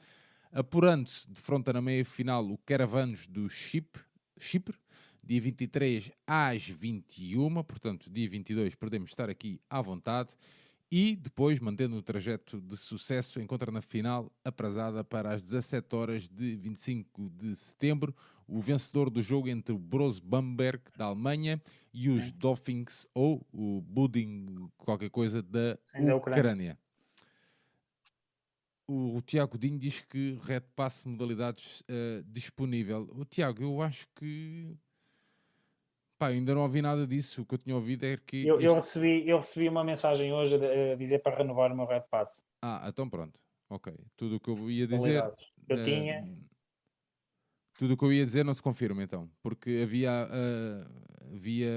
apurando-se 0.52 1.28
de 1.28 1.40
fronte 1.40 1.72
na 1.72 1.82
meia-final 1.82 2.48
o 2.48 2.56
Caravanos 2.58 3.26
do 3.26 3.48
Chipre, 3.50 4.04
dia 5.22 5.40
23 5.40 6.12
às 6.24 6.62
21, 6.68 7.62
portanto, 7.64 8.08
dia 8.08 8.28
22 8.28 8.76
podemos 8.76 9.10
estar 9.10 9.28
aqui 9.28 9.60
à 9.68 9.82
vontade, 9.82 10.30
e 10.90 11.14
depois, 11.14 11.60
mantendo 11.60 11.96
o 11.96 12.02
trajeto 12.02 12.60
de 12.60 12.76
sucesso, 12.76 13.40
encontra 13.40 13.70
na 13.70 13.82
final, 13.82 14.32
aprazada 14.42 15.04
para 15.04 15.34
as 15.34 15.42
17 15.42 15.94
horas 15.94 16.28
de 16.28 16.56
25 16.56 17.28
de 17.28 17.54
setembro, 17.54 18.14
o 18.46 18.58
vencedor 18.58 19.10
do 19.10 19.20
jogo 19.20 19.48
entre 19.48 19.74
o 19.74 19.78
Bros 19.78 20.18
Bamberg 20.18 20.82
da 20.96 21.04
Alemanha 21.04 21.60
e 21.92 22.08
os 22.08 22.32
Dolphins 22.32 23.06
ou 23.12 23.46
o 23.52 23.82
Buding 23.82 24.70
qualquer 24.78 25.10
coisa 25.10 25.42
da 25.42 25.78
Sim, 25.92 26.10
Ucrânia. 26.10 26.78
O, 28.86 29.18
o, 29.18 29.20
Tiago 29.20 29.58
Dinho 29.58 29.78
diz 29.78 30.00
que 30.00 30.38
Red 30.42 30.62
Pass 30.74 31.04
modalidades 31.04 31.82
uh, 31.82 32.24
disponível. 32.24 33.06
O 33.14 33.26
Tiago, 33.26 33.62
eu 33.62 33.82
acho 33.82 34.08
que 34.16 34.74
Pá, 36.18 36.28
ainda 36.28 36.52
não 36.52 36.62
ouvi 36.62 36.82
nada 36.82 37.06
disso. 37.06 37.42
O 37.42 37.46
que 37.46 37.54
eu 37.54 37.58
tinha 37.58 37.76
ouvido 37.76 38.04
é 38.04 38.16
que. 38.16 38.44
Eu, 38.44 38.60
eu, 38.60 38.74
recebi, 38.74 39.28
eu 39.28 39.38
recebi 39.38 39.68
uma 39.68 39.84
mensagem 39.84 40.32
hoje 40.32 40.56
a 40.56 40.96
dizer 40.96 41.20
para 41.20 41.36
renovar 41.36 41.70
o 41.70 41.76
meu 41.76 41.86
Red 41.86 42.02
Pass. 42.10 42.44
Ah, 42.60 42.84
então 42.88 43.08
pronto. 43.08 43.38
Ok. 43.70 43.94
Tudo 44.16 44.36
o 44.36 44.40
que 44.40 44.50
eu 44.50 44.70
ia 44.70 44.86
dizer. 44.86 45.22
Eu 45.68 45.76
uh, 45.76 45.84
tinha. 45.84 46.28
Tudo 47.74 47.94
o 47.94 47.96
que 47.96 48.04
eu 48.04 48.12
ia 48.12 48.24
dizer 48.24 48.44
não 48.44 48.52
se 48.52 48.60
confirma 48.60 49.04
então, 49.04 49.30
porque 49.40 49.82
havia, 49.84 50.10
uh, 50.26 51.32
havia 51.32 51.70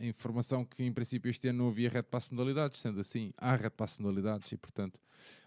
informação 0.00 0.64
que 0.64 0.82
em 0.82 0.92
princípio 0.92 1.30
este 1.30 1.46
ano 1.46 1.58
não 1.58 1.68
havia 1.68 1.88
Red 1.88 2.02
Pass 2.02 2.28
modalidades, 2.28 2.80
sendo 2.80 2.98
assim, 2.98 3.32
há 3.36 3.54
Red 3.54 3.70
Pass 3.70 3.98
modalidades 3.98 4.50
e 4.50 4.56
portanto, 4.56 4.98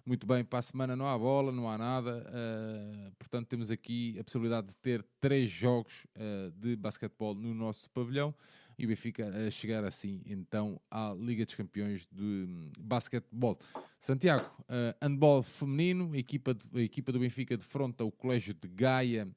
muito 0.05 0.25
bem, 0.25 0.43
para 0.43 0.59
a 0.59 0.61
semana 0.61 0.95
não 0.95 1.07
há 1.07 1.17
bola, 1.17 1.51
não 1.51 1.69
há 1.69 1.77
nada, 1.77 2.25
uh, 2.27 3.11
portanto 3.17 3.47
temos 3.47 3.71
aqui 3.71 4.17
a 4.19 4.23
possibilidade 4.23 4.67
de 4.67 4.77
ter 4.77 5.05
três 5.19 5.49
jogos 5.49 6.05
uh, 6.15 6.51
de 6.51 6.75
basquetebol 6.75 7.35
no 7.35 7.53
nosso 7.53 7.89
pavilhão 7.91 8.33
e 8.77 8.85
o 8.85 8.87
Benfica 8.87 9.27
a 9.47 9.51
chegar 9.51 9.83
assim 9.83 10.21
então 10.25 10.81
à 10.89 11.15
Liga 11.17 11.45
dos 11.45 11.53
Campeões 11.53 12.07
de 12.11 12.47
Basquetebol. 12.79 13.59
Santiago, 13.99 14.49
uh, 14.61 14.95
handball 15.01 15.43
feminino, 15.43 16.11
a 16.13 16.17
equipa, 16.17 16.53
de, 16.53 16.67
a 16.73 16.81
equipa 16.81 17.11
do 17.11 17.19
Benfica 17.19 17.55
defronta 17.55 18.03
o 18.03 18.11
Colégio 18.11 18.55
de 18.55 18.67
Gaia 18.67 19.27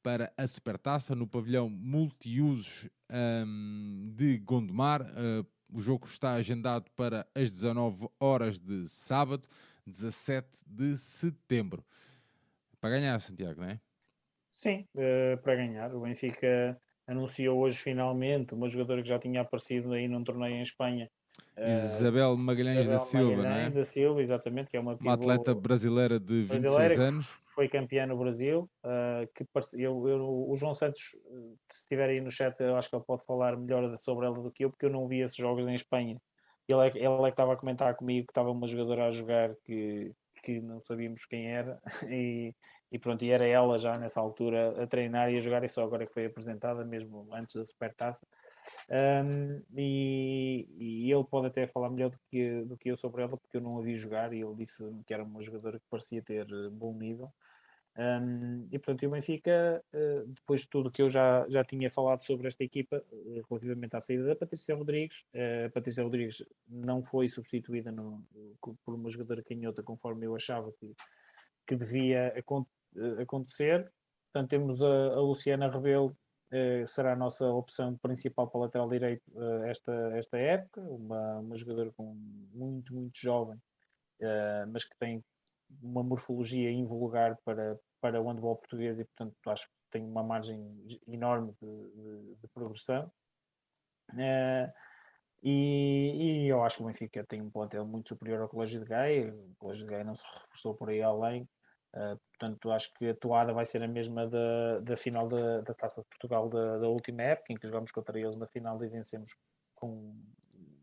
para 0.00 0.32
a 0.36 0.46
Supertaça 0.46 1.14
no 1.14 1.26
pavilhão 1.26 1.68
multiusos 1.68 2.88
um, 3.10 4.12
de 4.14 4.38
Gondomar. 4.38 5.02
Uh, 5.02 5.46
o 5.72 5.80
jogo 5.80 6.06
está 6.06 6.34
agendado 6.34 6.88
para 6.94 7.26
as 7.34 7.50
19 7.50 8.08
horas 8.20 8.60
de 8.60 8.86
sábado, 8.86 9.48
17 9.86 10.64
de 10.66 10.96
setembro. 10.96 11.84
Para 12.80 12.90
ganhar, 12.90 13.18
Santiago, 13.20 13.60
não 13.60 13.68
é? 13.68 13.80
Sim, 14.56 14.86
uh, 14.94 15.40
para 15.42 15.56
ganhar. 15.56 15.94
O 15.94 16.00
Benfica 16.00 16.78
anunciou 17.06 17.58
hoje 17.58 17.76
finalmente 17.76 18.54
uma 18.54 18.68
jogadora 18.68 19.02
que 19.02 19.08
já 19.08 19.18
tinha 19.18 19.40
aparecido 19.42 19.92
aí 19.92 20.08
num 20.08 20.24
torneio 20.24 20.56
em 20.56 20.62
Espanha. 20.62 21.10
Uh, 21.56 21.68
Isabel 21.68 22.36
Magalhães 22.36 22.78
Isabel 22.78 22.98
da 22.98 22.98
Silva, 22.98 23.36
Magalhães 23.36 23.74
não 23.74 23.80
é? 23.80 23.84
da 23.84 23.84
Silva, 23.84 24.22
exatamente, 24.22 24.70
que 24.70 24.76
é 24.76 24.80
uma, 24.80 24.94
uma 24.94 25.14
atleta 25.14 25.54
brasileira 25.54 26.18
de 26.18 26.44
26 26.44 26.62
brasileira 26.62 27.02
anos 27.02 27.44
foi 27.54 27.68
campeã 27.68 28.06
no 28.06 28.18
Brasil. 28.18 28.68
Uh, 28.84 29.26
que 29.34 29.46
eu, 29.74 30.08
eu, 30.08 30.50
o 30.50 30.56
João 30.56 30.74
Santos, 30.74 31.02
se 31.70 31.82
estiver 31.82 32.10
aí 32.10 32.20
no 32.20 32.30
chat, 32.30 32.58
eu 32.60 32.76
acho 32.76 32.90
que 32.90 32.96
ele 32.96 33.04
pode 33.04 33.24
falar 33.24 33.56
melhor 33.56 33.96
sobre 34.00 34.26
ela 34.26 34.40
do 34.40 34.50
que 34.50 34.64
eu, 34.64 34.70
porque 34.70 34.86
eu 34.86 34.90
não 34.90 35.06
vi 35.06 35.20
esses 35.20 35.36
jogos 35.36 35.66
em 35.66 35.74
Espanha. 35.74 36.20
Ele 36.68 36.80
é, 36.80 36.86
ele 36.88 37.04
é 37.04 37.24
que 37.24 37.28
estava 37.30 37.52
a 37.52 37.56
comentar 37.56 37.94
comigo 37.94 38.26
que 38.26 38.30
estava 38.30 38.50
uma 38.50 38.66
jogadora 38.66 39.06
a 39.06 39.10
jogar 39.10 39.54
que, 39.64 40.12
que 40.42 40.60
não 40.60 40.80
sabíamos 40.80 41.24
quem 41.26 41.48
era, 41.48 41.80
e, 42.08 42.54
e 42.90 42.98
pronto, 42.98 43.24
e 43.24 43.30
era 43.30 43.46
ela 43.46 43.78
já 43.78 43.98
nessa 43.98 44.20
altura 44.20 44.82
a 44.82 44.86
treinar 44.86 45.32
e 45.32 45.38
a 45.38 45.40
jogar, 45.40 45.64
e 45.64 45.68
só 45.68 45.82
agora 45.82 46.06
que 46.06 46.12
foi 46.12 46.26
apresentada, 46.26 46.84
mesmo 46.84 47.28
antes 47.32 47.56
da 47.56 47.66
Supertaça. 47.66 48.26
Um, 48.88 49.62
e, 49.76 50.66
e, 50.78 51.12
ele 51.12 51.24
pode 51.24 51.48
até 51.48 51.66
falar 51.66 51.90
melhor 51.90 52.10
do 52.10 52.18
que, 52.30 52.62
do 52.62 52.76
que 52.76 52.90
eu 52.90 52.96
sobre 52.96 53.22
ela, 53.22 53.36
porque 53.36 53.56
eu 53.56 53.60
não 53.60 53.78
a 53.78 53.82
vi 53.82 53.96
jogar 53.96 54.32
e 54.32 54.40
ele 54.40 54.54
disse 54.54 54.82
que 55.06 55.12
era 55.12 55.22
uma 55.22 55.42
jogadora 55.42 55.78
que 55.78 55.84
parecia 55.90 56.22
ter 56.22 56.46
bom 56.70 56.94
nível. 56.94 57.30
Um, 57.96 58.66
e 58.72 58.78
portanto, 58.78 59.06
o 59.06 59.10
Benfica, 59.10 59.84
uh, 59.94 60.26
depois 60.26 60.62
de 60.62 60.68
tudo 60.68 60.90
que 60.90 61.00
eu 61.00 61.08
já, 61.08 61.48
já 61.48 61.64
tinha 61.64 61.88
falado 61.88 62.22
sobre 62.24 62.48
esta 62.48 62.64
equipa, 62.64 63.00
uh, 63.12 63.42
relativamente 63.48 63.94
à 63.94 64.00
saída 64.00 64.24
da 64.24 64.34
Patrícia 64.34 64.74
Rodrigues, 64.74 65.24
uh, 65.32 65.66
a 65.66 65.70
Patrícia 65.70 66.02
Rodrigues 66.02 66.42
não 66.68 67.04
foi 67.04 67.28
substituída 67.28 67.92
no, 67.92 68.24
por 68.84 68.94
uma 68.94 69.08
jogadora 69.08 69.44
canhota 69.44 69.82
conforme 69.82 70.26
eu 70.26 70.34
achava 70.34 70.72
que, 70.72 70.92
que 71.66 71.76
devia 71.76 72.34
acontecer. 73.20 73.90
Portanto, 74.32 74.50
temos 74.50 74.82
a, 74.82 74.86
a 74.86 75.20
Luciana 75.20 75.70
Rebelo 75.70 76.16
eh, 76.50 76.84
será 76.86 77.12
a 77.12 77.16
nossa 77.16 77.46
opção 77.46 77.96
principal 77.96 78.48
para 78.48 78.60
lateral 78.60 78.88
direito 78.88 79.22
esta, 79.66 79.92
esta 80.16 80.36
época, 80.36 80.80
uma, 80.80 81.38
uma 81.38 81.56
jogadora 81.56 81.92
com 81.96 82.14
muito, 82.52 82.94
muito 82.94 83.18
jovem, 83.18 83.60
mas 84.68 84.84
que 84.84 84.96
tem 84.98 85.24
uma 85.82 86.02
morfologia 86.02 86.70
invulgar 86.70 87.36
para, 87.44 87.78
para 88.00 88.20
o 88.20 88.28
handball 88.28 88.56
português 88.56 88.98
e, 88.98 89.04
portanto, 89.04 89.34
acho 89.46 89.66
que 89.66 89.72
tem 89.90 90.04
uma 90.04 90.22
margem 90.22 90.60
enorme 91.06 91.52
de, 91.60 91.66
de, 91.66 92.34
de 92.36 92.48
progressão. 92.48 93.10
E, 95.46 96.46
e, 96.46 96.48
eu 96.48 96.64
acho 96.64 96.78
que 96.78 96.82
o 96.82 96.86
Benfica 96.86 97.22
tem 97.24 97.42
um 97.42 97.50
plantel 97.50 97.84
muito 97.84 98.08
superior 98.08 98.40
ao 98.40 98.48
Colégio 98.48 98.80
de 98.80 98.86
Gaia. 98.86 99.34
O 99.34 99.54
Colégio 99.58 99.84
de 99.84 99.90
Gaia 99.90 100.02
não 100.02 100.14
se 100.14 100.24
reforçou 100.34 100.74
por 100.74 100.88
aí 100.88 101.02
além. 101.02 101.46
Uh, 101.94 102.18
portanto, 102.30 102.72
acho 102.72 102.92
que 102.94 103.10
a 103.10 103.14
toada 103.14 103.52
vai 103.52 103.66
ser 103.66 103.82
a 103.82 103.86
mesma 103.86 104.26
da, 104.26 104.80
da 104.80 104.96
final 104.96 105.28
da, 105.28 105.60
da 105.60 105.74
Taça 105.74 106.00
de 106.00 106.08
Portugal 106.08 106.48
da, 106.48 106.78
da, 106.78 106.88
última 106.88 107.22
época, 107.22 107.52
em 107.52 107.56
que 107.56 107.68
jogamos 107.68 107.92
contra 107.92 108.18
eles 108.18 108.36
na 108.36 108.48
final 108.48 108.82
e 108.82 108.88
vencemos 108.88 109.36
com, 109.74 110.18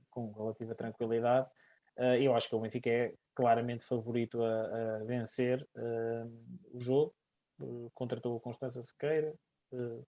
com 0.09 0.31
relativa 0.31 0.75
tranquilidade. 0.75 1.49
Uh, 1.97 2.15
eu 2.21 2.35
acho 2.35 2.47
que 2.47 2.55
o 2.55 2.61
Benfica 2.61 2.89
é 2.89 3.13
claramente 3.35 3.85
favorito 3.85 4.43
a, 4.43 4.97
a 4.97 5.03
vencer 5.03 5.67
uh, 5.75 6.77
o 6.77 6.79
jogo. 6.79 7.13
contratou 7.93 8.35
o 8.35 8.39
Constança 8.39 8.83
Sequeira, 8.83 9.33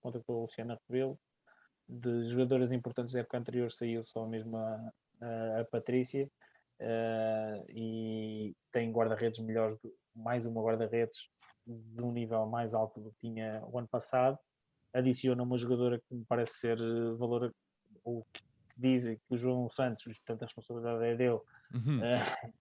contratou 0.01 0.37
o 0.37 0.41
Luciana 0.41 0.79
Rebelo. 0.89 1.19
De 1.87 2.29
jogadoras 2.29 2.71
importantes 2.71 3.13
da 3.13 3.19
época 3.19 3.37
anterior 3.37 3.71
saiu 3.71 4.03
só 4.03 4.25
mesmo 4.25 4.57
a, 4.57 4.91
a, 5.21 5.61
a 5.61 5.65
Patrícia. 5.65 6.29
e 7.69 8.55
tem 8.71 8.91
guarda-redes 8.91 9.39
melhores 9.39 9.77
do, 9.77 9.93
mais 10.15 10.45
uma 10.45 10.61
guarda-redes 10.61 11.29
de 11.65 12.01
um 12.01 12.11
nível 12.11 12.45
mais 12.45 12.73
alto 12.73 12.99
do 12.99 13.11
que 13.11 13.27
tinha 13.27 13.63
o 13.65 13.77
ano 13.77 13.87
passado, 13.87 14.37
adiciona 14.93 15.41
uma 15.43 15.57
jogadora 15.57 15.99
que 15.99 16.13
me 16.13 16.25
parece 16.25 16.53
ser 16.59 16.77
valor, 17.17 17.53
ou 18.03 18.25
que 18.33 18.43
dizem 18.75 19.15
que 19.15 19.33
o 19.33 19.37
João 19.37 19.69
Santos, 19.69 20.05
portanto 20.19 20.43
a 20.43 20.45
responsabilidade 20.45 21.03
é 21.05 21.15
dele, 21.15 21.39
uhum. 21.73 21.99
uh, 21.99 22.53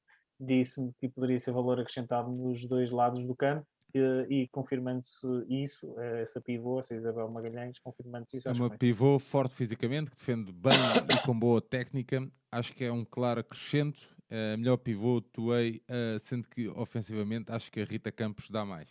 disse-me 0.44 0.93
que 1.01 1.09
poderia 1.09 1.39
ser 1.39 1.52
valor 1.52 1.81
acrescentado 1.81 2.31
nos 2.31 2.66
dois 2.66 2.90
lados 2.90 3.24
do 3.24 3.35
campo, 3.35 3.66
e 3.94 4.48
confirmando-se 4.48 5.27
isso, 5.48 5.94
essa 6.01 6.40
pivô, 6.40 6.81
essa 6.81 6.94
Isabel 6.94 7.31
Magalhães, 7.31 7.78
confirmando-se 7.78 8.39
isso. 8.39 8.48
É 8.48 8.52
uma 8.52 8.70
pivô 8.70 9.19
forte 9.19 9.55
fisicamente, 9.55 10.10
que 10.10 10.16
defende 10.16 10.51
bem 10.51 10.73
e 11.10 11.27
com 11.27 11.39
boa 11.39 11.60
técnica, 11.60 12.27
acho 12.51 12.74
que 12.74 12.85
é 12.85 12.93
um 12.93 13.05
claro 13.05 13.40
acrescento 13.40 14.10
Uh, 14.32 14.56
melhor 14.56 14.78
pivô, 14.78 15.20
Tuei, 15.20 15.82
uh, 15.90 16.19
sendo 16.19 16.48
que 16.48 16.66
ofensivamente 16.66 17.52
acho 17.52 17.70
que 17.70 17.82
a 17.82 17.85
Rita 17.85 18.10
Campos 18.10 18.51
dá 18.51 18.64
mais. 18.64 18.89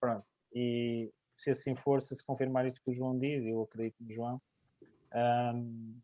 Pronto, 0.00 0.24
e 0.54 1.12
se 1.36 1.50
assim 1.50 1.74
for, 1.74 2.00
se 2.00 2.14
se 2.14 2.24
confirmar 2.24 2.64
isto 2.64 2.80
que 2.80 2.90
o 2.90 2.94
João 2.94 3.18
diz, 3.18 3.44
eu 3.44 3.60
acredito 3.62 3.96
no 3.98 4.12
João, 4.12 4.40
um, 5.52 5.98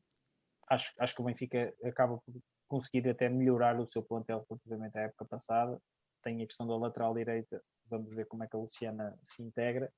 acho, 0.69 0.93
acho 0.99 1.15
que 1.15 1.23
o 1.23 1.25
Benfica 1.25 1.73
acaba 1.85 2.19
por 2.19 2.35
conseguir 2.71 3.09
até 3.09 3.29
melhorar 3.29 3.79
o 3.79 3.91
seu 3.91 4.03
plantel 4.03 4.47
relativamente 4.49 4.97
à 4.97 5.03
época 5.03 5.25
passada. 5.25 5.81
Tem 6.23 6.43
a 6.43 6.47
questão 6.47 6.67
da 6.67 6.77
lateral 6.77 7.15
direita, 7.15 7.63
vamos 7.89 8.15
ver 8.15 8.27
como 8.27 8.45
é 8.45 8.47
que 8.47 8.57
a 8.57 8.59
Luciana 8.59 9.19
se 9.23 9.43
integra 9.43 9.93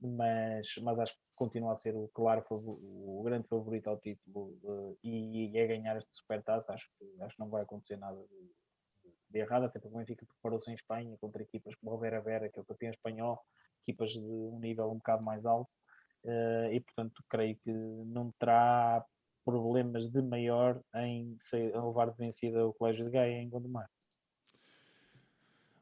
mas, 0.00 0.74
mas 0.82 0.98
acho 0.98 1.14
que 1.14 1.20
continua 1.34 1.72
a 1.72 1.76
ser 1.76 1.94
o 1.96 2.08
claro 2.08 2.44
o 2.50 3.22
grande 3.24 3.48
favorito 3.48 3.88
ao 3.88 3.98
título 3.98 4.58
uh, 4.62 4.98
e, 5.02 5.50
e 5.50 5.58
é 5.58 5.66
ganhar 5.66 5.96
este 5.96 6.10
supertaça 6.12 6.72
acho 6.72 6.88
que 6.98 7.22
acho 7.22 7.34
que 7.34 7.40
não 7.40 7.48
vai 7.48 7.62
acontecer 7.62 7.96
nada 7.96 8.16
de, 8.16 9.10
de 9.30 9.38
errado, 9.38 9.64
até 9.64 9.78
porque 9.78 9.94
o 9.94 9.98
Benfica 9.98 10.26
preparou-se 10.26 10.70
em 10.70 10.74
Espanha 10.74 11.16
contra 11.20 11.42
equipas 11.42 11.74
como 11.76 11.92
o 11.92 11.98
Vera 11.98 12.20
Vera, 12.20 12.48
que 12.48 12.58
é 12.58 12.62
o 12.62 12.64
campeão 12.64 12.90
espanhol, 12.90 13.42
equipas 13.82 14.10
de 14.10 14.20
um 14.20 14.58
nível 14.60 14.90
um 14.90 14.96
bocado 14.96 15.22
mais 15.22 15.44
alto 15.46 15.70
uh, 16.24 16.72
e 16.72 16.80
portanto 16.80 17.22
creio 17.28 17.56
que 17.56 17.72
não 17.72 18.30
terá 18.38 19.04
problemas 19.44 20.08
de 20.08 20.22
maior 20.22 20.80
em 20.94 21.36
levar 21.52 22.10
de 22.10 22.16
vencida 22.16 22.66
o 22.66 22.72
Colégio 22.72 23.04
de 23.04 23.10
Gaia 23.10 23.42
em 23.42 23.48
Gondomar. 23.48 23.88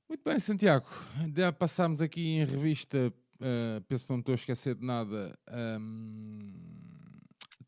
Muito 0.08 0.22
bem, 0.24 0.38
Santiago. 0.38 0.86
Já 1.34 1.52
passámos 1.52 2.02
aqui 2.02 2.36
em 2.36 2.44
revista 2.44 3.12
uh, 3.42 3.80
penso 3.82 4.06
que 4.06 4.12
não 4.12 4.20
estou 4.20 4.32
a 4.32 4.36
esquecer 4.36 4.74
de 4.74 4.84
nada, 4.84 5.36
um, 5.80 6.52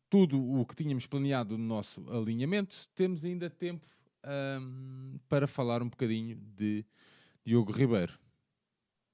tudo 0.09 0.41
o 0.41 0.65
que 0.65 0.75
tínhamos 0.75 1.05
planeado 1.05 1.57
no 1.57 1.65
nosso 1.65 2.09
alinhamento. 2.09 2.75
Temos 2.95 3.25
ainda 3.25 3.49
tempo 3.49 3.87
um, 4.61 5.19
para 5.27 5.47
falar 5.47 5.81
um 5.81 5.89
bocadinho 5.89 6.35
de 6.35 6.85
Diogo 7.45 7.71
Ribeiro. 7.71 8.17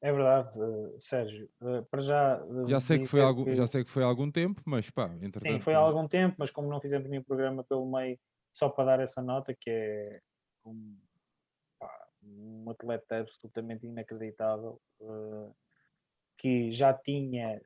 É 0.02 0.12
verdade, 0.12 0.60
uh, 0.60 1.00
Sérgio. 1.00 1.48
Uh, 1.62 1.86
para 1.86 2.02
já. 2.02 2.44
Uh, 2.44 2.68
já 2.68 2.80
sei, 2.80 3.00
que 3.00 3.06
foi 3.06 3.22
algum, 3.22 3.46
que... 3.46 3.54
já 3.54 3.68
sei 3.68 3.84
que 3.84 3.90
foi 3.90 4.04
há 4.04 4.08
algum 4.08 4.32
tempo, 4.32 4.60
mas 4.66 4.90
pá, 4.90 5.06
entretanto. 5.22 5.44
Sim, 5.44 5.62
foi 5.62 5.76
há 5.76 5.78
algum 5.78 6.08
tempo, 6.08 6.36
mas 6.40 6.50
como 6.50 6.68
não 6.68 6.82
fizemos 6.82 7.08
nenhum 7.08 7.24
programa 7.24 7.64
pelo 7.64 7.90
meio, 7.90 8.20
só 8.52 8.68
para 8.68 8.86
dar 8.86 9.00
essa 9.00 9.22
nota, 9.22 9.54
que 9.54 9.70
é 9.70 10.20
um, 10.66 10.98
pá, 11.80 12.08
um 12.24 12.68
atleta 12.72 13.20
absolutamente 13.20 13.86
inacreditável 13.86 14.82
que 16.38 16.72
já 16.72 16.92
tinha 16.94 17.62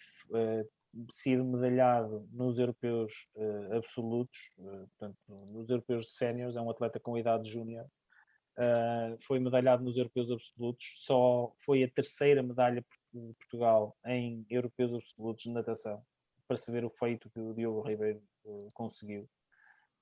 sido 1.14 1.46
medalhado 1.46 2.28
nos 2.32 2.60
europeus 2.60 3.28
absolutos, 3.72 4.54
portanto, 4.58 5.18
nos 5.28 5.70
europeus 5.70 6.06
de 6.06 6.14
séniores, 6.14 6.56
é 6.58 6.62
um 6.62 6.70
atleta 6.70 7.00
com 7.00 7.18
idade 7.18 7.50
júnior, 7.50 7.86
foi 9.22 9.40
medalhado 9.40 9.84
nos 9.84 9.98
europeus 9.98 10.32
absolutos, 10.32 10.94
só 10.98 11.54
foi 11.60 11.84
a 11.84 11.90
terceira 11.90 12.42
medalha 12.42 12.84
de 13.14 13.34
Portugal 13.34 13.96
em 14.06 14.46
europeus 14.50 14.94
absolutos 14.94 15.44
de 15.44 15.52
natação, 15.52 16.02
para 16.48 16.58
se 16.58 16.72
ver 16.72 16.86
o 16.86 16.90
feito 16.90 17.30
que 17.30 17.40
o 17.40 17.54
Diogo 17.54 17.82
Ribeiro 17.82 18.22
conseguiu. 18.74 19.28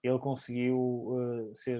Ele 0.04 0.20
conseguiu 0.20 1.54
ser, 1.56 1.80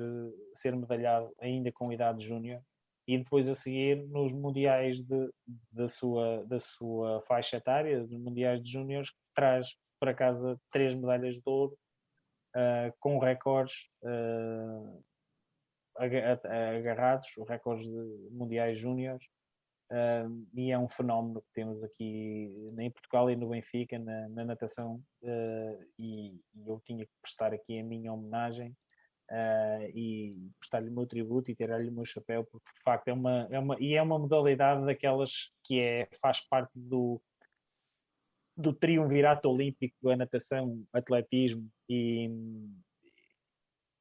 ser 0.56 0.76
medalhado 0.76 1.34
ainda 1.40 1.72
com 1.72 1.92
idade 1.92 2.26
júnior, 2.26 2.62
e 3.08 3.18
depois 3.18 3.50
a 3.50 3.56
seguir 3.56 3.98
nos 4.08 4.34
mundiais 4.34 5.02
de, 5.02 5.30
da, 5.72 5.90
sua, 5.90 6.46
da 6.46 6.60
sua 6.60 7.22
faixa 7.24 7.58
etária, 7.58 8.00
nos 8.00 8.12
mundiais 8.12 8.64
de 8.64 8.72
júniores, 8.72 9.12
traz 9.36 9.76
para 10.00 10.14
casa 10.14 10.60
três 10.72 10.94
medalhas 10.96 11.36
de 11.36 11.42
ouro 11.46 11.78
uh, 12.56 12.94
com 13.00 13.20
recordes 13.20 13.90
uh, 14.04 15.04
agarrados, 15.98 17.30
recordes 17.48 17.86
de 17.86 18.30
mundiais 18.32 18.78
júniores 18.78 19.26
uh, 19.92 20.48
e 20.54 20.72
é 20.72 20.78
um 20.78 20.90
fenómeno 20.90 21.42
que 21.42 21.54
temos 21.54 21.84
aqui 21.84 22.52
em 22.78 22.92
Portugal 22.92 23.30
e 23.30 23.36
no 23.36 23.50
Benfica 23.50 24.00
na, 24.00 24.30
na 24.30 24.46
natação 24.46 25.02
e, 26.00 26.40
e 26.56 26.68
eu 26.68 26.82
tinha 26.86 27.06
que 27.06 27.12
prestar 27.22 27.54
aqui 27.54 27.80
a 27.80 27.84
minha 27.84 28.12
homenagem 28.12 28.76
uh, 29.32 29.90
e 29.96 30.36
prestar-lhe 30.60 30.90
o 30.90 30.94
meu 30.94 31.06
tributo 31.06 31.52
e 31.52 31.56
tirar-lhe 31.56 31.90
o 31.90 31.94
meu 31.94 32.06
chapéu, 32.06 32.44
porque 32.46 32.70
de 32.76 32.82
facto 32.84 33.08
é 33.08 33.14
uma, 33.14 33.48
é 33.50 33.60
uma, 33.60 33.80
e 33.80 33.96
é 33.96 34.02
uma 34.02 34.20
modalidade 34.20 34.86
daquelas 34.86 35.52
que 35.64 35.80
é, 35.80 36.08
faz 36.22 36.42
parte 36.42 36.72
do, 36.76 37.22
do 38.56 38.74
triunvirato 38.74 39.50
olímpico, 39.50 40.10
a 40.10 40.16
natação, 40.16 40.84
atletismo 40.94 41.68
e, 41.90 42.30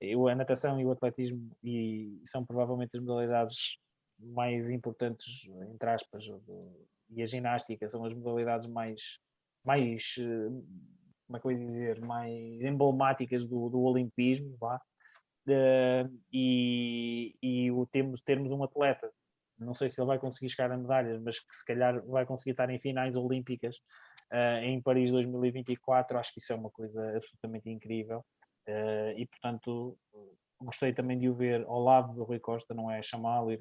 e 0.03 0.15
a 0.15 0.35
natação 0.35 0.81
e 0.81 0.85
o 0.85 0.91
atletismo 0.91 1.51
e 1.63 2.21
são 2.25 2.45
provavelmente 2.45 2.97
as 2.97 3.03
modalidades 3.03 3.79
mais 4.19 4.69
importantes, 4.69 5.49
entre 5.73 5.91
aspas, 5.91 6.25
e 7.11 7.23
a 7.23 7.27
ginástica 7.27 7.89
são 7.89 8.05
as 8.05 8.13
modalidades 8.13 8.67
mais, 8.67 9.19
mais 9.65 10.15
eh, 10.19 10.49
como 11.27 11.37
é 11.37 11.41
que 11.41 11.47
eu 11.47 11.53
ia 11.53 11.59
dizer, 11.59 12.01
mais 12.01 12.63
emblemáticas 12.63 13.47
do, 13.47 13.69
do 13.69 13.81
olimpismo, 13.83 14.57
vá. 14.59 14.81
Uh, 15.45 16.07
e, 16.33 17.35
e 17.43 17.71
o 17.73 17.85
termos, 17.87 18.21
termos 18.21 18.53
um 18.53 18.63
atleta, 18.63 19.11
não 19.59 19.75
sei 19.75 19.89
se 19.89 20.01
ele 20.01 20.07
vai 20.07 20.19
conseguir 20.19 20.49
chegar 20.49 20.71
a 20.71 20.77
medalhas, 20.77 21.21
mas 21.21 21.41
que 21.41 21.57
se 21.57 21.65
calhar 21.65 22.01
vai 22.07 22.25
conseguir 22.25 22.53
estar 22.53 22.71
em 22.71 22.79
finais 22.79 23.17
olímpicas 23.17 23.77
uh, 24.33 24.63
em 24.63 24.81
Paris 24.81 25.11
2024, 25.11 26.17
acho 26.17 26.33
que 26.33 26.39
isso 26.39 26.53
é 26.53 26.57
uma 26.57 26.71
coisa 26.71 27.17
absolutamente 27.17 27.69
incrível. 27.69 28.25
Uh, 28.69 29.19
e 29.19 29.27
portanto, 29.27 29.99
gostei 30.61 30.93
também 30.93 31.19
de 31.19 31.29
o 31.29 31.35
ver 31.35 31.65
ao 31.67 31.81
lado 31.81 32.15
do 32.15 32.25
Rui 32.25 32.39
Costa, 32.39 32.75
não 32.75 32.91
é 32.91 33.03
chamá-lo 33.03 33.51
e 33.51 33.59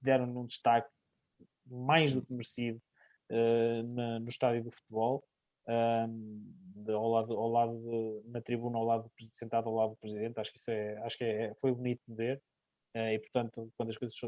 deram-lhe 0.00 0.36
um 0.36 0.46
destaque 0.46 0.88
mais 1.66 2.14
do 2.14 2.24
que 2.24 2.32
merecido 2.32 2.80
no 4.20 4.28
estádio 4.28 4.64
do 4.64 4.72
futebol 4.72 5.24
um, 5.70 6.52
de, 6.74 6.92
ao 6.92 7.08
lado, 7.08 7.32
ao 7.32 7.48
lado 7.48 7.78
de, 7.78 8.28
na 8.30 8.40
tribuna, 8.40 8.78
ao 8.78 8.84
lado 8.84 9.12
sentado 9.32 9.68
ao 9.68 9.74
lado 9.74 9.90
do 9.90 9.96
presidente. 9.96 10.38
Acho 10.38 10.50
que 10.52 10.58
isso 10.58 10.70
é, 10.70 10.96
acho 10.98 11.16
que 11.16 11.24
é, 11.24 11.54
foi 11.60 11.72
bonito 11.72 12.00
de 12.06 12.14
ver. 12.14 12.42
Uh, 12.96 13.12
e 13.14 13.18
portanto, 13.20 13.72
quando 13.76 13.90
as 13.90 13.96
coisas 13.96 14.18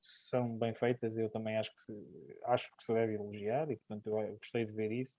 são 0.00 0.58
bem 0.58 0.74
feitas, 0.74 1.16
eu 1.16 1.30
também 1.30 1.56
acho 1.56 1.72
que 1.74 1.80
se, 1.82 2.38
acho 2.44 2.76
que 2.76 2.84
se 2.84 2.92
deve 2.92 3.14
elogiar 3.14 3.70
e 3.70 3.76
portanto 3.76 4.06
eu 4.08 4.36
gostei 4.36 4.64
de 4.64 4.72
ver 4.72 4.92
isso. 4.92 5.16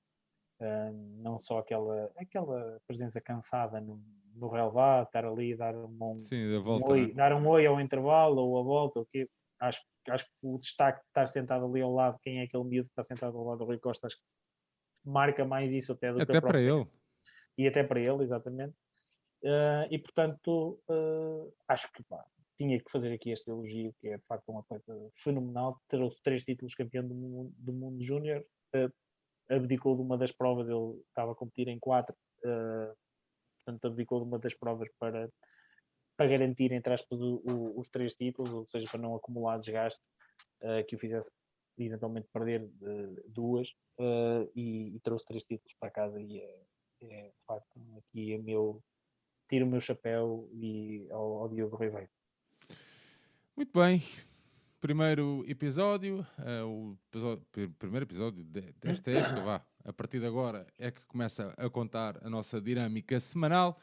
Não 1.17 1.39
só 1.39 1.59
aquela, 1.59 2.11
aquela 2.17 2.79
presença 2.85 3.21
cansada 3.21 3.79
no, 3.79 4.01
no 4.35 4.49
relevado, 4.49 5.05
estar 5.05 5.25
ali 5.25 5.55
dar 5.55 5.75
um, 5.75 6.17
Sim, 6.17 6.59
volta, 6.59 6.85
um 6.85 6.91
oi, 6.91 7.07
né? 7.07 7.13
dar 7.13 7.33
um 7.33 7.47
oi 7.47 7.65
ao 7.65 7.79
intervalo 7.79 8.41
ou 8.41 8.59
a 8.59 8.63
volta, 8.63 8.99
o 8.99 9.05
que 9.05 9.29
acho, 9.59 9.81
acho 10.09 10.25
que 10.25 10.31
o 10.41 10.57
destaque 10.57 10.99
de 11.01 11.07
estar 11.07 11.27
sentado 11.27 11.65
ali 11.65 11.81
ao 11.81 11.93
lado, 11.93 12.19
quem 12.21 12.39
é 12.39 12.43
aquele 12.43 12.63
miúdo 12.63 12.87
que 12.87 12.91
está 12.91 13.03
sentado 13.03 13.37
ao 13.37 13.45
lado 13.45 13.59
do 13.59 13.65
Rui 13.65 13.79
Costa, 13.79 14.07
acho 14.07 14.17
que 14.17 14.23
marca 15.05 15.45
mais 15.45 15.73
isso 15.73 15.93
até 15.93 16.11
do 16.11 16.21
até 16.21 16.33
que 16.33 16.41
para 16.41 16.61
ele. 16.61 16.87
E 17.57 17.67
até 17.67 17.83
para 17.83 17.99
ele, 17.99 18.23
exatamente. 18.23 18.73
Uh, 19.43 19.87
e 19.89 19.99
portanto, 19.99 20.81
uh, 20.89 21.53
acho 21.67 21.91
que 21.93 22.03
pá, 22.03 22.25
tinha 22.57 22.77
que 22.77 22.91
fazer 22.91 23.13
aqui 23.13 23.31
este 23.31 23.49
elogio, 23.49 23.93
que 23.99 24.09
é 24.09 24.17
de 24.17 24.25
facto 24.25 24.49
um 24.51 24.59
atleta 24.59 24.93
fenomenal. 25.15 25.81
Trouxe 25.87 26.21
três 26.21 26.43
títulos 26.43 26.75
campeão 26.75 27.07
do 27.07 27.15
mundo, 27.15 27.53
do 27.57 27.73
mundo 27.73 28.01
júnior, 28.03 28.45
abdicou 29.49 29.95
de 29.95 30.01
uma 30.01 30.17
das 30.17 30.31
provas, 30.31 30.67
ele 30.67 31.01
estava 31.07 31.31
a 31.31 31.35
competir 31.35 31.67
em 31.67 31.79
quatro, 31.79 32.15
portanto, 33.65 33.85
abdicou 33.85 34.19
de 34.19 34.27
uma 34.27 34.39
das 34.39 34.53
provas 34.53 34.87
para, 34.99 35.29
para 36.17 36.27
garantir, 36.29 36.71
entre 36.71 36.93
aspas, 36.93 37.19
o, 37.19 37.41
o, 37.45 37.79
os 37.79 37.89
três 37.89 38.13
títulos, 38.13 38.51
ou 38.51 38.65
seja, 38.67 38.87
para 38.89 38.99
não 39.01 39.15
acumular 39.15 39.57
desgaste 39.57 40.01
que 40.87 40.95
o 40.95 40.99
fizesse 40.99 41.31
eventualmente 41.85 42.27
perder 42.31 42.63
uh, 42.63 43.23
duas 43.27 43.69
uh, 43.99 44.49
e, 44.55 44.95
e, 44.95 44.99
trouxe 44.99 45.25
três 45.25 45.43
títulos 45.43 45.73
para 45.79 45.91
casa 45.91 46.19
e 46.21 46.39
é, 46.39 46.61
é 47.01 47.23
de 47.23 47.45
facto 47.45 47.79
aqui 47.97 48.33
é 48.33 48.37
meu 48.37 48.83
tiro 49.49 49.65
o 49.65 49.69
meu 49.69 49.79
chapéu 49.79 50.49
e 50.53 51.07
ao, 51.11 51.43
ao 51.43 51.49
Diogo 51.49 51.77
Ribeiro. 51.77 52.09
Muito 53.55 53.77
bem, 53.77 54.01
primeiro 54.79 55.43
episódio, 55.47 56.25
uh, 56.39 56.65
o 56.65 56.97
primeiro 57.77 58.05
episódio 58.05 58.43
de, 58.43 58.73
desta 58.81 59.11
época, 59.11 59.41
vá, 59.41 59.61
a 59.83 59.93
partir 59.93 60.19
de 60.19 60.25
agora 60.25 60.65
é 60.77 60.89
que 60.89 61.01
começa 61.05 61.53
a 61.57 61.69
contar 61.69 62.17
a 62.23 62.29
nossa 62.29 62.61
dinâmica 62.61 63.19
semanal. 63.19 63.79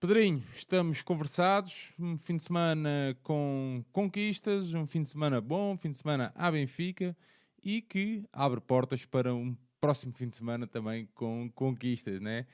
Pedrinho, 0.00 0.42
estamos 0.54 1.02
conversados, 1.02 1.92
um 1.98 2.18
fim 2.18 2.36
de 2.36 2.42
semana 2.42 3.16
com 3.22 3.84
conquistas, 3.92 4.74
um 4.74 4.86
fim 4.86 5.02
de 5.02 5.08
semana 5.08 5.40
bom, 5.40 5.72
um 5.72 5.78
fim 5.78 5.92
de 5.92 5.98
semana 5.98 6.32
à 6.34 6.50
Benfica 6.50 7.16
e 7.62 7.80
que 7.80 8.24
abre 8.32 8.60
portas 8.60 9.06
para 9.06 9.34
um 9.34 9.56
próximo 9.80 10.12
fim 10.12 10.28
de 10.28 10.36
semana 10.36 10.66
também 10.66 11.08
com 11.14 11.50
conquistas, 11.54 12.20
né? 12.20 12.46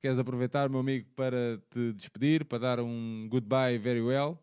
Queres 0.00 0.18
aproveitar, 0.18 0.68
meu 0.68 0.80
amigo, 0.80 1.06
para 1.14 1.60
te 1.70 1.92
despedir, 1.92 2.44
para 2.44 2.58
dar 2.58 2.80
um 2.80 3.28
goodbye 3.28 3.78
very 3.78 4.00
well? 4.00 4.38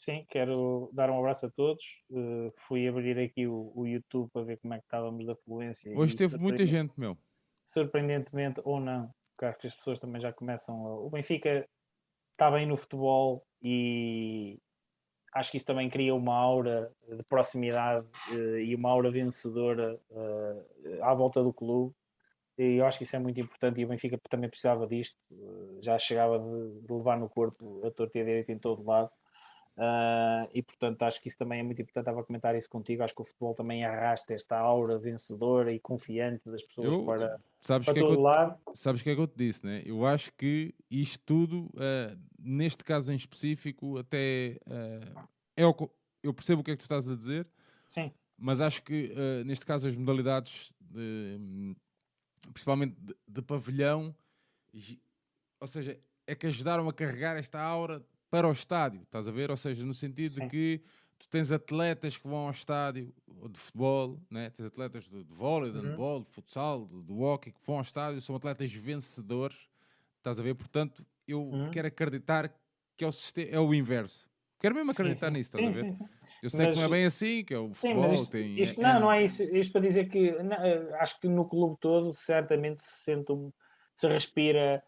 Sim, 0.00 0.24
quero 0.30 0.88
dar 0.94 1.10
um 1.10 1.18
abraço 1.18 1.44
a 1.44 1.50
todos. 1.50 1.84
Uh, 2.08 2.50
fui 2.66 2.88
abrir 2.88 3.18
aqui 3.18 3.46
o, 3.46 3.70
o, 3.74 3.86
YouTube 3.86 4.30
para 4.32 4.46
ver 4.46 4.56
como 4.56 4.72
é 4.72 4.78
que 4.78 4.84
estávamos 4.84 5.26
da 5.26 5.36
fluência. 5.36 5.94
Hoje 5.94 6.16
teve 6.16 6.38
muita 6.38 6.64
gente, 6.64 6.98
meu. 6.98 7.18
Surpreendentemente 7.62 8.62
ou 8.64 8.80
não, 8.80 9.12
porque 9.30 9.44
acho 9.44 9.58
que 9.58 9.66
as 9.66 9.74
pessoas 9.74 9.98
também 9.98 10.18
já 10.18 10.32
começam 10.32 10.86
a... 10.86 11.00
O 11.00 11.10
Benfica 11.10 11.68
está 12.32 12.50
bem 12.50 12.64
no 12.64 12.78
futebol 12.78 13.46
e 13.60 14.58
acho 15.34 15.50
que 15.50 15.58
isso 15.58 15.66
também 15.66 15.90
cria 15.90 16.14
uma 16.14 16.34
aura 16.34 16.90
de 17.06 17.22
proximidade 17.24 18.06
uh, 18.32 18.58
e 18.58 18.74
uma 18.74 18.88
aura 18.88 19.10
vencedora 19.10 20.00
uh, 20.08 21.02
à 21.04 21.12
volta 21.12 21.42
do 21.42 21.52
clube. 21.52 21.94
E 22.56 22.76
eu 22.76 22.86
acho 22.86 22.96
que 22.96 23.04
isso 23.04 23.16
é 23.16 23.18
muito 23.18 23.38
importante 23.38 23.78
e 23.78 23.84
o 23.84 23.88
Benfica 23.88 24.18
também 24.30 24.48
precisava 24.48 24.86
disto. 24.86 25.18
já 25.82 25.98
chegava 25.98 26.38
de, 26.38 26.86
de 26.86 26.90
levar 26.90 27.18
no 27.18 27.28
corpo 27.28 27.86
a 27.86 27.90
torta 27.90 28.16
e 28.16 28.22
a 28.22 28.24
direita 28.24 28.50
em 28.50 28.58
todo 28.58 28.82
lado 28.82 29.10
Uh, 29.76 30.50
e 30.52 30.62
portanto 30.62 31.02
acho 31.04 31.22
que 31.22 31.28
isso 31.28 31.38
também 31.38 31.60
é 31.60 31.62
muito 31.62 31.80
importante. 31.80 32.02
Estava 32.02 32.20
a 32.20 32.24
comentar 32.24 32.54
isso 32.54 32.68
contigo. 32.68 33.02
Acho 33.02 33.14
que 33.14 33.22
o 33.22 33.24
futebol 33.24 33.54
também 33.54 33.84
arrasta 33.84 34.34
esta 34.34 34.58
aura 34.58 34.98
vencedora 34.98 35.72
e 35.72 35.78
confiante 35.78 36.50
das 36.50 36.62
pessoas 36.62 36.88
eu, 36.88 37.04
para, 37.04 37.40
sabes 37.62 37.86
para 37.86 37.94
que 37.94 38.00
todo 38.00 38.12
é 38.12 38.14
que 38.14 38.18
eu, 38.18 38.22
lado. 38.22 38.58
Sabes 38.74 39.00
o 39.00 39.04
que 39.04 39.10
é 39.10 39.14
que 39.14 39.20
eu 39.20 39.26
te 39.26 39.36
disse, 39.36 39.64
né? 39.64 39.82
Eu 39.86 40.04
acho 40.04 40.32
que 40.32 40.74
isto 40.90 41.22
tudo, 41.24 41.66
uh, 41.74 42.18
neste 42.38 42.84
caso 42.84 43.12
em 43.12 43.16
específico, 43.16 43.96
até 43.96 44.58
uh, 44.66 45.28
é 45.56 45.66
o, 45.66 45.74
eu 46.22 46.34
percebo 46.34 46.60
o 46.60 46.64
que 46.64 46.72
é 46.72 46.74
que 46.74 46.80
tu 46.80 46.84
estás 46.84 47.08
a 47.08 47.16
dizer, 47.16 47.46
Sim. 47.88 48.12
mas 48.36 48.60
acho 48.60 48.82
que 48.82 49.14
neste 49.46 49.64
caso 49.64 49.88
as 49.88 49.96
modalidades, 49.96 50.70
de, 50.78 51.74
principalmente 52.52 52.94
de, 53.00 53.16
de 53.26 53.40
pavilhão, 53.40 54.14
ou 55.58 55.66
seja, 55.66 55.98
é 56.26 56.34
que 56.34 56.46
ajudaram 56.46 56.86
a 56.88 56.92
carregar 56.92 57.38
esta 57.38 57.58
aura 57.58 58.04
para 58.30 58.48
o 58.48 58.52
estádio, 58.52 59.02
estás 59.02 59.26
a 59.26 59.32
ver? 59.32 59.50
Ou 59.50 59.56
seja, 59.56 59.84
no 59.84 59.92
sentido 59.92 60.34
Sim. 60.34 60.40
de 60.42 60.48
que 60.48 60.82
tu 61.18 61.28
tens 61.28 61.52
atletas 61.52 62.16
que 62.16 62.26
vão 62.26 62.46
ao 62.46 62.50
estádio 62.50 63.12
de 63.50 63.58
futebol, 63.58 64.18
né? 64.30 64.50
tens 64.50 64.66
atletas 64.66 65.04
de, 65.04 65.24
de 65.24 65.34
vôlei, 65.34 65.70
de 65.70 65.78
uhum. 65.78 65.84
handball, 65.84 66.22
de 66.22 66.30
futsal, 66.30 66.86
de, 66.86 67.02
de 67.02 67.12
hockey, 67.12 67.52
que 67.52 67.60
vão 67.66 67.76
ao 67.76 67.82
estádio, 67.82 68.20
são 68.20 68.36
atletas 68.36 68.72
vencedores, 68.72 69.68
estás 70.18 70.38
a 70.38 70.42
ver? 70.42 70.54
Portanto, 70.54 71.04
eu 71.26 71.42
uhum. 71.42 71.70
quero 71.70 71.88
acreditar 71.88 72.54
que 72.96 73.04
é 73.04 73.06
o, 73.06 73.12
sistema, 73.12 73.50
é 73.50 73.58
o 73.58 73.74
inverso. 73.74 74.28
Quero 74.60 74.74
mesmo 74.74 74.90
acreditar 74.90 75.28
sim, 75.28 75.32
nisso, 75.34 75.56
estás 75.56 75.64
sim, 75.64 75.80
a 75.80 75.82
ver? 75.82 75.92
Sim, 75.92 76.04
eu 76.42 76.50
sei 76.50 76.66
mas, 76.66 76.74
que 76.74 76.80
não 76.80 76.86
é 76.86 76.90
bem 76.90 77.04
assim, 77.04 77.44
que 77.44 77.54
é 77.54 77.58
o 77.58 77.74
futebol. 77.74 78.14
Isto, 78.14 78.26
tem, 78.26 78.60
isto, 78.60 78.80
é, 78.80 78.82
não, 78.82 79.00
não 79.00 79.12
é 79.12 79.24
isso. 79.24 79.42
Isto 79.42 79.72
para 79.72 79.80
dizer 79.80 80.08
que 80.08 80.32
não, 80.42 80.56
acho 80.96 81.20
que 81.20 81.28
no 81.28 81.48
clube 81.48 81.76
todo 81.80 82.14
certamente 82.14 82.82
se 82.82 83.04
sente 83.04 83.32
um, 83.32 83.52
se 83.94 84.06
respira 84.06 84.82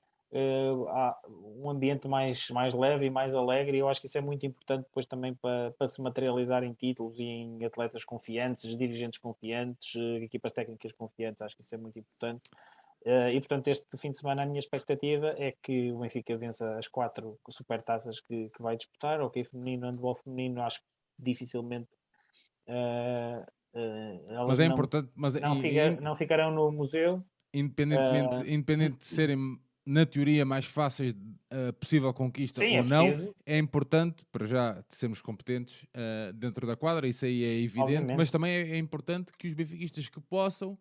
um 1.29 1.69
ambiente 1.69 2.09
mais, 2.09 2.49
mais 2.51 2.73
leve 2.73 3.07
e 3.07 3.11
mais 3.11 3.35
alegre, 3.35 3.77
e 3.77 3.81
eu 3.81 3.89
acho 3.89 4.01
que 4.01 4.07
isso 4.07 4.17
é 4.17 4.21
muito 4.21 4.47
importante 4.47 4.85
depois 4.85 5.05
também 5.05 5.35
para, 5.35 5.73
para 5.73 5.89
se 5.89 6.01
materializar 6.01 6.65
em 6.65 6.73
títulos 6.73 7.19
e 7.19 7.25
em 7.25 7.65
atletas 7.65 8.03
confiantes, 8.05 8.77
dirigentes 8.77 9.19
confiantes, 9.19 9.95
uh, 9.95 10.17
equipas 10.23 10.53
técnicas 10.53 10.93
confiantes, 10.93 11.43
acho 11.43 11.55
que 11.55 11.63
isso 11.63 11.75
é 11.75 11.79
muito 11.79 11.99
importante. 11.99 12.43
Uh, 13.05 13.29
e 13.33 13.41
portanto, 13.41 13.69
este 13.69 13.85
fim 13.99 14.13
de 14.13 14.19
semana 14.19 14.43
a 14.43 14.47
minha 14.47 14.61
expectativa 14.61 15.35
é 15.37 15.53
que 15.63 15.93
o 15.93 15.99
Benfica 15.99 16.37
vença 16.37 16.79
as 16.79 16.89
quatro 16.89 17.39
supertaças 17.51 18.21
que, 18.21 18.49
que 18.49 18.63
vai 18.63 18.77
disputar, 18.77 19.21
ok, 19.21 19.45
feminino, 19.45 19.87
handball 19.87 20.15
feminino, 20.15 20.63
acho 20.63 20.79
que 20.81 20.87
dificilmente 21.19 21.89
Uh, 22.69 23.43
uh, 23.75 24.47
mas 24.49 24.61
é 24.61 24.67
não, 24.67 24.75
importante, 24.75 25.11
mas 25.15 25.35
não, 25.35 25.57
fica, 25.57 25.91
não, 26.01 26.15
ficarão 26.15 26.51
no 26.51 26.71
museu. 26.71 27.25
Independentemente, 27.53 28.43
uh, 28.43 28.49
independente 28.49 28.99
de 28.99 29.07
serem 29.07 29.59
na 29.85 30.07
teoria, 30.07 30.45
mais 30.45 30.65
fáceis 30.65 31.13
uh, 31.13 31.73
possível 31.75 32.13
conquista 32.15 32.61
Sim, 32.61 32.79
ou 32.79 32.79
é 32.79 32.83
não, 32.83 33.07
preciso. 33.07 33.35
é 33.45 33.59
importante 33.59 34.25
para 34.31 34.47
já 34.47 34.83
sermos 34.89 35.21
competentes 35.21 35.83
uh, 35.85 36.33
dentro 36.35 36.67
da 36.67 36.77
quadra, 36.77 37.09
isso 37.09 37.25
aí 37.25 37.45
é 37.45 37.55
evidente, 37.61 37.83
Obviamente. 37.83 38.17
mas 38.17 38.31
também 38.31 38.53
é, 38.53 38.71
é, 38.71 38.79
importante 38.79 39.33
que 39.37 39.49
os 39.49 39.55
benfiquistas 39.55 40.09
que 40.09 40.21
possam 40.21 40.79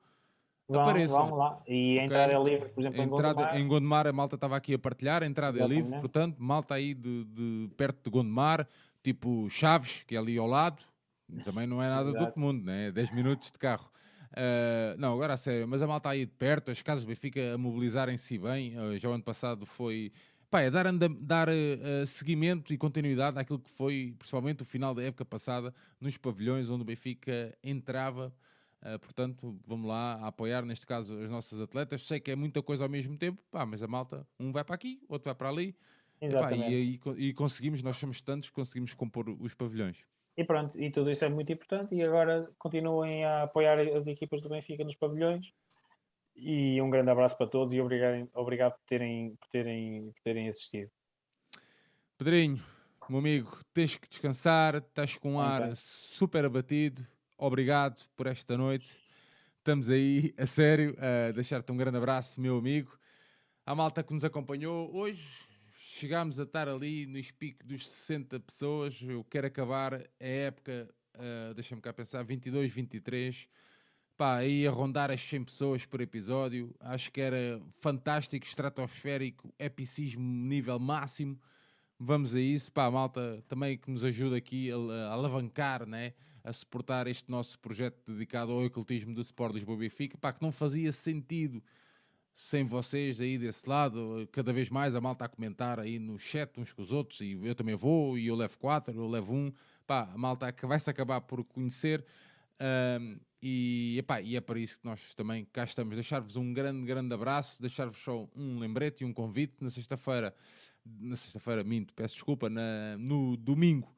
vão, 0.68 0.82
apareçam. 0.82 1.28
Vão 1.28 1.38
lá. 1.38 1.62
E 1.68 1.98
a 2.00 2.06
entrada 2.06 2.32
é 2.32 2.44
livre, 2.44 2.70
por 2.70 2.82
exemplo, 2.82 3.02
a 3.02 3.06
entrada, 3.06 3.32
em 3.32 3.36
Gondomar. 3.36 3.60
Em 3.60 3.68
Gondomar 3.68 4.08
a 4.08 4.14
malta 4.14 4.36
estava 4.36 4.56
aqui 4.56 4.74
a 4.74 4.80
partilhar, 4.80 5.24
a 5.24 5.26
entrada 5.26 5.58
Exatamente. 5.58 5.80
é 5.80 5.84
livre, 5.84 6.00
portanto, 6.00 6.38
malta 6.38 6.76
aí 6.76 6.94
de, 6.94 7.26
de, 7.26 7.70
perto 7.76 8.04
de 8.04 8.10
Gondomar, 8.12 8.68
tipo 9.04 9.50
Chaves, 9.50 10.04
que 10.04 10.16
é 10.16 10.20
ali 10.20 10.38
ao 10.38 10.46
lado, 10.46 10.84
também 11.44 11.66
não 11.66 11.82
é 11.82 11.90
nada 11.90 12.10
Exato. 12.10 12.18
do 12.20 12.26
outro 12.26 12.40
mundo, 12.40 12.64
né? 12.64 12.92
10 12.92 13.12
minutos 13.12 13.52
de 13.52 13.58
carro. 13.58 13.90
Uh, 14.32 14.98
não, 14.98 15.14
agora 15.14 15.34
a 15.34 15.38
sério, 15.38 15.68
mas 15.68 15.82
a 15.82 15.88
malta 15.88 16.10
aí 16.10 16.26
de 16.26 16.32
perto, 16.32 16.72
as 16.72 16.82
casas 16.82 17.04
do 17.04 17.08
Benfica 17.08 17.54
a 17.54 17.58
mobilizarem-se 17.58 18.38
bem. 18.38 18.78
Uh, 18.78 18.98
já 18.98 19.10
o 19.10 19.14
ano 19.14 19.24
passado 19.24 19.66
foi. 19.66 20.12
Pá, 20.50 20.62
é 20.62 20.72
dar, 20.72 20.86
dar 21.20 21.48
uh, 21.50 22.06
seguimento 22.06 22.74
e 22.74 22.78
continuidade 22.78 23.40
àquilo 23.40 23.60
que 23.60 23.70
foi, 23.70 24.14
principalmente 24.18 24.64
o 24.64 24.66
final 24.66 24.94
da 24.94 25.02
época 25.02 25.24
passada, 25.24 25.74
nos 26.00 26.18
pavilhões 26.18 26.70
onde 26.70 26.82
o 26.82 26.86
Benfica 26.86 27.58
entrava. 27.64 28.34
Uh, 28.82 29.00
portanto, 29.00 29.60
vamos 29.66 29.88
lá 29.88 30.16
a 30.16 30.28
apoiar, 30.28 30.66
neste 30.66 30.86
caso, 30.86 31.14
as 31.22 31.30
nossas 31.30 31.60
atletas. 31.62 32.06
Sei 32.06 32.20
que 32.20 32.32
é 32.32 32.36
muita 32.36 32.62
coisa 32.62 32.84
ao 32.84 32.90
mesmo 32.90 33.18
tempo, 33.18 33.42
pá, 33.52 33.66
mas 33.66 33.84
a 33.84 33.88
malta, 33.88 34.28
um 34.40 34.52
vai 34.52 34.64
para 34.64 34.76
aqui, 34.76 35.02
outro 35.08 35.26
vai 35.26 35.36
para 35.36 35.50
ali. 35.50 35.76
Epá, 36.20 36.54
e, 36.54 37.00
e, 37.18 37.28
e, 37.30 37.34
conseguimos, 37.34 37.82
nós 37.82 37.98
somos 37.98 38.22
tantos, 38.22 38.50
conseguimos 38.50 38.94
compor 38.94 39.30
os 39.30 39.54
pavilhões. 39.56 40.06
E 40.38 40.44
pronto, 40.44 40.80
e 40.80 40.90
tudo 40.90 41.12
isso 41.12 41.26
é 41.26 41.30
muito 41.30 41.52
importante. 41.52 41.96
E 41.96 42.02
agora 42.02 42.50
continuem 42.58 43.26
a 43.26 43.44
apoiar 43.44 43.80
as 43.80 44.08
equipas 44.08 44.42
do 44.42 44.50
Benfica 44.50 44.84
nos 44.84 44.96
pavilhões. 44.96 45.46
E 46.36 46.82
um 46.82 46.90
grande 46.90 47.12
abraço 47.12 47.38
para 47.38 47.48
todos 47.48 47.74
e 47.74 47.82
obrigado, 47.82 48.30
obrigado 48.34 48.72
por, 48.74 48.86
terem, 48.88 49.36
por, 49.36 49.48
terem, 49.50 50.12
por 50.12 50.22
terem 50.24 50.50
assistido. 50.50 50.90
Pedrinho, 52.18 52.64
meu 53.12 53.20
amigo, 53.20 53.60
tens 53.74 53.98
que 53.98 54.08
descansar, 54.08 54.76
estás 54.76 55.18
com 55.18 55.34
um 55.34 55.40
ar 55.40 55.76
super 55.76 56.46
abatido. 56.46 57.06
Obrigado 57.38 58.00
por 58.16 58.26
esta 58.26 58.58
noite. 58.58 58.90
Estamos 59.58 59.90
aí, 59.90 60.34
a 60.38 60.46
sério, 60.46 60.96
a 60.98 61.32
deixar-te 61.32 61.72
um 61.74 61.78
grande 61.78 61.98
abraço, 61.98 62.40
meu 62.40 62.58
amigo. 62.58 62.98
A 63.66 63.76
malta 63.76 64.02
que 64.02 64.14
nos 64.14 64.24
acompanhou 64.24 64.96
hoje, 64.96 65.46
chegámos 66.02 66.40
a 66.40 66.44
estar 66.44 66.68
ali 66.68 67.06
no 67.06 67.22
pico 67.38 67.64
dos 67.64 67.88
60 67.88 68.40
pessoas. 68.40 69.00
Eu 69.04 69.24
quero 69.24 69.46
acabar 69.46 69.94
a 69.94 70.02
época, 70.20 70.90
uh, 71.14 71.54
deixa-me 71.54 71.80
cá 71.80 71.94
pensar, 71.94 72.24
22, 72.24 72.72
23. 72.72 73.48
Pá, 74.18 74.38
aí 74.38 74.66
a 74.66 74.72
rondar 74.72 75.12
as 75.12 75.22
100 75.22 75.44
pessoas 75.44 75.86
por 75.86 76.02
episódio. 76.02 76.74
Acho 76.80 77.12
que 77.12 77.22
era 77.22 77.62
fantástico, 77.80 78.44
estratosférico, 78.44 79.54
epicismo 79.60 80.24
nível 80.24 80.80
máximo. 80.80 81.40
Vamos 82.00 82.34
a 82.34 82.40
isso. 82.40 82.72
Pá, 82.72 82.90
malta 82.90 83.44
também 83.48 83.78
que 83.78 83.92
nos 83.92 84.04
ajuda 84.04 84.38
aqui 84.38 84.72
a, 84.72 84.76
a 84.76 85.14
alavancar, 85.14 85.86
né? 85.86 86.14
a 86.44 86.52
suportar 86.52 87.06
este 87.06 87.30
nosso 87.30 87.60
projeto 87.60 88.12
dedicado 88.12 88.52
ao 88.52 88.66
ocultismo 88.66 89.14
do 89.14 89.22
Sport 89.22 89.54
Lisboa 89.54 89.78
Benfica. 89.78 90.18
Pá, 90.18 90.34
que 90.34 90.42
não 90.42 90.52
fazia 90.52 90.92
sentido 90.92 91.62
sem 92.34 92.64
vocês 92.64 93.20
aí 93.20 93.38
desse 93.38 93.68
lado, 93.68 94.28
cada 94.32 94.54
vez 94.54 94.70
mais 94.70 94.96
a 94.96 95.02
malta 95.02 95.26
a 95.26 95.28
comentar 95.28 95.80
aí 95.80 96.00
no 96.00 96.18
chat 96.18 96.60
uns 96.60 96.72
com 96.72 96.82
os 96.82 96.92
outros, 96.92 97.20
e 97.22 97.38
eu 97.44 97.54
também 97.54 97.76
vou, 97.76 98.18
e 98.18 98.28
eu 98.28 98.36
levo 98.36 98.58
quatro, 98.58 98.96
eu 98.96 99.08
levo 99.08 99.34
um, 99.34 99.52
pá, 99.86 100.10
a 100.14 100.18
malta 100.18 100.54
vai-se 100.64 100.90
acabar 100.90 101.22
por 101.22 101.44
conhecer, 101.44 102.06
um, 103.00 103.18
e, 103.42 103.98
epá, 103.98 104.22
e 104.22 104.36
é 104.36 104.42
para 104.42 104.60
isso 104.60 104.80
que 104.80 104.86
nós 104.86 105.14
também 105.14 105.46
cá 105.52 105.64
estamos, 105.64 105.96
deixar-vos 105.96 106.36
um 106.36 106.54
grande, 106.54 106.86
grande 106.86 107.14
abraço, 107.14 107.60
deixar-vos 107.60 107.98
só 107.98 108.30
um 108.36 108.60
lembrete 108.60 109.02
e 109.02 109.06
um 109.06 109.14
convite, 109.14 109.56
na 109.60 109.70
sexta-feira, 109.70 110.34
na 110.86 111.16
sexta-feira, 111.16 111.64
minto, 111.64 111.94
peço 111.94 112.16
desculpa, 112.16 112.50
na, 112.50 112.98
no 112.98 113.36
domingo, 113.36 113.94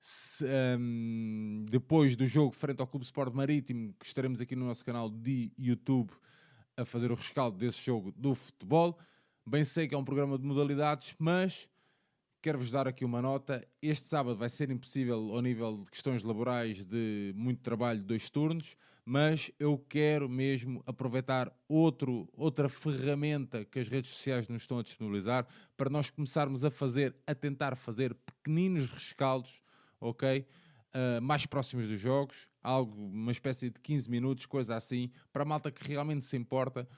se, 0.00 0.44
um, 0.78 1.66
depois 1.68 2.16
do 2.16 2.26
jogo 2.26 2.52
frente 2.52 2.80
ao 2.80 2.86
Clube 2.86 3.04
Sport 3.04 3.32
Marítimo, 3.34 3.94
que 3.98 4.06
estaremos 4.06 4.40
aqui 4.40 4.56
no 4.56 4.64
nosso 4.64 4.84
canal 4.84 5.10
de 5.10 5.52
YouTube, 5.58 6.12
a 6.76 6.84
fazer 6.84 7.10
o 7.10 7.14
rescaldo 7.14 7.56
desse 7.56 7.80
jogo 7.82 8.12
do 8.12 8.34
futebol. 8.34 8.98
Bem 9.46 9.64
sei 9.64 9.88
que 9.88 9.94
é 9.94 9.98
um 9.98 10.04
programa 10.04 10.38
de 10.38 10.44
modalidades, 10.44 11.14
mas 11.18 11.68
quero-vos 12.42 12.70
dar 12.70 12.86
aqui 12.86 13.04
uma 13.04 13.22
nota. 13.22 13.66
Este 13.80 14.06
sábado 14.06 14.36
vai 14.36 14.48
ser 14.48 14.70
impossível 14.70 15.34
ao 15.34 15.40
nível 15.40 15.82
de 15.82 15.90
questões 15.90 16.22
laborais 16.22 16.84
de 16.84 17.32
muito 17.34 17.62
trabalho, 17.62 18.02
dois 18.02 18.28
turnos, 18.28 18.76
mas 19.04 19.50
eu 19.58 19.78
quero 19.88 20.28
mesmo 20.28 20.82
aproveitar 20.84 21.56
outro, 21.68 22.28
outra 22.32 22.68
ferramenta 22.68 23.64
que 23.64 23.78
as 23.78 23.88
redes 23.88 24.10
sociais 24.10 24.48
nos 24.48 24.62
estão 24.62 24.78
a 24.78 24.82
disponibilizar 24.82 25.46
para 25.76 25.88
nós 25.88 26.10
começarmos 26.10 26.64
a 26.64 26.70
fazer, 26.70 27.14
a 27.26 27.34
tentar 27.34 27.76
fazer 27.76 28.14
pequeninos 28.14 28.90
rescaldos, 28.90 29.62
ok? 30.00 30.46
Uh, 30.96 31.20
mais 31.20 31.44
próximos 31.44 31.86
dos 31.86 32.00
jogos, 32.00 32.48
algo, 32.62 32.96
uma 32.96 33.30
espécie 33.30 33.68
de 33.68 33.78
15 33.80 34.10
minutos, 34.10 34.46
coisa 34.46 34.76
assim, 34.76 35.10
para 35.30 35.42
a 35.42 35.44
malta 35.44 35.70
que 35.70 35.86
realmente 35.86 36.24
se 36.24 36.38
importa. 36.38 36.88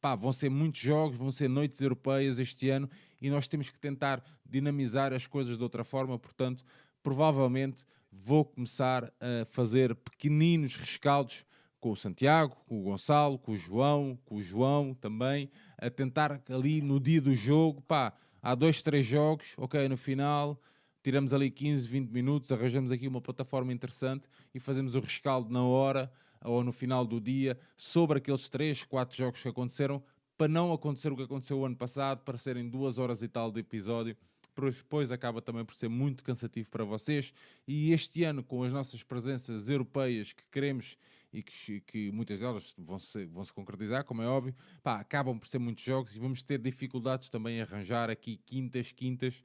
Pá, 0.00 0.14
vão 0.14 0.32
ser 0.32 0.48
muitos 0.48 0.80
jogos, 0.80 1.18
vão 1.18 1.32
ser 1.32 1.48
noites 1.48 1.80
europeias 1.80 2.38
este 2.38 2.70
ano 2.70 2.88
e 3.20 3.28
nós 3.28 3.48
temos 3.48 3.68
que 3.68 3.80
tentar 3.80 4.22
dinamizar 4.46 5.12
as 5.12 5.26
coisas 5.26 5.56
de 5.56 5.62
outra 5.62 5.82
forma, 5.82 6.16
portanto, 6.16 6.64
provavelmente 7.02 7.84
vou 8.12 8.44
começar 8.44 9.12
a 9.20 9.44
fazer 9.50 9.94
pequeninos 9.96 10.76
rescaldos 10.76 11.44
com 11.80 11.90
o 11.90 11.96
Santiago, 11.96 12.56
com 12.66 12.80
o 12.80 12.82
Gonçalo, 12.82 13.38
com 13.38 13.52
o 13.52 13.56
João, 13.56 14.18
com 14.24 14.36
o 14.36 14.42
João 14.42 14.94
também, 14.94 15.50
a 15.76 15.88
tentar 15.88 16.40
ali 16.48 16.80
no 16.80 16.98
dia 16.98 17.20
do 17.20 17.34
jogo, 17.34 17.80
pá, 17.82 18.12
há 18.42 18.54
dois, 18.54 18.82
três 18.82 19.06
jogos, 19.06 19.54
ok, 19.56 19.88
no 19.88 19.96
final, 19.96 20.60
tiramos 21.02 21.32
ali 21.32 21.50
15, 21.50 21.88
20 21.88 22.10
minutos, 22.10 22.52
arranjamos 22.52 22.92
aqui 22.92 23.06
uma 23.06 23.20
plataforma 23.20 23.72
interessante 23.72 24.28
e 24.54 24.60
fazemos 24.60 24.94
o 24.94 25.00
rescaldo 25.00 25.50
na 25.50 25.62
hora 25.62 26.10
ou 26.44 26.62
no 26.62 26.72
final 26.72 27.04
do 27.06 27.20
dia 27.20 27.58
sobre 27.76 28.18
aqueles 28.18 28.48
três, 28.48 28.84
quatro 28.84 29.16
jogos 29.16 29.42
que 29.42 29.48
aconteceram, 29.48 30.02
para 30.36 30.48
não 30.48 30.72
acontecer 30.72 31.12
o 31.12 31.16
que 31.16 31.24
aconteceu 31.24 31.58
o 31.58 31.66
ano 31.66 31.76
passado, 31.76 32.22
para 32.22 32.38
serem 32.38 32.68
duas 32.68 32.98
horas 32.98 33.22
e 33.22 33.28
tal 33.28 33.50
de 33.50 33.60
episódio, 33.60 34.16
depois 34.54 35.12
acaba 35.12 35.40
também 35.40 35.64
por 35.64 35.74
ser 35.74 35.88
muito 35.88 36.22
cansativo 36.24 36.68
para 36.70 36.84
vocês. 36.84 37.32
E 37.66 37.92
este 37.92 38.24
ano, 38.24 38.42
com 38.42 38.62
as 38.62 38.72
nossas 38.72 39.02
presenças 39.02 39.68
europeias 39.68 40.32
que 40.32 40.42
queremos 40.50 40.96
e 41.32 41.42
que, 41.42 41.80
que 41.82 42.10
muitas 42.10 42.40
delas 42.40 42.74
vão 42.76 42.98
se, 42.98 43.26
vão 43.26 43.44
se 43.44 43.52
concretizar, 43.52 44.04
como 44.04 44.22
é 44.22 44.26
óbvio, 44.26 44.54
pá, 44.82 44.98
acabam 44.98 45.38
por 45.38 45.46
ser 45.46 45.58
muitos 45.58 45.84
jogos 45.84 46.16
e 46.16 46.18
vamos 46.18 46.42
ter 46.42 46.58
dificuldades 46.58 47.28
também 47.28 47.58
em 47.58 47.60
arranjar 47.60 48.10
aqui 48.10 48.40
quintas, 48.46 48.92
quintas 48.92 49.44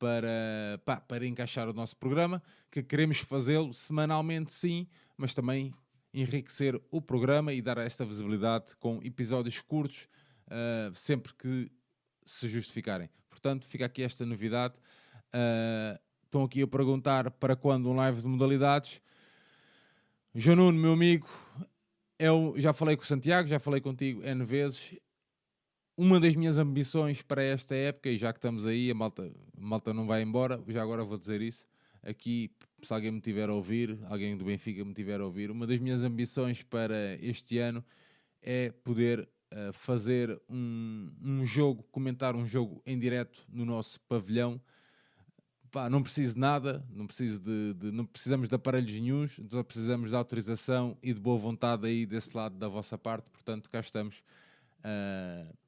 para, 0.00 0.80
pá, 0.82 0.96
para 0.96 1.26
encaixar 1.26 1.68
o 1.68 1.74
nosso 1.74 1.94
programa, 1.94 2.42
que 2.70 2.82
queremos 2.82 3.18
fazê-lo 3.18 3.74
semanalmente, 3.74 4.50
sim, 4.50 4.88
mas 5.14 5.34
também 5.34 5.74
enriquecer 6.12 6.80
o 6.90 7.02
programa 7.02 7.52
e 7.52 7.60
dar 7.60 7.76
esta 7.78 8.04
visibilidade 8.04 8.74
com 8.80 8.98
episódios 9.04 9.60
curtos, 9.60 10.08
uh, 10.46 10.92
sempre 10.94 11.34
que 11.34 11.70
se 12.24 12.48
justificarem. 12.48 13.10
Portanto, 13.28 13.66
fica 13.66 13.84
aqui 13.84 14.02
esta 14.02 14.24
novidade. 14.24 14.74
Uh, 15.34 16.00
estão 16.24 16.44
aqui 16.44 16.62
a 16.62 16.66
perguntar 16.66 17.30
para 17.32 17.54
quando 17.54 17.90
um 17.90 17.94
live 17.94 18.22
de 18.22 18.26
modalidades. 18.26 19.02
João 20.34 20.56
Nuno, 20.56 20.78
meu 20.78 20.92
amigo, 20.92 21.28
eu 22.18 22.54
já 22.56 22.72
falei 22.72 22.96
com 22.96 23.02
o 23.02 23.06
Santiago, 23.06 23.46
já 23.46 23.60
falei 23.60 23.82
contigo 23.82 24.24
N 24.24 24.44
vezes. 24.44 24.96
Uma 26.02 26.18
das 26.18 26.34
minhas 26.34 26.56
ambições 26.56 27.20
para 27.20 27.42
esta 27.42 27.74
época, 27.74 28.08
e 28.08 28.16
já 28.16 28.32
que 28.32 28.38
estamos 28.38 28.66
aí, 28.66 28.90
a 28.90 28.94
malta, 28.94 29.30
a 29.54 29.60
malta 29.60 29.92
não 29.92 30.06
vai 30.06 30.22
embora, 30.22 30.58
já 30.66 30.82
agora 30.82 31.04
vou 31.04 31.18
dizer 31.18 31.42
isso. 31.42 31.66
Aqui, 32.02 32.50
se 32.82 32.94
alguém 32.94 33.10
me 33.10 33.20
tiver 33.20 33.50
a 33.50 33.52
ouvir, 33.52 33.98
alguém 34.08 34.34
do 34.34 34.46
Benfica 34.46 34.82
me 34.82 34.94
tiver 34.94 35.20
a 35.20 35.26
ouvir, 35.26 35.50
uma 35.50 35.66
das 35.66 35.78
minhas 35.78 36.02
ambições 36.02 36.62
para 36.62 37.16
este 37.20 37.58
ano 37.58 37.84
é 38.40 38.70
poder 38.82 39.28
uh, 39.52 39.74
fazer 39.74 40.40
um, 40.48 41.12
um 41.22 41.44
jogo, 41.44 41.82
comentar 41.92 42.34
um 42.34 42.46
jogo 42.46 42.80
em 42.86 42.98
direto 42.98 43.44
no 43.46 43.66
nosso 43.66 44.00
pavilhão 44.08 44.58
pá, 45.70 45.90
não 45.90 46.02
preciso 46.02 46.38
nada, 46.38 46.82
não, 46.88 47.06
preciso 47.06 47.38
de, 47.40 47.74
de, 47.74 47.92
não 47.92 48.06
precisamos 48.06 48.48
de 48.48 48.54
aparelhos 48.54 48.94
nenhums, 48.94 49.38
só 49.50 49.62
precisamos 49.62 50.08
de 50.08 50.16
autorização 50.16 50.96
e 51.02 51.12
de 51.12 51.20
boa 51.20 51.38
vontade 51.38 51.86
aí 51.86 52.06
desse 52.06 52.34
lado 52.34 52.56
da 52.56 52.68
vossa 52.68 52.96
parte, 52.96 53.30
portanto 53.30 53.68
cá 53.68 53.80
estamos 53.80 54.22
uh, 54.78 55.59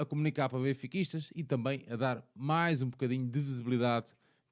a 0.00 0.04
comunicar 0.06 0.48
para 0.48 0.58
benfiquistas 0.58 1.30
e 1.36 1.44
também 1.44 1.84
a 1.90 1.94
dar 1.94 2.24
mais 2.34 2.80
um 2.80 2.88
bocadinho 2.88 3.26
de 3.26 3.38
visibilidade 3.38 4.06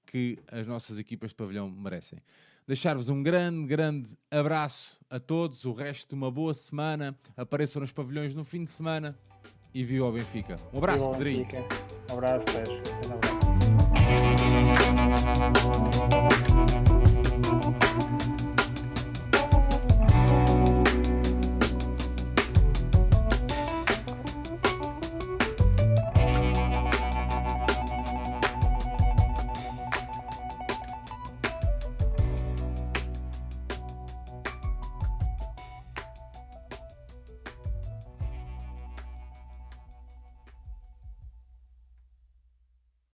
que 0.04 0.38
as 0.52 0.66
nossas 0.66 0.98
equipas 0.98 1.30
de 1.30 1.36
pavilhão 1.36 1.70
merecem. 1.70 2.18
Deixar-vos 2.66 3.08
um 3.08 3.22
grande, 3.22 3.66
grande 3.66 4.10
abraço 4.30 5.00
a 5.08 5.18
todos, 5.18 5.64
o 5.64 5.72
resto 5.72 6.10
de 6.10 6.14
uma 6.14 6.30
boa 6.30 6.52
semana, 6.52 7.18
apareçam 7.34 7.80
nos 7.80 7.90
pavilhões 7.90 8.34
no 8.34 8.44
fim 8.44 8.62
de 8.62 8.70
semana 8.70 9.18
e 9.72 9.82
viva 9.82 10.04
o 10.04 10.12
Benfica. 10.12 10.56
Um 10.74 10.78
abraço, 10.78 11.10
Pedrinho. 11.12 11.46
Um 12.10 12.12
abraço, 12.12 12.44
Sérgio. 12.52 12.82
Um 13.02 13.14
abraço. 16.06 16.27